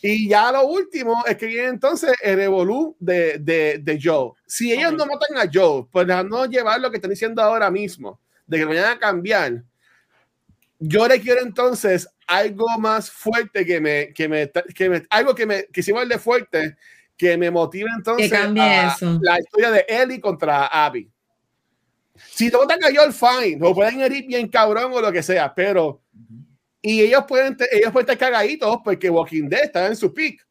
Y 0.00 0.28
ya 0.28 0.52
lo 0.52 0.66
último 0.66 1.24
es 1.26 1.36
que 1.36 1.46
viene 1.46 1.68
entonces 1.68 2.12
el 2.22 2.36
revolú 2.36 2.94
de, 3.00 3.38
de, 3.38 3.80
de, 3.82 3.98
Joe. 4.00 4.32
Si 4.46 4.70
ellos 4.70 4.92
no 4.92 5.06
matan 5.06 5.38
a 5.38 5.50
Joe, 5.50 5.86
pues 5.90 6.06
no 6.06 6.44
llevar 6.44 6.78
lo 6.78 6.90
que 6.90 6.98
están 6.98 7.10
diciendo 7.10 7.42
ahora 7.42 7.70
mismo, 7.70 8.20
de 8.46 8.58
que 8.58 8.64
vayan 8.66 8.92
a 8.92 8.98
cambiar. 8.98 9.64
Yo 10.78 11.08
le 11.08 11.20
quiero 11.20 11.40
entonces 11.40 12.06
algo 12.26 12.66
más 12.78 13.10
fuerte 13.10 13.64
que 13.64 13.80
me, 13.80 14.12
que 14.12 14.28
me, 14.28 14.50
que 14.74 14.88
me 14.88 15.02
algo 15.10 15.34
que 15.34 15.46
me, 15.46 15.66
que 15.66 15.82
se 15.82 15.92
de 15.92 16.18
fuerte, 16.18 16.76
que 17.16 17.36
me 17.36 17.50
motive 17.50 17.88
entonces 17.96 18.32
a, 18.32 18.48
la 18.48 19.38
historia 19.38 19.70
de 19.70 19.84
Ellie 19.88 20.20
contra 20.20 20.66
Abby. 20.66 21.10
Si 22.16 22.48
no 22.48 22.66
te 22.66 22.78
cayó 22.78 23.04
el 23.04 23.12
fine, 23.12 23.58
o 23.60 23.74
pueden 23.74 24.00
herir 24.00 24.26
bien 24.26 24.48
cabrón 24.48 24.92
o 24.92 25.00
lo 25.00 25.10
que 25.10 25.22
sea, 25.22 25.52
pero 25.54 26.02
y 26.80 27.00
ellos 27.00 27.24
pueden, 27.26 27.56
ellos 27.72 27.92
pueden 27.92 28.10
estar 28.10 28.18
cagaditos 28.18 28.76
porque 28.84 29.08
Walking 29.08 29.48
Dead 29.48 29.64
está 29.64 29.86
en 29.86 29.96
su 29.96 30.12
peak. 30.12 30.46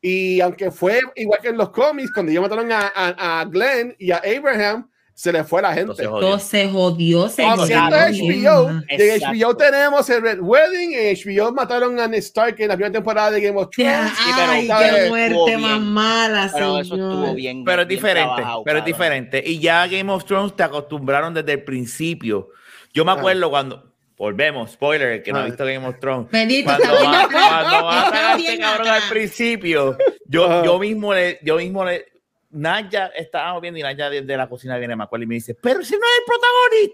Y 0.00 0.40
aunque 0.40 0.70
fue 0.70 1.00
igual 1.16 1.40
que 1.42 1.48
en 1.48 1.56
los 1.56 1.70
cómics, 1.70 2.12
cuando 2.12 2.30
ellos 2.30 2.42
mataron 2.42 2.70
a, 2.70 2.92
a, 2.94 3.40
a 3.40 3.44
Glenn 3.46 3.94
y 3.98 4.12
a 4.12 4.18
Abraham, 4.18 4.88
se 5.14 5.32
le 5.32 5.44
fue 5.44 5.62
la 5.62 5.72
gente. 5.72 6.02
Todo 6.02 6.38
se 6.38 6.68
jodió, 6.68 7.28
se 7.28 7.44
jodió. 7.44 7.76
HBO, 7.76 8.82
de 8.88 9.20
HBO 9.20 9.56
tenemos 9.56 10.10
el 10.10 10.22
Red 10.22 10.40
Wedding, 10.40 10.92
en 10.92 11.16
HBO 11.16 11.52
mataron 11.52 11.98
a 12.00 12.08
Ned 12.08 12.18
Stark 12.18 12.56
en 12.58 12.68
la 12.68 12.74
primera 12.74 12.92
temporada 12.92 13.30
de 13.30 13.40
Game 13.40 13.58
of 13.58 13.70
Thrones. 13.70 14.12
Ay, 14.18 14.68
qué 14.68 15.08
muerte 15.08 15.56
más 15.56 15.80
mala, 15.80 16.50
pero 16.52 16.80
eso 16.80 16.94
estuvo 16.94 17.34
bien. 17.34 17.64
Pero 17.64 17.82
es 17.82 17.88
diferente, 17.88 18.42
pero 18.64 18.78
es 18.80 18.84
diferente. 18.84 19.42
Y 19.44 19.60
ya 19.60 19.86
Game 19.86 20.12
of 20.12 20.24
Thrones 20.24 20.54
te 20.56 20.64
acostumbraron 20.64 21.32
desde 21.32 21.52
el 21.52 21.64
principio 21.64 22.50
Yo 22.92 23.04
me 23.04 23.10
ah. 23.10 23.14
acuerdo 23.14 23.50
cuando 23.50 23.92
volvemos, 24.16 24.70
spoiler, 24.70 25.22
que 25.22 25.32
no 25.32 25.38
ha 25.38 25.42
ah. 25.42 25.46
visto 25.46 25.64
Game 25.64 25.86
of 25.86 25.98
Thrones. 25.98 26.30
Bendito, 26.30 26.70
cuando 26.70 26.94
va, 27.04 27.28
cuando 27.30 27.84
va 27.84 28.32
a 28.32 28.36
este 28.36 28.58
cabrón 28.58 28.88
al 28.88 29.02
principio, 29.10 29.98
yo, 30.26 30.64
yo 30.64 30.78
mismo 30.78 31.12
le, 31.12 31.40
yo 31.42 31.56
mismo 31.56 31.84
le, 31.84 32.06
Naya 32.54 33.10
estábamos 33.16 33.60
viendo 33.60 33.80
y 33.80 33.82
Naya 33.82 34.08
desde 34.08 34.36
la 34.36 34.48
cocina 34.48 34.78
viene, 34.78 34.94
me 34.94 35.02
acuerdo, 35.02 35.24
y 35.24 35.26
me 35.26 35.34
dice, 35.34 35.56
pero 35.56 35.82
si 35.82 35.94
no 35.94 35.98
es 35.98 36.12
el 36.20 36.24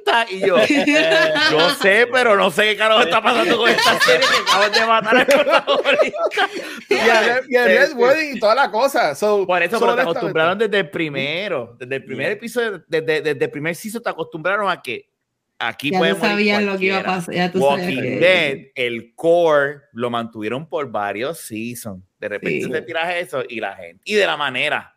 protagonista. 0.01 0.35
Y 0.35 0.40
yo, 0.40 0.59
eh, 0.96 1.35
yo 1.51 1.70
sé, 1.75 2.09
pero 2.11 2.35
no 2.35 2.51
sé 2.51 2.62
qué 2.62 2.77
carajo 2.79 3.03
está 3.03 3.23
pasando 3.23 3.59
con 3.59 3.68
esta 3.68 4.01
serie 4.01 4.27
que 4.27 4.51
acaban 4.51 4.73
de 4.73 4.87
matar 4.87 5.16
al 5.18 5.27
protagonista. 5.27 6.49
y 7.49 7.55
el 7.55 7.64
Red 7.66 7.92
Wedding 7.94 8.37
y 8.37 8.40
toda 8.40 8.55
la 8.55 8.70
cosa. 8.70 9.14
Por 9.14 9.62
eso, 9.62 9.79
pero 9.79 9.94
te 9.94 10.01
acostumbraron 10.01 10.59
desde 10.59 10.79
el 10.79 10.88
primero, 10.88 11.77
desde 11.79 11.96
el 11.96 12.05
primer 12.05 12.33
episodio, 12.33 12.83
desde, 12.88 13.20
desde 13.20 13.44
el 13.44 13.51
primer 13.51 13.77
season 13.77 14.03
te 14.03 14.09
acostumbraron 14.09 14.70
a 14.70 14.81
que 14.81 15.11
aquí 15.59 15.90
ya 15.90 15.99
podemos. 15.99 16.27
sabían 16.27 16.64
lo 16.64 16.79
que 16.79 16.87
iba 16.87 17.01
a 17.01 17.05
pasar. 17.05 17.35
Ya 17.35 17.53
tú 17.53 17.62
Walking 17.62 18.18
Dead, 18.18 18.59
el 18.75 19.14
core 19.14 19.83
lo 19.92 20.09
mantuvieron 20.09 20.66
por 20.66 20.90
varios 20.90 21.38
seasons. 21.38 22.03
De 22.18 22.29
repente 22.31 22.66
te 22.68 22.83
tiras 22.83 23.14
eso 23.16 23.42
y 23.46 23.61
la 23.61 23.77
gente. 23.77 24.01
Y 24.07 24.14
de 24.14 24.25
la 24.27 24.38
manera 24.38 24.94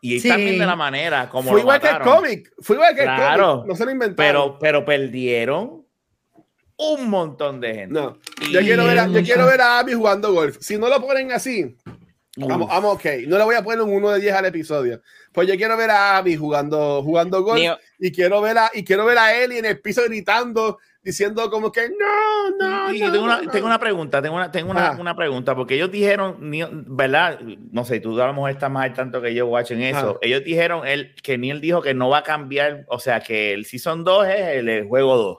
y 0.00 0.20
también 0.26 0.58
de 0.58 0.66
la 0.66 0.76
manera 0.76 1.28
como 1.28 1.50
fue 1.50 1.60
igual 1.60 1.80
que 1.80 1.88
el 1.88 1.98
cómic 2.00 2.52
fue 2.60 2.76
igual 2.76 2.94
que 2.94 3.02
el 3.02 3.08
cómic 3.08 3.66
no 3.66 3.74
se 3.74 3.84
lo 3.84 3.90
inventaron. 3.90 4.16
pero 4.16 4.58
pero 4.58 4.84
perdieron 4.84 5.84
un 6.78 7.08
montón 7.08 7.60
de 7.60 7.74
gente. 7.74 7.94
No 7.94 8.18
yo 8.52 8.60
quiero 8.60 8.84
ver 8.84 8.98
a, 8.98 9.06
yo 9.08 9.22
quiero 9.22 9.46
ver 9.46 9.60
a 9.60 9.78
Abby 9.78 9.94
jugando 9.94 10.32
golf. 10.32 10.58
Si 10.60 10.76
no 10.76 10.88
lo 10.88 11.00
ponen 11.00 11.32
así 11.32 11.74
vamos, 12.36 12.68
vamos 12.68 12.94
ok. 12.96 13.04
No 13.26 13.38
le 13.38 13.44
voy 13.44 13.54
a 13.54 13.62
poner 13.62 13.80
un 13.80 13.92
1 13.92 14.10
de 14.10 14.20
10 14.20 14.34
al 14.34 14.44
episodio. 14.46 15.02
Pues 15.32 15.48
yo 15.48 15.56
quiero 15.56 15.76
ver 15.76 15.90
a 15.90 16.18
Abby 16.18 16.36
jugando 16.36 17.02
jugando 17.02 17.42
golf 17.42 17.62
y 17.98 18.12
quiero 18.12 18.40
ver 18.40 18.58
a 18.58 18.70
y 18.74 18.84
quiero 18.84 19.04
ver 19.04 19.18
a 19.18 19.34
Ellie 19.34 19.58
en 19.58 19.64
el 19.64 19.80
piso 19.80 20.02
gritando 20.04 20.78
diciendo 21.06 21.48
como 21.50 21.70
que 21.70 21.88
no, 21.88 22.50
no, 22.58 22.92
y, 22.92 22.98
tengo, 22.98 23.22
una, 23.22 23.40
tengo, 23.48 23.66
una, 23.66 23.78
pregunta, 23.78 24.20
tengo 24.20 24.34
una, 24.34 24.50
tengo 24.50 24.72
una, 24.72 24.90
una, 24.98 25.14
pregunta, 25.14 25.54
porque 25.54 25.76
ellos 25.76 25.88
dijeron, 25.88 26.36
¿verdad? 26.88 27.38
No 27.70 27.84
sé, 27.84 28.00
tú 28.00 28.20
a 28.20 28.26
lo 28.26 28.32
mejor 28.32 28.50
estás 28.50 28.72
más 28.72 28.86
al 28.86 28.92
tanto 28.92 29.22
que 29.22 29.32
yo, 29.32 29.46
watching 29.46 29.82
eso. 29.82 30.18
Ellos 30.20 30.42
dijeron 30.42 30.84
él, 30.84 31.14
que 31.22 31.38
Neil 31.38 31.60
dijo 31.60 31.80
que 31.80 31.94
no 31.94 32.08
va 32.08 32.18
a 32.18 32.22
cambiar, 32.24 32.86
o 32.88 32.98
sea, 32.98 33.20
que 33.20 33.52
el 33.52 33.66
Season 33.66 34.02
2 34.02 34.26
es 34.26 34.40
el, 34.56 34.88
juego 34.88 35.16
2. 35.16 35.38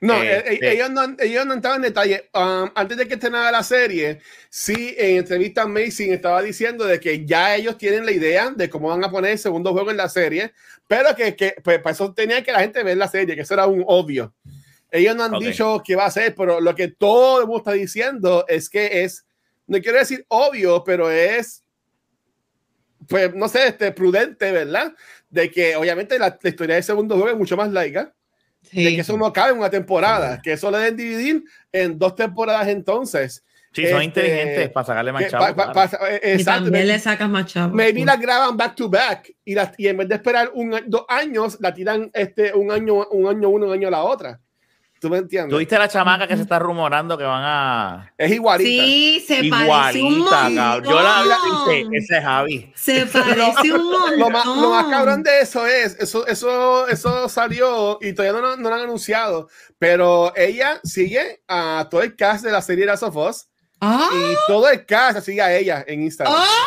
No, 0.00 0.20
eh, 0.20 0.44
eh, 0.46 0.58
ellos 0.62 0.90
no, 0.90 1.14
ellos 1.18 1.44
no 1.44 1.52
entraban 1.52 1.80
en 1.80 1.90
detalle. 1.90 2.30
Um, 2.32 2.70
antes 2.74 2.96
de 2.96 3.06
que 3.06 3.14
estrenara 3.14 3.52
la 3.52 3.62
serie, 3.62 4.18
sí, 4.48 4.94
en 4.96 5.18
entrevista 5.18 5.62
Amazing 5.62 6.14
estaba 6.14 6.40
diciendo 6.40 6.86
de 6.86 6.98
que 6.98 7.26
ya 7.26 7.54
ellos 7.54 7.76
tienen 7.76 8.06
la 8.06 8.12
idea 8.12 8.50
de 8.50 8.70
cómo 8.70 8.88
van 8.88 9.04
a 9.04 9.10
poner 9.10 9.32
el 9.32 9.38
segundo 9.38 9.72
juego 9.72 9.90
en 9.90 9.98
la 9.98 10.08
serie, 10.08 10.54
pero 10.88 11.14
que, 11.14 11.36
que 11.36 11.56
pues, 11.62 11.80
para 11.80 11.92
eso 11.92 12.14
tenía 12.14 12.42
que 12.42 12.50
la 12.50 12.60
gente 12.60 12.82
ver 12.82 12.96
la 12.96 13.08
serie, 13.08 13.36
que 13.36 13.42
eso 13.42 13.52
era 13.52 13.66
un 13.66 13.84
obvio. 13.86 14.32
Ellos 14.92 15.16
no 15.16 15.24
han 15.24 15.38
dicho 15.38 15.82
qué 15.82 15.96
va 15.96 16.04
a 16.04 16.10
ser, 16.10 16.34
pero 16.34 16.60
lo 16.60 16.74
que 16.74 16.88
todo 16.88 17.40
el 17.40 17.46
mundo 17.46 17.60
está 17.60 17.72
diciendo 17.72 18.44
es 18.46 18.68
que 18.68 19.02
es, 19.02 19.24
no 19.66 19.80
quiero 19.80 19.98
decir 19.98 20.24
obvio, 20.28 20.84
pero 20.84 21.10
es, 21.10 21.64
pues, 23.08 23.34
no 23.34 23.48
sé, 23.48 23.68
este, 23.68 23.90
prudente, 23.92 24.52
¿verdad? 24.52 24.92
De 25.30 25.50
que 25.50 25.76
obviamente 25.76 26.18
la, 26.18 26.38
historia 26.42 26.74
del 26.74 26.84
segundo 26.84 27.14
juego 27.14 27.30
es 27.30 27.38
mucho 27.38 27.56
más 27.56 27.72
larga. 27.72 28.12
De 28.70 28.94
que 28.94 29.00
eso 29.00 29.16
no 29.16 29.32
cabe 29.32 29.52
en 29.52 29.58
una 29.58 29.70
temporada, 29.70 30.40
que 30.40 30.52
eso 30.52 30.70
le 30.70 30.78
deben 30.78 30.96
dividir 30.96 31.42
en 31.72 31.98
dos 31.98 32.14
temporadas 32.14 32.68
entonces. 32.68 33.42
Sí, 33.72 33.86
son 33.86 34.02
este, 34.02 34.04
inteligentes 34.04 34.70
para 34.70 34.86
sacarle 34.86 35.12
más 35.12 35.28
chavo. 35.28 35.46
Eh, 36.22 36.36
y 36.38 36.44
también 36.44 36.86
le 36.86 36.98
sacas 36.98 37.28
más 37.28 37.46
chavo. 37.46 37.74
Maybe 37.74 38.04
la 38.04 38.16
graban 38.16 38.56
back 38.56 38.76
to 38.76 38.88
back 38.90 39.34
y, 39.44 39.54
la, 39.54 39.72
y 39.78 39.88
en 39.88 39.96
vez 39.96 40.08
de 40.08 40.14
esperar 40.16 40.50
un, 40.52 40.78
dos 40.86 41.06
años, 41.08 41.56
la 41.60 41.72
tiran 41.72 42.10
este, 42.12 42.52
un 42.54 42.70
año, 42.70 43.06
un 43.08 43.26
año 43.26 43.48
uno, 43.48 43.66
un 43.66 43.72
año 43.72 43.90
la 43.90 44.02
otra. 44.02 44.38
¿Tú 45.02 45.10
me 45.10 45.18
entiendes? 45.18 45.50
¿Tuviste 45.50 45.76
la 45.76 45.88
chamaca 45.88 46.28
que 46.28 46.36
se 46.36 46.42
está 46.42 46.60
rumorando 46.60 47.18
que 47.18 47.24
van 47.24 47.42
a. 47.44 48.12
Es 48.16 48.30
igualita. 48.30 48.70
Sí, 48.70 49.24
se 49.26 49.42
parece 49.50 50.00
un 50.00 50.20
montón. 50.20 50.84
Yo 50.84 51.02
la 51.02 51.24
vi, 51.68 51.96
ese 51.96 52.18
es 52.18 52.22
Javi. 52.22 52.72
Se 52.76 53.06
parece 53.06 53.72
un 53.72 53.90
montón. 53.90 54.18
Lo 54.20 54.30
más, 54.30 54.46
lo 54.46 54.70
más, 54.70 54.86
cabrón 54.86 55.24
de 55.24 55.40
eso 55.40 55.66
es, 55.66 55.96
eso, 55.98 56.24
eso, 56.28 56.86
eso 56.86 57.28
salió 57.28 57.98
y 58.00 58.12
todavía 58.12 58.40
no, 58.40 58.56
no 58.56 58.68
lo 58.68 58.74
han 58.76 58.82
anunciado, 58.82 59.48
pero 59.76 60.32
ella 60.36 60.80
sigue 60.84 61.42
a 61.48 61.88
todo 61.90 62.02
el 62.02 62.14
cast 62.14 62.44
de 62.44 62.52
la 62.52 62.62
serie 62.62 62.86
Last 62.86 63.02
of 63.02 63.16
Us 63.16 63.48
ah. 63.80 64.08
y 64.14 64.36
todo 64.46 64.68
el 64.68 64.86
cast 64.86 65.18
sigue 65.26 65.42
a 65.42 65.52
ella 65.52 65.84
en 65.84 66.02
Instagram. 66.02 66.32
Ah. 66.38 66.66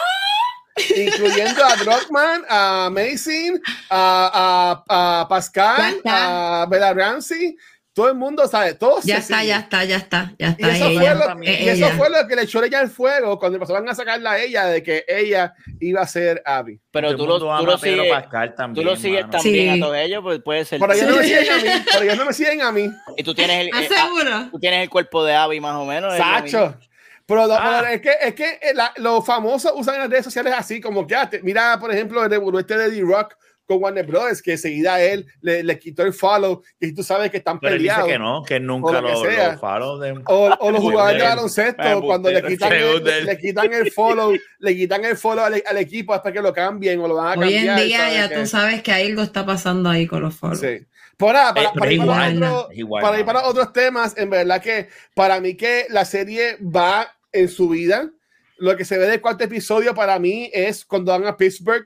incluyendo 0.94 1.64
a 1.64 1.78
Druckmann, 1.78 2.44
a 2.50 2.90
Mason, 2.92 3.62
a, 3.90 4.84
a, 4.90 5.22
a 5.22 5.28
Pascal, 5.30 6.02
a 6.04 6.68
Bella 6.70 6.94
Ramsey 6.94 7.56
todo 7.96 8.10
el 8.10 8.16
mundo 8.16 8.46
sabe, 8.46 8.74
todos 8.74 9.06
ya 9.06 9.20
está, 9.20 9.42
ya 9.46 9.60
está, 9.60 9.86
ya 9.86 9.96
está, 9.96 10.34
ya 10.38 10.50
está. 10.50 10.68
Y 10.68 10.76
eso, 10.76 10.92
fue 10.92 11.16
lo, 11.16 11.44
y 11.44 11.70
eso 11.70 11.90
fue 11.92 12.10
lo, 12.10 12.28
que 12.28 12.36
le 12.36 12.42
echó 12.42 12.62
ella 12.62 12.82
al 12.82 12.90
fuego 12.90 13.40
cuando 13.40 13.56
empezaron 13.56 13.88
a 13.88 13.96
sacarla 13.96 14.32
a 14.32 14.40
ella 14.42 14.66
de 14.66 14.84
que 14.84 15.06
ella 15.08 15.54
iba 15.80 16.02
a 16.02 16.08
ser 16.08 16.44
Abby. 16.46 16.78
Pero 16.92 17.16
tú 17.16 17.26
lo, 17.26 17.40
tú 17.40 17.46
lo, 17.46 17.80
también, 17.80 18.74
tú 18.74 18.84
lo 18.84 18.98
sigues 18.98 19.30
también 19.30 19.82
a 19.82 19.86
todos 19.86 19.96
ellos, 19.96 20.22
pues 20.22 20.42
puede 20.42 20.66
ser. 20.66 20.82
Pero 20.82 20.92
ellos 20.92 21.08
no 21.08 21.16
me 21.16 21.24
siguen 21.24 21.50
a 21.50 21.62
mí, 21.62 21.84
pero 21.94 22.04
ellos 22.04 22.18
no 22.18 22.26
me 22.26 22.34
siguen 22.34 22.62
a 22.64 22.72
mí. 22.74 22.92
Y 23.16 23.24
tú 23.24 23.34
tienes 23.34 23.62
el, 23.62 23.68
eh, 23.68 23.88
ah, 23.98 24.50
tú 24.52 24.60
tienes 24.60 24.84
el 24.84 24.90
cuerpo 24.90 25.24
de 25.24 25.34
Abby 25.34 25.62
más 25.62 25.76
o 25.78 25.86
menos. 25.86 26.18
Sacho. 26.18 26.78
Pero, 27.26 27.48
ah. 27.50 27.94
es 27.94 28.02
que, 28.02 28.12
es 28.22 28.36
que 28.36 28.60
eh, 28.62 28.74
los 28.98 29.26
famosos 29.26 29.72
usan 29.74 30.00
las 30.00 30.10
redes 30.10 30.26
sociales 30.26 30.54
así, 30.56 30.82
como 30.82 31.08
que, 31.08 31.16
ah, 31.16 31.30
mira, 31.44 31.80
por 31.80 31.94
ejemplo, 31.94 32.26
el 32.26 32.60
este 32.60 32.78
de 32.78 32.92
D-Rock 32.92 33.36
con 33.66 33.82
Warner 33.82 34.06
Bros. 34.06 34.42
que 34.42 34.54
enseguida 34.54 35.02
él 35.02 35.26
le, 35.42 35.64
le, 35.64 35.80
quitó 35.80 36.04
el 36.04 36.14
follow 36.14 36.62
y 36.80 36.94
tú 36.94 37.04
sabes 37.04 37.32
que 37.32 37.38
están 37.38 37.60
Pero 37.60 37.76
peleados. 37.76 38.08
que 38.08 38.20
no, 38.20 38.44
que 38.44 38.60
nunca 38.60 39.02
lo, 39.02 39.24
lo, 39.24 39.58
follow 39.58 40.00
de, 40.00 40.12
o, 40.26 40.56
o, 40.60 40.72
los 40.72 40.80
jugadores 40.82 41.22
de 41.22 41.28
baloncesto 41.28 42.02
cuando 42.02 42.32
le 42.32 42.44
quitan, 42.44 42.74
el, 42.74 43.26
le 43.26 43.38
quitan 43.38 43.74
el 43.74 43.92
follow, 43.92 44.34
le 44.60 44.76
quitan 44.76 45.06
el 45.06 45.18
follow 45.18 45.46
al, 45.46 45.78
equipo 45.78 46.14
hasta 46.14 46.32
que 46.32 46.42
lo 46.42 46.54
cambien 46.54 47.00
o 47.00 47.08
lo 47.08 47.16
van 47.16 47.28
a 47.28 47.42
cambiar. 47.42 47.50
Hoy 47.50 47.68
en 47.70 47.88
día 47.88 48.14
ya 48.14 48.34
tú 48.34 48.46
sabes 48.46 48.82
que 48.84 48.92
algo 48.92 49.22
está 49.22 49.46
pasando 49.46 49.90
ahí 49.90 50.08
con 50.08 50.22
los 50.22 50.36
follows. 50.36 50.60
Sí. 50.60 50.86
Por 51.18 51.34
para, 51.34 51.54
para, 51.54 51.92
ir 51.94 52.06
para, 52.06 52.30
otro, 52.30 52.70
para, 53.02 53.20
ir 53.20 53.26
para 53.26 53.48
otros 53.48 53.72
temas, 53.72 54.18
en 54.18 54.30
verdad 54.30 54.62
que 54.62 54.90
para 55.14 55.40
mí 55.40 55.56
que 55.56 55.86
la 55.90 56.04
serie 56.04 56.58
va 56.62 57.10
en 57.32 57.48
su 57.50 57.70
vida. 57.70 58.10
Lo 58.58 58.76
que 58.78 58.86
se 58.86 58.98
ve 58.98 59.06
del 59.08 59.22
cuarto 59.22 59.44
episodio 59.44 59.94
para 59.94 60.18
mí 60.18 60.50
es 60.54 60.86
cuando 60.86 61.12
van 61.12 61.26
a 61.26 61.36
Pittsburgh 61.36 61.86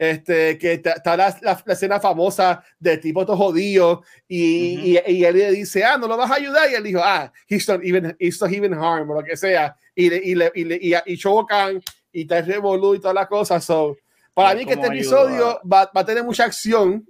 este, 0.00 0.56
que 0.56 0.80
está 0.82 1.14
la, 1.14 1.38
la, 1.42 1.62
escena 1.66 2.00
famosa 2.00 2.64
de 2.78 2.96
tipo 2.96 3.26
todo 3.26 3.36
jodido 3.36 4.02
y, 4.26 4.94
y, 4.94 4.98
y, 5.06 5.24
él 5.26 5.36
le 5.36 5.50
dice, 5.52 5.84
ah, 5.84 5.98
no 5.98 6.08
lo 6.08 6.16
vas 6.16 6.30
a 6.30 6.36
ayudar 6.36 6.70
y 6.70 6.74
él 6.74 6.82
dijo, 6.82 7.02
ah, 7.04 7.30
he's 7.46 7.68
not 7.68 7.84
even, 7.84 8.16
he's 8.18 8.40
not 8.40 8.50
even 8.50 8.72
harm 8.72 9.10
o 9.10 9.16
lo 9.16 9.22
que 9.22 9.36
sea. 9.36 9.76
Y 9.94 10.08
le, 10.08 10.16
y, 10.24 10.34
le, 10.34 10.50
y, 10.54 10.94
y, 11.04 11.18
chocan 11.18 11.82
y 12.10 12.24
te 12.24 12.40
revolú 12.40 12.94
y 12.94 12.98
todas 12.98 13.14
las 13.14 13.28
cosas. 13.28 13.62
So, 13.62 13.94
para 14.32 14.54
mí 14.54 14.64
que 14.64 14.72
este 14.72 14.86
episodio 14.86 15.60
va, 15.70 15.90
va, 15.94 16.00
a 16.00 16.06
tener 16.06 16.24
mucha 16.24 16.46
acción 16.46 17.06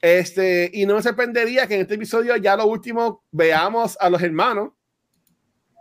este, 0.00 0.70
y 0.72 0.86
no 0.86 0.94
me 0.94 1.02
sorprendería 1.02 1.66
que 1.66 1.74
en 1.74 1.82
este 1.82 1.96
episodio 1.96 2.34
ya 2.36 2.56
lo 2.56 2.64
último 2.64 3.24
veamos 3.30 3.98
a 4.00 4.08
los 4.08 4.22
hermanos 4.22 4.72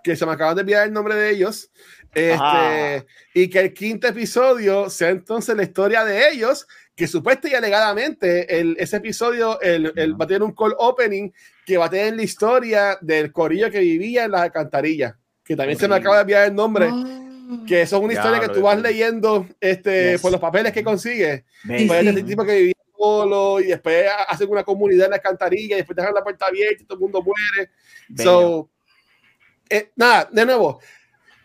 que 0.04 0.18
se 0.18 0.26
me 0.26 0.34
acaban 0.34 0.56
de 0.56 0.62
enviar 0.62 0.86
el 0.86 0.92
nombre 0.92 1.16
de 1.16 1.30
ellos 1.30 1.72
este, 2.14 3.06
y 3.34 3.50
que 3.50 3.60
el 3.60 3.74
quinto 3.74 4.08
episodio 4.08 4.90
sea 4.90 5.10
entonces 5.10 5.56
la 5.56 5.64
historia 5.64 6.04
de 6.04 6.30
ellos, 6.30 6.68
que 6.96 7.08
supuestamente 7.08 7.56
y 7.56 7.58
alegadamente 7.58 8.60
el, 8.60 8.76
ese 8.80 8.98
episodio 8.98 9.60
el, 9.62 9.94
el, 9.96 10.20
va 10.20 10.26
a 10.26 10.28
tener 10.28 10.44
un 10.44 10.54
call 10.54 10.74
opening 10.78 11.32
que 11.66 11.78
va 11.78 11.86
a 11.86 11.90
tener 11.90 12.16
la 12.16 12.24
historia 12.24 12.98
del 13.02 13.32
corillo 13.32 13.72
que 13.72 13.80
vivía 13.80 14.26
en 14.26 14.32
las 14.32 14.42
alcantarillas, 14.42 15.16
que 15.44 15.56
también 15.56 15.80
se 15.80 15.88
me 15.88 15.96
acaba 15.96 16.16
de 16.16 16.22
enviar 16.22 16.48
el 16.48 16.56
nombre. 16.56 16.90
Ah. 16.92 17.26
Que 17.68 17.82
eso 17.82 17.98
es 17.98 18.04
una 18.04 18.14
historia 18.14 18.40
que 18.40 18.50
tú 18.50 18.62
vas 18.62 18.80
leyendo 18.80 19.48
este, 19.60 20.20
por 20.20 20.32
los 20.32 20.40
papeles 20.40 20.72
que 20.72 20.84
consigues. 20.84 21.44
Pues 21.66 22.06
este 22.06 22.22
tipo 22.22 22.46
que 22.46 22.56
vivía 22.56 22.74
solo 22.96 23.60
y 23.60 23.68
después 23.68 24.06
hacen 24.28 24.50
una 24.50 24.64
comunidad 24.64 25.06
en 25.06 25.12
la 25.12 25.16
alcantarilla 25.16 25.76
y 25.76 25.78
después 25.78 25.96
dejan 25.96 26.14
la 26.14 26.24
puerta 26.24 26.46
abierta 26.46 26.84
y 26.84 26.86
todo 26.86 26.98
el 26.98 27.02
mundo 27.02 27.24
muere. 27.24 27.72
So, 28.16 28.70
eh, 29.70 29.92
nada, 29.96 30.30
de 30.32 30.46
nuevo, 30.46 30.80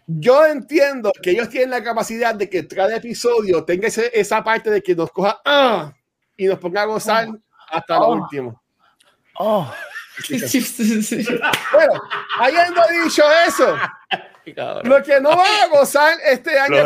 yo 0.06 0.46
entiendo 0.46 1.10
que 1.22 1.30
ellos 1.30 1.48
tienen 1.48 1.70
la 1.70 1.82
capacidad 1.82 2.34
de 2.34 2.48
que 2.48 2.66
cada 2.66 2.96
episodio 2.96 3.64
tenga 3.64 3.88
esa 3.88 4.44
parte 4.44 4.70
de 4.70 4.82
que 4.82 4.94
nos 4.94 5.10
coja 5.10 5.40
ah, 5.44 5.92
y 6.36 6.46
nos 6.46 6.58
ponga 6.58 6.82
a 6.82 6.86
gozar 6.86 7.28
hasta 7.70 7.98
lo 7.98 8.06
oh. 8.06 8.14
último. 8.14 8.62
Oh. 9.36 9.72
bueno, 11.72 12.02
habiendo 12.38 12.80
dicho 13.02 13.24
eso, 13.48 13.76
lo 14.84 15.02
que 15.02 15.20
no 15.20 15.30
va 15.30 15.62
a 15.62 15.68
gozar 15.68 16.18
este 16.24 16.58
año. 16.58 16.76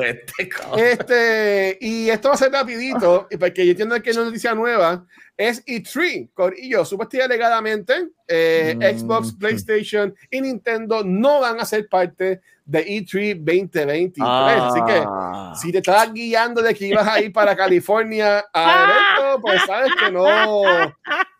este, 0.00 0.48
este, 0.76 1.78
y 1.80 2.08
esto 2.08 2.28
va 2.28 2.34
a 2.34 2.38
ser 2.38 2.52
rapidito, 2.52 3.28
porque 3.38 3.64
yo 3.64 3.72
entiendo 3.72 4.00
que 4.00 4.10
es 4.10 4.16
una 4.16 4.26
noticia 4.26 4.54
nueva 4.54 5.04
es 5.36 5.64
E3. 5.66 6.30
Corillo, 6.34 6.84
supuestamente 6.84 7.24
alegadamente, 7.24 8.08
eh, 8.28 8.74
mm. 8.76 8.98
Xbox, 8.98 9.32
PlayStation 9.34 10.14
y 10.30 10.40
Nintendo 10.40 11.02
no 11.04 11.40
van 11.40 11.60
a 11.60 11.64
ser 11.64 11.88
parte 11.88 12.40
de 12.64 12.86
E3 12.86 13.36
2023. 13.36 14.22
Así 14.24 14.80
que 14.86 15.04
ah. 15.06 15.54
si 15.56 15.72
te 15.72 15.78
estabas 15.78 16.12
guiando 16.12 16.62
de 16.62 16.74
que 16.74 16.86
ibas 16.86 17.06
a 17.06 17.20
ir 17.20 17.32
para 17.32 17.56
California 17.56 18.44
a 18.52 19.16
evento, 19.18 19.42
pues 19.42 19.62
sabes 19.66 19.92
que 19.98 20.10
no, 20.10 20.62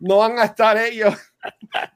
no 0.01 0.17
van 0.19 0.39
a 0.39 0.45
estar 0.45 0.77
ellos. 0.79 1.15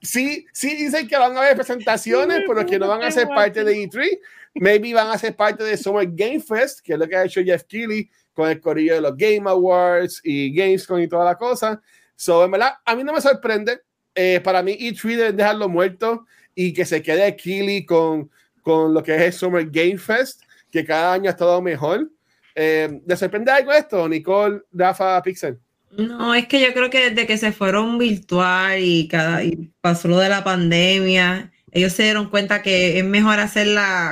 Sí, 0.02 0.46
sí 0.52 0.76
dicen 0.76 1.06
que 1.06 1.16
van 1.16 1.36
a 1.36 1.40
haber 1.40 1.56
presentaciones, 1.56 2.42
pero 2.46 2.64
que 2.64 2.78
no 2.78 2.88
van 2.88 3.02
a 3.02 3.10
ser 3.10 3.28
parte 3.28 3.64
de 3.64 3.74
E3. 3.74 4.18
Maybe 4.54 4.94
van 4.94 5.08
a 5.08 5.18
ser 5.18 5.36
parte 5.36 5.64
de 5.64 5.76
Summer 5.76 6.08
Game 6.10 6.40
Fest, 6.40 6.80
que 6.80 6.94
es 6.94 6.98
lo 6.98 7.06
que 7.06 7.16
ha 7.16 7.24
hecho 7.24 7.42
Jeff 7.42 7.64
Keighley 7.64 8.10
con 8.32 8.48
el 8.48 8.60
corillo 8.60 8.94
de 8.94 9.00
los 9.00 9.16
Game 9.16 9.48
Awards 9.48 10.20
y 10.24 10.54
Gamescom 10.54 11.00
y 11.00 11.08
toda 11.08 11.24
la 11.24 11.36
cosa. 11.36 11.80
So, 12.14 12.44
en 12.44 12.50
verdad, 12.50 12.74
a 12.84 12.94
mí 12.94 13.04
no 13.04 13.12
me 13.12 13.20
sorprende. 13.20 13.80
Eh, 14.14 14.40
para 14.42 14.62
mí, 14.62 14.76
E3 14.78 15.16
deben 15.16 15.36
dejarlo 15.36 15.68
muerto 15.68 16.26
y 16.54 16.72
que 16.72 16.86
se 16.86 17.02
quede 17.02 17.36
Keighley 17.36 17.84
con, 17.84 18.30
con 18.62 18.94
lo 18.94 19.02
que 19.02 19.14
es 19.14 19.22
el 19.22 19.32
Summer 19.32 19.66
Game 19.70 19.98
Fest, 19.98 20.42
que 20.70 20.84
cada 20.84 21.12
año 21.12 21.28
ha 21.28 21.32
estado 21.32 21.60
mejor. 21.60 22.10
Eh, 22.54 23.00
¿Le 23.06 23.16
sorprende 23.16 23.52
algo 23.52 23.72
esto, 23.72 24.08
Nicole, 24.08 24.62
Rafa, 24.72 25.20
Pixel? 25.22 25.58
No, 25.96 26.34
es 26.34 26.46
que 26.46 26.60
yo 26.60 26.72
creo 26.74 26.90
que 26.90 27.10
desde 27.10 27.26
que 27.26 27.38
se 27.38 27.52
fueron 27.52 27.98
virtual 27.98 28.82
y, 28.82 29.08
cada, 29.08 29.44
y 29.44 29.72
pasó 29.80 30.08
lo 30.08 30.18
de 30.18 30.28
la 30.28 30.44
pandemia, 30.44 31.52
ellos 31.72 31.92
se 31.92 32.04
dieron 32.04 32.30
cuenta 32.30 32.62
que 32.62 32.98
es 32.98 33.04
mejor 33.04 33.38
hacer 33.38 33.68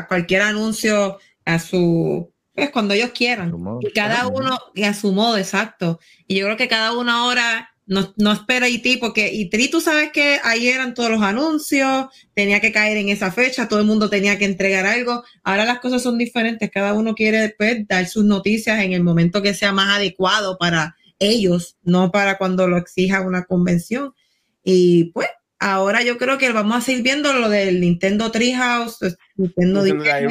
cualquier 0.08 0.42
anuncio 0.42 1.18
a 1.44 1.58
su, 1.58 2.32
pues 2.54 2.70
cuando 2.70 2.94
ellos 2.94 3.10
quieran. 3.10 3.52
Y 3.80 3.90
cada 3.92 4.28
uno, 4.28 4.58
a 4.82 4.94
su 4.94 5.12
modo, 5.12 5.36
exacto. 5.36 5.98
Y 6.26 6.36
yo 6.36 6.46
creo 6.46 6.56
que 6.56 6.68
cada 6.68 6.92
uno 6.92 7.10
ahora 7.10 7.70
no, 7.86 8.14
no 8.16 8.32
espera 8.32 8.68
IT, 8.68 8.98
porque 9.00 9.32
IT, 9.32 9.70
tú 9.70 9.80
sabes 9.80 10.10
que 10.12 10.38
ahí 10.42 10.68
eran 10.68 10.94
todos 10.94 11.10
los 11.10 11.22
anuncios, 11.22 12.06
tenía 12.32 12.60
que 12.60 12.72
caer 12.72 12.96
en 12.96 13.08
esa 13.08 13.30
fecha, 13.32 13.68
todo 13.68 13.80
el 13.80 13.86
mundo 13.86 14.08
tenía 14.08 14.38
que 14.38 14.46
entregar 14.46 14.86
algo. 14.86 15.24
Ahora 15.42 15.64
las 15.64 15.80
cosas 15.80 16.02
son 16.02 16.16
diferentes, 16.16 16.70
cada 16.70 16.94
uno 16.94 17.14
quiere 17.14 17.40
después 17.40 17.86
dar 17.88 18.06
sus 18.06 18.24
noticias 18.24 18.80
en 18.80 18.92
el 18.92 19.02
momento 19.02 19.42
que 19.42 19.52
sea 19.52 19.72
más 19.72 19.98
adecuado 19.98 20.56
para 20.58 20.96
ellos, 21.18 21.76
no 21.82 22.10
para 22.10 22.38
cuando 22.38 22.68
lo 22.68 22.76
exija 22.76 23.20
una 23.20 23.44
convención. 23.44 24.14
Y 24.62 25.12
pues 25.12 25.28
ahora 25.58 26.02
yo 26.02 26.18
creo 26.18 26.38
que 26.38 26.52
vamos 26.52 26.76
a 26.76 26.80
seguir 26.80 27.02
viendo 27.02 27.32
lo 27.32 27.48
del 27.48 27.80
Nintendo 27.80 28.30
Treehouse, 28.30 28.98
pues, 28.98 29.16
Nintendo, 29.36 29.82
Direct, 29.82 30.30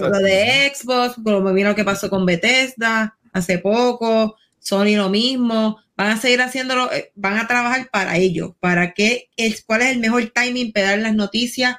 lo, 0.00 0.18
de 0.18 0.72
Xbox, 0.74 1.16
como 1.22 1.52
vino 1.52 1.70
lo 1.70 1.74
que 1.74 1.84
pasó 1.84 2.08
con 2.08 2.24
Bethesda 2.24 3.16
hace 3.32 3.58
poco, 3.58 4.36
Sony 4.58 4.96
lo 4.96 5.10
mismo, 5.10 5.78
van 5.96 6.12
a 6.12 6.20
seguir 6.20 6.40
haciéndolo, 6.40 6.90
eh, 6.92 7.12
van 7.14 7.36
a 7.38 7.46
trabajar 7.46 7.88
para 7.92 8.16
ellos, 8.16 8.52
para 8.60 8.94
qué 8.94 9.28
es, 9.36 9.62
cuál 9.64 9.82
es 9.82 9.88
el 9.88 9.98
mejor 9.98 10.32
timing 10.34 10.72
para 10.72 10.90
dar 10.90 10.98
las 11.00 11.14
noticias 11.14 11.76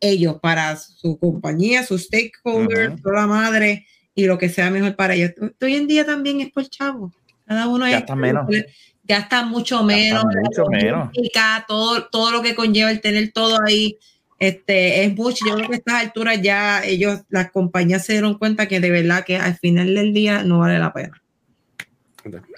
ellos, 0.00 0.38
para 0.40 0.76
su 0.76 1.18
compañía, 1.18 1.84
sus 1.84 2.04
stakeholders, 2.04 3.02
toda 3.02 3.22
la 3.22 3.26
madre 3.26 3.86
y 4.14 4.26
lo 4.26 4.38
que 4.38 4.48
sea 4.48 4.70
mejor 4.70 4.94
para 4.94 5.14
ellos. 5.14 5.32
Hoy 5.60 5.74
en 5.74 5.86
día 5.88 6.06
también 6.06 6.40
es 6.40 6.50
por 6.50 6.68
chavo. 6.68 7.12
Cada 7.48 7.66
uno 7.66 7.88
ya 7.88 7.98
está 7.98 8.14
menos. 8.14 8.46
Ya 9.04 9.18
está 9.18 9.42
mucho 9.42 9.82
menos. 9.82 10.22
mucho 10.24 10.66
menos. 10.66 11.10
Todo, 11.66 12.04
todo 12.08 12.30
lo 12.30 12.42
que 12.42 12.54
conlleva 12.54 12.90
el 12.90 13.00
tener 13.00 13.32
todo 13.32 13.58
ahí. 13.66 13.98
Este, 14.38 15.04
es 15.04 15.16
mucho. 15.16 15.46
Yo 15.46 15.54
creo 15.54 15.68
que 15.68 15.74
a 15.74 15.78
estas 15.78 15.94
alturas 15.94 16.40
ya 16.42 16.84
ellos, 16.84 17.22
las 17.30 17.50
compañías 17.50 18.04
se 18.04 18.12
dieron 18.12 18.38
cuenta 18.38 18.68
que 18.68 18.80
de 18.80 18.90
verdad 18.90 19.24
que 19.24 19.36
al 19.36 19.56
final 19.56 19.94
del 19.94 20.12
día 20.12 20.44
no 20.44 20.58
vale 20.58 20.78
la 20.78 20.92
pena. 20.92 21.22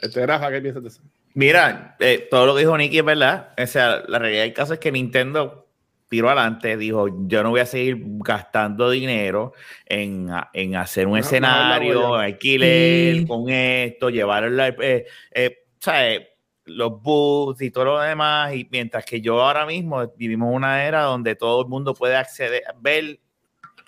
Este, 0.02 0.26
Rafa, 0.26 0.50
¿qué 0.50 0.60
piensas 0.60 0.82
de 0.82 0.88
eso? 0.88 1.02
Mira, 1.34 1.96
eh, 2.00 2.26
todo 2.28 2.46
lo 2.46 2.54
que 2.54 2.60
dijo 2.60 2.76
Nicky 2.76 2.98
es 2.98 3.04
verdad. 3.04 3.50
O 3.56 3.66
sea, 3.68 4.02
la 4.08 4.18
realidad 4.18 4.42
del 4.42 4.52
caso 4.52 4.74
es 4.74 4.80
que 4.80 4.90
Nintendo 4.90 5.69
tiró 6.10 6.28
adelante, 6.28 6.76
dijo, 6.76 7.06
yo 7.28 7.42
no 7.44 7.50
voy 7.50 7.60
a 7.60 7.66
seguir 7.66 8.02
gastando 8.18 8.90
dinero 8.90 9.52
en, 9.86 10.28
en 10.52 10.74
hacer 10.74 11.06
un 11.06 11.16
escenario, 11.16 12.16
alquiler, 12.16 13.24
con 13.28 13.48
esto, 13.48 14.10
llevar 14.10 14.42
el, 14.42 14.58
eh, 14.58 15.06
eh, 15.30 16.28
los 16.64 17.00
booths 17.00 17.62
y 17.62 17.70
todo 17.70 17.84
lo 17.84 18.00
demás, 18.00 18.52
y 18.54 18.68
mientras 18.72 19.04
que 19.04 19.20
yo 19.20 19.40
ahora 19.40 19.64
mismo 19.64 20.04
vivimos 20.16 20.52
una 20.52 20.84
era 20.84 21.02
donde 21.02 21.36
todo 21.36 21.62
el 21.62 21.68
mundo 21.68 21.94
puede 21.94 22.16
acceder, 22.16 22.64
ver 22.80 23.20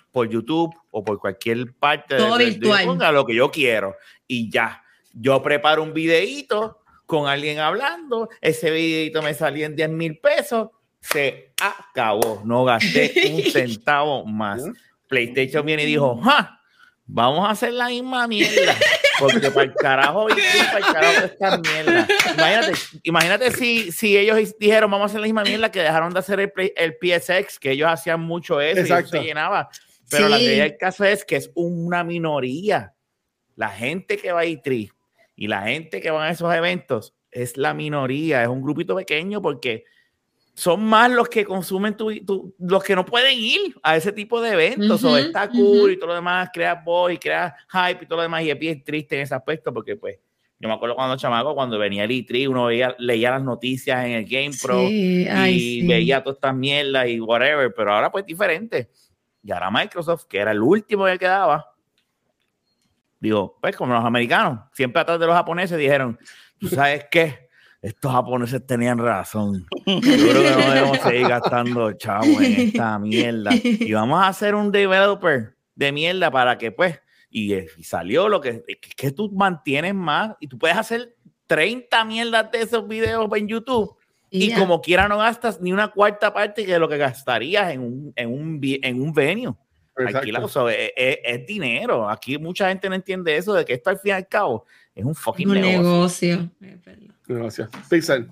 por 0.09 0.29
YouTube 0.29 0.73
o 0.91 1.03
por 1.03 1.19
cualquier 1.19 1.73
parte 1.73 2.15
todo 2.15 2.37
de, 2.37 2.45
virtual. 2.45 3.01
a 3.01 3.11
lo 3.11 3.25
que 3.25 3.35
yo 3.35 3.51
quiero, 3.51 3.97
y 4.25 4.49
ya, 4.49 4.81
yo 5.11 5.41
preparo 5.43 5.83
un 5.83 5.93
videíto 5.93 6.79
con 7.05 7.27
alguien 7.27 7.59
hablando, 7.59 8.29
ese 8.39 8.71
videito 8.71 9.21
me 9.21 9.33
salía 9.33 9.65
en 9.65 9.75
10 9.75 9.89
mil 9.89 10.17
pesos, 10.19 10.69
se 11.03 11.53
acabó. 11.61 12.41
No 12.45 12.63
gasté 12.65 13.13
un 13.31 13.41
centavo 13.51 14.25
más. 14.25 14.63
PlayStation 15.07 15.65
viene 15.65 15.83
y 15.83 15.87
dijo, 15.87 16.19
¡ja! 16.23 16.59
Vamos 17.05 17.47
a 17.47 17.51
hacer 17.51 17.73
la 17.73 17.89
misma 17.89 18.27
mierda. 18.27 18.75
Porque 19.19 19.51
para 19.51 19.63
el 19.63 19.73
carajo, 19.73 20.27
para 20.27 20.77
el 20.77 20.93
carajo 20.93 21.25
esta 21.25 21.57
mierda. 21.57 22.07
Imagínate, 22.33 22.73
imagínate 23.03 23.51
si, 23.51 23.91
si 23.91 24.17
ellos 24.17 24.55
dijeron, 24.57 24.89
vamos 24.89 25.03
a 25.03 25.07
hacer 25.07 25.19
la 25.19 25.27
misma 25.27 25.43
mierda 25.43 25.69
que 25.69 25.81
dejaron 25.81 26.13
de 26.13 26.19
hacer 26.19 26.39
el, 26.39 26.51
el 26.55 26.97
PSX, 26.99 27.59
que 27.59 27.71
ellos 27.71 27.89
hacían 27.89 28.21
mucho 28.21 28.61
eso 28.61 28.99
y 28.99 29.05
se 29.05 29.21
llenaba. 29.21 29.69
Pero 30.09 30.29
la 30.29 30.37
realidad 30.37 30.63
del 30.63 30.77
caso 30.77 31.03
es 31.03 31.25
que 31.25 31.35
es 31.35 31.51
una 31.55 32.03
minoría. 32.03 32.93
La 33.55 33.69
gente 33.69 34.17
que 34.17 34.31
va 34.31 34.41
a 34.41 34.45
ITRI 34.45 34.91
y 35.35 35.47
la 35.47 35.63
gente 35.63 36.01
que 36.01 36.09
va 36.09 36.25
a 36.25 36.31
esos 36.31 36.53
eventos 36.55 37.13
es 37.29 37.57
la 37.57 37.73
minoría, 37.73 38.41
es 38.41 38.47
un 38.47 38.61
grupito 38.61 38.95
pequeño 38.95 39.41
porque 39.41 39.83
son 40.55 40.83
más 40.83 41.09
los 41.09 41.29
que 41.29 41.43
consumen 41.43 41.97
tu, 41.97 42.53
los 42.59 42.83
que 42.83 42.95
no 42.95 43.05
pueden 43.05 43.37
ir 43.37 43.75
a 43.81 43.95
ese 43.95 44.11
tipo 44.11 44.39
de 44.39 44.51
eventos 44.51 45.03
o 45.03 45.17
está 45.17 45.49
cool 45.49 45.91
y 45.91 45.97
todo 45.97 46.07
lo 46.07 46.15
demás, 46.15 46.49
crea 46.53 46.75
voz 46.75 47.11
y 47.11 47.17
crea 47.17 47.55
hype 47.69 48.03
y 48.03 48.07
todo 48.07 48.17
lo 48.17 48.23
demás 48.23 48.43
y 48.43 48.51
es 48.51 48.59
bien 48.59 48.83
triste 48.83 49.15
en 49.15 49.21
ese 49.21 49.33
aspecto 49.33 49.73
porque 49.73 49.95
pues 49.95 50.19
yo 50.59 50.69
me 50.69 50.75
acuerdo 50.75 50.95
cuando 50.95 51.17
chamaco 51.17 51.55
cuando 51.55 51.77
venía 51.79 52.03
el 52.03 52.11
E3 52.11 52.47
uno 52.47 52.65
veía, 52.65 52.95
leía 52.99 53.31
las 53.31 53.43
noticias 53.43 54.05
en 54.05 54.11
el 54.11 54.25
Game 54.25 54.51
Pro 54.61 54.83
y 54.87 55.85
veía 55.87 56.23
todas 56.23 56.37
estas 56.37 56.55
mierdas 56.55 57.07
y 57.07 57.19
whatever, 57.19 57.73
pero 57.75 57.93
ahora 57.93 58.11
pues 58.11 58.25
diferente. 58.25 58.89
Y 59.43 59.51
ahora 59.51 59.69
Microsoft, 59.69 60.25
que 60.25 60.37
era 60.37 60.51
el 60.51 60.61
último 60.61 61.05
que 61.05 61.19
quedaba, 61.19 61.69
digo, 63.19 63.57
pues 63.59 63.75
como 63.75 63.93
los 63.93 64.05
americanos, 64.05 64.59
siempre 64.71 65.01
atrás 65.01 65.19
de 65.19 65.25
los 65.25 65.35
japoneses 65.35 65.77
dijeron, 65.77 66.17
¿tú 66.59 66.69
sabes 66.69 67.07
qué? 67.11 67.49
Estos 67.83 68.13
japoneses 68.13 68.65
tenían 68.65 68.97
razón. 68.97 69.67
Yo 69.85 69.99
creo 69.99 70.41
que 70.41 70.51
no 70.51 70.73
debemos 70.73 70.99
seguir 70.99 71.27
gastando 71.27 71.91
chavos 71.91 72.41
en 72.41 72.67
esta 72.67 72.97
mierda. 72.97 73.51
Y 73.61 73.91
vamos 73.91 74.23
a 74.23 74.29
hacer 74.29 74.55
un 74.55 74.71
developer 74.71 75.53
de 75.75 75.91
mierda 75.91 76.31
para 76.31 76.57
que, 76.57 76.71
pues, 76.71 77.01
y, 77.29 77.53
salió 77.83 78.29
lo 78.29 78.39
que, 78.39 78.63
que 78.95 79.11
tú 79.11 79.29
mantienes 79.33 79.93
más 79.93 80.33
y 80.39 80.47
tú 80.47 80.57
puedes 80.57 80.77
hacer 80.77 81.13
30 81.47 82.05
mierdas 82.05 82.49
de 82.51 82.61
esos 82.61 82.87
videos 82.87 83.29
en 83.35 83.49
YouTube. 83.49 83.93
Y, 84.29 84.53
como 84.53 84.81
quiera 84.81 85.09
no 85.09 85.17
gastas 85.17 85.59
ni 85.59 85.73
una 85.73 85.89
cuarta 85.89 86.33
parte 86.33 86.65
de 86.65 86.79
lo 86.79 86.87
que 86.87 86.97
gastarías 86.97 87.69
en 87.71 87.81
un, 87.81 88.13
en 88.15 88.29
un, 88.29 88.59
en 88.61 89.01
un 89.01 89.13
venue. 89.13 89.53
Aquí 90.07 90.31
es, 90.31 91.21
es, 91.21 91.45
dinero. 91.45 92.09
Aquí 92.09 92.37
mucha 92.37 92.69
gente 92.69 92.87
no 92.87 92.95
entiende 92.95 93.35
eso 93.35 93.53
de 93.53 93.65
que 93.65 93.73
esto 93.73 93.89
al 93.89 93.99
fin 93.99 94.09
y 94.09 94.13
al 94.13 94.27
cabo 94.27 94.65
es 94.95 95.03
un 95.03 95.13
fucking 95.13 95.49
un 95.49 95.59
negocio. 95.59 96.49
negocio. 96.61 97.12
Gracias. 97.27 97.69
Pixel. 97.89 98.29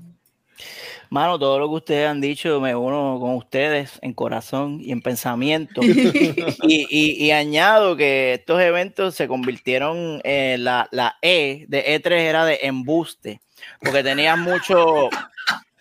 Mano, 1.12 1.38
todo 1.38 1.60
lo 1.60 1.68
que 1.68 1.76
ustedes 1.76 2.08
han 2.08 2.22
dicho, 2.22 2.62
me 2.62 2.74
uno 2.74 3.18
con 3.20 3.36
ustedes 3.36 4.00
en 4.02 4.14
corazón 4.14 4.80
y 4.82 4.94
en 4.94 5.02
pensamiento. 5.02 5.82
y, 6.64 7.32
añado 7.32 7.98
que 7.98 8.36
estos 8.36 8.62
eventos 8.62 9.14
se 9.16 9.28
convirtieron 9.28 10.22
en 10.24 10.64
la, 10.64 10.88
la, 10.92 11.18
E 11.22 11.66
de 11.68 12.00
E3 12.02 12.12
era 12.12 12.46
de 12.46 12.60
embuste, 12.64 13.42
porque 13.82 14.04
tenían 14.04 14.39
mucho, 14.39 15.10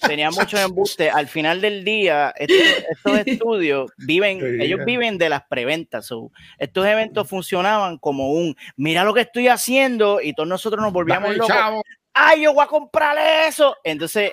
tenía 0.01 0.33
mucho 0.33 0.59
embuste. 0.59 1.11
Al 1.11 1.29
final 1.29 1.61
del 1.61 1.85
día, 1.85 2.35
estos, 2.37 3.19
estudios 3.25 3.93
viven, 3.99 4.61
ellos 4.61 4.85
viven 4.85 5.17
de 5.17 5.29
las 5.29 5.43
preventas. 5.43 6.11
estos 6.59 6.87
eventos 6.87 7.29
funcionaban 7.29 7.99
como 7.99 8.33
un, 8.33 8.57
mira 8.77 9.05
lo 9.05 9.15
que 9.15 9.21
estoy 9.21 9.47
haciendo, 9.47 10.21
y 10.21 10.33
todos 10.33 10.49
nosotros 10.49 10.83
nos 10.83 10.93
volvíamos 10.93 11.37
locos 11.37 11.85
ay, 12.15 12.43
yo 12.43 12.55
voy 12.55 12.65
a 12.65 12.69
comprar 12.69 13.17
eso. 13.49 13.77
Entonces, 13.85 14.33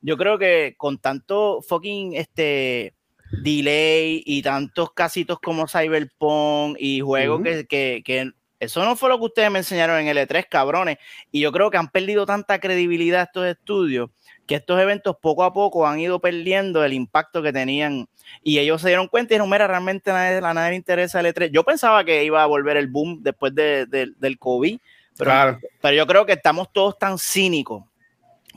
yo 0.00 0.16
creo 0.16 0.38
que 0.38 0.74
con 0.76 0.98
tanto 0.98 1.62
fucking 1.62 2.14
este 2.14 2.94
delay 3.42 4.22
y 4.26 4.42
tantos 4.42 4.92
casitos 4.92 5.38
como 5.40 5.66
Cyberpunk 5.66 6.76
y 6.78 7.00
juegos 7.00 7.42
que, 7.42 7.66
que, 7.66 8.02
que, 8.04 8.30
eso 8.60 8.84
no 8.84 8.94
fue 8.94 9.08
lo 9.08 9.18
que 9.18 9.24
ustedes 9.24 9.50
me 9.50 9.58
enseñaron 9.58 9.98
en 9.98 10.06
el 10.06 10.18
E3, 10.18 10.46
cabrones. 10.48 10.98
Y 11.32 11.40
yo 11.40 11.50
creo 11.50 11.70
que 11.70 11.78
han 11.78 11.88
perdido 11.88 12.26
tanta 12.26 12.60
credibilidad 12.60 13.22
estos 13.22 13.46
estudios 13.46 14.10
que 14.46 14.56
estos 14.56 14.80
eventos 14.80 15.16
poco 15.20 15.44
a 15.44 15.52
poco 15.52 15.86
han 15.86 16.00
ido 16.00 16.20
perdiendo 16.20 16.84
el 16.84 16.92
impacto 16.92 17.42
que 17.42 17.52
tenían. 17.52 18.08
Y 18.42 18.58
ellos 18.58 18.80
se 18.80 18.88
dieron 18.88 19.08
cuenta 19.08 19.32
y 19.32 19.34
dijeron, 19.34 19.50
mira, 19.50 19.66
realmente 19.66 20.10
a 20.10 20.14
nadie, 20.14 20.36
a 20.38 20.54
nadie 20.54 20.70
le 20.70 20.76
interesa 20.76 21.20
el 21.20 21.26
E3. 21.26 21.50
Yo 21.50 21.64
pensaba 21.64 22.04
que 22.04 22.24
iba 22.24 22.42
a 22.42 22.46
volver 22.46 22.76
el 22.76 22.88
boom 22.88 23.22
después 23.22 23.54
de, 23.54 23.86
del 23.86 24.38
COVID 24.38 24.78
pero, 25.16 25.58
pero 25.80 25.96
yo 25.96 26.06
creo 26.06 26.26
que 26.26 26.32
estamos 26.32 26.72
todos 26.72 26.98
tan 26.98 27.18
cínicos 27.18 27.84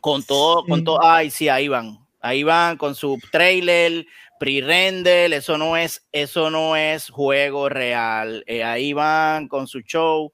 con 0.02 0.24
todo, 0.24 0.64
con 0.66 0.84
todo, 0.84 1.04
ay, 1.04 1.32
sí, 1.32 1.50
ahí 1.50 1.68
van, 1.68 1.98
ahí 2.22 2.44
van 2.44 2.78
con 2.78 2.94
su 2.94 3.20
trailer, 3.32 4.06
pre-render, 4.40 5.34
eso 5.34 5.58
no 5.58 5.78
es, 5.78 6.06
eso 6.12 6.52
no 6.52 6.76
es 6.76 7.10
juego 7.10 7.70
real, 7.70 8.44
eh, 8.46 8.64
ahí 8.64 8.94
van 8.94 9.48
con 9.48 9.68
su 9.68 9.82
show, 9.82 10.32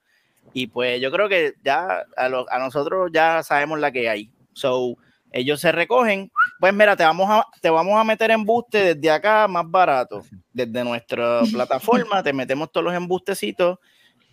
y 0.53 0.67
pues 0.67 1.01
yo 1.01 1.11
creo 1.11 1.29
que 1.29 1.53
ya 1.63 2.05
a, 2.17 2.25
a, 2.25 2.59
nosotros 2.59 3.09
ya 3.13 3.43
sabemos 3.43 3.79
la 3.79 3.91
que 3.91 4.09
hay. 4.09 4.31
So, 4.53 4.97
ellos 5.31 5.61
se 5.61 5.71
recogen. 5.71 6.31
Pues 6.59 6.73
mira, 6.73 6.95
te 6.95 7.03
vamos 7.03 7.29
a, 7.29 7.45
te 7.61 7.69
vamos 7.69 7.99
a 7.99 8.03
meter 8.03 8.31
embuste 8.31 8.95
desde 8.95 9.11
acá 9.11 9.47
más 9.47 9.69
barato. 9.69 10.23
Desde 10.51 10.83
nuestra 10.83 11.41
plataforma 11.51 12.21
te 12.21 12.33
metemos 12.33 12.71
todos 12.71 12.85
los 12.85 12.93
embustecitos. 12.93 13.79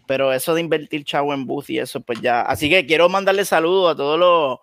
Pero 0.08 0.32
eso 0.32 0.54
de 0.54 0.62
invertir 0.62 1.04
chavo 1.04 1.34
en 1.34 1.44
bus 1.44 1.68
y 1.68 1.78
eso, 1.78 2.00
pues 2.00 2.20
ya. 2.22 2.40
Así 2.40 2.70
que 2.70 2.86
quiero 2.86 3.10
mandarle 3.10 3.44
saludos 3.44 3.92
a 3.92 3.96
todos 3.96 4.18
los, 4.18 4.58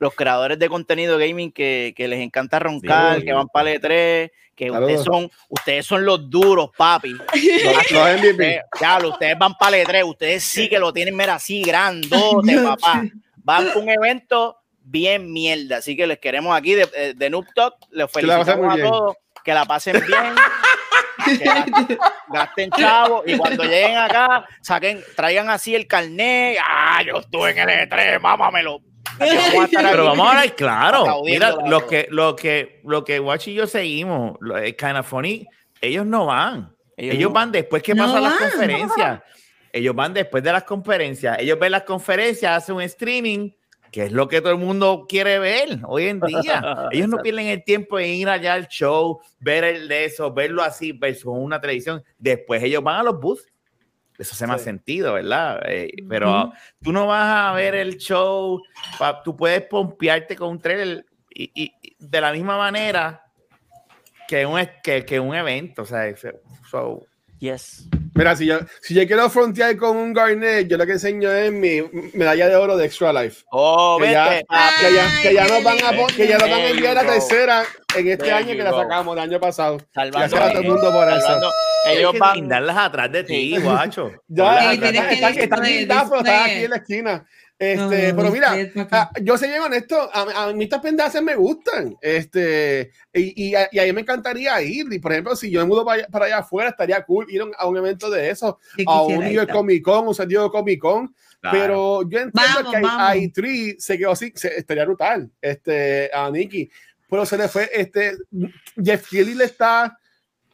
los 0.00 0.14
creadores 0.14 0.58
de 0.58 0.68
contenido 0.68 1.16
gaming 1.16 1.52
que, 1.52 1.94
que 1.96 2.08
les 2.08 2.20
encanta 2.20 2.58
roncar, 2.58 3.22
que 3.22 3.32
van 3.32 3.46
para 3.46 3.70
el 3.70 3.80
3 3.80 4.30
que 4.56 4.70
ustedes 4.70 5.02
son, 5.02 5.30
ustedes 5.48 5.86
son 5.86 6.04
los 6.04 6.28
duros, 6.28 6.70
papi. 6.76 7.16
ya, 8.80 8.98
ustedes 8.98 9.38
van 9.38 9.54
para 9.54 9.78
el 9.78 9.86
3 9.86 10.04
ustedes 10.04 10.44
sí 10.44 10.68
que 10.68 10.78
lo 10.78 10.92
tienen, 10.92 11.16
mira, 11.16 11.36
así 11.36 11.62
grandote, 11.62 12.58
papá. 12.62 13.04
Van 13.36 13.70
a 13.70 13.78
un 13.78 13.88
evento 13.88 14.58
bien 14.82 15.32
mierda. 15.32 15.78
Así 15.78 15.96
que 15.96 16.06
les 16.06 16.18
queremos 16.18 16.56
aquí 16.56 16.74
de, 16.74 16.86
de, 16.86 17.14
de 17.14 17.30
Noob 17.30 17.46
Talk. 17.54 17.76
Les 17.90 18.10
felicitamos 18.10 18.78
a 18.78 18.82
todos. 18.82 19.16
Que 19.44 19.54
la 19.54 19.64
pasen 19.64 19.94
bien. 20.06 20.34
que 21.24 21.98
gasten 22.28 22.70
chavo 22.70 23.22
y 23.26 23.36
cuando 23.36 23.64
lleguen 23.64 23.96
acá, 23.96 24.46
saquen, 24.60 25.02
traigan 25.16 25.50
así 25.50 25.74
el 25.74 25.86
carnet. 25.86 26.58
Ah, 26.64 27.02
yo 27.02 27.18
estuve 27.18 27.50
en 27.50 27.58
el 27.58 27.88
E3, 27.88 28.20
mámamelo. 28.20 28.80
Pero 29.18 30.04
vamos 30.04 30.34
a 30.34 30.40
ver, 30.40 30.54
claro. 30.54 31.22
Mira, 31.24 31.54
lo 31.66 31.86
que, 31.86 32.06
lo 32.10 32.34
que, 32.36 32.80
lo 32.84 33.04
que 33.04 33.20
Watch 33.20 33.48
y 33.48 33.54
yo 33.54 33.66
seguimos, 33.66 34.36
es 34.62 34.74
kind 34.74 34.96
of 34.96 35.06
funny, 35.06 35.46
ellos 35.80 36.06
no 36.06 36.26
van. 36.26 36.74
Ellos, 36.96 37.32
van 37.32 37.50
después 37.50 37.82
que 37.82 37.96
pasan 37.96 38.22
las 38.22 38.34
conferencias. 38.34 39.20
Ellos 39.72 39.94
van 39.94 40.12
después 40.12 40.42
de 40.44 40.52
las 40.52 40.64
conferencias. 40.64 41.38
Ellos 41.40 41.58
ven 41.58 41.72
las 41.72 41.82
conferencias, 41.82 42.58
hacen 42.58 42.76
un 42.76 42.82
streaming 42.82 43.50
que 43.92 44.04
es 44.04 44.12
lo 44.12 44.26
que 44.26 44.40
todo 44.40 44.52
el 44.52 44.58
mundo 44.58 45.04
quiere 45.06 45.38
ver 45.38 45.80
hoy 45.86 46.06
en 46.06 46.18
día. 46.20 46.88
Ellos 46.90 47.08
no 47.08 47.18
pierden 47.18 47.46
el 47.48 47.62
tiempo 47.62 47.98
en 47.98 48.08
ir 48.08 48.28
allá 48.28 48.54
al 48.54 48.66
show, 48.66 49.20
ver 49.38 49.64
el 49.64 49.86
de 49.86 50.06
eso, 50.06 50.32
verlo 50.32 50.62
así 50.62 50.92
versus 50.92 51.26
una 51.26 51.60
televisión. 51.60 52.02
Después 52.18 52.62
ellos 52.62 52.82
van 52.82 53.00
a 53.00 53.02
los 53.02 53.20
booths. 53.20 53.52
Eso 54.18 54.32
hace 54.32 54.46
más 54.46 54.62
sentido, 54.62 55.14
¿verdad? 55.14 55.62
Eh, 55.66 55.90
pero 56.08 56.52
tú 56.82 56.92
no 56.92 57.06
vas 57.06 57.50
a 57.50 57.52
ver 57.54 57.74
el 57.74 57.98
show, 57.98 58.62
tú 59.24 59.36
puedes 59.36 59.62
pompearte 59.62 60.36
con 60.36 60.50
un 60.50 60.58
trailer 60.58 61.04
y, 61.30 61.72
de 61.98 62.20
la 62.20 62.32
misma 62.32 62.56
manera 62.56 63.24
que 64.28 64.46
un, 64.46 64.60
que, 64.82 65.04
que 65.04 65.20
un 65.20 65.34
evento. 65.34 65.82
O 65.82 65.86
sea, 65.86 66.14
so, 66.70 67.06
yes. 67.42 67.88
Mira, 68.14 68.36
si 68.36 68.46
yo, 68.46 68.58
si 68.82 68.94
yo 68.94 69.06
quiero 69.06 69.28
frontear 69.30 69.76
con 69.76 69.96
un 69.96 70.12
Garnet, 70.12 70.68
yo 70.68 70.76
lo 70.76 70.86
que 70.86 70.92
enseño 70.92 71.30
es 71.32 71.50
mi 71.50 71.80
medalla 72.12 72.48
de 72.48 72.56
oro 72.56 72.76
de 72.76 72.84
Extra 72.84 73.12
Life. 73.12 73.42
Oh, 73.50 73.98
que, 74.00 74.12
ya, 74.12 74.28
que, 74.28 74.44
ya, 74.94 75.22
que 75.22 75.34
ya, 75.34 75.48
nos 75.48 75.64
van 75.64 75.78
a, 75.78 76.06
que 76.14 76.28
ya 76.28 76.38
nos 76.38 76.48
van 76.48 76.60
a 76.60 76.68
enviar 76.68 76.94
la 76.94 77.04
tercera 77.06 77.64
en 77.96 78.08
este 78.08 78.30
año 78.30 78.54
que 78.54 78.62
la 78.62 78.70
sacamos 78.70 79.16
el 79.16 79.22
año 79.22 79.40
pasado. 79.40 79.78
Salvando 79.94 80.36
a 80.36 80.50
todo 80.50 80.60
el 80.60 80.68
mundo 80.68 80.92
por 80.92 81.08
eso. 81.08 81.50
Ellos 81.86 82.12
van 82.18 82.44
a 82.44 82.48
darlas 82.48 82.76
atrás 82.76 83.10
de 83.10 83.24
ti, 83.24 83.58
guacho. 83.58 84.12
ya, 84.28 84.72
están, 84.74 84.94
están, 84.94 85.38
están, 85.38 85.64
están 86.14 86.26
aquí 86.44 86.64
en 86.64 86.70
la 86.70 86.76
esquina. 86.76 87.26
Este, 87.62 88.12
pero 88.12 88.32
mira, 88.32 88.56
ah, 88.90 89.10
yo 89.22 89.38
soy 89.38 89.48
bien 89.48 89.62
honesto, 89.62 90.10
a, 90.12 90.46
a 90.46 90.52
mí 90.52 90.64
estas 90.64 90.80
pendejas 90.80 91.22
me 91.22 91.36
gustan. 91.36 91.96
Este, 92.00 92.90
y, 93.12 93.50
y, 93.50 93.54
a, 93.54 93.68
y, 93.70 93.78
a, 93.78 93.84
mí 93.84 93.92
me 93.92 94.00
encantaría 94.00 94.60
ir. 94.62 94.86
Y 94.90 94.98
por 94.98 95.12
ejemplo, 95.12 95.36
si 95.36 95.48
yo 95.48 95.60
me 95.60 95.66
mudo 95.66 95.84
para, 95.84 96.08
para 96.08 96.24
allá 96.24 96.38
afuera, 96.38 96.70
estaría 96.70 97.00
cool 97.04 97.30
ir 97.30 97.40
a 97.56 97.68
un 97.68 97.76
evento 97.76 98.10
de 98.10 98.30
eso, 98.30 98.58
a 98.84 99.02
un 99.02 99.20
New 99.20 99.32
York 99.32 99.52
Comic 99.52 99.84
Con, 99.84 100.08
un 100.08 100.14
San 100.14 100.26
Diego 100.26 100.50
Comic 100.50 100.80
Con. 100.80 101.14
Claro. 101.40 101.58
Pero 101.58 102.02
yo 102.08 102.18
entiendo 102.18 102.64
vamos, 102.64 102.72
que 102.72 102.82
hay, 102.84 103.28
i3 103.28 103.76
se 103.78 103.96
quedó 103.96 104.10
así, 104.10 104.32
se, 104.34 104.56
estaría 104.56 104.84
brutal. 104.84 105.30
Este, 105.40 106.10
a 106.12 106.30
Nicky. 106.30 106.68
Pero 107.08 107.24
se 107.24 107.38
le 107.38 107.46
fue, 107.46 107.70
este, 107.72 108.16
Jeff 108.82 109.08
Keighley 109.08 109.34
le 109.34 109.44
está 109.44 109.96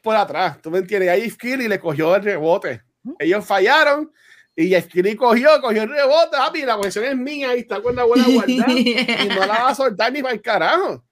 por 0.02 0.14
atrás, 0.14 0.61
¿tú 0.61 0.70
me 0.70 0.78
entiendes? 0.78 1.09
A 1.09 1.16
Jeff 1.16 1.38
Keighley 1.38 1.68
le 1.68 1.78
cogió 1.78 2.14
el 2.16 2.22
rebote. 2.22 2.82
Ellos 3.18 3.46
fallaron 3.46 4.12
y 4.61 4.74
Skiri 4.80 5.14
cogió, 5.14 5.48
cogió 5.61 5.84
el 5.84 5.90
rebote, 5.90 6.36
papi, 6.36 6.62
la 6.62 6.76
posición 6.76 7.04
es 7.04 7.16
mía, 7.16 7.50
ahí 7.50 7.61
está 7.61 7.80
con 7.80 7.94
la 7.94 8.02
buena 8.02 8.24
guardada. 8.26 8.72
y 8.72 9.28
no 9.28 9.46
la 9.46 9.62
va 9.62 9.68
a 9.68 9.74
soltar 9.74 10.12
ni 10.12 10.20
para 10.20 10.34
el 10.34 10.42
carajo. 10.42 11.04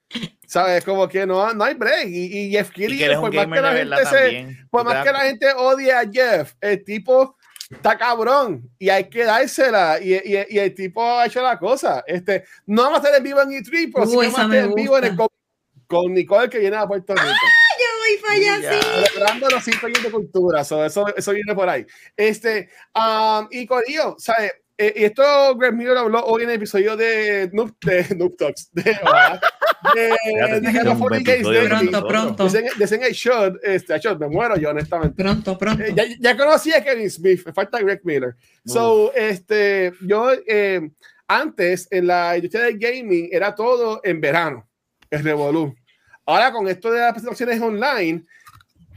¿Sabes? 0.48 0.84
Como 0.84 1.06
que 1.06 1.24
no, 1.24 1.54
no 1.54 1.62
hay 1.62 1.74
break. 1.74 2.08
Y, 2.08 2.38
y 2.38 2.50
Jeff 2.50 2.70
Keighley, 2.70 3.14
por 3.14 3.32
más 3.32 3.46
que 3.46 3.60
la 3.60 3.72
gente 3.72 4.06
se, 4.06 4.56
por 4.68 4.84
más 4.84 5.04
que 5.04 5.12
la 5.12 5.20
gente 5.20 5.46
odie 5.52 5.92
a 5.92 6.10
Jeff, 6.10 6.54
el 6.60 6.84
tipo 6.84 7.36
está 7.70 7.96
cabrón 7.96 8.68
y 8.80 8.88
hay 8.88 9.08
que 9.08 9.24
dársela. 9.24 10.00
Y, 10.00 10.14
y, 10.14 10.44
y, 10.50 10.58
el 10.58 10.74
tipo 10.74 11.00
ha 11.04 11.26
hecho 11.26 11.40
la 11.40 11.56
cosa. 11.56 12.02
Este, 12.04 12.42
no 12.66 12.82
vamos 12.82 12.98
a 12.98 13.02
hacer 13.02 13.14
en 13.16 13.22
vivo 13.22 13.42
en 13.42 13.50
E3, 13.50 13.90
pero 13.94 14.06
sí 14.06 14.16
vamos 14.16 14.38
a 14.40 14.44
hacer 14.44 14.64
en 14.64 14.74
vivo 14.74 14.98
en 14.98 15.04
el, 15.04 15.16
con 15.86 16.12
Nicole 16.12 16.50
que 16.50 16.58
viene 16.58 16.76
a 16.76 16.86
Puerto 16.88 17.14
Rico. 17.14 17.46
¡Ah, 17.86 17.96
voy 17.98 18.22
para 18.22 18.34
allá, 18.34 18.72
sí! 18.72 18.88
Celebrando 19.12 19.48
los 19.48 19.64
cinco 19.64 19.86
años 19.86 20.02
de 20.02 20.10
cultura, 20.10 20.64
so, 20.64 20.84
eso, 20.84 21.06
eso 21.14 21.32
viene 21.32 21.54
por 21.54 21.68
ahí. 21.68 21.86
Este, 22.16 22.68
um, 22.94 23.46
y 23.50 23.66
Corillo, 23.66 24.16
¿sabes? 24.18 24.52
Eh, 24.78 24.92
y 24.94 25.04
esto 25.04 25.56
Greg 25.56 25.72
Miller 25.72 25.96
habló 25.96 26.22
hoy 26.26 26.42
en 26.42 26.50
el 26.50 26.56
episodio 26.56 26.96
de 26.98 27.48
Noob, 27.52 27.74
de 27.82 28.14
Noob 28.14 28.36
Talks, 28.36 28.68
de, 28.72 28.82
de, 29.94 30.60
de, 30.60 30.70
de 30.70 31.66
Pronto, 31.66 32.06
pronto. 32.06 32.44
Dicen 32.44 33.02
el 33.02 33.12
shot, 33.12 33.56
este, 33.62 33.98
shot, 33.98 34.18
me 34.18 34.28
muero 34.28 34.56
yo, 34.56 34.70
honestamente. 34.70 35.22
Pronto, 35.22 35.56
pronto. 35.56 35.82
Eh, 35.82 35.94
ya, 35.94 36.04
ya, 36.20 36.36
conocí 36.36 36.74
a 36.74 36.84
Kevin 36.84 37.10
Smith, 37.10 37.46
me 37.46 37.52
falta 37.54 37.80
Greg 37.80 38.00
Miller. 38.04 38.36
So, 38.66 39.14
este, 39.14 39.94
yo, 40.02 40.30
eh, 40.46 40.90
antes, 41.26 41.88
en 41.90 42.08
la 42.08 42.36
industria 42.36 42.64
del 42.64 42.78
gaming, 42.78 43.30
era 43.32 43.54
todo 43.54 44.00
en 44.04 44.20
verano 44.20 44.68
el 45.08 45.24
Revolú. 45.24 45.74
Ahora 46.26 46.52
con 46.52 46.66
esto 46.68 46.90
de 46.90 47.00
las 47.00 47.12
presentaciones 47.12 47.60
online, 47.62 48.24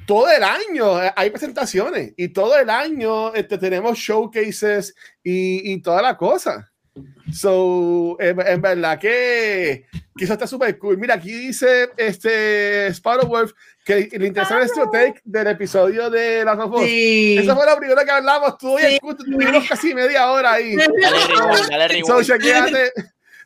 todo 0.07 0.27
el 0.30 0.43
año 0.43 0.99
hay 1.15 1.30
presentaciones 1.30 2.13
y 2.17 2.30
todo 2.30 2.57
el 2.57 2.69
año 2.69 3.34
este, 3.36 3.59
tenemos 3.59 3.97
showcases 3.97 4.95
y, 5.23 5.71
y 5.71 5.82
toda 5.82 6.01
la 6.01 6.17
cosa. 6.17 6.71
So, 7.32 8.17
en, 8.19 8.41
en 8.41 8.61
verdad 8.61 8.99
que, 8.99 9.86
que, 10.17 10.23
eso 10.23 10.34
está 10.34 10.47
súper 10.47 10.77
cool. 10.80 10.97
Mira, 10.97 11.13
aquí 11.13 11.32
dice 11.32 11.89
este 11.95 12.91
Wolf 13.27 13.51
que 13.86 14.09
le 14.11 14.27
interesó 14.27 14.59
el 14.59 14.69
take 14.91 15.21
del 15.23 15.47
episodio 15.47 16.09
de 16.09 16.43
las 16.43 16.57
dos 16.57 16.82
sí. 16.82 17.38
Eso 17.38 17.55
fue 17.55 17.65
lo 17.65 17.77
primero 17.77 18.03
que 18.03 18.11
hablamos. 18.11 18.57
Tú 18.57 18.77
y 18.80 18.97
tuvimos 19.15 19.69
casi 19.69 19.93
media 19.93 20.32
hora 20.32 20.53
ahí. 20.53 20.75
Dale, 21.69 22.01
so, 22.03 22.23
so, 22.23 22.34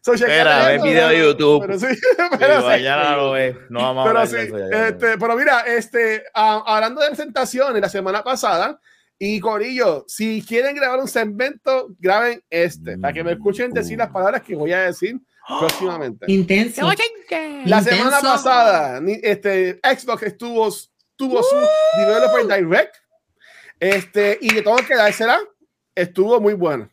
So, 0.04 0.14
Espera, 0.16 0.68
ve 0.68 0.80
video 0.80 1.08
de 1.08 1.20
YouTube. 1.20 1.62
Pero 1.62 1.80
sí, 1.80 1.88
pero 2.38 2.60
sí. 2.60 2.68
Mañana 2.68 3.16
lo 3.16 3.32
ves. 3.32 3.56
No 3.70 3.80
vamos 3.80 4.06
pero 4.06 4.20
a 4.20 4.28
sí, 4.28 4.36
eso, 4.36 4.58
este, 4.58 5.18
pero 5.18 5.38
mira, 5.38 5.62
este, 5.62 6.24
uh, 6.36 6.62
hablando 6.66 7.00
de 7.00 7.08
presentaciones, 7.08 7.82
la 7.82 7.88
semana 7.88 8.22
pasada, 8.22 8.82
y 9.18 9.40
Corillo, 9.40 10.04
si 10.06 10.44
quieren 10.46 10.76
grabar 10.76 11.00
un 11.00 11.08
segmento, 11.08 11.88
graben 12.00 12.44
este, 12.50 12.98
para 12.98 13.14
que 13.14 13.24
me 13.24 13.32
escuchen 13.32 13.72
decir 13.72 13.98
las 13.98 14.10
palabras 14.10 14.42
que 14.42 14.56
voy 14.56 14.74
a 14.74 14.82
decir 14.82 15.22
próximamente. 15.60 16.26
Intenso. 16.30 16.82
La 17.64 17.82
semana 17.82 18.18
Intenso. 18.18 18.22
pasada, 18.22 19.02
este, 19.22 19.80
Xbox 19.82 20.24
estuvo, 20.24 20.70
tuvo 21.16 21.40
uh. 21.40 21.44
su 21.44 21.56
Developer 21.98 22.46
Direct, 22.46 22.96
este, 23.80 24.38
y 24.42 24.54
de 24.54 24.62
todo 24.64 24.76
que 24.86 24.98
dársela, 24.98 25.40
estuvo 25.96 26.42
muy 26.42 26.56
bueno. 26.56 26.90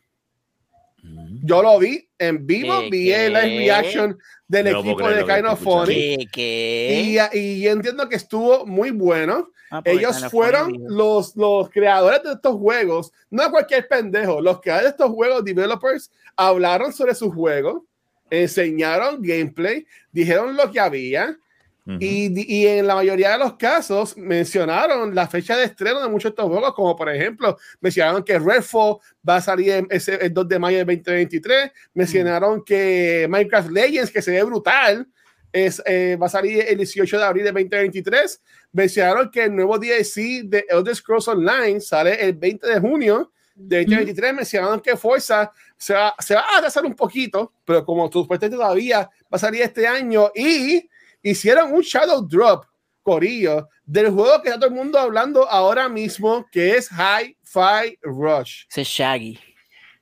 Yo 1.43 1.61
lo 1.63 1.79
vi 1.79 2.07
en 2.19 2.45
vivo, 2.45 2.89
vi 2.89 3.11
el 3.11 3.33
live 3.33 3.57
reaction 3.57 4.19
del 4.47 4.71
no 4.71 4.79
equipo 4.79 5.09
de 5.09 5.25
Kind 5.25 5.45
of 5.45 5.61
Funny. 5.61 6.29
Y, 6.35 7.17
y, 7.33 7.67
entiendo 7.67 8.07
que 8.07 8.15
estuvo 8.15 8.65
muy 8.65 8.91
bueno. 8.91 9.49
Ah, 9.71 9.81
Ellos 9.85 10.25
fueron 10.29 10.77
los, 10.87 11.35
los 11.37 11.69
creadores 11.69 12.21
de 12.23 12.33
estos 12.33 12.57
juegos, 12.57 13.13
no 13.29 13.49
cualquier 13.49 13.87
pendejo, 13.87 14.41
los 14.41 14.59
creadores 14.59 14.89
de 14.89 14.91
estos 14.91 15.11
juegos, 15.11 15.45
developers, 15.45 16.11
hablaron 16.35 16.91
sobre 16.91 17.15
sus 17.15 17.33
juegos, 17.33 17.81
enseñaron 18.29 19.21
gameplay, 19.21 19.85
dijeron 20.11 20.57
lo 20.57 20.69
que 20.69 20.79
había, 20.81 21.37
Uh 21.83 21.93
-huh. 21.93 21.97
y, 21.99 22.55
y, 22.61 22.67
en 22.67 22.85
la 22.85 22.93
mayoría 22.93 23.31
de 23.31 23.39
los 23.39 23.55
casos 23.55 24.15
mencionaron 24.15 25.15
la 25.15 25.27
fecha 25.27 25.57
de 25.57 25.63
estreno 25.65 25.99
de 25.99 26.09
muchos 26.09 26.29
de 26.29 26.29
estos 26.29 26.45
juegos, 26.45 26.75
como 26.75 26.95
por 26.95 27.09
ejemplo, 27.09 27.57
mencionaron 27.79 28.23
que 28.23 28.37
Redfall 28.37 28.97
va 29.27 29.37
a 29.37 29.41
salir 29.41 29.87
ese, 29.89 30.15
el 30.23 30.31
2 30.31 30.47
de 30.47 30.59
mayo 30.59 30.77
de 30.77 30.85
2023, 30.85 31.71
mencionaron 31.95 32.51
uh 32.51 32.55
-huh. 32.57 32.63
que 32.63 33.25
Minecraft 33.27 33.71
Legends, 33.71 34.11
que 34.11 34.21
se 34.21 34.31
ve 34.31 34.43
brutal, 34.43 35.07
es, 35.51 35.81
eh, 35.85 36.17
va 36.21 36.27
a 36.27 36.29
salir 36.29 36.63
el 36.67 36.77
18 36.77 37.17
de 37.17 37.23
abril 37.23 37.43
de 37.45 37.51
2023, 37.51 38.41
mencionaron 38.73 39.31
que 39.31 39.45
el 39.45 39.55
nuevo 39.55 39.79
DLC 39.79 40.43
de 40.43 40.65
Elder 40.69 40.95
Scrolls 40.95 41.27
Online 41.27 41.81
sale 41.81 42.13
el 42.23 42.33
20 42.33 42.67
de 42.67 42.79
junio 42.79 43.31
de 43.55 43.77
2023, 43.85 44.29
uh 44.29 44.33
-huh. 44.33 44.37
mencionaron 44.37 44.79
que 44.81 44.95
Forza 44.95 45.51
se 45.77 45.95
va, 45.95 46.13
se 46.19 46.35
va 46.35 46.41
a 46.41 46.57
atrasar 46.59 46.85
un 46.85 46.95
poquito, 46.95 47.53
pero 47.65 47.83
como 47.83 48.09
supuestamente 48.11 48.55
todavía 48.55 48.99
va 48.99 49.35
a 49.35 49.39
salir 49.39 49.63
este 49.63 49.87
año 49.87 50.31
y 50.35 50.87
hicieron 51.21 51.73
un 51.73 51.81
shadow 51.81 52.25
drop, 52.27 52.65
Corillo, 53.01 53.67
del 53.83 54.09
juego 54.11 54.41
que 54.41 54.49
está 54.49 54.59
todo 54.59 54.69
el 54.69 54.75
mundo 54.75 54.99
hablando 54.99 55.47
ahora 55.49 55.89
mismo, 55.89 56.45
que 56.51 56.77
es 56.77 56.89
Hi-Fi 56.91 57.99
Rush. 58.01 58.65
Ese 58.69 58.83
Shaggy. 58.83 59.39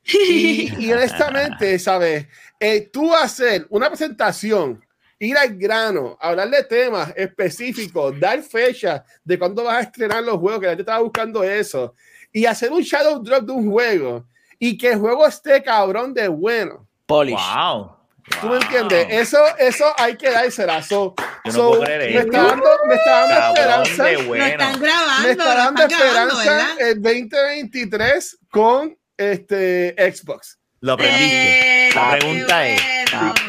Y, 0.04 0.92
honestamente, 0.92 1.78
¿sabes? 1.78 2.26
Eh, 2.58 2.88
tú 2.92 3.14
hacer 3.14 3.66
una 3.70 3.88
presentación, 3.88 4.84
ir 5.18 5.36
al 5.36 5.56
grano, 5.56 6.16
hablar 6.20 6.50
de 6.50 6.64
temas 6.64 7.12
específicos, 7.16 8.18
dar 8.18 8.42
fecha 8.42 9.04
de 9.24 9.38
cuándo 9.38 9.64
vas 9.64 9.76
a 9.76 9.80
estrenar 9.80 10.22
los 10.22 10.38
juegos, 10.38 10.60
que 10.60 10.66
la 10.66 10.72
gente 10.72 10.82
estaba 10.82 11.02
buscando 11.02 11.42
eso, 11.44 11.94
y 12.32 12.46
hacer 12.46 12.70
un 12.72 12.82
shadow 12.82 13.22
drop 13.22 13.44
de 13.44 13.52
un 13.52 13.70
juego 13.70 14.26
y 14.58 14.76
que 14.76 14.92
el 14.92 14.98
juego 14.98 15.26
esté 15.26 15.62
cabrón 15.62 16.12
de 16.14 16.28
bueno. 16.28 16.86
Polish. 17.06 17.34
Wow. 17.34 17.99
¿Tú 18.40 18.48
me 18.48 18.56
entiendes? 18.56 19.06
Eso, 19.10 19.38
eso 19.58 19.84
hay 19.96 20.16
que 20.16 20.30
dársela. 20.30 20.82
So, 20.82 21.14
Yo 21.44 21.52
no 21.52 21.68
puedo 21.68 21.82
creer 21.82 22.14
me, 22.14 22.20
está 22.20 22.42
dando, 22.42 22.66
me 22.86 22.94
está 22.94 23.26
dando 23.26 23.48
esperanza. 23.48 24.04
Bueno. 24.26 24.44
Lo 24.44 24.50
están 24.50 24.80
grabando. 24.80 25.22
Me 25.22 25.30
está 25.30 25.54
dando 25.54 25.82
esperanza 25.82 26.76
el 26.78 27.02
2023 27.02 28.38
con 28.50 28.98
este 29.16 29.94
Xbox. 30.12 30.58
Lo 30.80 30.94
aprendiste. 30.94 31.88
Eh, 31.88 31.90
la 31.94 32.18
pregunta 32.18 32.68
es, 32.68 32.80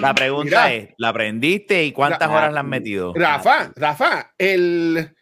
la, 0.02 0.14
pregunta 0.14 0.74
es, 0.74 0.90
¿la 0.98 1.10
aprendiste 1.10 1.84
y 1.86 1.94
cuántas 1.94 2.30
horas 2.30 2.52
la 2.52 2.60
has 2.60 2.66
metido? 2.66 3.14
Rafa, 3.16 3.72
Rafa, 3.76 4.34
el, 4.38 5.16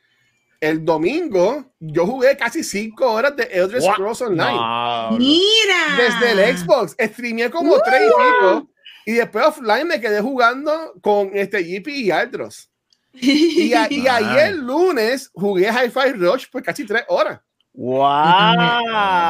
el 0.59 0.83
domingo 0.83 1.73
yo 1.79 2.05
jugué 2.07 2.35
casi 2.35 2.63
cinco 2.63 3.11
horas 3.11 3.35
de 3.35 3.43
Elder 3.43 3.81
Scrolls 3.81 4.21
Online. 4.21 5.17
Mira. 5.17 5.97
Desde 5.97 6.31
el 6.31 6.57
Xbox. 6.57 6.95
Streameé 6.99 7.51
como 7.51 7.79
tres 7.79 8.01
y 8.01 8.05
pico. 8.05 8.69
Y 9.09 9.13
después 9.13 9.43
offline 9.43 9.87
me 9.87 9.99
quedé 9.99 10.21
jugando 10.21 10.93
con 11.01 11.31
este 11.33 11.63
GP 11.63 11.87
y 11.87 12.11
Aldros. 12.11 12.69
Y, 13.11 13.73
y 13.73 13.73
ayer 14.07 14.53
lunes 14.53 15.31
jugué 15.33 15.67
Hi-Fi 15.67 16.11
Rush 16.13 16.45
por 16.51 16.61
casi 16.61 16.85
tres 16.85 17.05
horas. 17.07 17.39
¡Wow! 17.73 18.03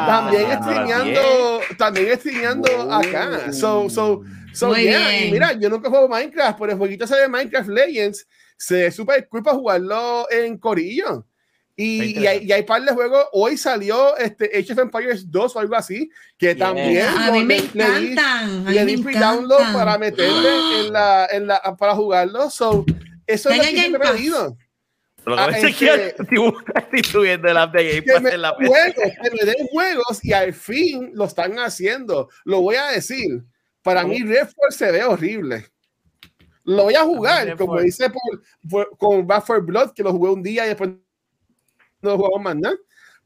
También 0.06 0.62
streameando, 0.62 1.62
también 1.78 2.20
streameando 2.20 2.92
acá. 2.92 3.54
So, 3.54 3.90
so, 3.90 4.22
so, 4.54 4.76
yeah. 4.76 5.18
Y 5.26 5.32
mira, 5.32 5.54
yo 5.54 5.70
nunca 5.70 5.90
juego 5.90 6.10
Minecraft, 6.10 6.60
pero 6.60 6.74
el 6.74 6.78
jueguito 6.78 7.06
ese 7.06 7.16
de 7.16 7.30
Minecraft 7.30 7.70
Legends 7.70 8.28
se 8.58 8.92
super 8.92 9.30
cool 9.30 9.44
para 9.44 9.56
jugarlo 9.56 10.30
en 10.30 10.58
Corillo. 10.58 11.26
Y, 11.82 12.20
y, 12.20 12.28
hay, 12.28 12.44
y, 12.44 12.52
hay, 12.52 12.64
par 12.64 12.84
de 12.84 12.92
juegos. 12.92 13.28
Hoy 13.32 13.56
salió 13.56 14.18
este 14.18 14.52
Age 14.54 14.74
of 14.74 14.80
Empires 14.80 15.32
2 15.32 15.56
o 15.56 15.60
algo 15.60 15.76
así, 15.78 16.12
que 16.38 16.54
también 16.54 17.08
a 17.08 17.32
mí 17.32 17.46
me 17.46 17.56
encantan. 17.56 18.66
Le, 18.66 18.86
di 18.86 18.98
download 18.98 19.72
para 19.72 19.98
meterle 19.98 20.82
en 20.82 20.92
la, 20.92 21.28
en 21.32 21.48
la, 21.48 21.62
para 21.80 21.96
jugarlo. 21.96 22.50
So, 22.50 22.86
eso 23.26 23.50
es 23.50 23.58
lo 23.58 23.64
que 23.64 23.86
he 23.86 23.98
pedido. 23.98 24.58
Lo 25.24 25.38
que 25.38 25.68
es 25.70 25.76
que 25.78 26.16
estoy 26.18 27.04
subiendo 27.10 27.48
el 27.48 27.56
app 27.56 27.74
de 27.74 28.02
Game 28.02 28.02
Pass 28.02 28.34
en 28.34 28.42
la 28.42 28.56
juegos, 28.56 28.96
que 28.96 29.32
me 29.32 29.46
den 29.46 29.68
juegos 29.72 30.26
y 30.26 30.34
al 30.34 30.54
fin 30.54 31.12
lo 31.14 31.24
están 31.24 31.58
haciendo. 31.60 32.28
Lo 32.44 32.60
voy 32.60 32.76
a 32.76 32.88
decir. 32.88 33.42
Para 33.82 34.04
mí, 34.04 34.22
Redfall 34.22 34.72
se 34.72 34.92
ve 34.92 35.06
horrible. 35.06 35.66
Lo 36.66 36.84
voy 36.84 36.96
a 36.96 37.04
jugar, 37.04 37.56
como 37.56 37.80
dice 37.80 38.10
por, 38.10 38.42
por, 38.70 38.98
con 38.98 39.26
Back 39.26 39.46
for 39.46 39.66
Blood, 39.66 39.94
que 39.94 40.04
lo 40.04 40.12
jugué 40.12 40.30
un 40.30 40.44
día 40.44 40.66
y 40.66 40.68
después 40.68 40.90
no 42.02 42.18
jugamos 42.18 42.42
más 42.42 42.56
nada. 42.56 42.76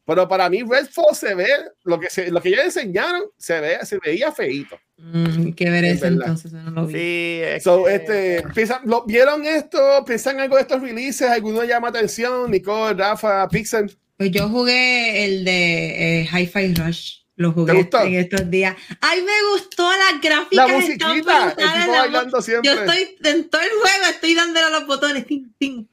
Pero 0.06 0.28
para 0.28 0.50
mí 0.50 0.62
Redfall 0.62 1.14
se 1.14 1.34
ve, 1.34 1.48
lo 1.84 1.98
que, 1.98 2.10
se, 2.10 2.30
lo 2.30 2.40
que 2.42 2.50
ya 2.50 2.62
enseñaron, 2.62 3.22
se, 3.38 3.58
ve, 3.60 3.78
se 3.84 3.98
veía 4.04 4.30
feito. 4.32 4.78
Mm, 4.98 5.52
que 5.52 5.70
ver 5.70 5.84
eso 5.86 6.06
entonces, 6.06 6.52
no 6.52 6.70
lo 6.70 6.86
vi. 6.86 6.94
Sí, 6.94 7.42
so, 7.60 7.88
este, 7.88 8.44
¿lo, 8.84 9.04
¿Vieron 9.06 9.46
esto? 9.46 10.04
¿Piensan 10.06 10.40
algo 10.40 10.56
de 10.56 10.62
estos 10.62 10.82
releases? 10.82 11.30
¿Alguno 11.30 11.64
llama 11.64 11.88
atención? 11.88 12.50
Nicole, 12.50 12.94
Rafa, 12.94 13.48
Pixel. 13.48 13.96
Pues 14.18 14.30
yo 14.30 14.48
jugué 14.48 15.24
el 15.24 15.44
de 15.44 16.20
eh, 16.20 16.28
Hi-Fi 16.30 16.74
Rush. 16.74 17.23
Lo 17.36 17.52
jugué 17.52 17.72
en 17.72 18.14
estos 18.14 18.48
días. 18.48 18.76
Ay, 19.00 19.22
me 19.22 19.32
gustó 19.52 19.90
las 19.90 20.20
gráficas. 20.20 20.68
La 20.68 20.68
musiquita, 20.68 21.56
bailando 21.88 22.40
siempre. 22.40 22.70
Yo 22.70 22.80
estoy 22.80 23.16
en 23.24 23.48
todo 23.50 23.60
el 23.60 23.70
juego, 23.70 24.06
estoy 24.10 24.34
dándole 24.34 24.66
a 24.66 24.70
los 24.70 24.86
botones. 24.86 25.26
Ting. 25.26 25.86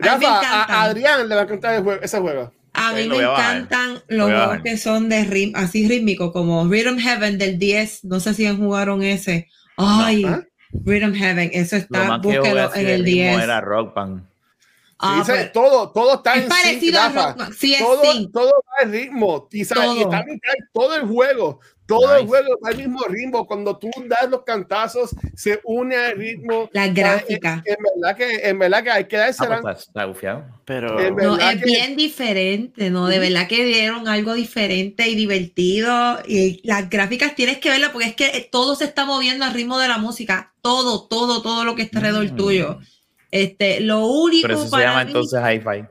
Rafa, 0.00 0.40
a, 0.40 0.82
Adrián 0.84 1.28
le 1.28 1.34
va 1.34 1.42
a 1.42 1.44
encantar 1.44 1.84
ese 2.02 2.18
juego. 2.18 2.52
A 2.72 2.92
mí 2.92 3.08
me 3.08 3.16
encantan 3.16 4.02
los 4.08 4.30
juegos 4.30 4.62
que 4.62 4.76
son 4.78 5.08
de 5.08 5.24
ritmo, 5.24 5.58
así 5.58 5.88
rítmico, 5.88 6.32
como 6.32 6.66
Rhythm 6.66 6.98
Heaven 6.98 7.36
del 7.36 7.58
10. 7.58 8.04
No 8.04 8.20
sé 8.20 8.34
si 8.34 8.48
jugaron 8.48 9.02
ese. 9.02 9.48
Ay, 9.76 10.24
Rhythm 10.72 11.12
Heaven, 11.12 11.50
eso 11.52 11.76
está, 11.76 12.16
búsquelo 12.18 12.74
en 12.74 12.86
el 12.86 13.04
10. 13.04 13.42
Era 13.42 13.60
Rock 13.60 13.94
Band. 13.94 14.27
Ah, 15.00 15.22
pues, 15.24 15.52
todo, 15.52 15.90
todo 15.92 16.14
está 16.14 16.34
es 16.34 16.42
en 16.42 16.48
parecido 16.48 17.00
sync, 17.00 17.16
a 17.16 17.32
Rock, 17.34 17.52
sí, 17.56 17.74
es 17.74 17.80
todo, 17.80 18.30
todo 18.30 18.52
va 18.66 18.82
al 18.82 18.90
ritmo. 18.90 19.48
Y, 19.52 19.64
todo. 19.64 19.96
y 19.96 20.00
está 20.02 20.24
todo 20.72 20.96
el 20.96 21.06
juego. 21.06 21.60
Todo 21.86 22.16
el 22.16 22.26
juego 22.26 22.58
va 22.62 22.68
al 22.68 22.76
mismo 22.76 23.00
ritmo. 23.08 23.46
Cuando 23.46 23.78
tú 23.78 23.90
das 24.08 24.28
los 24.28 24.42
cantazos, 24.42 25.16
se 25.34 25.58
une 25.64 25.96
al 25.96 26.18
ritmo. 26.18 26.68
La 26.72 26.88
gráfica. 26.88 27.62
En, 27.64 27.76
verdad, 27.82 28.16
que, 28.16 28.46
en 28.46 28.58
verdad 28.58 28.82
que 28.82 28.90
hay 28.90 29.04
que 29.06 29.16
darse. 29.16 29.44
Ah, 29.48 29.58
pues, 29.62 29.88
está, 29.88 30.60
Pero 30.66 31.10
no, 31.12 31.38
es 31.38 31.60
bien 31.62 31.96
diferente, 31.96 32.90
¿no? 32.90 33.06
De 33.06 33.18
verdad 33.18 33.48
que 33.48 33.64
dieron 33.64 34.06
algo 34.06 34.34
diferente 34.34 35.08
y 35.08 35.14
divertido. 35.14 36.18
Y 36.26 36.60
las 36.62 36.90
gráficas 36.90 37.34
tienes 37.34 37.56
que 37.56 37.70
verlas 37.70 37.90
porque 37.90 38.08
es 38.08 38.16
que 38.16 38.48
todo 38.52 38.74
se 38.74 38.84
está 38.84 39.06
moviendo 39.06 39.46
al 39.46 39.54
ritmo 39.54 39.78
de 39.78 39.88
la 39.88 39.96
música. 39.96 40.52
Todo, 40.60 41.06
todo, 41.06 41.40
todo 41.40 41.64
lo 41.64 41.74
que 41.74 41.82
está 41.82 41.98
alrededor 41.98 42.32
mm. 42.32 42.36
tuyo. 42.36 42.78
Este, 43.30 43.80
lo 43.80 44.06
único. 44.06 44.48
Pero 44.48 44.60
eso 44.62 44.76
se 44.76 44.82
llama 44.82 45.02
entonces 45.02 45.40
hi-fi. 45.40 45.84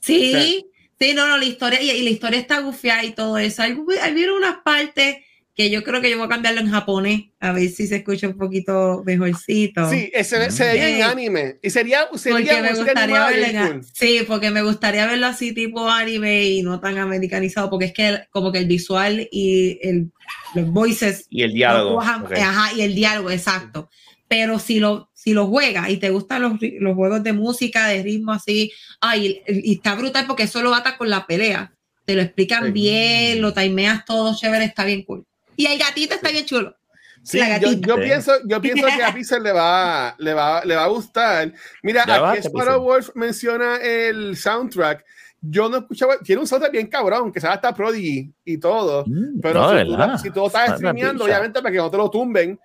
Sí, 0.00 0.66
sí, 0.98 1.14
no, 1.14 1.26
no, 1.26 1.36
la 1.36 1.44
historia, 1.44 1.80
y, 1.82 2.02
la 2.02 2.10
historia 2.10 2.38
está 2.38 2.60
gufiada 2.60 3.04
y 3.04 3.12
todo 3.12 3.38
eso. 3.38 3.62
Hay, 3.62 3.76
hay 4.02 4.24
unas 4.24 4.56
partes 4.64 5.16
que 5.60 5.68
yo 5.68 5.84
creo 5.84 6.00
que 6.00 6.10
yo 6.10 6.16
voy 6.16 6.26
a 6.26 6.30
cambiarlo 6.30 6.60
en 6.60 6.70
japonés, 6.70 7.24
a 7.38 7.52
ver 7.52 7.68
si 7.68 7.86
se 7.86 7.96
escucha 7.96 8.28
un 8.28 8.38
poquito 8.38 9.02
mejorcito. 9.04 9.90
Sí, 9.90 10.10
ese 10.14 10.50
se 10.50 10.64
ve 10.64 10.96
en 10.96 11.02
anime. 11.02 11.58
Y 11.62 11.68
sería, 11.68 12.08
sería 12.14 12.62
me 12.62 12.72
gustaría 12.72 13.26
verlo 13.26 13.82
Sí, 13.92 14.20
porque 14.26 14.50
me 14.50 14.62
gustaría 14.62 15.06
verlo 15.06 15.26
así 15.26 15.52
tipo 15.52 15.86
anime 15.86 16.44
y 16.44 16.62
no 16.62 16.80
tan 16.80 16.96
americanizado, 16.96 17.68
porque 17.68 17.86
es 17.86 17.92
que 17.92 18.20
como 18.30 18.52
que 18.52 18.58
el 18.58 18.66
visual 18.66 19.28
y 19.30 19.78
el, 19.82 20.10
los 20.54 20.66
voices. 20.70 21.26
Y 21.28 21.42
el 21.42 21.52
diálogo. 21.52 22.00
Ajá, 22.00 22.72
y 22.74 22.80
el 22.80 22.94
diálogo, 22.94 23.30
exacto. 23.30 23.90
Pero 24.28 24.58
si 24.58 24.80
lo 24.80 25.09
si 25.22 25.34
lo 25.34 25.48
juegas 25.48 25.90
y 25.90 25.98
te 25.98 26.08
gustan 26.08 26.40
los, 26.40 26.52
los, 26.80 26.94
juegos 26.94 27.22
de 27.22 27.34
música, 27.34 27.88
de 27.88 28.02
ritmo 28.02 28.32
así, 28.32 28.72
ay, 29.02 29.42
y, 29.46 29.74
está 29.74 29.94
brutal 29.94 30.24
porque 30.26 30.44
eso 30.44 30.62
lo 30.62 30.74
ata 30.74 30.96
con 30.96 31.10
la 31.10 31.26
pelea. 31.26 31.74
Te 32.06 32.14
lo 32.14 32.22
explican 32.22 32.72
bien, 32.72 33.42
lo 33.42 33.52
timeas 33.52 34.06
todo 34.06 34.34
chévere, 34.34 34.64
está 34.64 34.86
bien 34.86 35.02
cool. 35.02 35.26
Y 35.56 35.66
el 35.66 35.78
gatito 35.78 36.14
está 36.14 36.30
bien 36.30 36.46
chulo. 36.46 36.74
Sí, 37.22 37.38
yo, 37.60 37.72
yo, 37.72 37.96
pienso, 37.96 38.32
yo 38.46 38.60
pienso 38.62 38.86
que 38.86 39.02
a 39.02 39.12
Pixel 39.12 39.42
le 39.42 39.52
va, 39.52 40.14
le, 40.16 40.32
va, 40.32 40.64
le 40.64 40.74
va 40.74 40.84
a 40.84 40.88
gustar. 40.88 41.52
Mira, 41.82 42.04
aquí 42.04 42.38
Sparrow 42.38 42.82
Wolf 42.82 43.10
menciona 43.14 43.76
el 43.76 44.38
soundtrack. 44.38 45.04
Yo 45.42 45.68
no 45.68 45.78
escuchaba, 45.80 46.18
tiene 46.20 46.40
un 46.40 46.48
soundtrack 46.48 46.72
bien 46.72 46.86
cabrón, 46.86 47.30
que 47.30 47.42
se 47.42 47.46
hasta 47.46 47.74
Prodigy 47.74 48.32
y 48.42 48.56
todo. 48.56 49.04
Mm, 49.06 49.38
pero 49.42 49.68
si, 49.68 49.84
tú, 49.84 50.18
si, 50.22 50.30
tú, 50.30 50.46
estás 50.46 50.76
streameando, 50.76 51.24
obviamente 51.24 51.60
para 51.60 51.72
que 51.72 51.76
no 51.78 51.90
te 51.90 51.98
lo 51.98 52.10
tumben, 52.10 52.58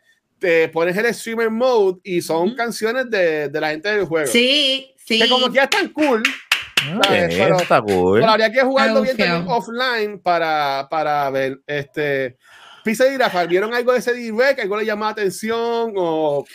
te 0.46 0.70
pones 0.70 0.96
el 0.96 1.12
streamer 1.12 1.50
mode 1.50 2.00
y 2.04 2.22
son 2.22 2.54
canciones 2.54 3.10
de, 3.10 3.50
de, 3.50 3.60
la 3.60 3.72
gente 3.72 3.90
del 3.90 4.06
juego. 4.06 4.28
Sí, 4.28 4.94
sí. 5.04 5.20
Que 5.20 5.28
como 5.28 5.48
que 5.48 5.56
ya 5.56 5.64
están 5.64 5.90
cool. 5.90 6.22
pero, 7.10 7.58
está 7.58 7.82
cool. 7.82 8.20
pero, 8.20 8.32
habría 8.32 8.52
que 8.52 8.62
jugarlo 8.62 9.02
bien 9.02 9.46
offline 9.48 10.20
para, 10.20 10.88
para 10.88 11.32
ver. 11.32 11.62
Este, 11.66 12.38
Pisa 12.84 13.12
y 13.12 13.18
Rafa, 13.18 13.48
¿vieron 13.48 13.74
algo 13.74 13.92
de 13.92 13.98
ese 13.98 14.14
direct? 14.14 14.60
¿Algo 14.60 14.78
le 14.78 14.86
llamó 14.86 15.06
la 15.06 15.12
atención? 15.12 15.94
O, 15.96 16.46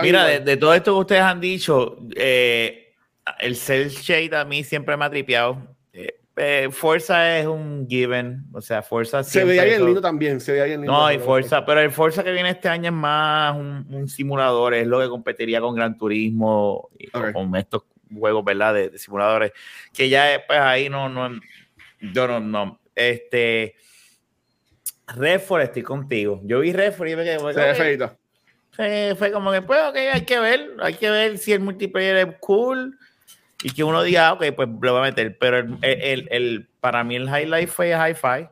Mira, 0.00 0.24
de, 0.24 0.38
de, 0.38 0.56
todo 0.56 0.72
esto 0.72 0.94
que 0.94 1.00
ustedes 1.00 1.22
han 1.22 1.40
dicho, 1.40 1.98
eh, 2.14 2.94
el 3.40 3.56
cel 3.56 3.90
shade 3.90 4.36
a 4.36 4.44
mí 4.44 4.62
siempre 4.62 4.96
me 4.96 5.04
ha 5.04 5.10
tripeado. 5.10 5.76
Eh, 6.44 6.70
Forza 6.72 7.38
es 7.38 7.46
un 7.46 7.86
given, 7.88 8.42
o 8.52 8.60
sea, 8.60 8.82
Forza 8.82 9.22
se 9.22 9.44
veía 9.44 9.62
bien 9.62 9.84
lindo 9.84 10.00
también, 10.00 10.40
se 10.40 10.50
veía 10.50 10.64
bien 10.64 10.80
lindo. 10.80 10.92
No, 10.92 11.12
y 11.12 11.20
Forza, 11.20 11.64
pero 11.64 11.80
el 11.80 11.92
Forza 11.92 12.24
que 12.24 12.32
viene 12.32 12.50
este 12.50 12.68
año 12.68 12.88
es 12.88 12.92
más 12.92 13.56
un, 13.56 14.08
simulador, 14.08 14.74
es 14.74 14.88
lo 14.88 15.00
que 15.00 15.08
competiría 15.08 15.60
con 15.60 15.76
Gran 15.76 15.96
Turismo 15.96 16.90
y 16.98 17.06
con 17.08 17.54
estos 17.54 17.84
juegos, 18.12 18.44
¿verdad? 18.44 18.74
De, 18.74 18.98
simuladores, 18.98 19.52
que 19.92 20.08
ya 20.08 20.42
pues 20.44 20.58
ahí 20.58 20.88
no, 20.88 21.08
no, 21.08 21.30
yo 22.00 22.26
no, 22.26 22.40
no, 22.40 22.80
este, 22.96 23.76
Redford 25.14 25.62
estoy 25.62 25.82
contigo. 25.82 26.40
Yo 26.42 26.58
vi 26.58 26.72
Redford 26.72 27.08
y 27.08 27.16
me 27.16 27.22
quedé, 27.22 27.38
se 28.74 29.14
fue 29.14 29.30
como 29.30 29.52
que, 29.52 29.62
pues, 29.62 29.80
ok, 29.88 29.96
hay 30.12 30.22
que 30.22 30.40
ver, 30.40 30.72
hay 30.80 30.94
que 30.94 31.08
ver 31.08 31.38
si 31.38 31.52
el 31.52 31.60
multiplayer 31.60 32.16
es 32.16 32.36
cool 32.40 32.98
y 33.62 33.70
que 33.70 33.84
uno 33.84 34.02
diga, 34.02 34.32
ok, 34.32 34.44
pues 34.56 34.68
lo 34.80 34.92
voy 34.92 35.00
a 35.00 35.04
meter. 35.04 35.36
Pero 35.38 35.58
el, 35.58 35.78
el, 35.82 36.28
el, 36.30 36.68
para 36.80 37.04
mí 37.04 37.16
el 37.16 37.28
highlight 37.28 37.68
fue 37.68 37.90
Hi-Fi. 37.90 38.48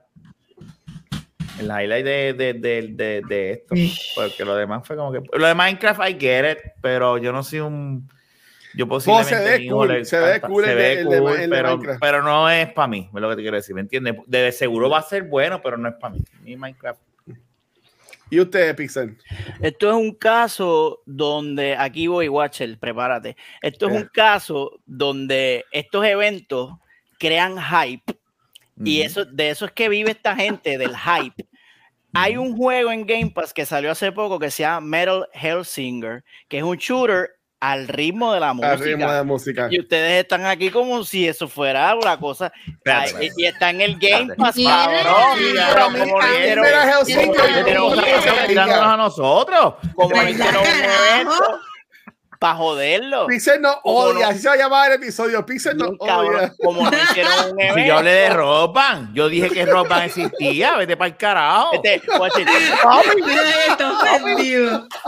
El 1.58 1.66
highlight 1.66 2.04
de, 2.04 2.32
de, 2.32 2.54
de, 2.54 3.22
de, 3.26 3.50
esto. 3.50 3.74
Porque 4.14 4.44
lo 4.44 4.54
demás 4.54 4.86
fue 4.86 4.96
como 4.96 5.12
que. 5.12 5.20
Lo 5.36 5.46
de 5.46 5.54
Minecraft, 5.54 6.00
I 6.08 6.16
get 6.18 6.52
it, 6.52 6.58
pero 6.80 7.18
yo 7.18 7.32
no 7.32 7.42
soy 7.42 7.60
un. 7.60 8.08
Yo 8.74 8.86
posiblemente. 8.86 9.34
se 9.34 9.58
ve 9.58 9.68
cool, 9.68 10.06
se 10.06 10.20
ve 10.20 10.40
cool, 10.40 10.64
se 10.64 10.74
ve 10.74 11.04
cool 11.04 11.34
pero, 11.50 11.80
pero 12.00 12.22
no 12.22 12.48
es 12.48 12.72
para 12.72 12.86
mí, 12.86 13.10
es 13.12 13.20
lo 13.20 13.28
que 13.28 13.34
te 13.34 13.42
quiero 13.42 13.56
decir, 13.56 13.74
¿me 13.74 13.80
entiendes? 13.80 14.14
De 14.28 14.52
seguro 14.52 14.88
va 14.88 14.98
a 14.98 15.02
ser 15.02 15.24
bueno, 15.24 15.60
pero 15.60 15.76
no 15.76 15.88
es 15.88 15.96
para 15.96 16.14
mí. 16.14 16.20
Mi 16.44 16.56
Minecraft. 16.56 17.00
¿Y 18.30 18.40
usted, 18.40 18.76
Pixel? 18.76 19.16
Esto 19.60 19.90
es 19.90 19.96
un 19.96 20.14
caso 20.14 21.02
donde, 21.04 21.76
aquí 21.76 22.06
voy, 22.06 22.28
Watcher, 22.28 22.78
prepárate. 22.78 23.36
Esto 23.60 23.88
es 23.88 23.94
un 23.94 24.08
caso 24.12 24.80
donde 24.86 25.64
estos 25.72 26.04
eventos 26.04 26.72
crean 27.18 27.56
hype 27.58 28.20
y 28.82 29.02
eso, 29.02 29.24
de 29.24 29.50
eso 29.50 29.66
es 29.66 29.72
que 29.72 29.88
vive 29.88 30.12
esta 30.12 30.34
gente, 30.34 30.78
del 30.78 30.96
hype. 30.96 31.46
Hay 32.12 32.36
un 32.36 32.56
juego 32.56 32.90
en 32.90 33.06
Game 33.06 33.30
Pass 33.30 33.52
que 33.52 33.66
salió 33.66 33.90
hace 33.90 34.10
poco 34.10 34.38
que 34.38 34.50
se 34.50 34.62
llama 34.62 34.80
Metal 34.80 35.28
Hellsinger, 35.32 36.24
que 36.48 36.58
es 36.58 36.64
un 36.64 36.76
shooter 36.76 37.30
al 37.60 37.88
ritmo 37.88 38.32
de 38.32 38.40
la 38.40 38.54
música. 38.54 38.72
Al 38.72 38.78
ritmo 38.80 39.06
de 39.06 39.16
la 39.16 39.24
música. 39.24 39.68
Y 39.70 39.80
ustedes 39.80 40.22
están 40.22 40.46
aquí 40.46 40.70
como 40.70 41.04
si 41.04 41.28
eso 41.28 41.46
fuera 41.46 41.94
una 41.94 42.18
cosa. 42.18 42.52
y, 43.36 43.44
está 43.44 43.70
en 43.70 43.82
el 43.82 43.98
Game 43.98 44.34
Pass, 44.34 44.56
cabrón. 44.56 45.38
Pero 47.64 47.82
como 47.82 48.82
a 48.82 48.96
nosotros. 48.96 49.74
Como 49.94 50.08
un 50.08 50.16
evento 50.16 50.48
para 52.40 52.54
joderlo. 52.54 53.26
Pixel 53.26 53.60
no 53.60 53.78
odia, 53.84 54.28
así 54.28 54.38
se 54.38 54.48
va 54.48 54.54
a 54.54 54.56
llamar 54.56 54.90
el 54.90 54.96
episodio. 54.96 55.44
Pixel 55.44 55.76
no 55.76 55.90
odia. 55.98 56.54
Como 56.64 56.90
no 56.90 56.96
hicieron 56.96 57.52
un 57.52 57.60
evento. 57.60 57.80
Si 57.80 57.86
yo 57.86 57.98
hablé 57.98 58.10
de 58.12 58.30
Roban, 58.30 59.14
yo 59.14 59.28
dije 59.28 59.50
que 59.50 59.66
Roban 59.66 60.04
existía, 60.04 60.74
vete 60.76 60.96
para 60.96 61.08
el 61.08 61.16
carajo. 61.18 61.70
Este, 61.74 62.00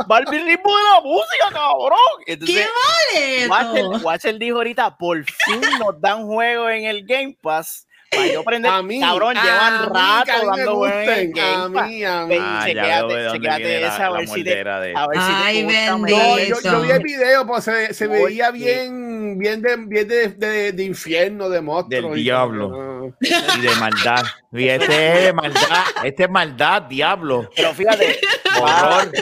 Barbie, 0.06 0.36
el 0.36 0.44
ritmo 0.44 0.76
de 0.76 0.82
la 0.82 1.00
música, 1.02 1.50
cabrón. 1.52 1.98
Entonces, 2.26 2.68
¿Qué 3.14 3.48
vale? 3.48 3.82
Watcher 3.88 4.38
dijo 4.38 4.58
ahorita, 4.58 4.98
por 4.98 5.24
fin 5.24 5.62
nos 5.78 5.98
dan 6.02 6.26
juego 6.26 6.68
en 6.68 6.84
el 6.84 7.06
Game 7.06 7.38
Pass 7.40 7.86
para 8.12 8.32
yo 8.32 8.40
aprender, 8.40 8.70
a 8.70 8.82
mí, 8.82 9.00
cabrón, 9.00 9.34
llevan 9.34 9.94
rato 9.94 10.46
dando 10.46 10.76
buen 10.76 11.38
A 11.38 11.68
mí, 11.68 12.04
a 12.04 12.26
mí. 12.26 12.36
Ah, 12.38 12.62
chequéate, 12.66 13.86
esa, 13.86 14.06
a 14.06 14.10
ver 14.10 14.28
si 14.28 14.44
te, 14.44 14.60
a 14.60 14.78
ver 14.78 15.20
si 15.20 15.66
te 15.66 16.48
yo, 16.48 16.60
yo, 16.62 16.80
vi 16.82 16.90
el 16.90 17.02
video, 17.02 17.46
pues 17.46 17.64
se, 17.64 17.94
se 17.94 18.06
veía 18.06 18.50
bien, 18.50 19.38
bien 19.38 19.62
de, 19.62 19.76
bien 19.76 20.06
de, 20.06 20.28
de, 20.28 20.72
de 20.72 20.84
infierno, 20.84 21.48
de 21.48 21.60
monstruo. 21.60 22.10
Del 22.10 22.22
diablo. 22.22 23.14
Y 23.20 23.60
de 23.60 23.74
maldad. 23.80 24.24
Y 24.52 24.68
este 24.68 25.18
es 25.18 25.24
de 25.24 25.32
maldad, 25.32 25.84
este 26.04 26.24
es 26.24 26.30
maldad, 26.30 26.82
diablo. 26.82 27.50
Pero 27.56 27.72
fíjate, 27.74 28.18
horror. 28.60 29.12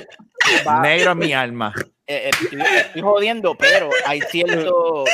Negro 0.83 1.13
en 1.13 1.19
mi 1.19 1.33
alma. 1.33 1.73
Eh, 2.11 2.29
eh, 2.29 2.31
estoy, 2.31 3.03
jodiendo, 3.03 3.55
pero 3.55 3.89
hay 4.05 4.21
cierto, 4.23 5.05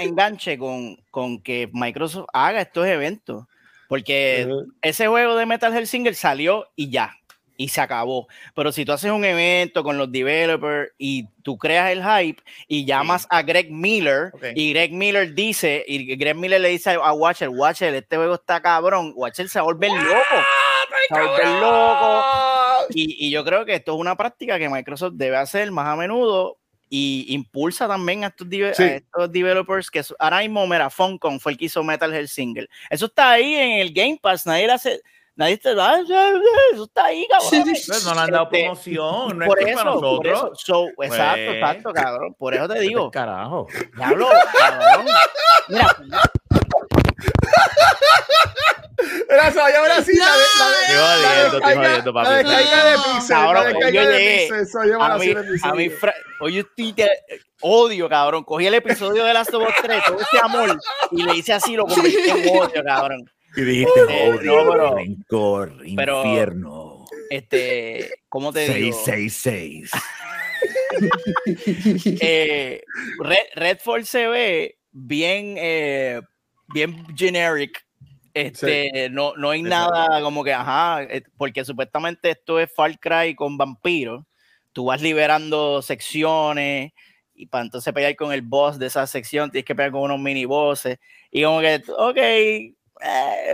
enganche 0.00 0.58
con, 0.58 0.96
con, 1.12 1.40
que 1.40 1.70
Microsoft 1.72 2.26
haga 2.32 2.60
estos 2.60 2.88
eventos. 2.88 3.44
Porque 3.86 4.48
ese 4.82 5.06
juego 5.06 5.36
de 5.36 5.46
Metal 5.46 5.70
Gear 5.70 5.86
Single 5.86 6.14
salió 6.14 6.66
y 6.74 6.90
ya, 6.90 7.16
y 7.56 7.68
se 7.68 7.80
acabó. 7.80 8.26
Pero 8.52 8.72
si 8.72 8.84
tú 8.84 8.90
haces 8.90 9.12
un 9.12 9.24
evento 9.24 9.84
con 9.84 9.96
los 9.96 10.10
developers 10.10 10.90
y 10.98 11.28
tú 11.44 11.56
creas 11.56 11.92
el 11.92 12.02
hype 12.02 12.42
y 12.66 12.84
llamas 12.84 13.28
a 13.30 13.42
Greg 13.42 13.70
Miller 13.70 14.32
y 14.56 14.72
Greg 14.72 14.92
Miller 14.92 15.34
dice, 15.34 15.84
y 15.86 16.16
Greg 16.16 16.34
Miller 16.34 16.60
le 16.60 16.70
dice 16.70 16.98
a 17.00 17.12
Watcher, 17.12 17.50
Watcher, 17.50 17.94
este 17.94 18.16
juego 18.16 18.34
está 18.34 18.60
cabrón, 18.60 19.12
Watcher 19.14 19.48
se 19.48 19.60
va 19.60 19.62
a 19.62 19.66
volver 19.66 19.92
loco. 19.92 20.24
¡Ah, 20.32 20.84
se 21.08 21.20
volver 21.20 21.46
loco 21.60 22.53
y, 22.94 23.30
yo 23.30 23.44
creo 23.44 23.64
que 23.64 23.74
esto 23.74 23.94
es 23.94 23.98
una 23.98 24.16
práctica 24.16 24.58
que 24.58 24.68
Microsoft 24.68 25.14
debe 25.14 25.36
hacer 25.36 25.70
más 25.70 25.86
a 25.86 25.96
menudo 25.96 26.58
y 26.88 27.26
impulsa 27.34 27.88
también 27.88 28.24
a 28.24 28.28
estos, 28.28 28.48
developers 29.30 29.90
que 29.90 30.02
ahora 30.18 30.40
mismo, 30.40 30.66
mira, 30.66 30.90
Funcom 30.90 31.40
fue 31.40 31.52
el 31.52 31.58
que 31.58 31.64
hizo 31.64 31.82
Metal 31.82 32.10
Gear 32.10 32.28
Single. 32.28 32.68
Eso 32.88 33.06
está 33.06 33.32
ahí 33.32 33.54
en 33.54 33.80
el 33.80 33.92
Game 33.92 34.18
Pass, 34.20 34.46
nadie 34.46 34.66
le 34.66 34.72
hace... 34.72 35.00
Nadie 35.36 35.58
te 35.58 35.74
da, 35.74 35.98
eso 35.98 36.84
está 36.84 37.06
ahí, 37.06 37.26
cabrón. 37.28 37.64
Pues 37.64 38.04
no 38.04 38.14
le 38.14 38.20
han 38.20 38.30
dado 38.30 38.44
este, 38.44 38.60
promoción, 38.60 39.38
no 39.40 39.46
por 39.46 39.60
es 39.60 39.66
eso, 39.66 39.84
nosotros. 39.84 40.40
Por 40.40 40.52
eso, 40.54 40.84
exacto, 40.86 40.92
pues, 40.94 41.10
exacto, 41.10 41.92
cabrón. 41.92 42.34
Por 42.38 42.54
eso 42.54 42.68
te 42.68 42.78
digo. 42.78 43.10
Carajo. 43.10 43.66
Diablo, 43.96 44.28
cabrón. 44.56 45.06
Mira, 45.68 45.96
Gracias, 49.28 49.74
ahora 49.76 50.02
sí, 50.02 50.16
la, 50.16 50.26
la, 50.26 50.32
la, 50.94 51.16
la 51.18 52.40
descarga 52.40 52.84
de 52.84 52.96
Pixel. 52.96 53.36
Ahora, 53.36 53.60
la 53.62 53.68
descarga 53.68 54.06
de 54.06 54.18
Pixel. 54.18 54.94
A 55.00 55.18
mí, 55.18 55.32
a 55.62 55.74
mí, 55.74 55.90
oye, 56.40 56.60
estoy 56.60 56.94
odio, 57.60 58.08
cabrón. 58.08 58.44
Cogí 58.44 58.66
el 58.66 58.74
episodio 58.74 59.24
de 59.24 59.34
Last 59.34 59.52
of 59.54 59.66
Us 59.68 59.74
3, 59.82 60.04
todo 60.06 60.18
ese 60.20 60.38
amor, 60.42 60.78
y 61.10 61.22
le 61.22 61.36
hice 61.36 61.52
así, 61.52 61.74
lo 61.74 61.86
convertí 61.86 62.30
en 62.30 62.48
odio, 62.48 62.84
cabrón. 62.84 63.30
Y 63.56 63.62
dijiste, 63.62 64.00
eh, 64.08 64.30
odio, 64.30 64.64
no, 64.64 64.72
pero, 64.72 64.94
rencor, 64.96 65.72
pero, 65.96 66.24
infierno. 66.24 67.04
Este, 67.30 68.10
¿cómo 68.28 68.52
te 68.52 68.66
666. 68.66 69.90
digo? 69.90 71.14
eh, 72.20 72.82
Red, 73.18 73.46
Redfall 73.54 74.04
se 74.04 74.26
ve 74.28 74.78
bien, 74.92 75.56
eh, 75.58 76.20
bien 76.68 77.06
generic 77.16 77.83
este, 78.34 79.08
no, 79.10 79.34
no 79.36 79.50
hay 79.50 79.62
nada 79.62 80.20
como 80.20 80.42
que, 80.42 80.52
ajá, 80.52 81.04
eh, 81.04 81.22
porque 81.36 81.64
supuestamente 81.64 82.30
esto 82.30 82.58
es 82.58 82.70
Far 82.72 82.98
Cry 82.98 83.34
con 83.34 83.56
vampiros. 83.56 84.24
Tú 84.72 84.86
vas 84.86 85.00
liberando 85.00 85.80
secciones 85.82 86.92
y 87.34 87.46
para 87.46 87.64
entonces 87.64 87.92
pelear 87.92 88.16
con 88.16 88.32
el 88.32 88.42
boss 88.42 88.78
de 88.78 88.86
esa 88.86 89.06
sección 89.06 89.50
tienes 89.50 89.64
que 89.64 89.74
pelear 89.74 89.92
con 89.92 90.02
unos 90.02 90.18
mini 90.18 90.44
bosses. 90.44 90.98
Y 91.30 91.44
como 91.44 91.60
que, 91.60 91.82
ok, 91.96 92.16
eh, 92.16 92.74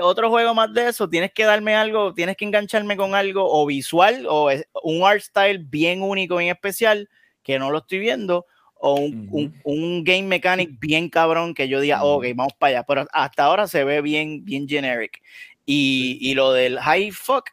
otro 0.03 0.31
juego 0.31 0.55
más 0.55 0.73
de 0.73 0.89
eso, 0.89 1.09
tienes 1.09 1.33
que 1.33 1.45
darme 1.45 1.75
algo, 1.75 2.15
tienes 2.15 2.37
que 2.37 2.45
engancharme 2.45 2.97
con 2.97 3.15
algo 3.15 3.47
o 3.47 3.67
visual 3.67 4.27
o 4.29 4.51
un 4.83 5.05
art 5.05 5.21
style 5.21 5.59
bien 5.59 6.03
único, 6.03 6.41
y 6.41 6.49
especial, 6.49 7.09
que 7.43 7.59
no 7.59 7.71
lo 7.71 7.79
estoy 7.79 7.99
viendo 7.99 8.47
o 8.81 8.95
un, 8.95 9.55
un, 9.65 10.05
game 10.05 10.23
mechanic 10.23 10.71
bien 10.81 11.09
cabrón 11.09 11.55
que 11.55 11.69
yo 11.69 11.81
diga, 11.81 12.03
ok, 12.03 12.27
vamos 12.35 12.55
para 12.59 12.71
allá. 12.71 12.83
Pero 12.85 13.07
hasta 13.13 13.45
ahora 13.45 13.67
se 13.67 13.85
ve 13.85 14.01
bien, 14.01 14.45
bien 14.45 14.67
generic. 14.69 15.23
Y, 15.67 16.19
y 16.21 16.35
lo 16.35 16.53
del 16.53 16.79
high 16.81 17.11
fuck, 17.11 17.51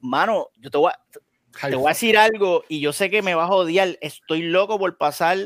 mano, 0.00 0.48
yo 0.58 0.70
te 0.70 0.78
voy, 0.78 0.92
a, 0.92 1.68
te 1.68 1.74
voy 1.76 1.86
a 1.86 1.88
decir 1.88 2.18
algo 2.18 2.64
y 2.68 2.80
yo 2.80 2.92
sé 2.92 3.10
que 3.10 3.22
me 3.22 3.34
vas 3.34 3.50
a 3.50 3.54
odiar. 3.54 3.96
Estoy 4.00 4.42
loco 4.42 4.78
por 4.78 4.96
pasar 4.98 5.38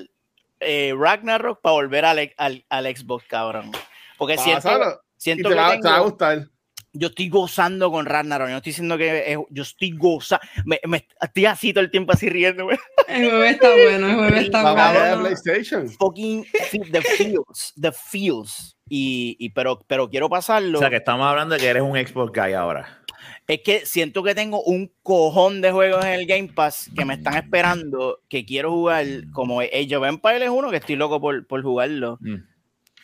eh, 0.58 0.94
Ragnarok 0.98 1.60
para 1.60 1.74
volver 1.74 2.04
al, 2.04 2.32
al, 2.36 2.64
al, 2.68 2.96
Xbox, 2.96 3.24
cabrón. 3.26 3.70
Porque 4.18 4.36
siento, 4.36 5.00
siento 5.16 5.48
que 5.48 5.54
te 5.54 5.88
va 5.88 5.96
a 5.96 6.00
gustar 6.00 6.48
yo 6.92 7.08
estoy 7.08 7.28
gozando 7.28 7.90
con 7.90 8.06
Ragnarok. 8.06 8.48
No 8.48 8.56
estoy 8.56 8.70
diciendo 8.70 8.98
que 8.98 9.38
yo 9.50 9.62
estoy 9.62 9.92
gozando. 9.92 10.44
Me, 10.64 10.80
me, 10.86 11.06
estoy 11.20 11.46
así 11.46 11.72
todo 11.72 11.84
el 11.84 11.90
tiempo 11.90 12.12
así 12.12 12.28
riendo. 12.28 12.68
El 13.08 13.30
juego 13.30 13.44
está 13.44 13.70
bueno, 13.72 14.08
el 14.08 14.14
juego 14.14 14.36
está 14.36 14.92
bueno. 14.92 15.20
PlayStation. 15.20 15.88
Fucking 15.88 16.44
the 16.92 17.02
feels, 17.02 17.74
the 17.80 17.92
feels. 17.92 18.76
Y, 18.88 19.36
y, 19.38 19.50
pero, 19.50 19.80
pero 19.86 20.10
quiero 20.10 20.28
pasarlo. 20.28 20.78
O 20.78 20.80
sea, 20.80 20.90
que 20.90 20.96
estamos 20.96 21.26
hablando 21.26 21.54
de 21.54 21.60
que 21.60 21.68
eres 21.68 21.82
un 21.82 21.96
Xbox 21.96 22.32
guy 22.32 22.52
ahora. 22.54 23.02
Es 23.46 23.62
que 23.62 23.84
siento 23.84 24.22
que 24.22 24.34
tengo 24.34 24.62
un 24.62 24.92
cojón 25.02 25.60
de 25.60 25.72
juegos 25.72 26.04
en 26.04 26.12
el 26.12 26.26
Game 26.26 26.52
Pass 26.54 26.90
que 26.96 27.04
me 27.04 27.14
están 27.14 27.34
esperando, 27.34 28.20
que 28.28 28.44
quiero 28.44 28.70
jugar, 28.70 29.04
como 29.32 29.60
Age 29.60 29.96
of 29.96 30.06
Empires 30.06 30.42
es 30.42 30.50
uno 30.50 30.70
que 30.70 30.76
estoy 30.76 30.96
loco 30.96 31.20
por, 31.20 31.46
por 31.46 31.62
jugarlo. 31.62 32.18
Mm 32.20 32.49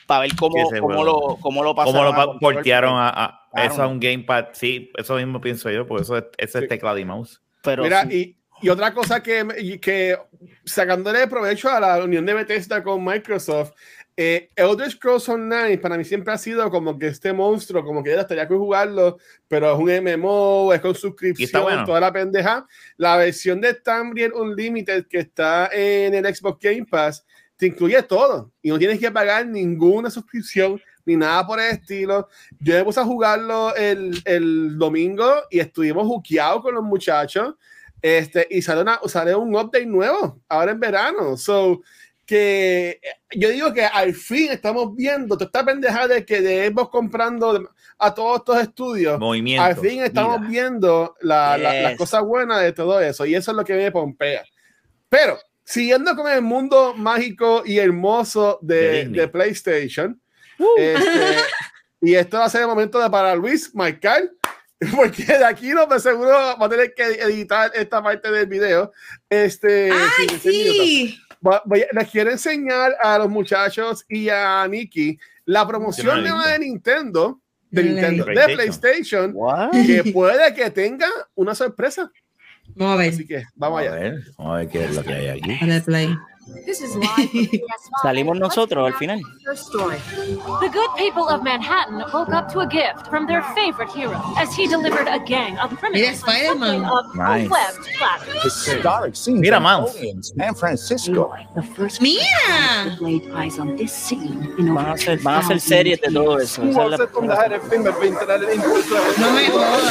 para 0.06 0.20
ver 0.20 0.36
cómo, 0.36 0.54
cómo, 0.80 1.04
lo, 1.04 1.38
cómo 1.40 1.64
lo 1.64 1.74
pasaron. 1.74 2.14
Cómo 2.14 2.32
lo 2.34 2.38
portearon 2.38 2.94
a, 2.96 3.40
eso 3.56 3.82
a 3.82 3.86
un 3.86 4.00
gamepad. 4.00 4.46
Sí, 4.52 4.90
eso 4.96 5.16
mismo 5.16 5.40
pienso 5.40 5.70
yo, 5.70 5.86
porque 5.86 6.02
eso 6.02 6.16
es, 6.16 6.24
ese 6.38 6.60
es 6.60 6.68
teclado 6.68 6.98
y 6.98 7.04
mouse. 7.04 7.42
Pero 7.62 7.82
Mira, 7.82 8.04
y, 8.10 8.36
y, 8.62 8.68
otra 8.68 8.94
cosa 8.94 9.22
que, 9.22 9.78
que 9.80 10.16
sacándole 10.64 11.26
provecho 11.26 11.68
a 11.68 11.80
la 11.80 12.02
unión 12.04 12.24
de 12.24 12.34
Bethesda 12.34 12.82
con 12.82 13.04
Microsoft, 13.04 13.72
eh, 14.18 14.48
Elder 14.56 14.90
Scrolls 14.90 15.28
Online 15.28 15.76
para 15.76 15.98
mí 15.98 16.04
siempre 16.04 16.32
ha 16.32 16.38
sido 16.38 16.70
como 16.70 16.98
que 16.98 17.08
este 17.08 17.34
monstruo, 17.34 17.84
como 17.84 18.02
que 18.02 18.14
ya 18.14 18.22
estaría 18.22 18.48
que 18.48 18.54
jugarlo, 18.54 19.18
pero 19.46 19.72
es 19.74 19.78
un 19.78 19.90
MMO, 19.90 20.72
es 20.72 20.80
con 20.80 20.94
suscripción, 20.94 21.84
toda 21.84 22.00
la 22.00 22.12
pendeja. 22.12 22.66
La 22.96 23.18
versión 23.18 23.60
de 23.60 23.74
Tamriel 23.74 24.32
Unlimited 24.32 25.06
que 25.06 25.18
está 25.18 25.68
en 25.70 26.14
el 26.14 26.34
Xbox 26.34 26.58
Game 26.60 26.86
Pass 26.86 27.26
te 27.56 27.66
incluye 27.66 28.02
todo 28.02 28.52
y 28.62 28.68
no 28.68 28.78
tienes 28.78 28.98
que 28.98 29.10
pagar 29.10 29.46
ninguna 29.46 30.10
suscripción 30.10 30.80
ni 31.04 31.16
nada 31.16 31.46
por 31.46 31.60
el 31.60 31.70
estilo. 31.72 32.28
Yo 32.60 32.74
me 32.74 32.84
puse 32.84 33.00
a 33.00 33.04
jugarlo 33.04 33.74
el, 33.74 34.20
el 34.24 34.76
domingo 34.76 35.26
y 35.50 35.60
estuvimos 35.60 36.06
juqueados 36.06 36.62
con 36.62 36.74
los 36.74 36.84
muchachos 36.84 37.54
este, 38.02 38.46
y 38.50 38.60
sale, 38.62 38.82
una, 38.82 39.00
sale 39.06 39.34
un 39.34 39.54
update 39.54 39.86
nuevo 39.86 40.40
ahora 40.48 40.72
en 40.72 40.80
verano. 40.80 41.36
So, 41.36 41.82
que 42.26 43.00
yo 43.36 43.48
digo 43.50 43.72
que 43.72 43.84
al 43.84 44.12
fin 44.12 44.50
estamos 44.50 44.94
viendo 44.94 45.36
toda 45.36 45.46
esta 45.46 45.64
pendeja 45.64 46.08
de 46.08 46.24
que 46.24 46.40
debemos 46.40 46.90
comprando 46.90 47.70
a 47.98 48.14
todos 48.14 48.38
estos 48.38 48.60
estudios. 48.60 49.18
Movimiento, 49.18 49.62
al 49.62 49.76
fin 49.76 50.02
estamos 50.02 50.46
viendo 50.46 51.14
la, 51.20 51.56
las 51.56 51.96
cosas 51.96 52.22
buenas 52.22 52.60
de 52.62 52.72
todo 52.72 53.00
eso 53.00 53.24
y 53.24 53.34
eso 53.34 53.52
es 53.52 53.56
lo 53.56 53.64
que 53.64 53.74
me 53.74 53.92
pompea. 53.92 54.44
Pero 55.08 55.38
siguiendo 55.66 56.14
con 56.14 56.30
el 56.30 56.40
mundo 56.40 56.94
mágico 56.94 57.62
y 57.66 57.78
hermoso 57.78 58.58
de, 58.62 59.08
de, 59.08 59.28
PlayStation. 59.28 60.18
Uh. 60.58 60.64
Este, 60.78 61.36
y 62.00 62.14
esto 62.14 62.38
va 62.38 62.46
a 62.46 62.48
ser 62.48 62.62
el 62.62 62.68
momento 62.68 62.98
de 63.00 63.10
para 63.10 63.34
Luis, 63.34 63.74
Michael. 63.74 64.30
porque 64.94 65.24
de 65.24 65.44
aquí 65.44 65.70
no 65.70 65.86
me 65.86 65.98
seguro 65.98 66.30
va 66.30 66.66
a 66.66 66.68
tener 66.68 66.92
que 66.94 67.02
editar 67.02 67.70
esta 67.74 68.02
parte 68.02 68.30
del 68.30 68.46
video. 68.46 68.92
Este, 69.28 69.90
¡Ay, 69.90 70.38
sí! 70.40 71.18
les 71.92 72.10
quiero 72.10 72.30
enseñar 72.30 72.96
a 73.00 73.18
los 73.18 73.28
muchachos 73.28 74.04
y 74.08 74.28
a 74.28 74.66
Nikki 74.68 75.18
la 75.44 75.66
promoción 75.66 76.22
nueva 76.22 76.48
de 76.48 76.58
Nintendo, 76.58 77.40
de 77.70 77.84
Nintendo, 77.84 78.24
de 78.24 78.54
PlayStation, 78.54 79.34
que 79.86 80.12
puede 80.12 80.54
que 80.54 80.70
tenga 80.70 81.08
una 81.34 81.54
sorpresa. 81.54 82.10
Vamos 82.76 82.94
a 82.94 82.96
ver. 82.96 83.12
Así 83.12 83.26
que 83.26 83.44
vamos, 83.54 83.80
allá. 83.80 83.92
A 83.92 83.94
ver, 83.94 84.20
vamos 84.36 84.54
a 84.54 84.56
ver 84.58 84.68
qué 84.68 84.84
es 84.84 84.94
lo 84.94 85.02
que 85.02 85.14
hay 85.14 85.28
aquí. 85.28 85.58
Dale 85.60 85.80
play. 85.80 86.16
Salimos 88.02 88.38
nosotros 88.38 88.86
al 88.86 88.94
final. 88.94 89.20
The 90.60 90.68
good 90.72 90.90
people 90.96 91.28
of 91.28 91.42
Manhattan 91.42 92.04
woke 92.12 92.32
up 92.32 92.48
to 92.52 92.60
a 92.60 92.66
gift 92.66 93.08
from 93.08 93.26
their 93.26 93.42
favorite 93.54 93.90
hero 93.90 94.20
as 94.36 94.54
he 94.54 94.68
delivered 94.68 95.08
a 95.08 95.18
gang 95.18 95.58
of 95.58 95.76
criminals 95.76 96.22
nice. 97.14 97.48
Historic 98.44 99.16
scenes 99.16 99.40
Mira, 99.40 99.58
Miles. 99.60 99.96
San 100.36 100.54
Francisco. 100.54 101.32
Mira. 102.00 102.96
Van 104.72 104.86
a 104.86 104.92
hacer, 104.92 105.18
van 105.18 105.34
a 105.34 105.38
hacer 105.38 105.60
series 105.60 106.00
de 106.00 106.12
todo 106.12 106.38
eso. 106.38 106.62
No 106.62 106.90
me 109.32 109.48
jodas. 109.48 109.90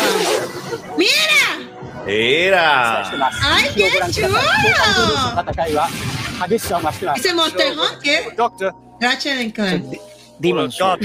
Mira. 0.97 1.74
Mira. 2.05 3.31
¡Ay, 3.41 3.69
qué 3.75 3.89
chulo! 4.11 4.39
Ese 7.15 7.33
Monster 7.33 7.73
Hunter. 7.75 8.35
Doctor, 8.35 8.71
Ratchet 9.01 9.37
and 9.39 9.55
Clank. 9.55 9.99
Demon 10.39 10.71
Souls. 10.71 10.99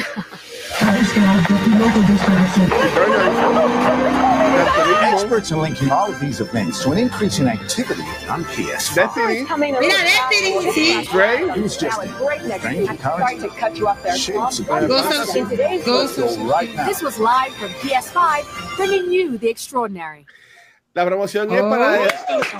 experts 5.23 5.53
are 5.53 5.61
linking 5.61 5.91
all 5.91 6.11
of 6.11 6.19
these 6.21 6.41
events 6.41 6.83
to 6.83 6.93
an 6.93 6.99
increase 6.99 7.39
in 7.39 7.49
activity 7.49 8.03
on 8.29 8.45
PS5. 8.45 8.95
Destiny, 8.95 9.73
Mira, 9.73 9.81
Destiny, 9.81 10.73
sí. 10.73 11.05
Stray, 11.05 11.49
Who's 11.51 11.77
just 11.77 12.01
strange 12.01 12.89
occurrence? 12.89 14.19
Shapes 14.19 14.59
of 14.61 14.67
Ghost 14.67 15.37
of, 15.37 15.85
Ghost 15.85 16.17
Go 16.17 16.29
of, 16.29 16.49
right 16.49 16.75
now. 16.75 16.87
This 16.87 17.03
was 17.03 17.19
live 17.19 17.53
from 17.55 17.69
PS5, 17.69 18.77
bringing 18.77 19.13
you 19.13 19.39
the 19.39 19.49
extraordinary. 19.49 20.27
La 20.95 21.05
promoción 21.07 21.51
es 21.53 21.61
Oh. 21.63 21.71
para, 21.71 21.99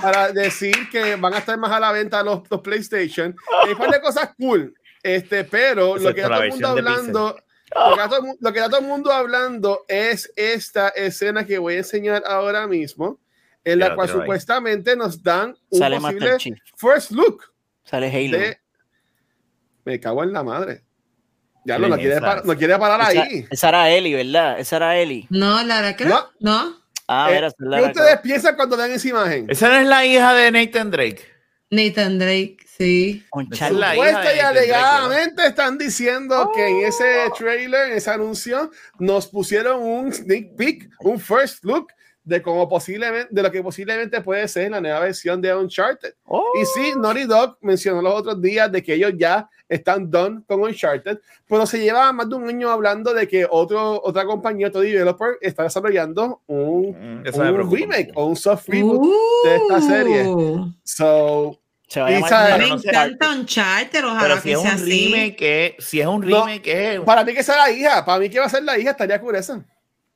para 0.01 0.31
decir 0.31 0.89
que 0.89 1.15
van 1.17 1.33
a 1.33 1.39
estar 1.39 1.57
más 1.57 1.71
a 1.71 1.79
la 1.79 1.91
venta 1.91 2.23
los, 2.23 2.41
los 2.49 2.61
PlayStation. 2.61 3.35
Hay 3.65 3.73
un 3.73 3.77
par 3.77 3.91
de 3.91 4.01
cosas 4.01 4.29
cool. 4.37 4.73
Este, 5.03 5.43
pero 5.43 5.97
lo 5.97 6.13
que, 6.13 6.21
está 6.21 6.29
la 6.29 6.35
todo 6.37 6.43
el 6.45 6.51
mundo 6.51 6.67
hablando, 6.69 7.37
lo, 7.75 7.95
que 7.95 8.09
todo, 8.09 8.35
lo 8.39 8.53
que 8.53 8.59
está 8.59 8.69
todo 8.69 8.79
el 8.81 8.87
mundo 8.87 9.11
hablando 9.11 9.85
es 9.87 10.31
esta 10.35 10.89
escena 10.89 11.45
que 11.45 11.57
voy 11.57 11.73
a 11.75 11.77
enseñar 11.79 12.23
ahora 12.25 12.67
mismo, 12.67 13.19
en 13.63 13.79
la 13.79 13.95
cual 13.95 14.07
supuestamente 14.09 14.95
nos 14.95 15.21
dan 15.23 15.55
un 15.69 15.79
Sale 15.79 15.99
posible 15.99 16.37
first 16.77 17.11
look 17.11 17.43
Sale 17.83 18.07
Halo. 18.09 18.37
de. 18.37 18.59
Me 19.85 19.99
cago 19.99 20.23
en 20.23 20.31
la 20.33 20.43
madre. 20.43 20.83
Ya 21.65 21.77
¿Quién 21.77 21.89
no, 21.89 21.95
no, 21.95 21.99
quiere, 22.01 22.13
esa? 22.15 22.21
par- 22.21 22.45
no 22.45 22.55
quiere 22.57 22.77
parar 22.79 23.11
Esa, 23.11 23.21
ahí. 23.23 23.45
esa 23.49 23.69
era 23.69 23.89
Eli, 23.91 24.13
¿verdad? 24.13 24.59
Esa 24.59 24.75
era 24.77 24.97
Eli. 24.97 25.27
No, 25.29 25.63
Lara, 25.63 25.95
creo. 25.95 26.31
No. 26.39 26.80
Ah, 27.13 27.27
Eh, 27.29 27.45
es 27.45 27.53
¿Qué 27.57 27.81
ustedes 27.81 28.19
piensan 28.21 28.55
cuando 28.55 28.77
ven 28.77 28.91
esa 28.91 29.07
imagen? 29.09 29.49
Esa 29.49 29.67
no 29.67 29.75
es 29.75 29.87
la 29.87 30.05
hija 30.05 30.33
de 30.33 30.49
Nathan 30.51 30.89
Drake. 30.91 31.21
Nathan 31.69 32.19
Drake, 32.19 32.57
sí. 32.77 33.25
Supuesta 33.31 33.65
y 33.67 33.69
Nathan 33.99 34.23
Drake, 34.23 34.41
alegadamente 34.41 35.45
están 35.47 35.77
diciendo 35.77 36.51
que 36.55 36.67
en 36.67 36.85
ese 36.85 37.25
Oh. 37.27 37.33
trailer, 37.33 37.91
en 37.91 37.97
ese 37.97 38.11
anuncio, 38.11 38.71
nos 38.99 39.27
pusieron 39.27 39.81
un 39.81 40.13
sneak 40.13 40.55
peek, 40.55 40.89
un 40.99 41.19
first 41.19 41.63
look 41.65 41.87
de 42.31 42.41
cómo 42.41 42.67
posiblemente, 42.67 43.27
de 43.29 43.43
lo 43.43 43.51
que 43.51 43.61
posiblemente 43.61 44.21
puede 44.21 44.47
ser 44.47 44.71
la 44.71 44.81
nueva 44.81 45.01
versión 45.01 45.41
de 45.41 45.53
Uncharted. 45.55 46.13
Oh. 46.25 46.43
Y 46.59 46.65
sí, 46.65 46.93
Naughty 46.97 47.25
Dog 47.25 47.57
mencionó 47.61 48.01
los 48.01 48.13
otros 48.15 48.41
días 48.41 48.71
de 48.71 48.81
que 48.81 48.93
ellos 48.95 49.11
ya 49.17 49.47
están 49.69 50.09
done 50.09 50.41
con 50.47 50.61
Uncharted, 50.61 51.19
pero 51.47 51.65
se 51.65 51.79
lleva 51.79 52.11
más 52.11 52.27
de 52.29 52.35
un 52.35 52.47
año 52.47 52.69
hablando 52.71 53.13
de 53.13 53.27
que 53.27 53.45
otro, 53.49 54.01
otra 54.03 54.25
compañía, 54.25 54.67
otro 54.67 54.81
developer, 54.81 55.37
está 55.41 55.63
desarrollando 55.63 56.41
un, 56.47 56.91
Mm, 56.91 57.23
un 57.39 57.71
remake 57.71 58.11
o 58.15 58.25
un 58.25 58.35
soft 58.35 58.67
reboot 58.69 59.03
de 59.43 59.55
esta 59.57 59.81
serie. 59.81 60.27
Uh, 60.27 60.73
So, 60.83 61.57
Se 61.87 61.99
va 61.99 62.07
a 62.07 62.11
Y 62.11 62.13
llamar 62.15 62.29
sabe- 62.29 62.57
Me 62.63 62.69
no 62.69 62.75
encanta 62.75 63.31
Uncharted, 63.31 64.05
ojalá 64.05 64.21
Pero 64.21 64.35
si 64.37 64.41
que 64.43 64.51
es 64.53 64.59
sea 64.61 64.69
un 64.71 64.75
así. 64.81 65.05
remake, 65.13 65.35
que 65.35 65.75
si 65.79 65.99
es 65.99 66.07
un 66.07 66.21
No. 66.21 66.45
remake, 66.45 66.61
que 66.61 66.93
es 66.95 66.99
para 67.01 67.23
mí 67.25 67.33
que 67.33 67.43
sea 67.43 67.57
la 67.57 67.69
hija, 67.71 68.05
para 68.05 68.17
mí 68.19 68.29
que 68.29 68.39
va 68.39 68.45
a 68.45 68.49
ser 68.49 68.63
la 68.63 68.77
hija, 68.77 68.91
estaría 68.91 69.19
curiosa. 69.19 69.65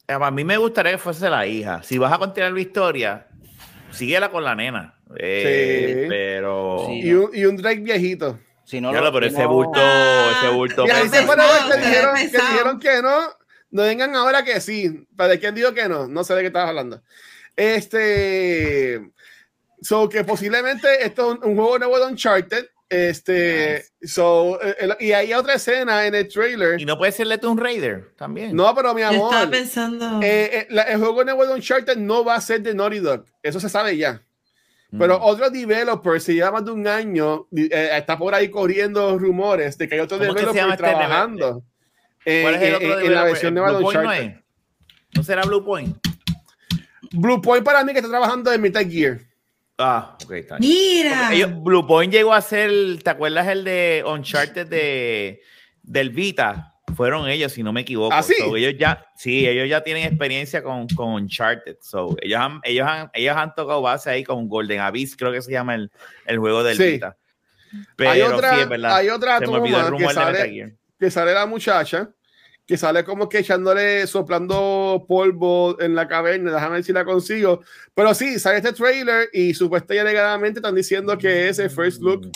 A 0.08 0.32
mí 0.32 0.44
me 0.44 0.58
gustaría 0.58 0.92
que 0.94 0.98
fuese 0.98 1.30
la 1.30 1.48
hija. 1.48 1.82
Si 1.84 1.98
vas 1.98 2.14
a 2.14 2.18
continuar 2.20 2.52
la 2.54 2.60
historia, 2.62 3.28
síguela 3.92 4.30
con 4.30 4.44
la 4.44 4.54
nena. 4.56 4.96
Eh, 5.18 6.02
Sí. 6.04 6.06
Pero. 6.10 6.84
Sí. 6.88 7.00
Y 7.02 7.14
un, 7.14 7.30
y 7.34 7.46
un 7.46 7.58
Drake 7.58 7.80
viejito. 7.82 8.40
Si 8.66 8.82
no, 8.82 8.92
Ya 8.92 9.00
lo- 9.00 9.06
lo, 9.06 9.14
pero 9.14 9.28
si 9.28 9.34
ese 9.34 9.44
no- 9.44 9.50
bulto, 9.54 9.80
ese 9.80 10.50
bulto. 10.50 10.86
Y 10.86 10.90
fueron 10.90 11.10
pesado, 11.12 11.70
que 11.72 11.78
dijeron, 11.78 12.16
que 12.16 12.24
pesado. 12.30 12.52
dijeron 12.52 12.80
que 12.80 13.02
no, 13.02 13.20
no 13.72 13.82
vengan 13.84 14.16
ahora 14.16 14.44
que 14.44 14.60
sí. 14.62 15.08
¿Para 15.16 15.38
quién 15.38 15.54
dijo 15.56 15.74
que 15.74 15.88
no? 15.88 16.08
No 16.08 16.24
sé 16.24 16.34
de 16.36 16.42
qué 16.42 16.48
estabas 16.48 16.70
hablando. 16.70 17.02
Este. 17.56 19.02
So, 19.82 20.10
que 20.10 20.24
posiblemente 20.24 21.04
esto 21.06 21.34
es 21.34 21.40
un, 21.40 21.50
un 21.52 21.56
juego 21.56 21.78
nuevo 21.80 22.00
de 22.00 22.06
Uncharted. 22.08 22.66
Este. 22.90 23.84
So, 24.02 24.62
eh, 24.62 24.76
el- 24.80 24.96
y 25.00 25.12
hay 25.14 25.34
otra 25.34 25.56
escena 25.56 26.06
en 26.06 26.14
el 26.16 26.28
trailer. 26.28 26.80
Y 26.80 26.86
no 26.86 26.98
puede 26.98 27.12
ser 27.12 27.36
Tomb 27.40 27.60
Raider 27.60 28.14
también. 28.16 28.56
No, 28.56 28.74
pero 28.76 28.94
mi 28.94 29.02
amor. 29.02 29.34
estaba 29.34 29.50
pensando. 29.52 30.20
eh, 30.22 30.50
eh, 30.54 30.68
la- 30.70 30.84
el 30.84 31.00
juego 31.00 31.24
nuevo 31.24 31.46
de 31.46 31.54
Uncharted 31.56 31.98
no 31.98 32.24
va 32.24 32.36
a 32.36 32.42
ser 32.42 32.62
de 32.62 32.74
Naughty 32.76 33.00
Dog. 33.00 33.26
Eso 33.42 33.60
se 33.60 33.70
sabe 33.70 33.98
ya. 33.98 34.22
Pero 34.98 35.20
Mm. 35.20 35.24
otro 35.24 35.50
developer, 35.50 36.22
se 36.22 36.34
lleva 36.36 36.52
más 36.52 36.64
de 36.64 36.72
un 36.72 36.88
año, 36.88 37.48
eh, 37.56 37.90
está 37.98 38.18
por 38.18 38.34
ahí 38.36 38.50
corriendo 38.50 39.18
rumores 39.18 39.78
de 39.78 39.90
que 39.90 39.96
hay 39.96 40.02
otro 40.02 40.18
¿Cómo 40.20 40.34
que 40.34 40.40
se 40.42 40.46
developer 40.46 40.72
este 40.72 40.84
trabajando 40.84 41.64
eh, 42.24 42.42
¿Cuál 42.44 42.56
es 42.56 42.62
el 42.62 42.70
eh, 42.70 42.76
otro 42.76 43.00
en 43.02 43.14
la 43.14 43.24
versión 43.24 43.56
de 43.56 43.62
Blue 43.62 43.72
Point 43.82 43.84
no 43.84 44.00
Uncharted. 44.10 44.26
es. 44.26 44.36
¿No 45.16 45.24
será 45.24 45.42
Blue 45.44 45.66
Point? 45.66 45.98
Blue 47.12 47.42
Point 47.42 47.64
para 47.66 47.84
mí 47.84 47.92
que 47.94 48.00
está 48.00 48.10
trabajando 48.10 48.54
en 48.54 48.62
Metal 48.62 48.90
Gear. 48.90 49.20
Ah, 49.78 50.18
ok, 50.24 50.32
está 50.32 50.58
bien. 50.58 50.72
Mira. 50.72 51.34
Ellos- 51.34 51.52
Blue 51.64 51.86
Point 51.86 52.12
llegó 52.14 52.34
a 52.34 52.42
ser, 52.42 52.72
¿te 53.04 53.10
acuerdas 53.10 53.48
el 53.48 53.64
de 53.64 54.04
Uncharted 54.08 54.68
de, 54.68 55.42
del 55.84 56.10
Vita? 56.12 56.72
Fueron 56.96 57.28
ellos, 57.28 57.52
si 57.52 57.62
no 57.62 57.74
me 57.74 57.82
equivoco. 57.82 58.14
¿Ah, 58.16 58.24
sí? 58.24 58.36
So, 58.38 58.56
ellos 58.56 58.76
ya, 58.80 59.06
sí, 59.18 59.46
ellos 59.46 59.68
ya 59.68 59.82
tienen 59.82 60.04
experiencia 60.04 60.64
con, 60.64 60.88
con 60.90 61.10
Uncharted. 61.14 61.78
So, 61.82 62.16
ellos, 62.22 62.40
han, 62.40 62.60
ellos, 62.64 62.88
han, 62.88 63.10
ellos 63.14 63.36
han 63.36 63.54
tocado 63.54 63.82
base 63.82 64.10
ahí 64.10 64.24
con 64.24 64.48
Golden 64.48 64.80
Abyss, 64.80 65.18
creo 65.18 65.32
que 65.34 65.42
se 65.42 65.52
llama 65.52 65.76
el, 65.76 65.92
el 66.26 66.38
juego 66.40 66.64
del 66.64 66.78
Sí. 66.78 66.92
Vita. 66.92 67.18
Pero 67.98 68.12
hay 68.12 68.22
otra, 68.22 68.56
sí, 68.56 68.62
es 68.62 68.70
verdad. 68.70 68.96
hay 68.96 69.10
otra 69.10 69.40
Se 69.40 69.48
me 69.48 69.54
olvidó 69.58 69.78
el 69.80 69.84
que 69.84 69.90
rumor 69.90 70.02
de 70.02 70.08
Metal 70.08 70.36
sale, 70.38 70.50
Gear. 70.54 70.72
que 70.98 71.12
sale 71.12 71.34
la 71.34 71.46
muchacha, 71.46 72.10
que 72.68 72.78
sale 72.78 73.04
como 73.04 73.30
que 73.30 73.40
echándole, 73.40 74.08
soplando 74.08 75.06
polvo 75.08 75.80
en 75.80 75.94
la 75.94 76.08
caverna. 76.08 76.52
Déjame 76.52 76.76
ver 76.76 76.84
si 76.84 76.94
la 76.94 77.06
consigo. 77.06 77.62
Pero 77.94 78.14
sí, 78.16 78.40
sale 78.40 78.58
este 78.58 78.74
trailer 78.74 79.30
y 79.34 79.54
supuestamente 79.54 79.96
y 79.96 80.00
alegadamente 80.00 80.60
están 80.60 80.76
diciendo 80.76 81.18
que 81.18 81.50
es 81.50 81.60
el 81.60 81.70
first 81.70 82.02
look 82.02 82.32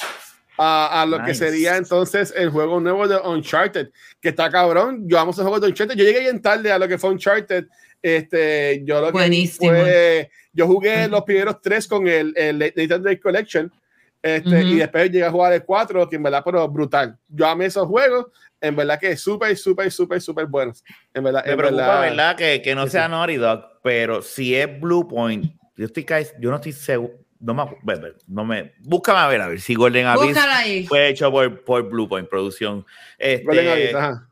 a, 0.58 1.02
a 1.02 1.06
lo 1.06 1.24
que 1.24 1.34
sería 1.34 1.78
entonces 1.78 2.34
el 2.36 2.50
juego 2.50 2.80
nuevo 2.80 3.08
de 3.08 3.18
Uncharted, 3.18 3.90
que 4.22 4.30
está 4.30 4.52
cabrón. 4.52 5.06
Yo 5.08 5.18
amo 5.18 5.32
ese 5.32 5.42
juego 5.42 5.60
de 5.60 5.68
Uncharted. 5.68 5.96
Yo 5.96 6.04
llegué 6.04 6.20
bien 6.20 6.42
tarde 6.42 6.72
a 6.72 6.78
lo 6.78 6.88
que 6.88 6.98
fue 6.98 7.10
Uncharted. 7.10 7.66
Este, 8.02 8.82
yo 8.86 9.02
lo 9.02 9.08
que 9.08 9.14
Buenísimo. 9.14 9.72
fue, 9.72 10.30
yo 10.54 10.68
jugué 10.68 11.08
los 11.08 11.24
primeros 11.24 11.60
tres 11.62 11.88
con 11.88 12.08
el, 12.08 12.34
el 12.36 12.60
Nathan 12.76 13.02
Drake 13.02 13.20
Collection. 13.20 13.72
Este, 14.22 14.50
Ujú. 14.50 14.68
Y 14.68 14.76
después 14.78 15.12
llegué 15.12 15.26
a 15.26 15.32
jugar 15.32 15.54
el 15.54 15.64
4, 15.64 16.10
que 16.10 16.18
en 16.18 16.24
verdad, 16.24 16.42
pero 16.44 16.68
brutal. 16.68 17.18
Yo 17.28 17.48
amé 17.48 17.66
esos 17.66 17.88
juegos, 17.88 18.28
en 18.60 18.76
verdad 18.76 19.00
que 19.00 19.16
súper, 19.16 19.56
súper, 19.58 19.92
súper, 19.92 20.22
súper 20.22 20.46
buenos. 20.46 20.84
En 21.14 21.24
verdad, 21.24 21.44
Me 21.46 21.52
en 21.54 21.58
preocupa, 21.58 21.86
verdad. 21.86 22.02
¿verdad? 22.02 22.36
Que, 22.36 22.62
que 22.62 22.76
no 22.76 22.86
Sí, 22.86 22.92
sea 22.92 23.06
sí. 23.06 23.12
Naughty 23.12 23.36
Dog, 23.38 23.64
pero 23.82 24.22
si 24.22 24.56
es 24.56 24.80
Blue 24.80 25.08
Point, 25.08 25.54
yo, 25.78 25.86
estoy 25.86 26.06
yo 26.40 26.50
no 26.50 26.58
estoy 26.58 26.74
seguro. 26.74 27.14
No 27.42 27.54
me, 27.54 27.64
no 28.28 28.44
me, 28.44 28.74
búscame 28.82 29.20
a 29.20 29.28
ver, 29.28 29.40
a 29.40 29.48
ver 29.48 29.62
si 29.62 29.74
Golden 29.74 30.08
Abyss 30.08 30.38
fue 30.90 31.08
hecho 31.08 31.32
por, 31.32 31.64
por 31.64 31.90
Blue 31.90 32.10
Point 32.10 32.28
Producción. 32.28 32.86
Este, 33.18 33.46
Golden 33.46 33.68
Abyss, 33.70 33.96
ajá. 33.96 34.29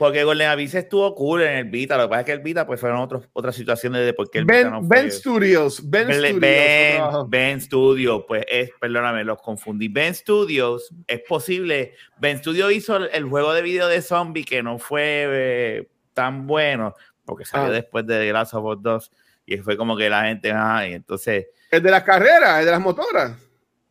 Porque 0.00 0.24
Golden 0.24 0.48
Abyss 0.48 0.74
estuvo 0.76 1.14
cool 1.14 1.42
en 1.42 1.58
el 1.58 1.64
Vita. 1.66 1.98
Lo 1.98 2.04
que 2.04 2.08
pasa 2.08 2.20
es 2.20 2.24
que 2.26 2.32
el 2.32 2.40
Vita, 2.40 2.66
pues 2.66 2.80
fueron 2.80 3.00
otros, 3.00 3.28
otras 3.34 3.54
situaciones 3.54 4.02
de 4.02 4.14
por 4.14 4.30
qué 4.30 4.38
el 4.38 4.46
Vita 4.46 4.56
Ben, 4.62 4.70
no 4.70 4.80
ben 4.82 5.02
fue. 5.02 5.10
Studios, 5.10 5.82
Ben, 5.90 6.08
Ben, 6.08 6.16
Studios. 6.16 6.40
Ben. 6.40 7.02
Ben 7.28 7.60
Studios, 7.60 8.24
pues 8.26 8.44
es, 8.48 8.70
perdóname, 8.80 9.24
los 9.24 9.42
confundí. 9.42 9.88
Ben 9.88 10.14
Studios, 10.14 10.88
es 11.06 11.20
posible. 11.28 11.92
Ben 12.18 12.38
Studios 12.38 12.72
hizo 12.72 12.96
el, 12.96 13.10
el 13.12 13.24
juego 13.26 13.52
de 13.52 13.60
video 13.60 13.88
de 13.88 14.00
zombie 14.00 14.42
que 14.46 14.62
no 14.62 14.78
fue 14.78 15.26
eh, 15.28 15.88
tan 16.14 16.46
bueno, 16.46 16.94
porque 17.26 17.44
salió 17.44 17.68
Ah. 17.68 17.72
después 17.72 18.06
de 18.06 18.18
The 18.20 18.32
Last 18.32 18.54
of 18.54 18.64
Us 18.64 18.82
2 18.82 19.12
y 19.44 19.58
fue 19.58 19.76
como 19.76 19.98
que 19.98 20.08
la 20.08 20.22
gente, 20.22 20.50
ah, 20.54 20.86
y 20.88 20.94
entonces, 20.94 21.48
El 21.70 21.82
de 21.82 21.90
las 21.90 22.04
carreras, 22.04 22.60
el 22.60 22.64
de 22.64 22.70
las 22.70 22.80
motoras. 22.80 23.32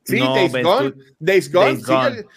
Sí, 0.05 0.19
Days, 0.19 0.51
Gone. 0.63 0.93
Days 1.19 1.51
Gone. 1.51 1.71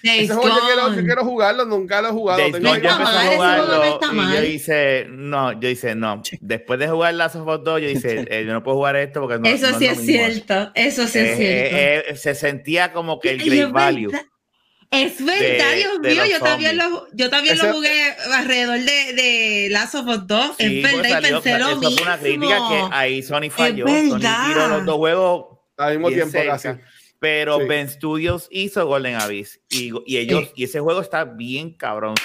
ese 0.03 0.35
juego 0.35 0.49
Yo, 0.95 1.05
quiero, 1.05 1.25
jugarlo, 1.25 1.65
nunca 1.65 2.03
lo 2.03 2.09
he 2.09 2.13
jugado. 2.13 2.39
Days 2.39 2.53
Gone, 2.53 2.83
yo 2.83 2.91
empecé 2.91 3.17
a 3.17 3.35
jugarlo 3.35 4.13
y 4.13 4.35
yo 4.35 4.41
dice, 4.43 5.07
no, 5.09 5.53
yo 5.53 5.69
dice, 5.69 5.95
no. 5.95 6.23
Después 6.41 6.79
de 6.79 6.89
jugar 6.89 7.15
Last 7.15 7.37
of 7.37 7.49
Us 7.49 7.65
2, 7.65 7.81
yo 7.81 7.89
dice, 7.89 8.27
eh, 8.29 8.45
yo 8.47 8.53
no 8.53 8.63
puedo 8.63 8.77
jugar 8.77 8.97
esto 8.97 9.21
porque 9.21 9.39
no 9.39 9.49
Eso 9.49 9.79
sí 9.79 9.87
es, 9.87 10.01
cierto, 10.01 10.71
eso 10.75 11.07
sí 11.07 11.19
es 11.19 11.31
eh, 11.31 11.37
cierto. 11.37 12.11
Eh, 12.11 12.17
se 12.17 12.35
sentía 12.35 12.93
como 12.93 13.21
que 13.21 13.31
el 13.31 13.43
Great 13.43 13.73
Value. 13.73 14.13
Es 14.91 15.25
verdad, 15.25 15.75
Dios 15.75 16.01
mío, 16.01 16.23
yo 16.31 16.39
también, 16.41 16.77
lo, 16.77 17.07
yo 17.15 17.31
también 17.31 17.57
lo 17.57 17.73
jugué 17.73 18.15
alrededor 18.35 18.79
de, 18.79 19.15
de 19.15 19.69
Last 19.71 19.95
of 19.95 20.07
Us 20.07 20.27
2. 20.27 20.57
es 20.59 20.83
verdad, 20.83 21.19
y 21.19 21.23
pensé 21.23 21.59
lo 21.59 21.77
mismo. 21.77 21.91
fue 21.93 22.03
una 22.03 22.19
crítica 22.19 22.59
que 22.69 22.89
ahí 22.91 23.23
Sony 23.23 23.49
falló. 23.51 23.87
Sony 23.87 24.19
tiró 24.19 24.69
los 24.69 24.85
dos 24.85 24.97
juegos 24.97 25.47
al 25.79 25.99
mismo 25.99 26.11
tiempo 26.11 26.39
casi. 26.45 26.69
Pero 27.23 27.65
Ben 27.69 27.89
Studios 27.89 28.49
hizo 28.51 28.85
Golden 28.85 29.15
Abyss 29.15 29.61
y, 29.71 29.93
y 30.07 30.17
ellos 30.17 30.51
y 30.57 30.65
ese 30.65 30.81
juego 30.81 31.01
está 31.01 31.25
bien 31.25 31.73
cabrón. 31.73 32.17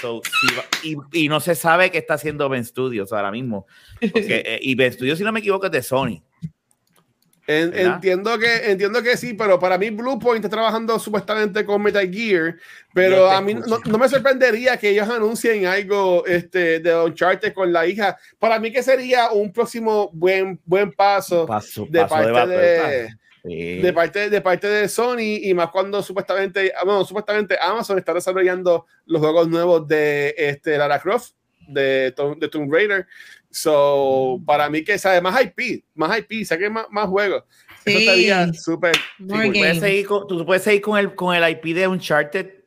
y, 0.81 0.95
y, 1.13 1.29
no 1.29 1.39
se 1.39 1.53
sabe 1.53 1.91
qué 1.91 1.99
está 1.99 2.15
haciendo 2.15 2.49
Ben 2.49 2.65
Studios 2.65 3.13
ahora 3.13 3.29
mismo. 3.29 3.67
Eh, 4.01 4.57
y 4.59 4.73
Ben 4.73 4.91
Studios, 4.91 5.19
si 5.19 5.23
no 5.23 5.31
me 5.31 5.39
equivoco, 5.39 5.67
es 5.67 5.71
de 5.71 5.83
Sony. 5.83 6.23
entiendo 7.45 8.39
que 8.39 8.71
entiendo 8.71 9.03
que 9.03 9.17
sí, 9.17 9.35
pero 9.35 9.59
para 9.59 9.77
mí 9.77 9.91
Bluepoint 9.91 10.43
está 10.43 10.49
trabajando 10.49 10.97
supuestamente 10.97 11.63
con 11.63 11.83
Metal 11.83 12.11
Gear, 12.11 12.55
pero 12.91 13.29
a 13.29 13.39
mí 13.39 13.53
no, 13.53 13.77
no, 13.85 13.97
me 13.99 14.09
sorprendería 14.09 14.77
que 14.77 14.89
ellos 14.89 15.07
anuncien 15.07 15.67
algo 15.67 16.25
este, 16.25 16.79
de 16.79 16.95
Uncharted 17.03 17.53
con 17.53 17.71
la 17.71 17.85
hija. 17.85 18.17
Para 18.39 18.59
mí 18.59 18.71
que 18.71 18.81
sería 18.81 19.29
un 19.29 19.53
próximo 19.53 20.09
buen 20.11 20.59
buen 20.65 20.91
paso, 20.91 21.47
de 21.87 22.05
parte 22.05 22.47
de, 22.47 22.57
de, 22.57 23.09
parte, 23.93 24.29
de 24.29 24.41
parte 24.41 24.67
de 24.67 24.87
Sony 24.87 25.39
y 25.41 25.53
más 25.53 25.69
cuando 25.69 26.01
supuestamente, 26.01 26.73
bueno, 26.83 27.05
supuestamente 27.05 27.57
Amazon 27.61 27.97
está 27.97 28.13
desarrollando 28.13 28.85
los 29.05 29.21
juegos 29.21 29.47
nuevos 29.47 29.87
de 29.87 30.33
este, 30.37 30.77
Lara 30.77 30.99
Croft, 30.99 31.31
de, 31.67 32.13
de 32.37 32.47
Tomb 32.49 32.71
Raider. 32.71 33.07
So, 33.49 34.41
para 34.45 34.69
mí 34.69 34.83
que 34.83 34.97
sabe 34.97 35.21
más 35.21 35.41
IP, 35.41 35.83
más 35.95 36.17
IP, 36.19 36.45
saque 36.45 36.69
más, 36.69 36.85
más 36.89 37.07
juegos. 37.07 37.43
Eso 37.85 37.97
estaría 37.99 38.53
súper. 38.53 38.95
tú, 39.17 39.27
puedes 39.27 39.79
seguir 39.79 40.05
con, 40.05 40.27
tú 40.27 40.45
puedes 40.45 40.63
seguir 40.63 40.81
con 40.81 40.97
el, 40.99 41.15
con 41.15 41.35
el 41.35 41.49
IP 41.49 41.73
de 41.73 41.87
Uncharted 41.87 42.57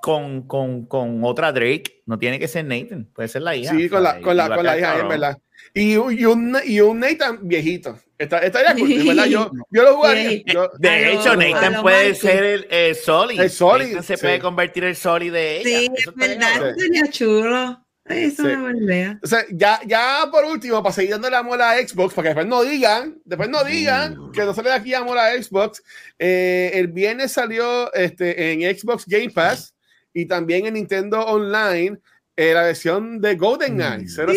con, 0.00 0.42
con, 0.42 0.86
con 0.86 1.22
otra 1.24 1.52
Drake. 1.52 2.02
No 2.06 2.18
tiene 2.18 2.38
que 2.38 2.48
ser 2.48 2.64
Nathan, 2.64 3.06
puede 3.14 3.28
ser 3.28 3.42
la 3.42 3.54
hija. 3.54 3.72
Sí, 3.74 3.88
con 3.88 4.02
la, 4.02 4.20
con 4.20 4.36
la, 4.36 4.54
con 4.54 4.64
la 4.64 4.78
hija, 4.78 4.98
es 4.98 5.08
verdad. 5.08 5.38
Y, 5.74 5.92
y, 5.92 5.96
un, 5.96 6.56
y 6.64 6.80
un 6.80 7.00
Nathan 7.00 7.38
viejito. 7.42 7.98
Está, 8.18 8.38
estaría 8.38 8.74
cool, 8.74 9.06
¿verdad? 9.06 9.26
Yo, 9.26 9.50
yo 9.70 9.82
lo 9.82 9.96
jugaría. 9.96 10.42
de 10.78 11.12
hecho, 11.12 11.36
Nathan 11.36 11.80
puede 11.80 12.14
ser 12.14 12.44
el, 12.44 12.66
el 12.70 12.94
Soli. 12.94 13.38
El 13.38 13.50
Soli. 13.50 14.02
se 14.02 14.18
puede 14.18 14.38
convertir 14.40 14.84
el 14.84 14.96
Soli 14.96 15.30
de 15.30 15.60
ella. 15.60 15.64
Sí, 15.64 15.90
es 15.96 16.14
verdad. 16.14 16.74
Sería 16.76 17.06
chulo. 17.10 17.86
Eso 18.10 18.42
sí. 18.42 18.56
me. 18.56 19.18
O 19.22 19.26
sea, 19.26 19.44
ya, 19.52 19.80
ya 19.86 20.28
por 20.30 20.44
último, 20.44 20.82
para 20.82 20.94
seguir 20.94 21.12
dándole 21.12 21.36
amor 21.36 21.62
a 21.62 21.76
Xbox, 21.76 22.12
para 22.12 22.24
que 22.24 22.28
después 22.30 22.46
no 22.46 22.62
digan, 22.62 23.20
después 23.24 23.48
no 23.48 23.62
digan 23.62 24.16
mm. 24.16 24.32
que 24.32 24.44
no 24.44 24.52
se 24.52 24.62
le 24.62 24.68
da 24.68 24.74
aquí 24.76 24.94
amor 24.94 25.16
a 25.16 25.40
Xbox. 25.40 25.82
Eh, 26.18 26.72
el 26.74 26.88
viernes 26.88 27.32
salió 27.32 27.92
este, 27.94 28.52
en 28.52 28.76
Xbox 28.76 29.06
Game 29.06 29.30
Pass 29.30 29.74
y 30.12 30.26
también 30.26 30.66
en 30.66 30.74
Nintendo 30.74 31.20
Online 31.24 31.98
eh, 32.40 32.54
la 32.54 32.62
versión 32.62 33.20
de 33.20 33.34
GoldenEye 33.34 34.08
007. 34.08 34.30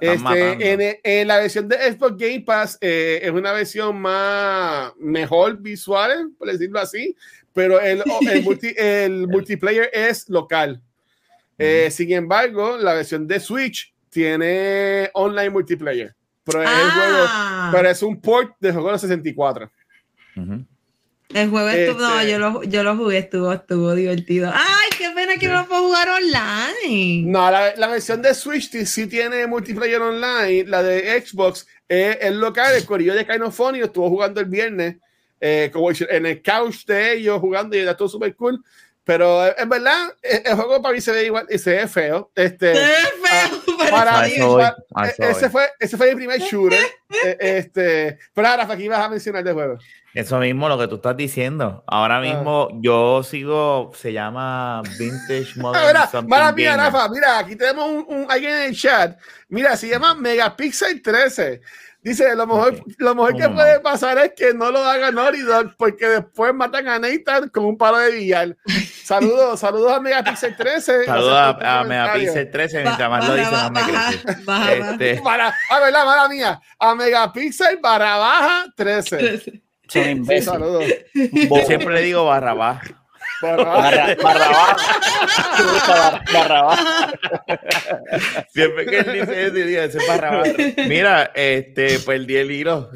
Este, 0.00 1.20
en, 1.20 1.28
la 1.28 1.38
versión 1.38 1.68
de 1.68 1.76
Xbox 1.76 2.16
Game 2.16 2.40
Pass 2.42 2.78
eh, 2.80 3.18
es 3.20 3.30
una 3.32 3.50
versión 3.52 4.00
más 4.00 4.92
mejor 4.96 5.58
visual, 5.58 6.30
por 6.38 6.50
decirlo 6.52 6.78
así, 6.78 7.16
pero 7.52 7.80
el, 7.80 8.02
el, 8.76 9.26
multiplayer 9.26 9.90
es 9.92 10.28
local. 10.28 10.80
Eh, 11.58 11.90
sin 11.90 12.12
embargo, 12.12 12.78
la 12.78 12.94
versión 12.94 13.26
de 13.26 13.40
Switch 13.40 13.92
tiene 14.08 15.10
online 15.14 15.50
multiplayer, 15.50 16.14
pero, 16.44 16.62
es, 16.62 16.68
ah. 16.70 17.70
pero 17.72 17.90
es 17.90 18.02
un 18.04 18.20
port 18.20 18.54
de 18.60 18.72
juego 18.72 18.92
de 18.92 18.98
64. 19.00 19.68
El 21.32 21.48
juego 21.48 21.68
estuvo, 21.68 22.00
no, 22.00 22.24
yo 22.24 22.38
lo, 22.38 22.62
yo 22.64 22.82
lo 22.82 22.96
jugué, 22.96 23.18
estuvo, 23.18 23.52
estuvo 23.52 23.94
divertido. 23.94 24.50
¡Ay, 24.52 24.90
qué 24.98 25.10
pena 25.14 25.36
que 25.36 25.46
no 25.46 25.62
lo 25.62 25.68
puedo 25.68 25.82
jugar 25.86 26.08
online! 26.08 27.22
No, 27.30 27.50
la, 27.50 27.74
la, 27.76 27.86
versión 27.86 28.20
de 28.20 28.34
Switch 28.34 28.70
sí 28.84 29.06
tiene 29.06 29.46
multiplayer 29.46 30.00
online. 30.02 30.64
La 30.66 30.82
de 30.82 31.22
Xbox 31.24 31.68
es, 31.88 32.32
local, 32.32 32.74
el 32.74 32.84
corillo 32.84 33.14
de 33.14 33.50
Funny 33.50 33.80
estuvo 33.80 34.08
jugando 34.08 34.40
el 34.40 34.46
viernes, 34.46 34.96
eh, 35.40 35.70
como 35.72 35.90
en 35.90 36.26
el 36.26 36.42
couch 36.42 36.84
de 36.86 37.14
ellos 37.14 37.40
jugando 37.40 37.76
y 37.76 37.80
era 37.80 37.96
todo 37.96 38.08
súper 38.08 38.34
cool. 38.34 38.64
Pero 39.04 39.58
en 39.58 39.68
verdad, 39.68 40.14
el 40.22 40.54
juego 40.54 40.82
para 40.82 40.94
mí 40.94 41.00
se 41.00 41.12
ve 41.12 41.24
igual 41.24 41.46
y 41.48 41.58
se 41.58 41.70
ve 41.70 41.88
feo. 41.88 42.30
Este, 42.34 42.74
se 42.74 42.80
ve 42.80 42.96
feo. 43.22 43.60
Ah, 43.80 43.86
para, 43.90 44.22
mí, 44.22 44.34
ese, 45.18 45.48
fue, 45.48 45.68
ese 45.78 45.96
fue 45.96 46.10
mi 46.10 46.16
primer 46.16 46.40
shooter. 46.40 46.78
E, 47.10 47.36
este, 47.40 48.20
pero 48.32 48.46
ahora, 48.46 48.68
aquí 48.70 48.86
vas 48.86 49.00
a 49.00 49.08
mencionar 49.08 49.42
de 49.42 49.52
juego. 49.52 49.78
Eso 50.14 50.38
mismo, 50.38 50.68
lo 50.68 50.78
que 50.78 50.86
tú 50.86 50.94
estás 50.94 51.16
diciendo. 51.16 51.82
Ahora 51.88 52.18
ah. 52.18 52.20
mismo 52.20 52.68
yo 52.80 53.24
sigo, 53.24 53.90
se 53.96 54.12
llama 54.12 54.80
Vintage 54.96 55.56
Modern 55.56 55.86
mira, 55.88 56.08
mala 56.28 56.52
mía, 56.52 56.76
Rafa, 56.76 57.08
mira, 57.08 57.38
aquí 57.38 57.56
tenemos 57.56 57.88
un, 57.88 58.06
un, 58.08 58.26
alguien 58.30 58.54
en 58.54 58.62
el 58.68 58.76
chat. 58.76 59.18
Mira, 59.48 59.76
se 59.76 59.88
llama 59.88 60.14
Megapixel 60.14 61.02
13. 61.02 61.60
Dice, 62.02 62.34
lo 62.34 62.46
mejor, 62.46 62.82
lo 62.96 63.14
mejor 63.14 63.36
que 63.36 63.48
puede 63.50 63.78
pasar 63.80 64.16
es 64.18 64.32
que 64.34 64.54
no 64.54 64.70
lo 64.70 64.78
haga 64.78 65.10
Naughty 65.10 65.42
Dog 65.42 65.74
porque 65.76 66.06
después 66.06 66.54
matan 66.54 66.88
a 66.88 66.98
Nathan 66.98 67.50
con 67.50 67.66
un 67.66 67.76
palo 67.76 67.98
de 67.98 68.12
billar. 68.12 68.56
Saludos, 69.04 69.58
saludos 69.60 69.92
a 69.92 70.00
Megapixel 70.00 70.56
13. 70.56 71.04
Saludos 71.04 71.56
a, 71.60 71.84
Megapixel 71.84 72.50
13, 72.50 72.82
mientras 72.84 73.10
más 73.10 73.28
lo 73.28 73.34
dice, 73.34 73.50
más 73.50 73.70
me 73.72 73.80
crece. 73.82 74.92
Este... 74.92 75.20
Para, 75.20 75.54
a 75.68 75.80
ver, 75.80 75.92
la 75.92 76.04
mala 76.04 76.28
mía, 76.28 76.60
a 76.78 76.94
Megapixel 76.94 77.78
barra 77.82 78.16
baja 78.16 78.64
13. 78.76 79.62
Son 79.88 80.24
Saludos. 80.42 80.84
siempre 81.66 81.94
le 81.94 82.02
digo 82.02 82.24
barra 82.24 82.54
baja. 82.54 82.99
Barra, 83.40 84.16
barra, 84.22 84.76
barra, 86.32 86.76
Siempre 88.50 88.86
que 88.86 88.98
él 88.98 89.12
dice 89.12 89.46
eso, 89.46 89.54
dice 89.54 89.84
ese 89.84 89.98
barra 90.06 90.42
Mira, 90.88 91.30
este, 91.34 91.98
pues 92.00 92.20
el 92.20 92.50
hilo. 92.50 92.90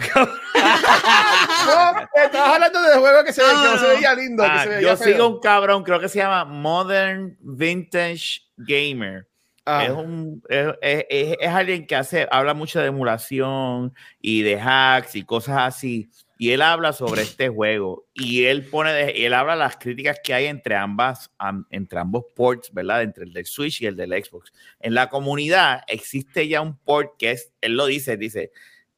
no, 1.67 2.23
estabas 2.23 2.55
hablando 2.55 2.83
de 2.83 2.95
juego 2.99 3.25
que 3.25 3.33
se, 3.33 3.41
que 3.41 3.47
no 3.49 3.79
se 3.79 3.89
veía 3.89 4.15
lindo. 4.15 4.43
que 4.43 4.51
ah, 4.51 4.63
se 4.63 4.69
veía 4.69 4.81
yo 4.83 4.97
feo. 4.97 5.07
sigo 5.07 5.29
un 5.29 5.41
cabrón, 5.41 5.83
creo 5.83 5.99
que 5.99 6.09
se 6.09 6.19
llama 6.19 6.45
Modern 6.45 7.37
Vintage 7.41 8.43
Gamer. 8.57 9.27
Ah. 9.67 9.85
Es, 9.85 9.91
un, 9.93 10.43
es, 10.51 10.75
es, 10.83 11.37
es, 11.41 11.49
alguien 11.49 11.87
que 11.87 11.97
hace, 11.97 12.29
habla 12.31 12.53
mucho 12.53 12.81
de 12.81 12.89
emulación 12.89 13.95
y 14.21 14.43
de 14.43 14.61
hacks 14.61 15.15
y 15.17 15.25
cosas 15.25 15.57
así 15.61 16.11
y 16.37 16.51
él 16.51 16.63
habla 16.63 16.93
sobre 16.93 17.23
este 17.23 17.49
juego 17.49 18.07
y 18.13 18.45
él 18.45 18.65
pone, 18.65 18.93
de, 18.93 19.27
él 19.27 19.35
habla 19.35 19.55
las 19.57 19.77
críticas 19.77 20.19
que 20.23 20.35
hay 20.35 20.47
entre 20.47 20.75
ambas, 20.75 21.31
entre 21.71 21.99
ambos 22.01 22.25
ports, 22.35 22.73
¿verdad? 22.73 23.03
Entre 23.03 23.25
el 23.25 23.33
del 23.33 23.47
Switch 23.47 23.83
y 23.83 23.87
el 23.87 23.97
del 23.97 24.11
Xbox. 24.11 24.53
En 24.81 24.95
la 24.95 25.09
comunidad 25.09 25.83
existe 25.87 26.49
ya 26.49 26.61
un 26.61 26.77
port 26.77 27.17
que 27.19 27.33
es, 27.33 27.53
él 27.61 27.77
lo 27.77 27.87
dice, 27.87 28.17
dice, 28.17 28.51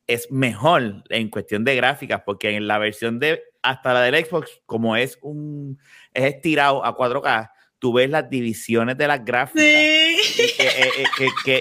es 0.07 0.31
mejor 0.31 1.05
en 1.11 1.31
cuestión 1.31 1.65
de 1.65 1.77
gráficas 1.77 2.23
porque 2.25 2.51
en 2.51 2.67
la 2.67 2.79
versión 2.79 3.19
de 3.19 3.43
hasta 3.63 3.93
la 3.93 4.03
del 4.03 4.25
Xbox, 4.25 4.61
como 4.65 4.97
es 4.97 5.19
un, 5.23 5.79
es 6.15 6.25
estirado 6.35 6.85
a 6.85 6.97
4K, 6.97 7.51
tú 7.79 7.93
ves 7.93 8.09
las 8.11 8.29
divisiones 8.29 8.97
de 8.97 9.07
las 9.07 9.25
gráficas 9.25 9.65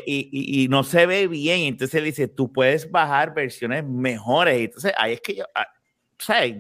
y, 0.06 0.68
no 0.70 0.84
se 0.84 1.06
ve 1.06 1.28
bien. 1.28 1.62
Entonces 1.62 1.96
él 1.96 2.06
dice, 2.06 2.28
tú 2.28 2.52
puedes 2.52 2.90
bajar 2.90 3.34
versiones 3.34 3.84
mejores. 3.86 4.60
Entonces 4.60 4.94
ahí 4.98 5.14
es 5.14 5.22
que 5.22 5.36
yo, 5.36 5.46
ah, 5.54 5.68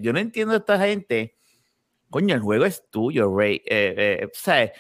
yo 0.01 0.13
no 0.13 0.19
entiendo 0.19 0.53
a 0.53 0.57
esta 0.57 0.79
gente. 0.79 1.35
Coño, 2.09 2.35
el 2.35 2.41
juego 2.41 2.65
es 2.65 2.83
tuyo, 2.89 3.35
Ray. 3.35 3.61
Eh, 3.65 4.29
eh, 4.45 4.71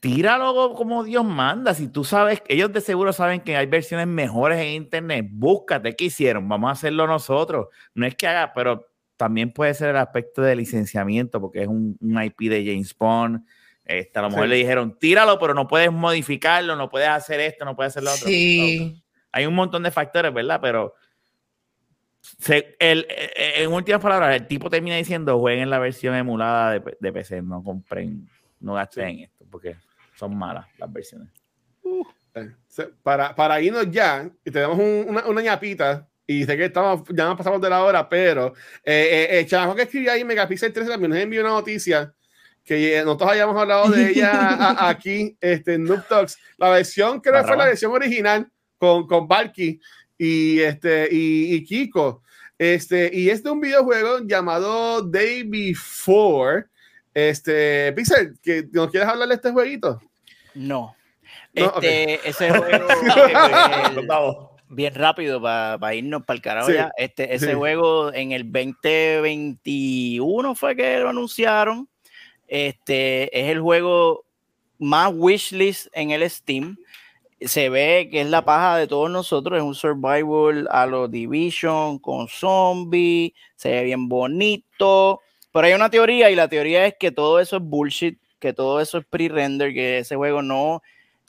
tíralo 0.00 0.74
como 0.74 1.04
Dios 1.04 1.24
manda. 1.24 1.74
Si 1.74 1.88
tú 1.88 2.04
sabes, 2.04 2.42
ellos 2.48 2.72
de 2.72 2.80
seguro 2.80 3.12
saben 3.12 3.40
que 3.40 3.56
hay 3.56 3.66
versiones 3.66 4.06
mejores 4.06 4.60
en 4.60 4.68
internet. 4.68 5.26
Búscate 5.30 5.96
qué 5.96 6.06
hicieron. 6.06 6.48
Vamos 6.48 6.68
a 6.68 6.72
hacerlo 6.72 7.06
nosotros. 7.06 7.68
No 7.94 8.06
es 8.06 8.14
que 8.14 8.26
haga, 8.26 8.52
pero 8.54 8.86
también 9.16 9.52
puede 9.52 9.74
ser 9.74 9.90
el 9.90 9.96
aspecto 9.96 10.42
de 10.42 10.54
licenciamiento, 10.54 11.40
porque 11.40 11.62
es 11.62 11.68
un, 11.68 11.96
un 12.00 12.22
IP 12.22 12.42
de 12.42 12.64
James 12.64 12.96
Bond 12.96 13.42
este, 13.88 14.18
a 14.18 14.22
lo 14.22 14.30
mejor 14.30 14.48
le 14.48 14.56
dijeron, 14.56 14.98
tíralo, 14.98 15.38
pero 15.38 15.54
no 15.54 15.66
puedes 15.66 15.90
modificarlo, 15.90 16.76
no 16.76 16.90
puedes 16.90 17.08
hacer 17.08 17.40
esto, 17.40 17.64
no 17.64 17.74
puedes 17.74 17.92
hacer 17.92 18.02
lo 18.02 18.12
otro. 18.12 18.28
Sí. 18.28 19.02
hay 19.32 19.46
un 19.46 19.54
montón 19.54 19.82
de 19.82 19.90
factores, 19.90 20.32
¿verdad? 20.32 20.60
Pero 20.60 20.94
el, 22.48 23.06
e, 23.08 23.32
e, 23.34 23.62
en 23.62 23.72
últimas 23.72 24.02
palabras, 24.02 24.36
el 24.36 24.46
tipo 24.46 24.68
termina 24.68 24.96
diciendo, 24.96 25.38
jueguen 25.38 25.70
la 25.70 25.78
versión 25.78 26.14
emulada 26.14 26.72
de, 26.72 26.96
de 27.00 27.12
PC, 27.12 27.40
no 27.40 27.64
compren, 27.64 28.28
no 28.60 28.74
gasten 28.74 29.08
en 29.08 29.18
esto, 29.20 29.46
porque 29.50 29.76
son 30.14 30.36
malas 30.36 30.66
las 30.76 30.92
versiones. 30.92 31.28
Uh, 31.82 32.04
para, 33.02 33.34
para 33.34 33.58
irnos 33.60 33.90
ya, 33.90 34.30
y 34.44 34.50
tenemos 34.50 34.78
una, 34.78 35.26
una 35.26 35.40
ñapita 35.40 36.06
Y 36.26 36.44
sé 36.44 36.58
que 36.58 36.66
estamos, 36.66 37.04
ya 37.08 37.24
nos 37.24 37.38
pasamos 37.38 37.60
de 37.60 37.70
la 37.70 37.82
hora, 37.82 38.06
pero 38.06 38.52
eh, 38.84 39.28
eh, 39.30 39.38
el 39.40 39.46
chamaco 39.46 39.74
que 39.74 39.82
escribió 39.82 40.12
ahí 40.12 40.24
Megapixel 40.24 40.74
13 40.74 40.90
también 40.90 41.10
nos 41.10 41.20
envió 41.20 41.40
una 41.40 41.50
noticia 41.50 42.14
que 42.68 43.02
nosotros 43.02 43.30
hayamos 43.30 43.56
hablado 43.56 43.88
de 43.88 44.10
ella 44.10 44.76
aquí 44.88 45.36
este, 45.40 45.74
en 45.74 45.84
Noob 45.84 46.06
Talks. 46.06 46.38
La 46.58 46.68
versión, 46.68 47.20
creo 47.20 47.40
que 47.40 47.48
fue 47.48 47.56
la 47.56 47.64
versión 47.64 47.92
original 47.92 48.46
con, 48.76 49.06
con 49.06 49.26
Valky 49.26 49.80
y, 50.18 50.60
este, 50.60 51.08
y, 51.10 51.54
y, 51.54 51.64
Kiko. 51.64 52.22
Este, 52.58 53.10
y 53.12 53.30
es 53.30 53.42
de 53.42 53.50
un 53.50 53.60
videojuego 53.60 54.18
llamado 54.26 55.00
Day 55.00 55.44
Before. 55.44 56.66
Este, 57.14 57.90
Pixel, 57.94 58.34
¿nos 58.72 58.90
quieres 58.90 59.08
hablar 59.08 59.28
de 59.28 59.36
este 59.36 59.50
jueguito? 59.50 60.02
No. 60.54 60.94
Este, 61.54 62.28
Ese 62.28 62.50
juego. 64.06 64.58
bien 64.68 64.94
rápido 64.94 65.40
para 65.40 65.94
irnos 65.94 66.24
para 66.24 66.36
el 66.36 66.42
carajo 66.42 66.70
ya. 66.70 66.90
Este, 66.98 67.34
ese 67.34 67.54
juego 67.54 68.12
en 68.12 68.32
el 68.32 68.42
2021 68.44 70.54
fue 70.54 70.76
que 70.76 70.98
lo 70.98 71.08
anunciaron. 71.08 71.88
Este 72.48 73.38
es 73.38 73.50
el 73.50 73.60
juego 73.60 74.24
más 74.78 75.12
wishlist 75.14 75.88
en 75.92 76.10
el 76.10 76.28
Steam. 76.28 76.78
Se 77.40 77.68
ve 77.68 78.08
que 78.10 78.22
es 78.22 78.26
la 78.26 78.44
paja 78.44 78.76
de 78.76 78.88
todos 78.88 79.10
nosotros, 79.10 79.58
es 79.58 79.62
un 79.62 79.74
survival 79.74 80.66
a 80.72 80.86
los 80.86 81.08
Division 81.08 82.00
con 82.00 82.26
zombies, 82.26 83.32
se 83.54 83.70
ve 83.70 83.84
bien 83.84 84.08
bonito. 84.08 85.20
Pero 85.52 85.66
hay 85.66 85.74
una 85.74 85.90
teoría 85.90 86.30
y 86.30 86.34
la 86.34 86.48
teoría 86.48 86.86
es 86.86 86.94
que 86.98 87.12
todo 87.12 87.38
eso 87.38 87.58
es 87.58 87.62
bullshit, 87.62 88.18
que 88.40 88.52
todo 88.52 88.80
eso 88.80 88.98
es 88.98 89.04
pre-render, 89.06 89.72
que 89.72 89.98
ese 89.98 90.16
juego 90.16 90.42
no 90.42 90.82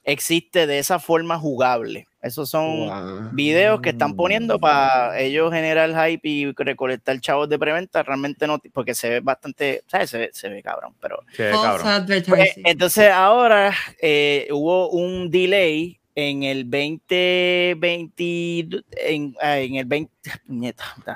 existe 0.03 0.65
de 0.65 0.79
esa 0.79 0.99
forma 0.99 1.37
jugable. 1.37 2.08
Esos 2.21 2.49
son 2.49 3.33
videos 3.33 3.79
que 3.79 3.91
están 3.91 4.13
poniendo 4.15 4.59
para 4.59 5.17
ellos 5.19 5.53
generar 5.53 5.91
hype 5.91 6.27
y 6.27 6.51
recolectar 6.51 7.17
chavos 7.21 7.47
de 7.47 7.57
preventa. 7.57 8.03
Realmente 8.03 8.45
no, 8.45 8.59
porque 8.73 8.93
se 8.93 9.09
ve 9.09 9.21
bastante, 9.21 9.83
¿sabes? 9.87 10.09
Se 10.33 10.49
ve, 10.49 10.61
cabrón, 10.61 10.93
pero. 10.99 11.23
Pues, 12.27 12.49
entonces 12.57 13.09
ahora 13.09 13.73
eh, 14.01 14.49
hubo 14.51 14.89
un 14.89 15.31
delay 15.31 15.97
en 16.15 16.43
el 16.43 16.69
2020, 16.69 18.83
en, 18.97 19.37
ah, 19.41 19.59
en 19.59 19.75
el 19.75 19.85
20, 19.85 20.11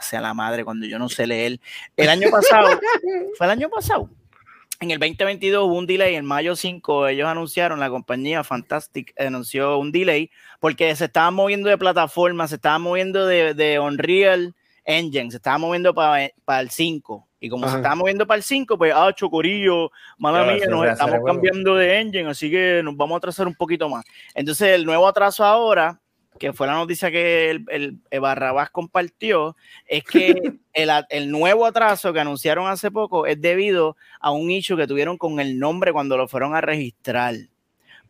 sea 0.02 0.22
la 0.22 0.34
madre 0.34 0.64
cuando 0.64 0.86
yo 0.86 0.98
no 0.98 1.10
sé 1.10 1.28
leer. 1.28 1.60
El 1.98 2.08
año 2.08 2.30
pasado, 2.32 2.70
fue 3.38 3.48
el 3.48 3.52
año 3.52 3.70
pasado 3.70 4.10
en 4.84 4.92
el 4.92 5.00
2022 5.00 5.66
hubo 5.66 5.78
un 5.78 5.88
delay, 5.88 6.16
en 6.16 6.26
mayo 6.26 6.56
5 6.56 7.08
ellos 7.08 7.28
anunciaron, 7.28 7.80
la 7.80 7.90
compañía 7.90 8.44
Fantastic 8.44 9.14
anunció 9.18 9.78
un 9.78 9.92
delay 9.92 10.30
porque 10.64 10.96
se 10.96 11.06
estaban 11.06 11.34
moviendo 11.34 11.68
de 11.68 11.78
plataforma, 11.78 12.48
se 12.48 12.56
estaban 12.56 12.84
moviendo 12.84 13.28
de, 13.28 13.54
de 13.54 13.80
Unreal 13.80 14.56
Engine, 14.86 15.30
se 15.30 15.36
estaban 15.36 15.60
moviendo 15.60 15.94
para 15.94 16.62
el 16.62 16.70
5. 16.70 17.28
Y 17.42 17.50
como 17.50 17.68
se 17.68 17.76
estaba 17.76 17.96
moviendo 17.96 18.26
para 18.26 18.38
el 18.38 18.44
5, 18.44 18.78
pues, 18.78 18.94
ah, 18.96 19.12
chocorillo, 19.14 19.92
mala 20.18 20.46
mía, 20.54 20.66
nos 20.70 20.88
estamos 20.88 21.20
cambiando 21.26 21.76
de 21.76 22.00
engine, 22.00 22.30
así 22.30 22.50
que 22.50 22.80
nos 22.82 22.96
vamos 22.96 23.16
a 23.16 23.18
atrasar 23.18 23.46
un 23.46 23.56
poquito 23.56 23.90
más. 23.90 24.06
Entonces, 24.34 24.70
el 24.70 24.86
nuevo 24.86 25.06
atraso 25.06 25.44
ahora 25.44 26.00
que 26.40 26.54
fue 26.54 26.66
la 26.66 26.76
noticia 26.76 27.12
que 27.12 27.50
el, 27.50 27.66
el, 28.10 28.20
Barrabás 28.22 28.70
compartió, 28.70 29.58
es 29.86 30.06
que 30.06 30.34
el, 30.74 30.90
el, 31.10 31.30
nuevo 31.30 31.66
atraso 31.66 32.14
que 32.14 32.22
anunciaron 32.22 32.68
hace 32.68 32.90
poco 32.90 33.26
es 33.26 33.42
debido 33.42 33.98
a 34.22 34.32
un 34.32 34.50
issue 34.50 34.78
que 34.78 34.88
tuvieron 34.88 35.18
con 35.18 35.42
el 35.42 35.60
nombre 35.60 35.92
cuando 35.92 36.16
lo 36.16 36.30
fueron 36.30 36.56
a 36.56 36.62
registrar. 36.62 37.36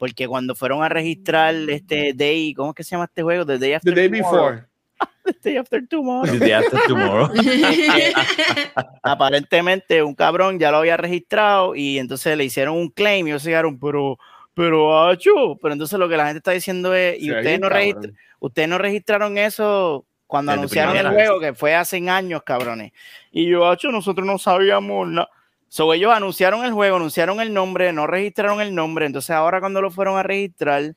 Porque 0.03 0.27
cuando 0.27 0.53
fueron 0.53 0.83
a 0.83 0.89
registrar 0.89 1.55
este 1.69 2.11
Day, 2.13 2.53
¿cómo 2.53 2.71
es 2.71 2.75
que 2.75 2.83
se 2.83 2.89
llama 2.89 3.05
este 3.05 3.23
juego? 3.23 3.45
The 3.45 3.57
Day 3.57 3.71
After 3.71 3.93
The 3.93 4.01
Day 4.01 4.09
Before. 4.09 4.65
The 5.23 5.35
Day 5.41 5.55
After 5.55 5.87
Tomorrow. 5.87 6.29
The 6.29 6.39
Day 6.39 6.51
After 6.51 6.79
Tomorrow. 6.89 7.31
Aparentemente 9.01 10.03
un 10.03 10.13
cabrón 10.13 10.59
ya 10.59 10.71
lo 10.71 10.79
había 10.79 10.97
registrado 10.97 11.73
y 11.73 11.99
entonces 11.99 12.35
le 12.35 12.43
hicieron 12.43 12.75
un 12.75 12.89
claim 12.89 13.27
y 13.27 13.29
ellos 13.29 13.43
se 13.43 13.51
llegaron, 13.51 13.79
pero 13.79 14.17
pero 14.53 15.07
Acho, 15.07 15.57
pero 15.61 15.71
entonces 15.71 15.97
lo 15.97 16.09
que 16.09 16.17
la 16.17 16.25
gente 16.25 16.39
está 16.39 16.51
diciendo 16.51 16.93
es, 16.93 17.17
y 17.21 17.31
ustedes 17.31 17.61
no, 17.61 17.69
ustedes 18.41 18.67
no 18.67 18.77
registraron 18.79 19.37
eso 19.37 20.05
cuando 20.27 20.51
anunciaron 20.51 20.97
el 20.97 21.11
juego, 21.11 21.39
que 21.39 21.53
fue 21.53 21.75
hace 21.75 22.09
años, 22.09 22.43
cabrones. 22.43 22.91
Y 23.31 23.47
yo, 23.47 23.69
Acho, 23.69 23.89
nosotros 23.89 24.27
no 24.27 24.37
sabíamos 24.37 25.07
nada. 25.07 25.29
So, 25.73 25.91
ellos 25.91 26.11
anunciaron 26.13 26.63
el 26.63 26.71
juego, 26.71 26.97
anunciaron 26.97 27.41
el 27.41 27.51
nombre, 27.51 27.91
no 27.93 28.05
registraron 28.05 28.61
el 28.61 28.75
nombre, 28.75 29.07
entonces 29.07 29.31
ahora 29.31 29.59
cuando 29.59 29.81
lo 29.81 29.89
fueron 29.89 30.19
a 30.19 30.21
registrar, 30.21 30.93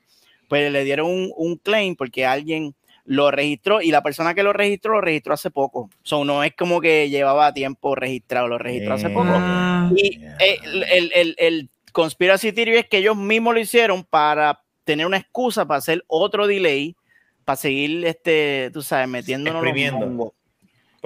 pues 0.47 0.71
le 0.71 0.83
dieron 0.83 1.31
un, 1.35 1.55
claim 1.55 1.95
porque 1.95 2.27
alguien 2.27 2.75
lo 3.03 3.31
registró 3.31 3.81
y 3.81 3.89
la 3.89 4.03
persona 4.03 4.35
que 4.35 4.43
lo 4.43 4.53
registró 4.53 4.91
lo 4.91 5.01
registró 5.01 5.33
hace 5.33 5.49
poco. 5.49 5.89
So, 6.03 6.23
no 6.25 6.43
es 6.43 6.53
como 6.55 6.79
que 6.79 7.09
llevaba 7.09 7.55
tiempo 7.55 7.95
registrado, 7.95 8.47
lo 8.47 8.59
registró 8.59 8.93
hace 8.93 9.09
poco. 9.09 9.33
Y 9.95 10.21
el, 10.37 11.11
el, 11.11 11.35
el, 11.39 11.69
conspiracy 11.91 12.51
theory 12.51 12.77
es 12.77 12.87
que 12.87 12.99
ellos 12.99 13.17
mismos 13.17 13.55
lo 13.55 13.59
hicieron 13.59 14.03
para 14.03 14.61
tener 14.83 15.07
una 15.07 15.17
excusa 15.17 15.65
para 15.65 15.79
hacer 15.79 16.03
otro 16.05 16.45
delay, 16.45 16.95
para 17.45 17.57
seguir, 17.57 18.05
este, 18.05 18.69
tú 18.71 18.83
sabes, 18.83 19.07
metiéndonos. 19.07 20.33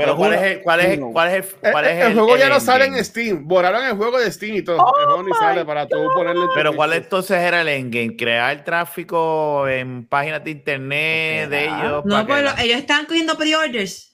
Pero 0.01 0.15
¿cuál 0.15 0.33
es 0.33 0.41
el, 0.41 0.61
cuál 0.61 0.79
es, 0.79 0.99
cuál 0.99 1.27
es 1.29 1.33
el, 1.33 1.71
cuál 1.71 1.85
es 1.85 2.05
el, 2.05 2.13
juego 2.13 2.37
ya 2.37 2.49
no 2.49 2.59
sale 2.59 2.85
en 2.85 3.03
Steam. 3.03 3.47
Borraron 3.47 3.85
el 3.85 3.95
juego 3.95 4.19
de 4.19 4.31
Steam 4.31 4.55
y 4.57 4.61
todo. 4.61 4.77
el 4.77 5.05
juego 5.05 5.23
ni 5.23 5.33
sale 5.33 5.65
para 5.65 5.87
tú 5.87 5.97
ponerle. 6.13 6.45
Pero 6.53 6.75
¿cuál 6.75 6.93
entonces 6.93 7.37
era 7.37 7.61
el 7.61 7.67
endgame? 7.67 8.15
Crear 8.15 8.63
tráfico 8.63 9.67
en 9.67 10.05
páginas 10.05 10.43
de 10.43 10.51
internet 10.51 11.49
de 11.49 11.65
ellos. 11.65 12.03
No, 12.05 12.25
pues 12.25 12.45
ellos 12.59 12.79
están 12.79 13.05
cogiendo 13.05 13.37
pre-orders. 13.37 14.10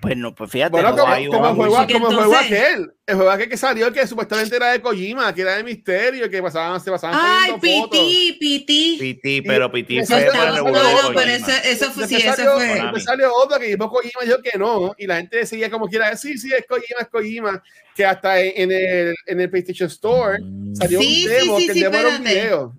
Pues 0.00 0.16
no, 0.16 0.34
pues 0.34 0.50
fíjate. 0.50 0.70
Bueno, 0.70 0.96
como, 0.96 1.06
hay 1.06 1.26
como, 1.26 1.54
juego, 1.54 1.86
como 1.92 2.06
juego 2.06 2.36
aquel. 2.36 2.92
El 3.06 3.16
juego 3.16 3.30
aquel 3.30 3.48
que 3.48 3.56
salió 3.56 3.92
que 3.92 4.06
supuestamente 4.06 4.54
era 4.54 4.72
de 4.72 4.80
Kojima, 4.80 5.34
que 5.34 5.40
era 5.42 5.56
de 5.56 5.64
misterio, 5.64 6.28
que 6.28 6.42
pasaban, 6.42 6.80
se 6.80 6.90
pasaban 6.90 7.18
Ay, 7.20 7.52
Piti, 7.60 8.36
Piti. 8.38 8.96
Piti, 9.00 9.42
pero 9.42 9.70
Piti 9.72 10.04
fue 10.04 10.26
no, 10.26 10.62
no, 10.62 11.14
pero 11.14 11.30
eso, 11.30 11.50
eso 11.64 11.90
fue, 11.90 12.06
sí, 12.06 12.16
eso 12.16 12.52
fue. 12.54 12.92
Me 12.92 13.00
salió 13.00 13.34
otro 13.34 13.58
que 13.58 13.66
dijo 13.66 13.90
Kojima 13.90 14.24
dijo 14.24 14.42
que 14.42 14.58
no, 14.58 14.94
y 14.98 15.06
la 15.06 15.16
gente 15.16 15.38
decía 15.38 15.70
como 15.70 15.86
quiera, 15.86 16.14
sí, 16.16 16.36
sí, 16.38 16.52
es 16.52 16.66
Kojima, 16.66 17.00
es 17.00 17.08
Kojima, 17.08 17.62
que 17.94 18.04
hasta 18.04 18.40
en 18.40 18.70
el, 18.70 19.14
en 19.26 19.40
el 19.40 19.50
PlayStation 19.50 19.88
Store 19.88 20.38
mm. 20.40 20.74
salió 20.74 21.00
un 21.00 21.24
demo, 21.24 21.56
que 21.56 21.64
el 21.64 21.80
demo 21.80 21.96
era 21.96 22.08
un 22.08 22.24
video 22.24 22.74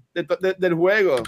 del 0.57 0.73
juego. 0.75 1.23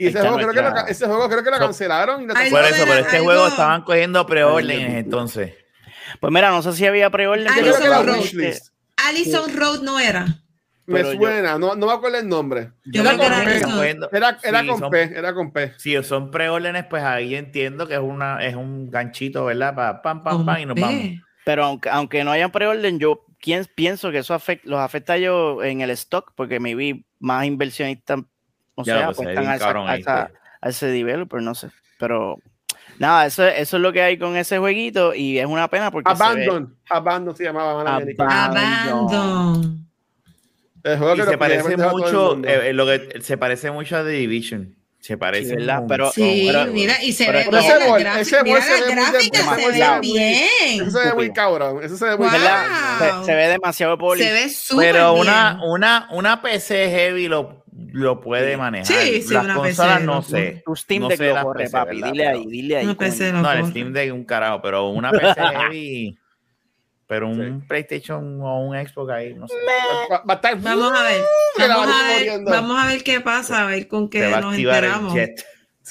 Y 0.00 0.06
ese 0.06 0.18
juego, 0.20 0.36
creo 0.38 0.52
que 0.54 0.62
lo, 0.62 0.86
ese 0.86 1.04
juego, 1.04 1.28
creo 1.28 1.44
que 1.44 1.50
lo, 1.50 1.58
cancelaron. 1.58 2.22
Y 2.22 2.50
por 2.50 2.64
eso, 2.64 2.84
pero 2.86 3.00
este 3.00 3.20
juego 3.20 3.48
estaban 3.48 3.82
cogiendo 3.82 4.24
preórdenes 4.24 4.94
entonces. 4.94 5.52
Pues 6.18 6.32
mira, 6.32 6.48
no 6.48 6.62
sé 6.62 6.72
si 6.72 6.86
había 6.86 7.10
preórdenes. 7.10 7.52
Alison 7.52 8.06
Road. 8.06 8.54
Alison 8.96 9.56
Road 9.58 9.80
no 9.82 10.00
era. 10.00 10.26
Me 10.86 11.04
suena, 11.04 11.58
no, 11.58 11.76
no 11.76 11.86
me 11.86 11.92
acuerdo 11.92 12.16
el 12.16 12.26
nombre. 12.26 12.72
Yo 12.86 13.04
creo 13.04 13.18
que 13.18 13.26
era, 13.26 14.38
era, 14.42 14.66
con 14.66 14.90
P, 14.90 15.02
era 15.02 15.34
con 15.34 15.52
P. 15.52 15.74
Si 15.76 16.02
son 16.02 16.30
preórdenes, 16.30 16.86
pues 16.86 17.02
ahí 17.04 17.34
entiendo 17.34 17.86
que 17.86 17.92
es, 17.94 18.00
una, 18.00 18.42
es 18.42 18.54
un 18.54 18.90
ganchito, 18.90 19.44
¿verdad? 19.44 19.74
Para 19.74 20.00
pam, 20.00 20.24
pam, 20.24 20.46
pam, 20.46 20.60
y 20.62 20.64
nos 20.64 20.80
vamos. 20.80 21.02
Pero 21.44 21.64
aunque, 21.64 21.90
aunque 21.90 22.24
no 22.24 22.32
hayan 22.32 22.50
preorden, 22.50 22.98
yo 22.98 23.26
pienso 23.74 24.10
que 24.10 24.18
eso 24.18 24.32
afecta, 24.32 24.66
los 24.66 24.80
afecta 24.80 25.18
yo 25.18 25.62
en 25.62 25.82
el 25.82 25.90
stock, 25.90 26.32
porque 26.34 26.58
me 26.58 26.74
vi 26.74 27.04
más 27.18 27.44
inversionistas 27.44 28.20
o 28.80 28.84
sea, 28.84 29.12
pues 29.12 29.28
están 29.28 29.46
a, 29.46 30.30
a, 30.60 30.68
ese 30.68 30.86
developer, 30.86 31.42
no 31.42 31.54
sé. 31.54 31.68
Pero 31.98 32.38
nada, 32.98 33.26
eso, 33.26 33.46
eso 33.46 33.76
es 33.76 33.82
lo 33.82 33.92
que 33.92 34.02
hay 34.02 34.18
con 34.18 34.36
ese 34.36 34.58
jueguito 34.58 35.14
y 35.14 35.38
es 35.38 35.46
una 35.46 35.68
pena 35.68 35.90
porque. 35.90 36.10
Abandon, 36.10 36.66
se 36.66 36.72
ve... 36.72 36.76
Abandon 36.88 37.36
se 37.36 37.44
llamaba. 37.44 38.00
Abandon. 38.18 39.86
El 40.82 40.98
juego 40.98 41.16
que 41.16 41.24
se 41.24 41.38
parece 41.38 41.76
mucho, 41.76 42.40
eh, 42.44 42.72
lo 42.72 42.86
que 42.86 43.20
se 43.20 43.36
parece 43.36 43.70
mucho 43.70 43.96
a 43.96 44.04
The 44.04 44.10
Division. 44.10 44.76
Se 45.00 45.16
parece, 45.16 45.56
¿verdad? 45.56 45.84
Pero, 45.88 46.12
sí, 46.12 46.50
pero, 46.52 46.70
mira, 46.70 47.02
y 47.02 47.12
se 47.14 47.32
ve 47.32 47.46
bien. 47.48 47.54
Ese 48.18 48.20
ese 48.20 48.42
mira 48.44 48.60
se 48.60 48.72
ve 48.74 48.92
muy, 48.92 49.22
se 49.22 49.80
ve 49.80 50.00
bien. 50.02 50.82
Eso 50.82 50.90
se 50.90 51.06
ve 51.06 51.14
muy 51.14 51.32
cabrón. 51.32 51.82
Eso 51.82 51.96
se 51.96 52.04
ve 52.04 52.18
muy 52.18 52.28
wow. 52.28 52.38
se, 52.98 53.24
se, 53.24 53.34
ve 53.34 53.48
demasiado 53.48 53.96
poli. 53.96 54.22
Se 54.22 54.30
ve 54.30 54.50
súper 54.50 54.92
Pero 54.92 55.14
una, 55.14 55.58
una, 55.64 56.06
una 56.10 56.42
PC 56.42 56.90
heavy 56.90 57.28
lo 57.28 57.59
lo 57.92 58.20
puede 58.20 58.56
manejar. 58.56 58.86
Sí, 58.86 59.22
sí, 59.22 59.34
las 59.34 59.44
una 59.44 59.54
consolas 59.54 59.94
PC, 59.96 60.06
no 60.06 60.22
sé. 60.22 60.62
Tu 60.64 60.76
Steam 60.76 61.08
Deck 61.08 61.20
lo 61.20 61.42
corre, 61.42 61.70
papi. 61.70 62.02
Dile 62.02 62.28
ahí, 62.28 62.46
dile 62.46 62.76
ahí. 62.78 62.86
no, 62.86 63.52
el 63.52 63.66
Steam 63.66 63.92
Deck 63.92 64.12
un 64.12 64.24
carajo, 64.24 64.60
pero 64.62 64.88
una 64.88 65.10
PC 65.10 65.34
heavy. 65.56 66.18
Pero 67.06 67.28
un 67.28 67.66
PlayStation 67.66 68.40
o 68.40 68.60
un 68.60 68.86
Xbox 68.86 69.10
ahí, 69.10 69.34
no 69.34 69.48
sé. 69.48 69.54
vamos 70.24 70.92
a 70.92 71.02
ver. 71.02 71.24
Vamos 71.58 71.88
a 71.88 72.08
ver, 72.08 72.40
vamos 72.44 72.78
a 72.80 72.86
ver 72.86 73.02
qué 73.02 73.20
pasa, 73.20 73.64
a 73.64 73.66
ver 73.66 73.88
con 73.88 74.08
qué 74.08 74.28
nos 74.28 74.54
enteramos. 74.54 75.14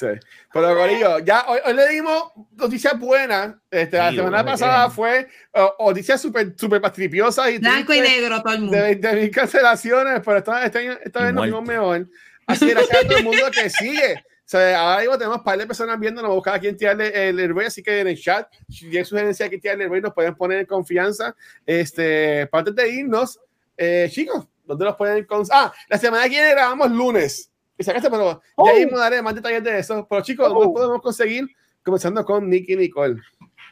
Sí. 0.00 0.06
Pero 0.52 0.74
Gorillo, 0.74 1.18
ya 1.18 1.44
hoy, 1.46 1.58
hoy, 1.64 1.74
le 1.74 1.88
dimos 1.88 2.32
noticias 2.52 2.98
buenas. 2.98 3.54
Este, 3.70 3.98
sí, 3.98 4.02
la 4.02 4.10
semana 4.12 4.44
pasada 4.44 4.86
bien. 4.86 4.92
fue 4.92 5.28
uh, 5.54 5.88
noticias 5.88 6.20
súper 6.20 6.54
super 6.56 6.80
pastripiosas 6.80 7.50
y 7.50 7.58
blanco 7.58 7.92
y 7.92 8.00
negro 8.00 8.42
todo 8.42 8.54
el 8.54 8.60
mundo. 8.60 8.76
De 8.76 9.00
20.000 9.00 9.30
cancelaciones, 9.30 10.20
pero 10.24 10.38
esta, 10.38 10.64
esta, 10.64 10.80
esta 10.80 11.24
vez 11.24 11.34
nos 11.34 11.44
vimos 11.44 11.64
mejor. 11.64 12.08
Así 12.46 12.66
que 12.66 12.74
gracias 12.74 13.04
a 13.04 13.06
todo 13.06 13.18
el 13.18 13.24
mundo 13.24 13.50
que 13.52 13.68
sigue 13.68 14.24
sea, 14.50 14.80
ahora 14.80 15.00
mismo 15.00 15.18
tenemos 15.18 15.38
un 15.38 15.44
par 15.44 15.58
de 15.58 15.66
personas 15.66 16.00
viendo, 16.00 16.22
nos 16.22 16.32
buscar 16.32 16.54
a 16.56 16.58
quien 16.58 16.76
tirarle 16.76 17.28
el 17.28 17.38
hervey, 17.38 17.66
así 17.66 17.82
que 17.82 18.00
en 18.00 18.08
el 18.08 18.20
chat, 18.20 18.52
si 18.68 18.96
hay 18.96 19.04
sugerencia 19.04 19.44
de 19.44 19.50
que 19.50 19.58
tirarle 19.58 19.84
el 19.84 19.86
hervey, 19.86 20.00
nos 20.00 20.12
pueden 20.12 20.34
poner 20.34 20.58
en 20.60 20.66
confianza. 20.66 21.36
Este, 21.64 22.48
antes 22.50 22.74
de 22.74 22.88
irnos, 22.88 23.38
eh, 23.76 24.08
chicos, 24.10 24.48
¿dónde 24.64 24.86
los 24.86 24.96
pueden 24.96 25.24
Ah, 25.52 25.72
la 25.88 25.98
semana 25.98 26.24
que 26.24 26.30
viene 26.30 26.50
grabamos 26.50 26.90
lunes. 26.90 27.49
Y 27.80 27.84
sacaste, 27.84 28.10
pero 28.10 28.40
oh. 28.54 28.66
ya 28.66 28.74
mismo 28.74 28.98
daré 28.98 29.22
más 29.22 29.34
detalles 29.34 29.64
de 29.64 29.78
eso. 29.78 30.06
Pero 30.08 30.22
chicos, 30.22 30.48
¿dónde 30.48 30.66
oh. 30.66 30.74
podemos 30.74 31.02
conseguir? 31.02 31.48
Comenzando 31.82 32.24
con 32.24 32.48
Nicky 32.48 32.76
Nicole. 32.76 33.20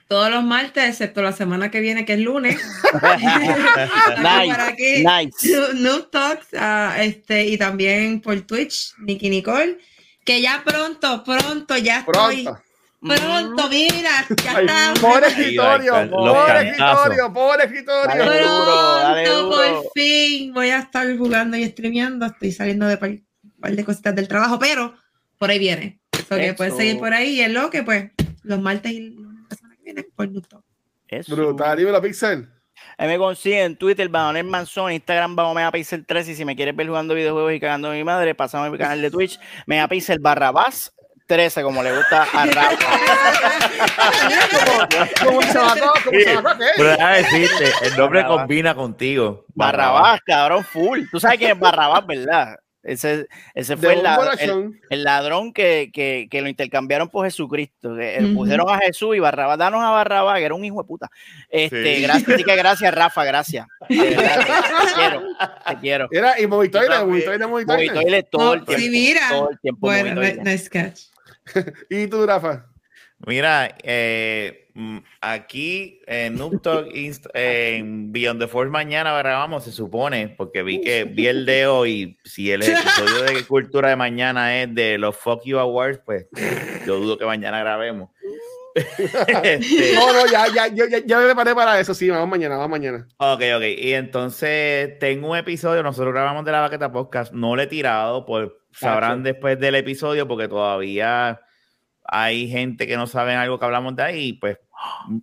Todos 0.08 0.30
los 0.30 0.42
martes, 0.42 0.88
excepto 0.88 1.22
la 1.22 1.32
semana 1.32 1.70
que 1.70 1.80
viene, 1.80 2.04
que 2.06 2.14
es 2.14 2.20
lunes. 2.20 2.58
nice. 4.18 5.04
nice. 5.04 5.74
Noob 5.74 6.10
Talks, 6.10 6.54
uh, 6.54 6.98
este, 6.98 7.44
y 7.44 7.58
también 7.58 8.22
por 8.22 8.40
Twitch, 8.40 8.94
Nicky 8.98 9.28
Nicole 9.28 9.78
que 10.28 10.42
ya 10.42 10.62
pronto, 10.62 11.24
pronto, 11.24 11.78
ya 11.78 12.00
estoy. 12.00 12.46
Pronto, 13.00 13.66
mm. 13.66 13.70
mira, 13.70 14.26
ya 14.44 14.60
está. 14.60 14.94
Pobre 15.00 15.26
escritorio, 15.28 16.10
pobre 16.10 16.68
escritorio, 16.68 17.32
pobre 17.32 17.64
escritorio. 17.64 18.24
Pronto, 18.26 19.50
por 19.50 19.92
fin, 19.94 20.52
voy 20.52 20.68
a 20.68 20.80
estar 20.80 21.16
jugando 21.16 21.56
y 21.56 21.64
streameando. 21.64 22.26
Estoy 22.26 22.52
saliendo 22.52 22.86
de 22.86 22.98
un 23.58 23.60
par, 23.60 23.76
de 23.76 23.84
cositas 23.84 24.14
del 24.14 24.28
trabajo, 24.28 24.58
pero 24.58 24.94
por 25.36 25.50
ahí 25.50 25.58
viene. 25.58 26.00
Eso 26.12 26.36
que 26.36 26.54
puedes 26.54 26.76
seguir 26.76 26.98
por 26.98 27.12
ahí 27.12 27.30
y 27.36 27.40
es 27.42 27.50
lo 27.50 27.70
que, 27.70 27.82
pues, 27.82 28.10
los 28.42 28.60
martes 28.60 28.92
y 28.92 29.10
la 29.10 29.56
semana 29.56 29.76
que 29.76 29.82
viene 29.82 30.04
por 30.14 30.32
YouTube. 30.32 30.62
Brutal, 31.28 31.78
dime 31.78 31.92
la 31.92 32.00
Pixel. 32.00 32.48
Ahí 32.96 33.08
me 33.08 33.18
consigue 33.18 33.62
en 33.62 33.76
Twitter, 33.76 34.08
Banonel 34.08 34.44
Manzón, 34.44 34.92
Instagram, 34.92 35.34
Vamos 35.34 35.54
Mega 35.54 35.72
Pixel 35.72 36.04
3. 36.04 36.28
Y 36.28 36.34
si 36.34 36.44
me 36.44 36.54
quieres 36.54 36.76
ver 36.76 36.86
jugando 36.86 37.14
videojuegos 37.14 37.52
y 37.52 37.60
cagando 37.60 37.90
a 37.90 37.94
mi 37.94 38.04
madre, 38.04 38.34
pasamos 38.34 38.68
a 38.68 38.70
mi 38.70 38.78
canal 38.78 39.00
de 39.00 39.10
Twitch, 39.10 39.38
Mega 39.66 39.88
Pixel 39.88 40.18
Barrabás 40.18 40.92
13, 41.26 41.62
como 41.62 41.82
le 41.82 41.94
gusta 41.94 42.22
a 42.22 42.46
Rafa. 42.46 42.76
como 45.24 45.40
decirte, 47.12 47.72
el 47.82 47.96
nombre 47.96 48.24
combina 48.26 48.74
contigo. 48.74 49.44
Barrabás, 49.54 50.20
cabrón, 50.22 50.64
full. 50.64 51.02
Tú 51.10 51.20
sabes 51.20 51.38
quién 51.38 51.52
es 51.52 51.58
Barrabás, 51.58 52.06
¿verdad? 52.06 52.56
Ese, 52.88 53.28
ese 53.54 53.76
fue 53.76 53.92
el 53.92 54.02
ladrón, 54.02 54.80
el, 54.88 55.04
ladrón 55.04 55.52
que, 55.52 55.90
que, 55.92 56.26
que, 56.30 56.40
lo 56.40 56.48
intercambiaron 56.48 57.10
por 57.10 57.26
Jesucristo. 57.26 57.94
Que, 57.94 58.32
Pusieron 58.34 58.70
a 58.70 58.78
Jesús 58.78 59.14
y 59.14 59.18
Barrabás, 59.18 59.58
danos 59.58 59.82
a 59.84 59.90
Barrabás, 59.90 60.38
que 60.38 60.44
era 60.46 60.54
un 60.54 60.64
hijo 60.64 60.80
de 60.82 60.88
puta. 60.88 61.10
Este, 61.50 62.00
gracias, 62.00 62.30
así 62.30 62.44
que 62.44 62.56
gracias, 62.56 62.94
Rafa, 62.94 63.24
gracias. 63.24 63.66
te 63.88 63.94
quiero, 63.94 65.22
te 65.66 65.76
quiero. 65.80 66.08
Era, 66.10 66.40
y 66.40 66.46
Movitoile, 66.46 67.04
Movitoile, 67.04 67.46
Movitoile. 67.46 68.22
todo 68.22 68.54
el 68.54 68.64
tiempo. 68.64 68.82
Sí, 68.82 68.90
mira. 68.90 69.20
Todo 69.28 69.50
el 69.50 69.60
tiempo 69.60 69.86
bueno, 69.86 70.22
nice 70.42 70.70
catch. 70.70 71.02
¿Y 71.90 72.06
tú, 72.06 72.26
Rafa? 72.26 72.66
Mira, 73.26 73.74
eh, 73.82 74.68
mm, 74.74 74.98
aquí 75.20 76.00
en 76.06 76.36
Noob 76.36 76.60
en 77.34 78.12
Beyond 78.12 78.40
the 78.40 78.46
Force 78.46 78.70
mañana 78.70 79.16
grabamos, 79.18 79.64
se 79.64 79.72
supone, 79.72 80.34
porque 80.36 80.62
vi 80.62 80.80
que 80.80 81.04
vi 81.04 81.26
el 81.26 81.44
de 81.46 81.66
hoy. 81.66 82.18
Si 82.24 82.50
el 82.50 82.62
episodio 82.64 83.22
de 83.22 83.44
cultura 83.44 83.90
de 83.90 83.96
mañana 83.96 84.62
es 84.62 84.72
de 84.74 84.98
los 84.98 85.16
Fuck 85.16 85.42
You 85.44 85.58
Awards, 85.58 86.00
pues 86.04 86.26
yo 86.86 87.00
dudo 87.00 87.18
que 87.18 87.24
mañana 87.24 87.58
grabemos. 87.60 88.10
Este, 88.74 89.94
no, 89.94 90.12
no, 90.12 90.26
ya, 90.30 90.46
ya, 90.54 90.68
ya, 90.68 90.84
ya, 91.04 91.18
me 91.18 91.24
preparé 91.24 91.52
para 91.52 91.80
eso. 91.80 91.94
Sí, 91.94 92.08
vamos 92.08 92.28
mañana, 92.28 92.56
vamos 92.56 92.70
mañana. 92.70 93.08
Ok, 93.16 93.42
ok. 93.56 93.64
Y 93.76 93.94
entonces 93.94 94.96
tengo 95.00 95.30
un 95.30 95.36
episodio. 95.36 95.82
Nosotros 95.82 96.14
grabamos 96.14 96.44
de 96.44 96.52
la 96.52 96.60
Baqueta 96.60 96.92
Podcast. 96.92 97.32
No 97.32 97.56
lo 97.56 97.62
he 97.62 97.66
tirado, 97.66 98.24
pues 98.24 98.50
sabrán 98.70 99.24
después 99.24 99.58
del 99.58 99.74
episodio, 99.74 100.28
porque 100.28 100.46
todavía 100.46 101.40
hay 102.10 102.48
gente 102.48 102.86
que 102.86 102.96
no 102.96 103.06
sabe 103.06 103.34
algo 103.34 103.58
que 103.58 103.64
hablamos 103.66 103.94
de 103.94 104.02
ahí, 104.02 104.32
pues 104.32 104.58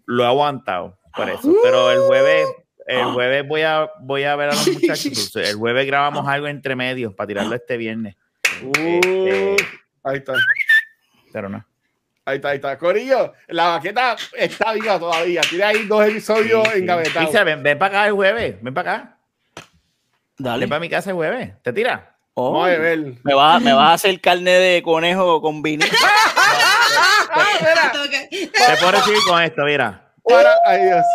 lo 0.05 0.23
he 0.23 0.27
aguantado 0.27 0.97
por 1.15 1.29
eso. 1.29 1.51
Pero 1.63 1.91
el 1.91 1.99
jueves, 2.01 2.47
el 2.85 3.05
jueves 3.05 3.47
voy 3.47 3.61
a, 3.61 3.89
voy 4.01 4.23
a 4.23 4.35
ver 4.35 4.49
a 4.49 4.53
los 4.53 4.67
muchachos. 4.67 5.35
El 5.35 5.55
jueves 5.55 5.87
grabamos 5.87 6.27
algo 6.27 6.47
entre 6.47 6.75
medios 6.75 7.13
para 7.13 7.27
tirarlo 7.27 7.55
este 7.55 7.77
viernes. 7.77 8.15
Uh, 8.61 9.55
ahí 10.03 10.17
está. 10.17 10.33
Pero 11.33 11.49
no. 11.49 11.65
Ahí 12.25 12.37
está, 12.37 12.49
ahí 12.49 12.55
está. 12.55 12.77
Corillo, 12.77 13.33
la 13.47 13.67
baqueta 13.69 14.15
está 14.33 14.73
viva 14.73 14.99
todavía. 14.99 15.41
Tiene 15.49 15.63
ahí 15.63 15.85
dos 15.85 16.05
episodios 16.07 16.67
sí, 16.69 16.79
engavetados. 16.79 17.45
ven, 17.45 17.63
ven 17.63 17.77
para 17.77 17.99
acá 17.99 18.07
el 18.07 18.13
jueves. 18.13 18.57
Ven 18.61 18.73
para 18.73 18.93
acá. 18.93 19.17
Dale. 20.37 20.61
Ven 20.61 20.69
para 20.69 20.79
mi 20.79 20.89
casa 20.89 21.09
el 21.09 21.15
jueves. 21.15 21.53
¿Te 21.61 21.73
tira? 21.73 22.15
Oh, 22.37 22.65
me 22.65 23.33
vas 23.33 23.61
me 23.61 23.71
va 23.71 23.91
a 23.91 23.93
hacer 23.93 24.19
carne 24.19 24.51
de 24.51 24.83
conejo 24.83 25.39
con 25.41 25.63
vino. 28.31 28.51
Te 28.51 28.77
puedo 28.79 28.91
recibir 28.91 29.19
con 29.27 29.41
esto, 29.41 29.63
mira. 29.63 30.11
Para, 30.23 30.55
ay, 30.65 30.85
Dios 30.85 31.05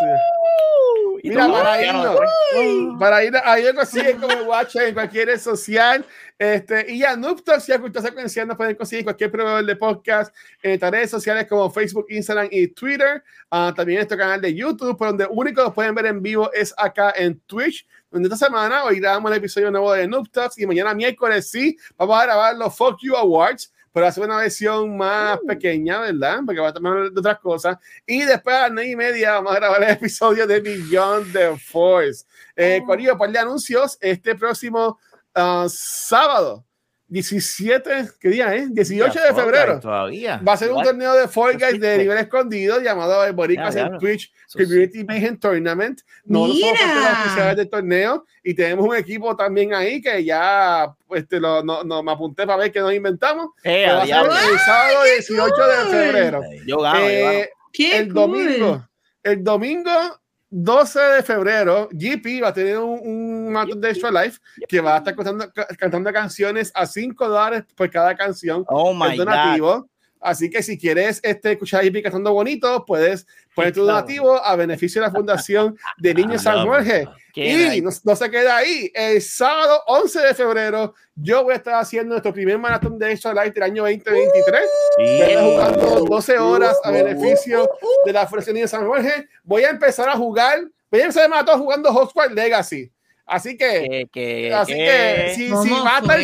Mira, 1.22 1.48
para 1.48 1.82
ir, 1.82 2.98
para 2.98 3.24
ir 3.24 3.36
a 3.36 3.60
ir 3.60 3.74
consiguen 3.74 4.18
como 4.20 4.34
Watch 4.44 4.76
en 4.76 4.94
cualquier 4.94 5.28
red 5.28 5.38
social. 5.38 6.04
Este, 6.38 6.90
y 6.90 7.00
ya, 7.00 7.16
Noob 7.16 7.44
Talks 7.44 7.68
y 7.68 7.78
Cultura 7.78 8.02
Secuencial 8.02 8.48
nos 8.48 8.56
pueden 8.56 8.74
conseguir 8.74 9.04
cualquier 9.04 9.30
proveedor 9.30 9.64
de 9.64 9.76
podcast 9.76 10.34
en 10.62 10.80
redes 10.80 11.10
sociales 11.10 11.46
como 11.46 11.70
Facebook, 11.70 12.06
Instagram 12.08 12.48
y 12.50 12.68
Twitter. 12.68 13.22
Uh, 13.50 13.72
también 13.74 13.90
en 13.90 13.94
nuestro 13.96 14.16
canal 14.16 14.40
de 14.40 14.54
YouTube, 14.54 14.96
por 14.96 15.08
donde 15.08 15.26
único 15.28 15.62
los 15.62 15.74
pueden 15.74 15.94
ver 15.94 16.06
en 16.06 16.22
vivo 16.22 16.50
es 16.52 16.72
acá 16.78 17.12
en 17.14 17.38
Twitch. 17.40 17.86
Donde 18.10 18.28
esta 18.28 18.46
semana 18.46 18.84
hoy 18.84 18.98
grabamos 18.98 19.30
el 19.30 19.38
episodio 19.38 19.70
nuevo 19.70 19.92
de 19.92 20.08
Noob 20.08 20.30
Talks 20.30 20.58
y 20.58 20.66
mañana 20.66 20.94
miércoles 20.94 21.50
sí 21.50 21.76
vamos 21.96 22.18
a 22.18 22.24
grabar 22.24 22.56
los 22.56 22.74
Fuck 22.74 22.98
You 23.02 23.14
Awards 23.14 23.72
pero 23.92 24.06
hacer 24.06 24.24
una 24.24 24.38
versión 24.38 24.96
más 24.96 25.38
uh. 25.42 25.46
pequeña, 25.46 26.00
¿verdad? 26.00 26.40
Porque 26.44 26.60
va 26.60 26.68
a 26.68 26.72
tomar 26.72 27.10
de 27.10 27.18
otras 27.18 27.38
cosas. 27.38 27.76
Y 28.06 28.22
después 28.22 28.56
a 28.56 28.60
las 28.62 28.72
nueve 28.72 28.90
y 28.90 28.96
media 28.96 29.32
vamos 29.32 29.52
a 29.52 29.56
grabar 29.56 29.82
el 29.82 29.90
episodio 29.90 30.46
de 30.46 30.60
Beyond 30.60 31.32
the 31.32 31.56
Force. 31.58 32.24
Eh, 32.56 32.80
oh. 32.86 32.92
un 32.92 33.18
par 33.18 33.30
de 33.30 33.38
anuncios 33.38 33.98
este 34.00 34.34
próximo 34.34 34.98
uh, 35.34 35.68
sábado. 35.68 36.64
17, 37.10 37.90
¿qué 38.20 38.28
día 38.28 38.54
es? 38.54 38.72
18 38.72 39.20
de 39.20 39.34
febrero. 39.34 39.80
Todavía. 39.80 40.40
Va 40.46 40.52
a 40.52 40.56
ser 40.56 40.70
un 40.70 40.80
torneo 40.80 41.12
de 41.14 41.26
Fall 41.26 41.58
Guys 41.58 41.80
de 41.80 41.98
nivel 41.98 42.16
escogido 42.18 42.80
llamado 42.80 43.24
el 43.24 43.32
Boricas 43.32 43.74
en 43.74 43.98
Twitch 43.98 44.32
Community 44.52 45.04
Mayhem 45.04 45.36
Tournament. 45.36 46.02
No 46.24 46.46
somos 46.46 46.60
los 46.60 47.12
oficiales 47.12 47.56
del 47.56 47.68
torneo 47.68 48.24
y 48.44 48.54
tenemos 48.54 48.86
un 48.86 48.94
equipo 48.94 49.34
también 49.34 49.74
ahí 49.74 50.00
que 50.00 50.24
ya 50.24 50.94
pues, 51.08 51.26
te 51.26 51.40
lo, 51.40 51.64
no, 51.64 51.82
no, 51.82 52.00
me 52.00 52.12
apunté 52.12 52.46
para 52.46 52.58
ver 52.58 52.70
qué 52.70 52.78
nos 52.78 52.94
inventamos. 52.94 53.48
Eh, 53.64 53.86
va 53.88 54.02
a 54.02 54.06
ser 54.06 54.52
el 54.52 54.58
sábado 54.60 55.02
18 55.16 55.66
de 55.66 55.76
febrero. 55.90 56.42
Yo 56.64 56.78
gano, 56.78 57.00
eh, 57.08 57.50
el 57.76 58.12
domingo. 58.12 58.86
El 59.22 59.42
domingo 59.42 60.19
12 60.50 61.00
de 61.00 61.22
febrero, 61.22 61.88
GP 61.92 62.42
va 62.42 62.48
a 62.48 62.52
tener 62.52 62.78
un, 62.78 63.56
un 63.56 63.80
de 63.80 63.90
Extra 63.90 64.10
Life 64.10 64.40
que 64.68 64.80
va 64.80 64.96
a 64.96 64.98
estar 64.98 65.14
cantando, 65.14 65.52
cantando 65.78 66.12
canciones 66.12 66.72
a 66.74 66.86
5 66.86 67.28
dólares 67.28 67.64
por 67.76 67.88
cada 67.88 68.16
canción. 68.16 68.64
Oh 68.66 68.92
my 68.92 69.16
donativo. 69.16 69.88
Así 70.20 70.50
que 70.50 70.62
si 70.62 70.78
quieres 70.78 71.18
este, 71.22 71.52
escuchar 71.52 71.84
GP 71.84 72.02
cantando 72.02 72.32
bonito, 72.32 72.84
puedes 72.84 73.26
poner 73.54 73.72
tu 73.72 73.84
donativo 73.84 74.44
a 74.44 74.54
beneficio 74.54 75.00
de 75.00 75.08
la 75.08 75.12
Fundación 75.12 75.76
de 75.98 76.14
Niños 76.14 76.42
San 76.42 76.66
Jorge. 76.66 77.08
Y 77.34 77.80
no, 77.80 77.90
se 77.90 78.30
queda 78.30 78.58
ahí. 78.58 78.90
El 78.94 79.22
sábado 79.22 79.82
11 79.86 80.20
de 80.20 80.34
febrero, 80.34 80.94
yo 81.14 81.44
voy 81.44 81.54
a 81.54 81.56
estar 81.56 81.74
haciendo 81.74 82.10
nuestro 82.10 82.34
primer 82.34 82.58
maratón 82.58 82.98
de 82.98 83.12
Extra 83.12 83.32
Life 83.32 83.52
del 83.52 83.62
año 83.62 83.82
2023. 83.84 84.62
Voy 84.98 85.32
a 85.32 85.42
jugando 85.42 86.04
12 86.04 86.38
horas 86.38 86.78
a 86.84 86.90
beneficio 86.90 87.68
de 88.04 88.12
la 88.12 88.26
Fundación 88.26 88.56
de 88.56 88.68
San 88.68 88.86
Jorge. 88.86 89.28
Voy 89.42 89.62
a 89.62 89.70
empezar 89.70 90.08
a 90.08 90.16
jugar, 90.16 90.60
voy 90.90 91.00
a 91.00 91.04
empezar 91.04 91.24
el 91.24 91.30
maratón 91.30 91.60
jugando 91.60 91.92
Hotspot 91.92 92.32
Legacy. 92.32 92.92
Así 93.30 93.56
que, 93.56 94.50
así 94.52 94.74
que 94.74 95.32
si, 95.36 95.46
si, 95.46 95.50
vas 95.70 96.02
a, 96.02 96.18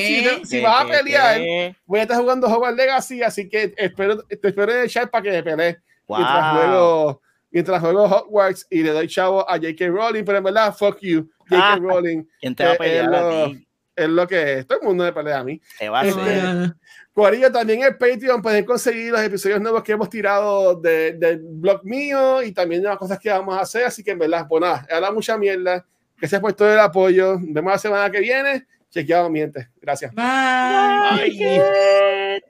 si, 0.44 0.60
vas 0.60 0.84
a 0.84 0.88
pelear, 0.88 1.76
voy 1.86 2.00
a 2.00 2.02
estar 2.02 2.18
jugando 2.18 2.48
Hogwarts 2.48 2.76
Legacy, 2.76 3.22
así 3.22 3.48
que 3.48 3.72
espero, 3.76 4.24
te 4.24 4.48
espero 4.48 4.72
en 4.72 4.80
el 4.80 4.88
chat 4.88 5.08
para 5.08 5.22
que 5.22 5.30
me 5.30 5.42
pelees. 5.44 5.76
Wow. 6.08 6.18
Mientras 6.18 6.52
juego, 6.52 7.22
mientras 7.52 7.80
juego 7.80 8.04
Hogwarts 8.06 8.66
y 8.70 8.82
le 8.82 8.90
doy 8.90 9.06
chavo 9.06 9.48
a 9.48 9.52
J.K. 9.52 9.86
Rowling, 9.86 10.24
pero 10.24 10.38
en 10.38 10.44
verdad, 10.44 10.74
fuck 10.74 10.98
you, 11.00 11.30
J.K. 11.48 11.72
Ah, 11.74 11.78
Rowling. 11.80 12.24
¿Quién 12.40 12.56
te 12.56 12.64
va 12.64 12.72
a 12.72 12.76
pelear 12.76 13.04
es, 13.04 13.08
a 13.08 13.22
lo, 13.22 13.46
ti? 13.50 13.68
es 13.94 14.08
lo 14.08 14.26
que 14.26 14.58
es. 14.58 14.66
Todo 14.66 14.80
el 14.80 14.86
mundo 14.88 15.04
me 15.04 15.12
pelea 15.12 15.38
a 15.38 15.44
mí. 15.44 15.60
Te 15.78 15.88
va 15.88 16.00
a 16.00 16.06
este, 16.06 16.74
Corillo, 17.12 17.52
también 17.52 17.84
en 17.84 17.96
Patreon 17.96 18.42
pueden 18.42 18.64
conseguir 18.64 19.12
los 19.12 19.20
episodios 19.20 19.60
nuevos 19.60 19.84
que 19.84 19.92
hemos 19.92 20.10
tirado 20.10 20.74
del 20.74 21.20
de 21.20 21.38
blog 21.40 21.84
mío 21.84 22.42
y 22.42 22.50
también 22.50 22.82
de 22.82 22.88
las 22.88 22.98
cosas 22.98 23.20
que 23.20 23.30
vamos 23.30 23.56
a 23.56 23.60
hacer. 23.60 23.84
Así 23.84 24.02
que 24.02 24.10
en 24.10 24.18
verdad, 24.18 24.44
pues 24.48 24.60
nada, 24.60 24.84
habla 24.90 25.12
mucha 25.12 25.38
mierda 25.38 25.86
Gracias 26.18 26.40
por 26.40 26.52
todo 26.52 26.72
el 26.72 26.78
apoyo. 26.78 27.34
Nos 27.34 27.52
vemos 27.52 27.72
la 27.72 27.78
semana 27.78 28.10
que 28.10 28.20
viene. 28.20 28.66
Chequeado, 28.90 29.28
miente. 29.28 29.68
Gracias. 29.80 30.14
Bye. 30.14 31.30
Bye. 31.38 32.42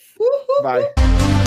Bye. 0.63 1.46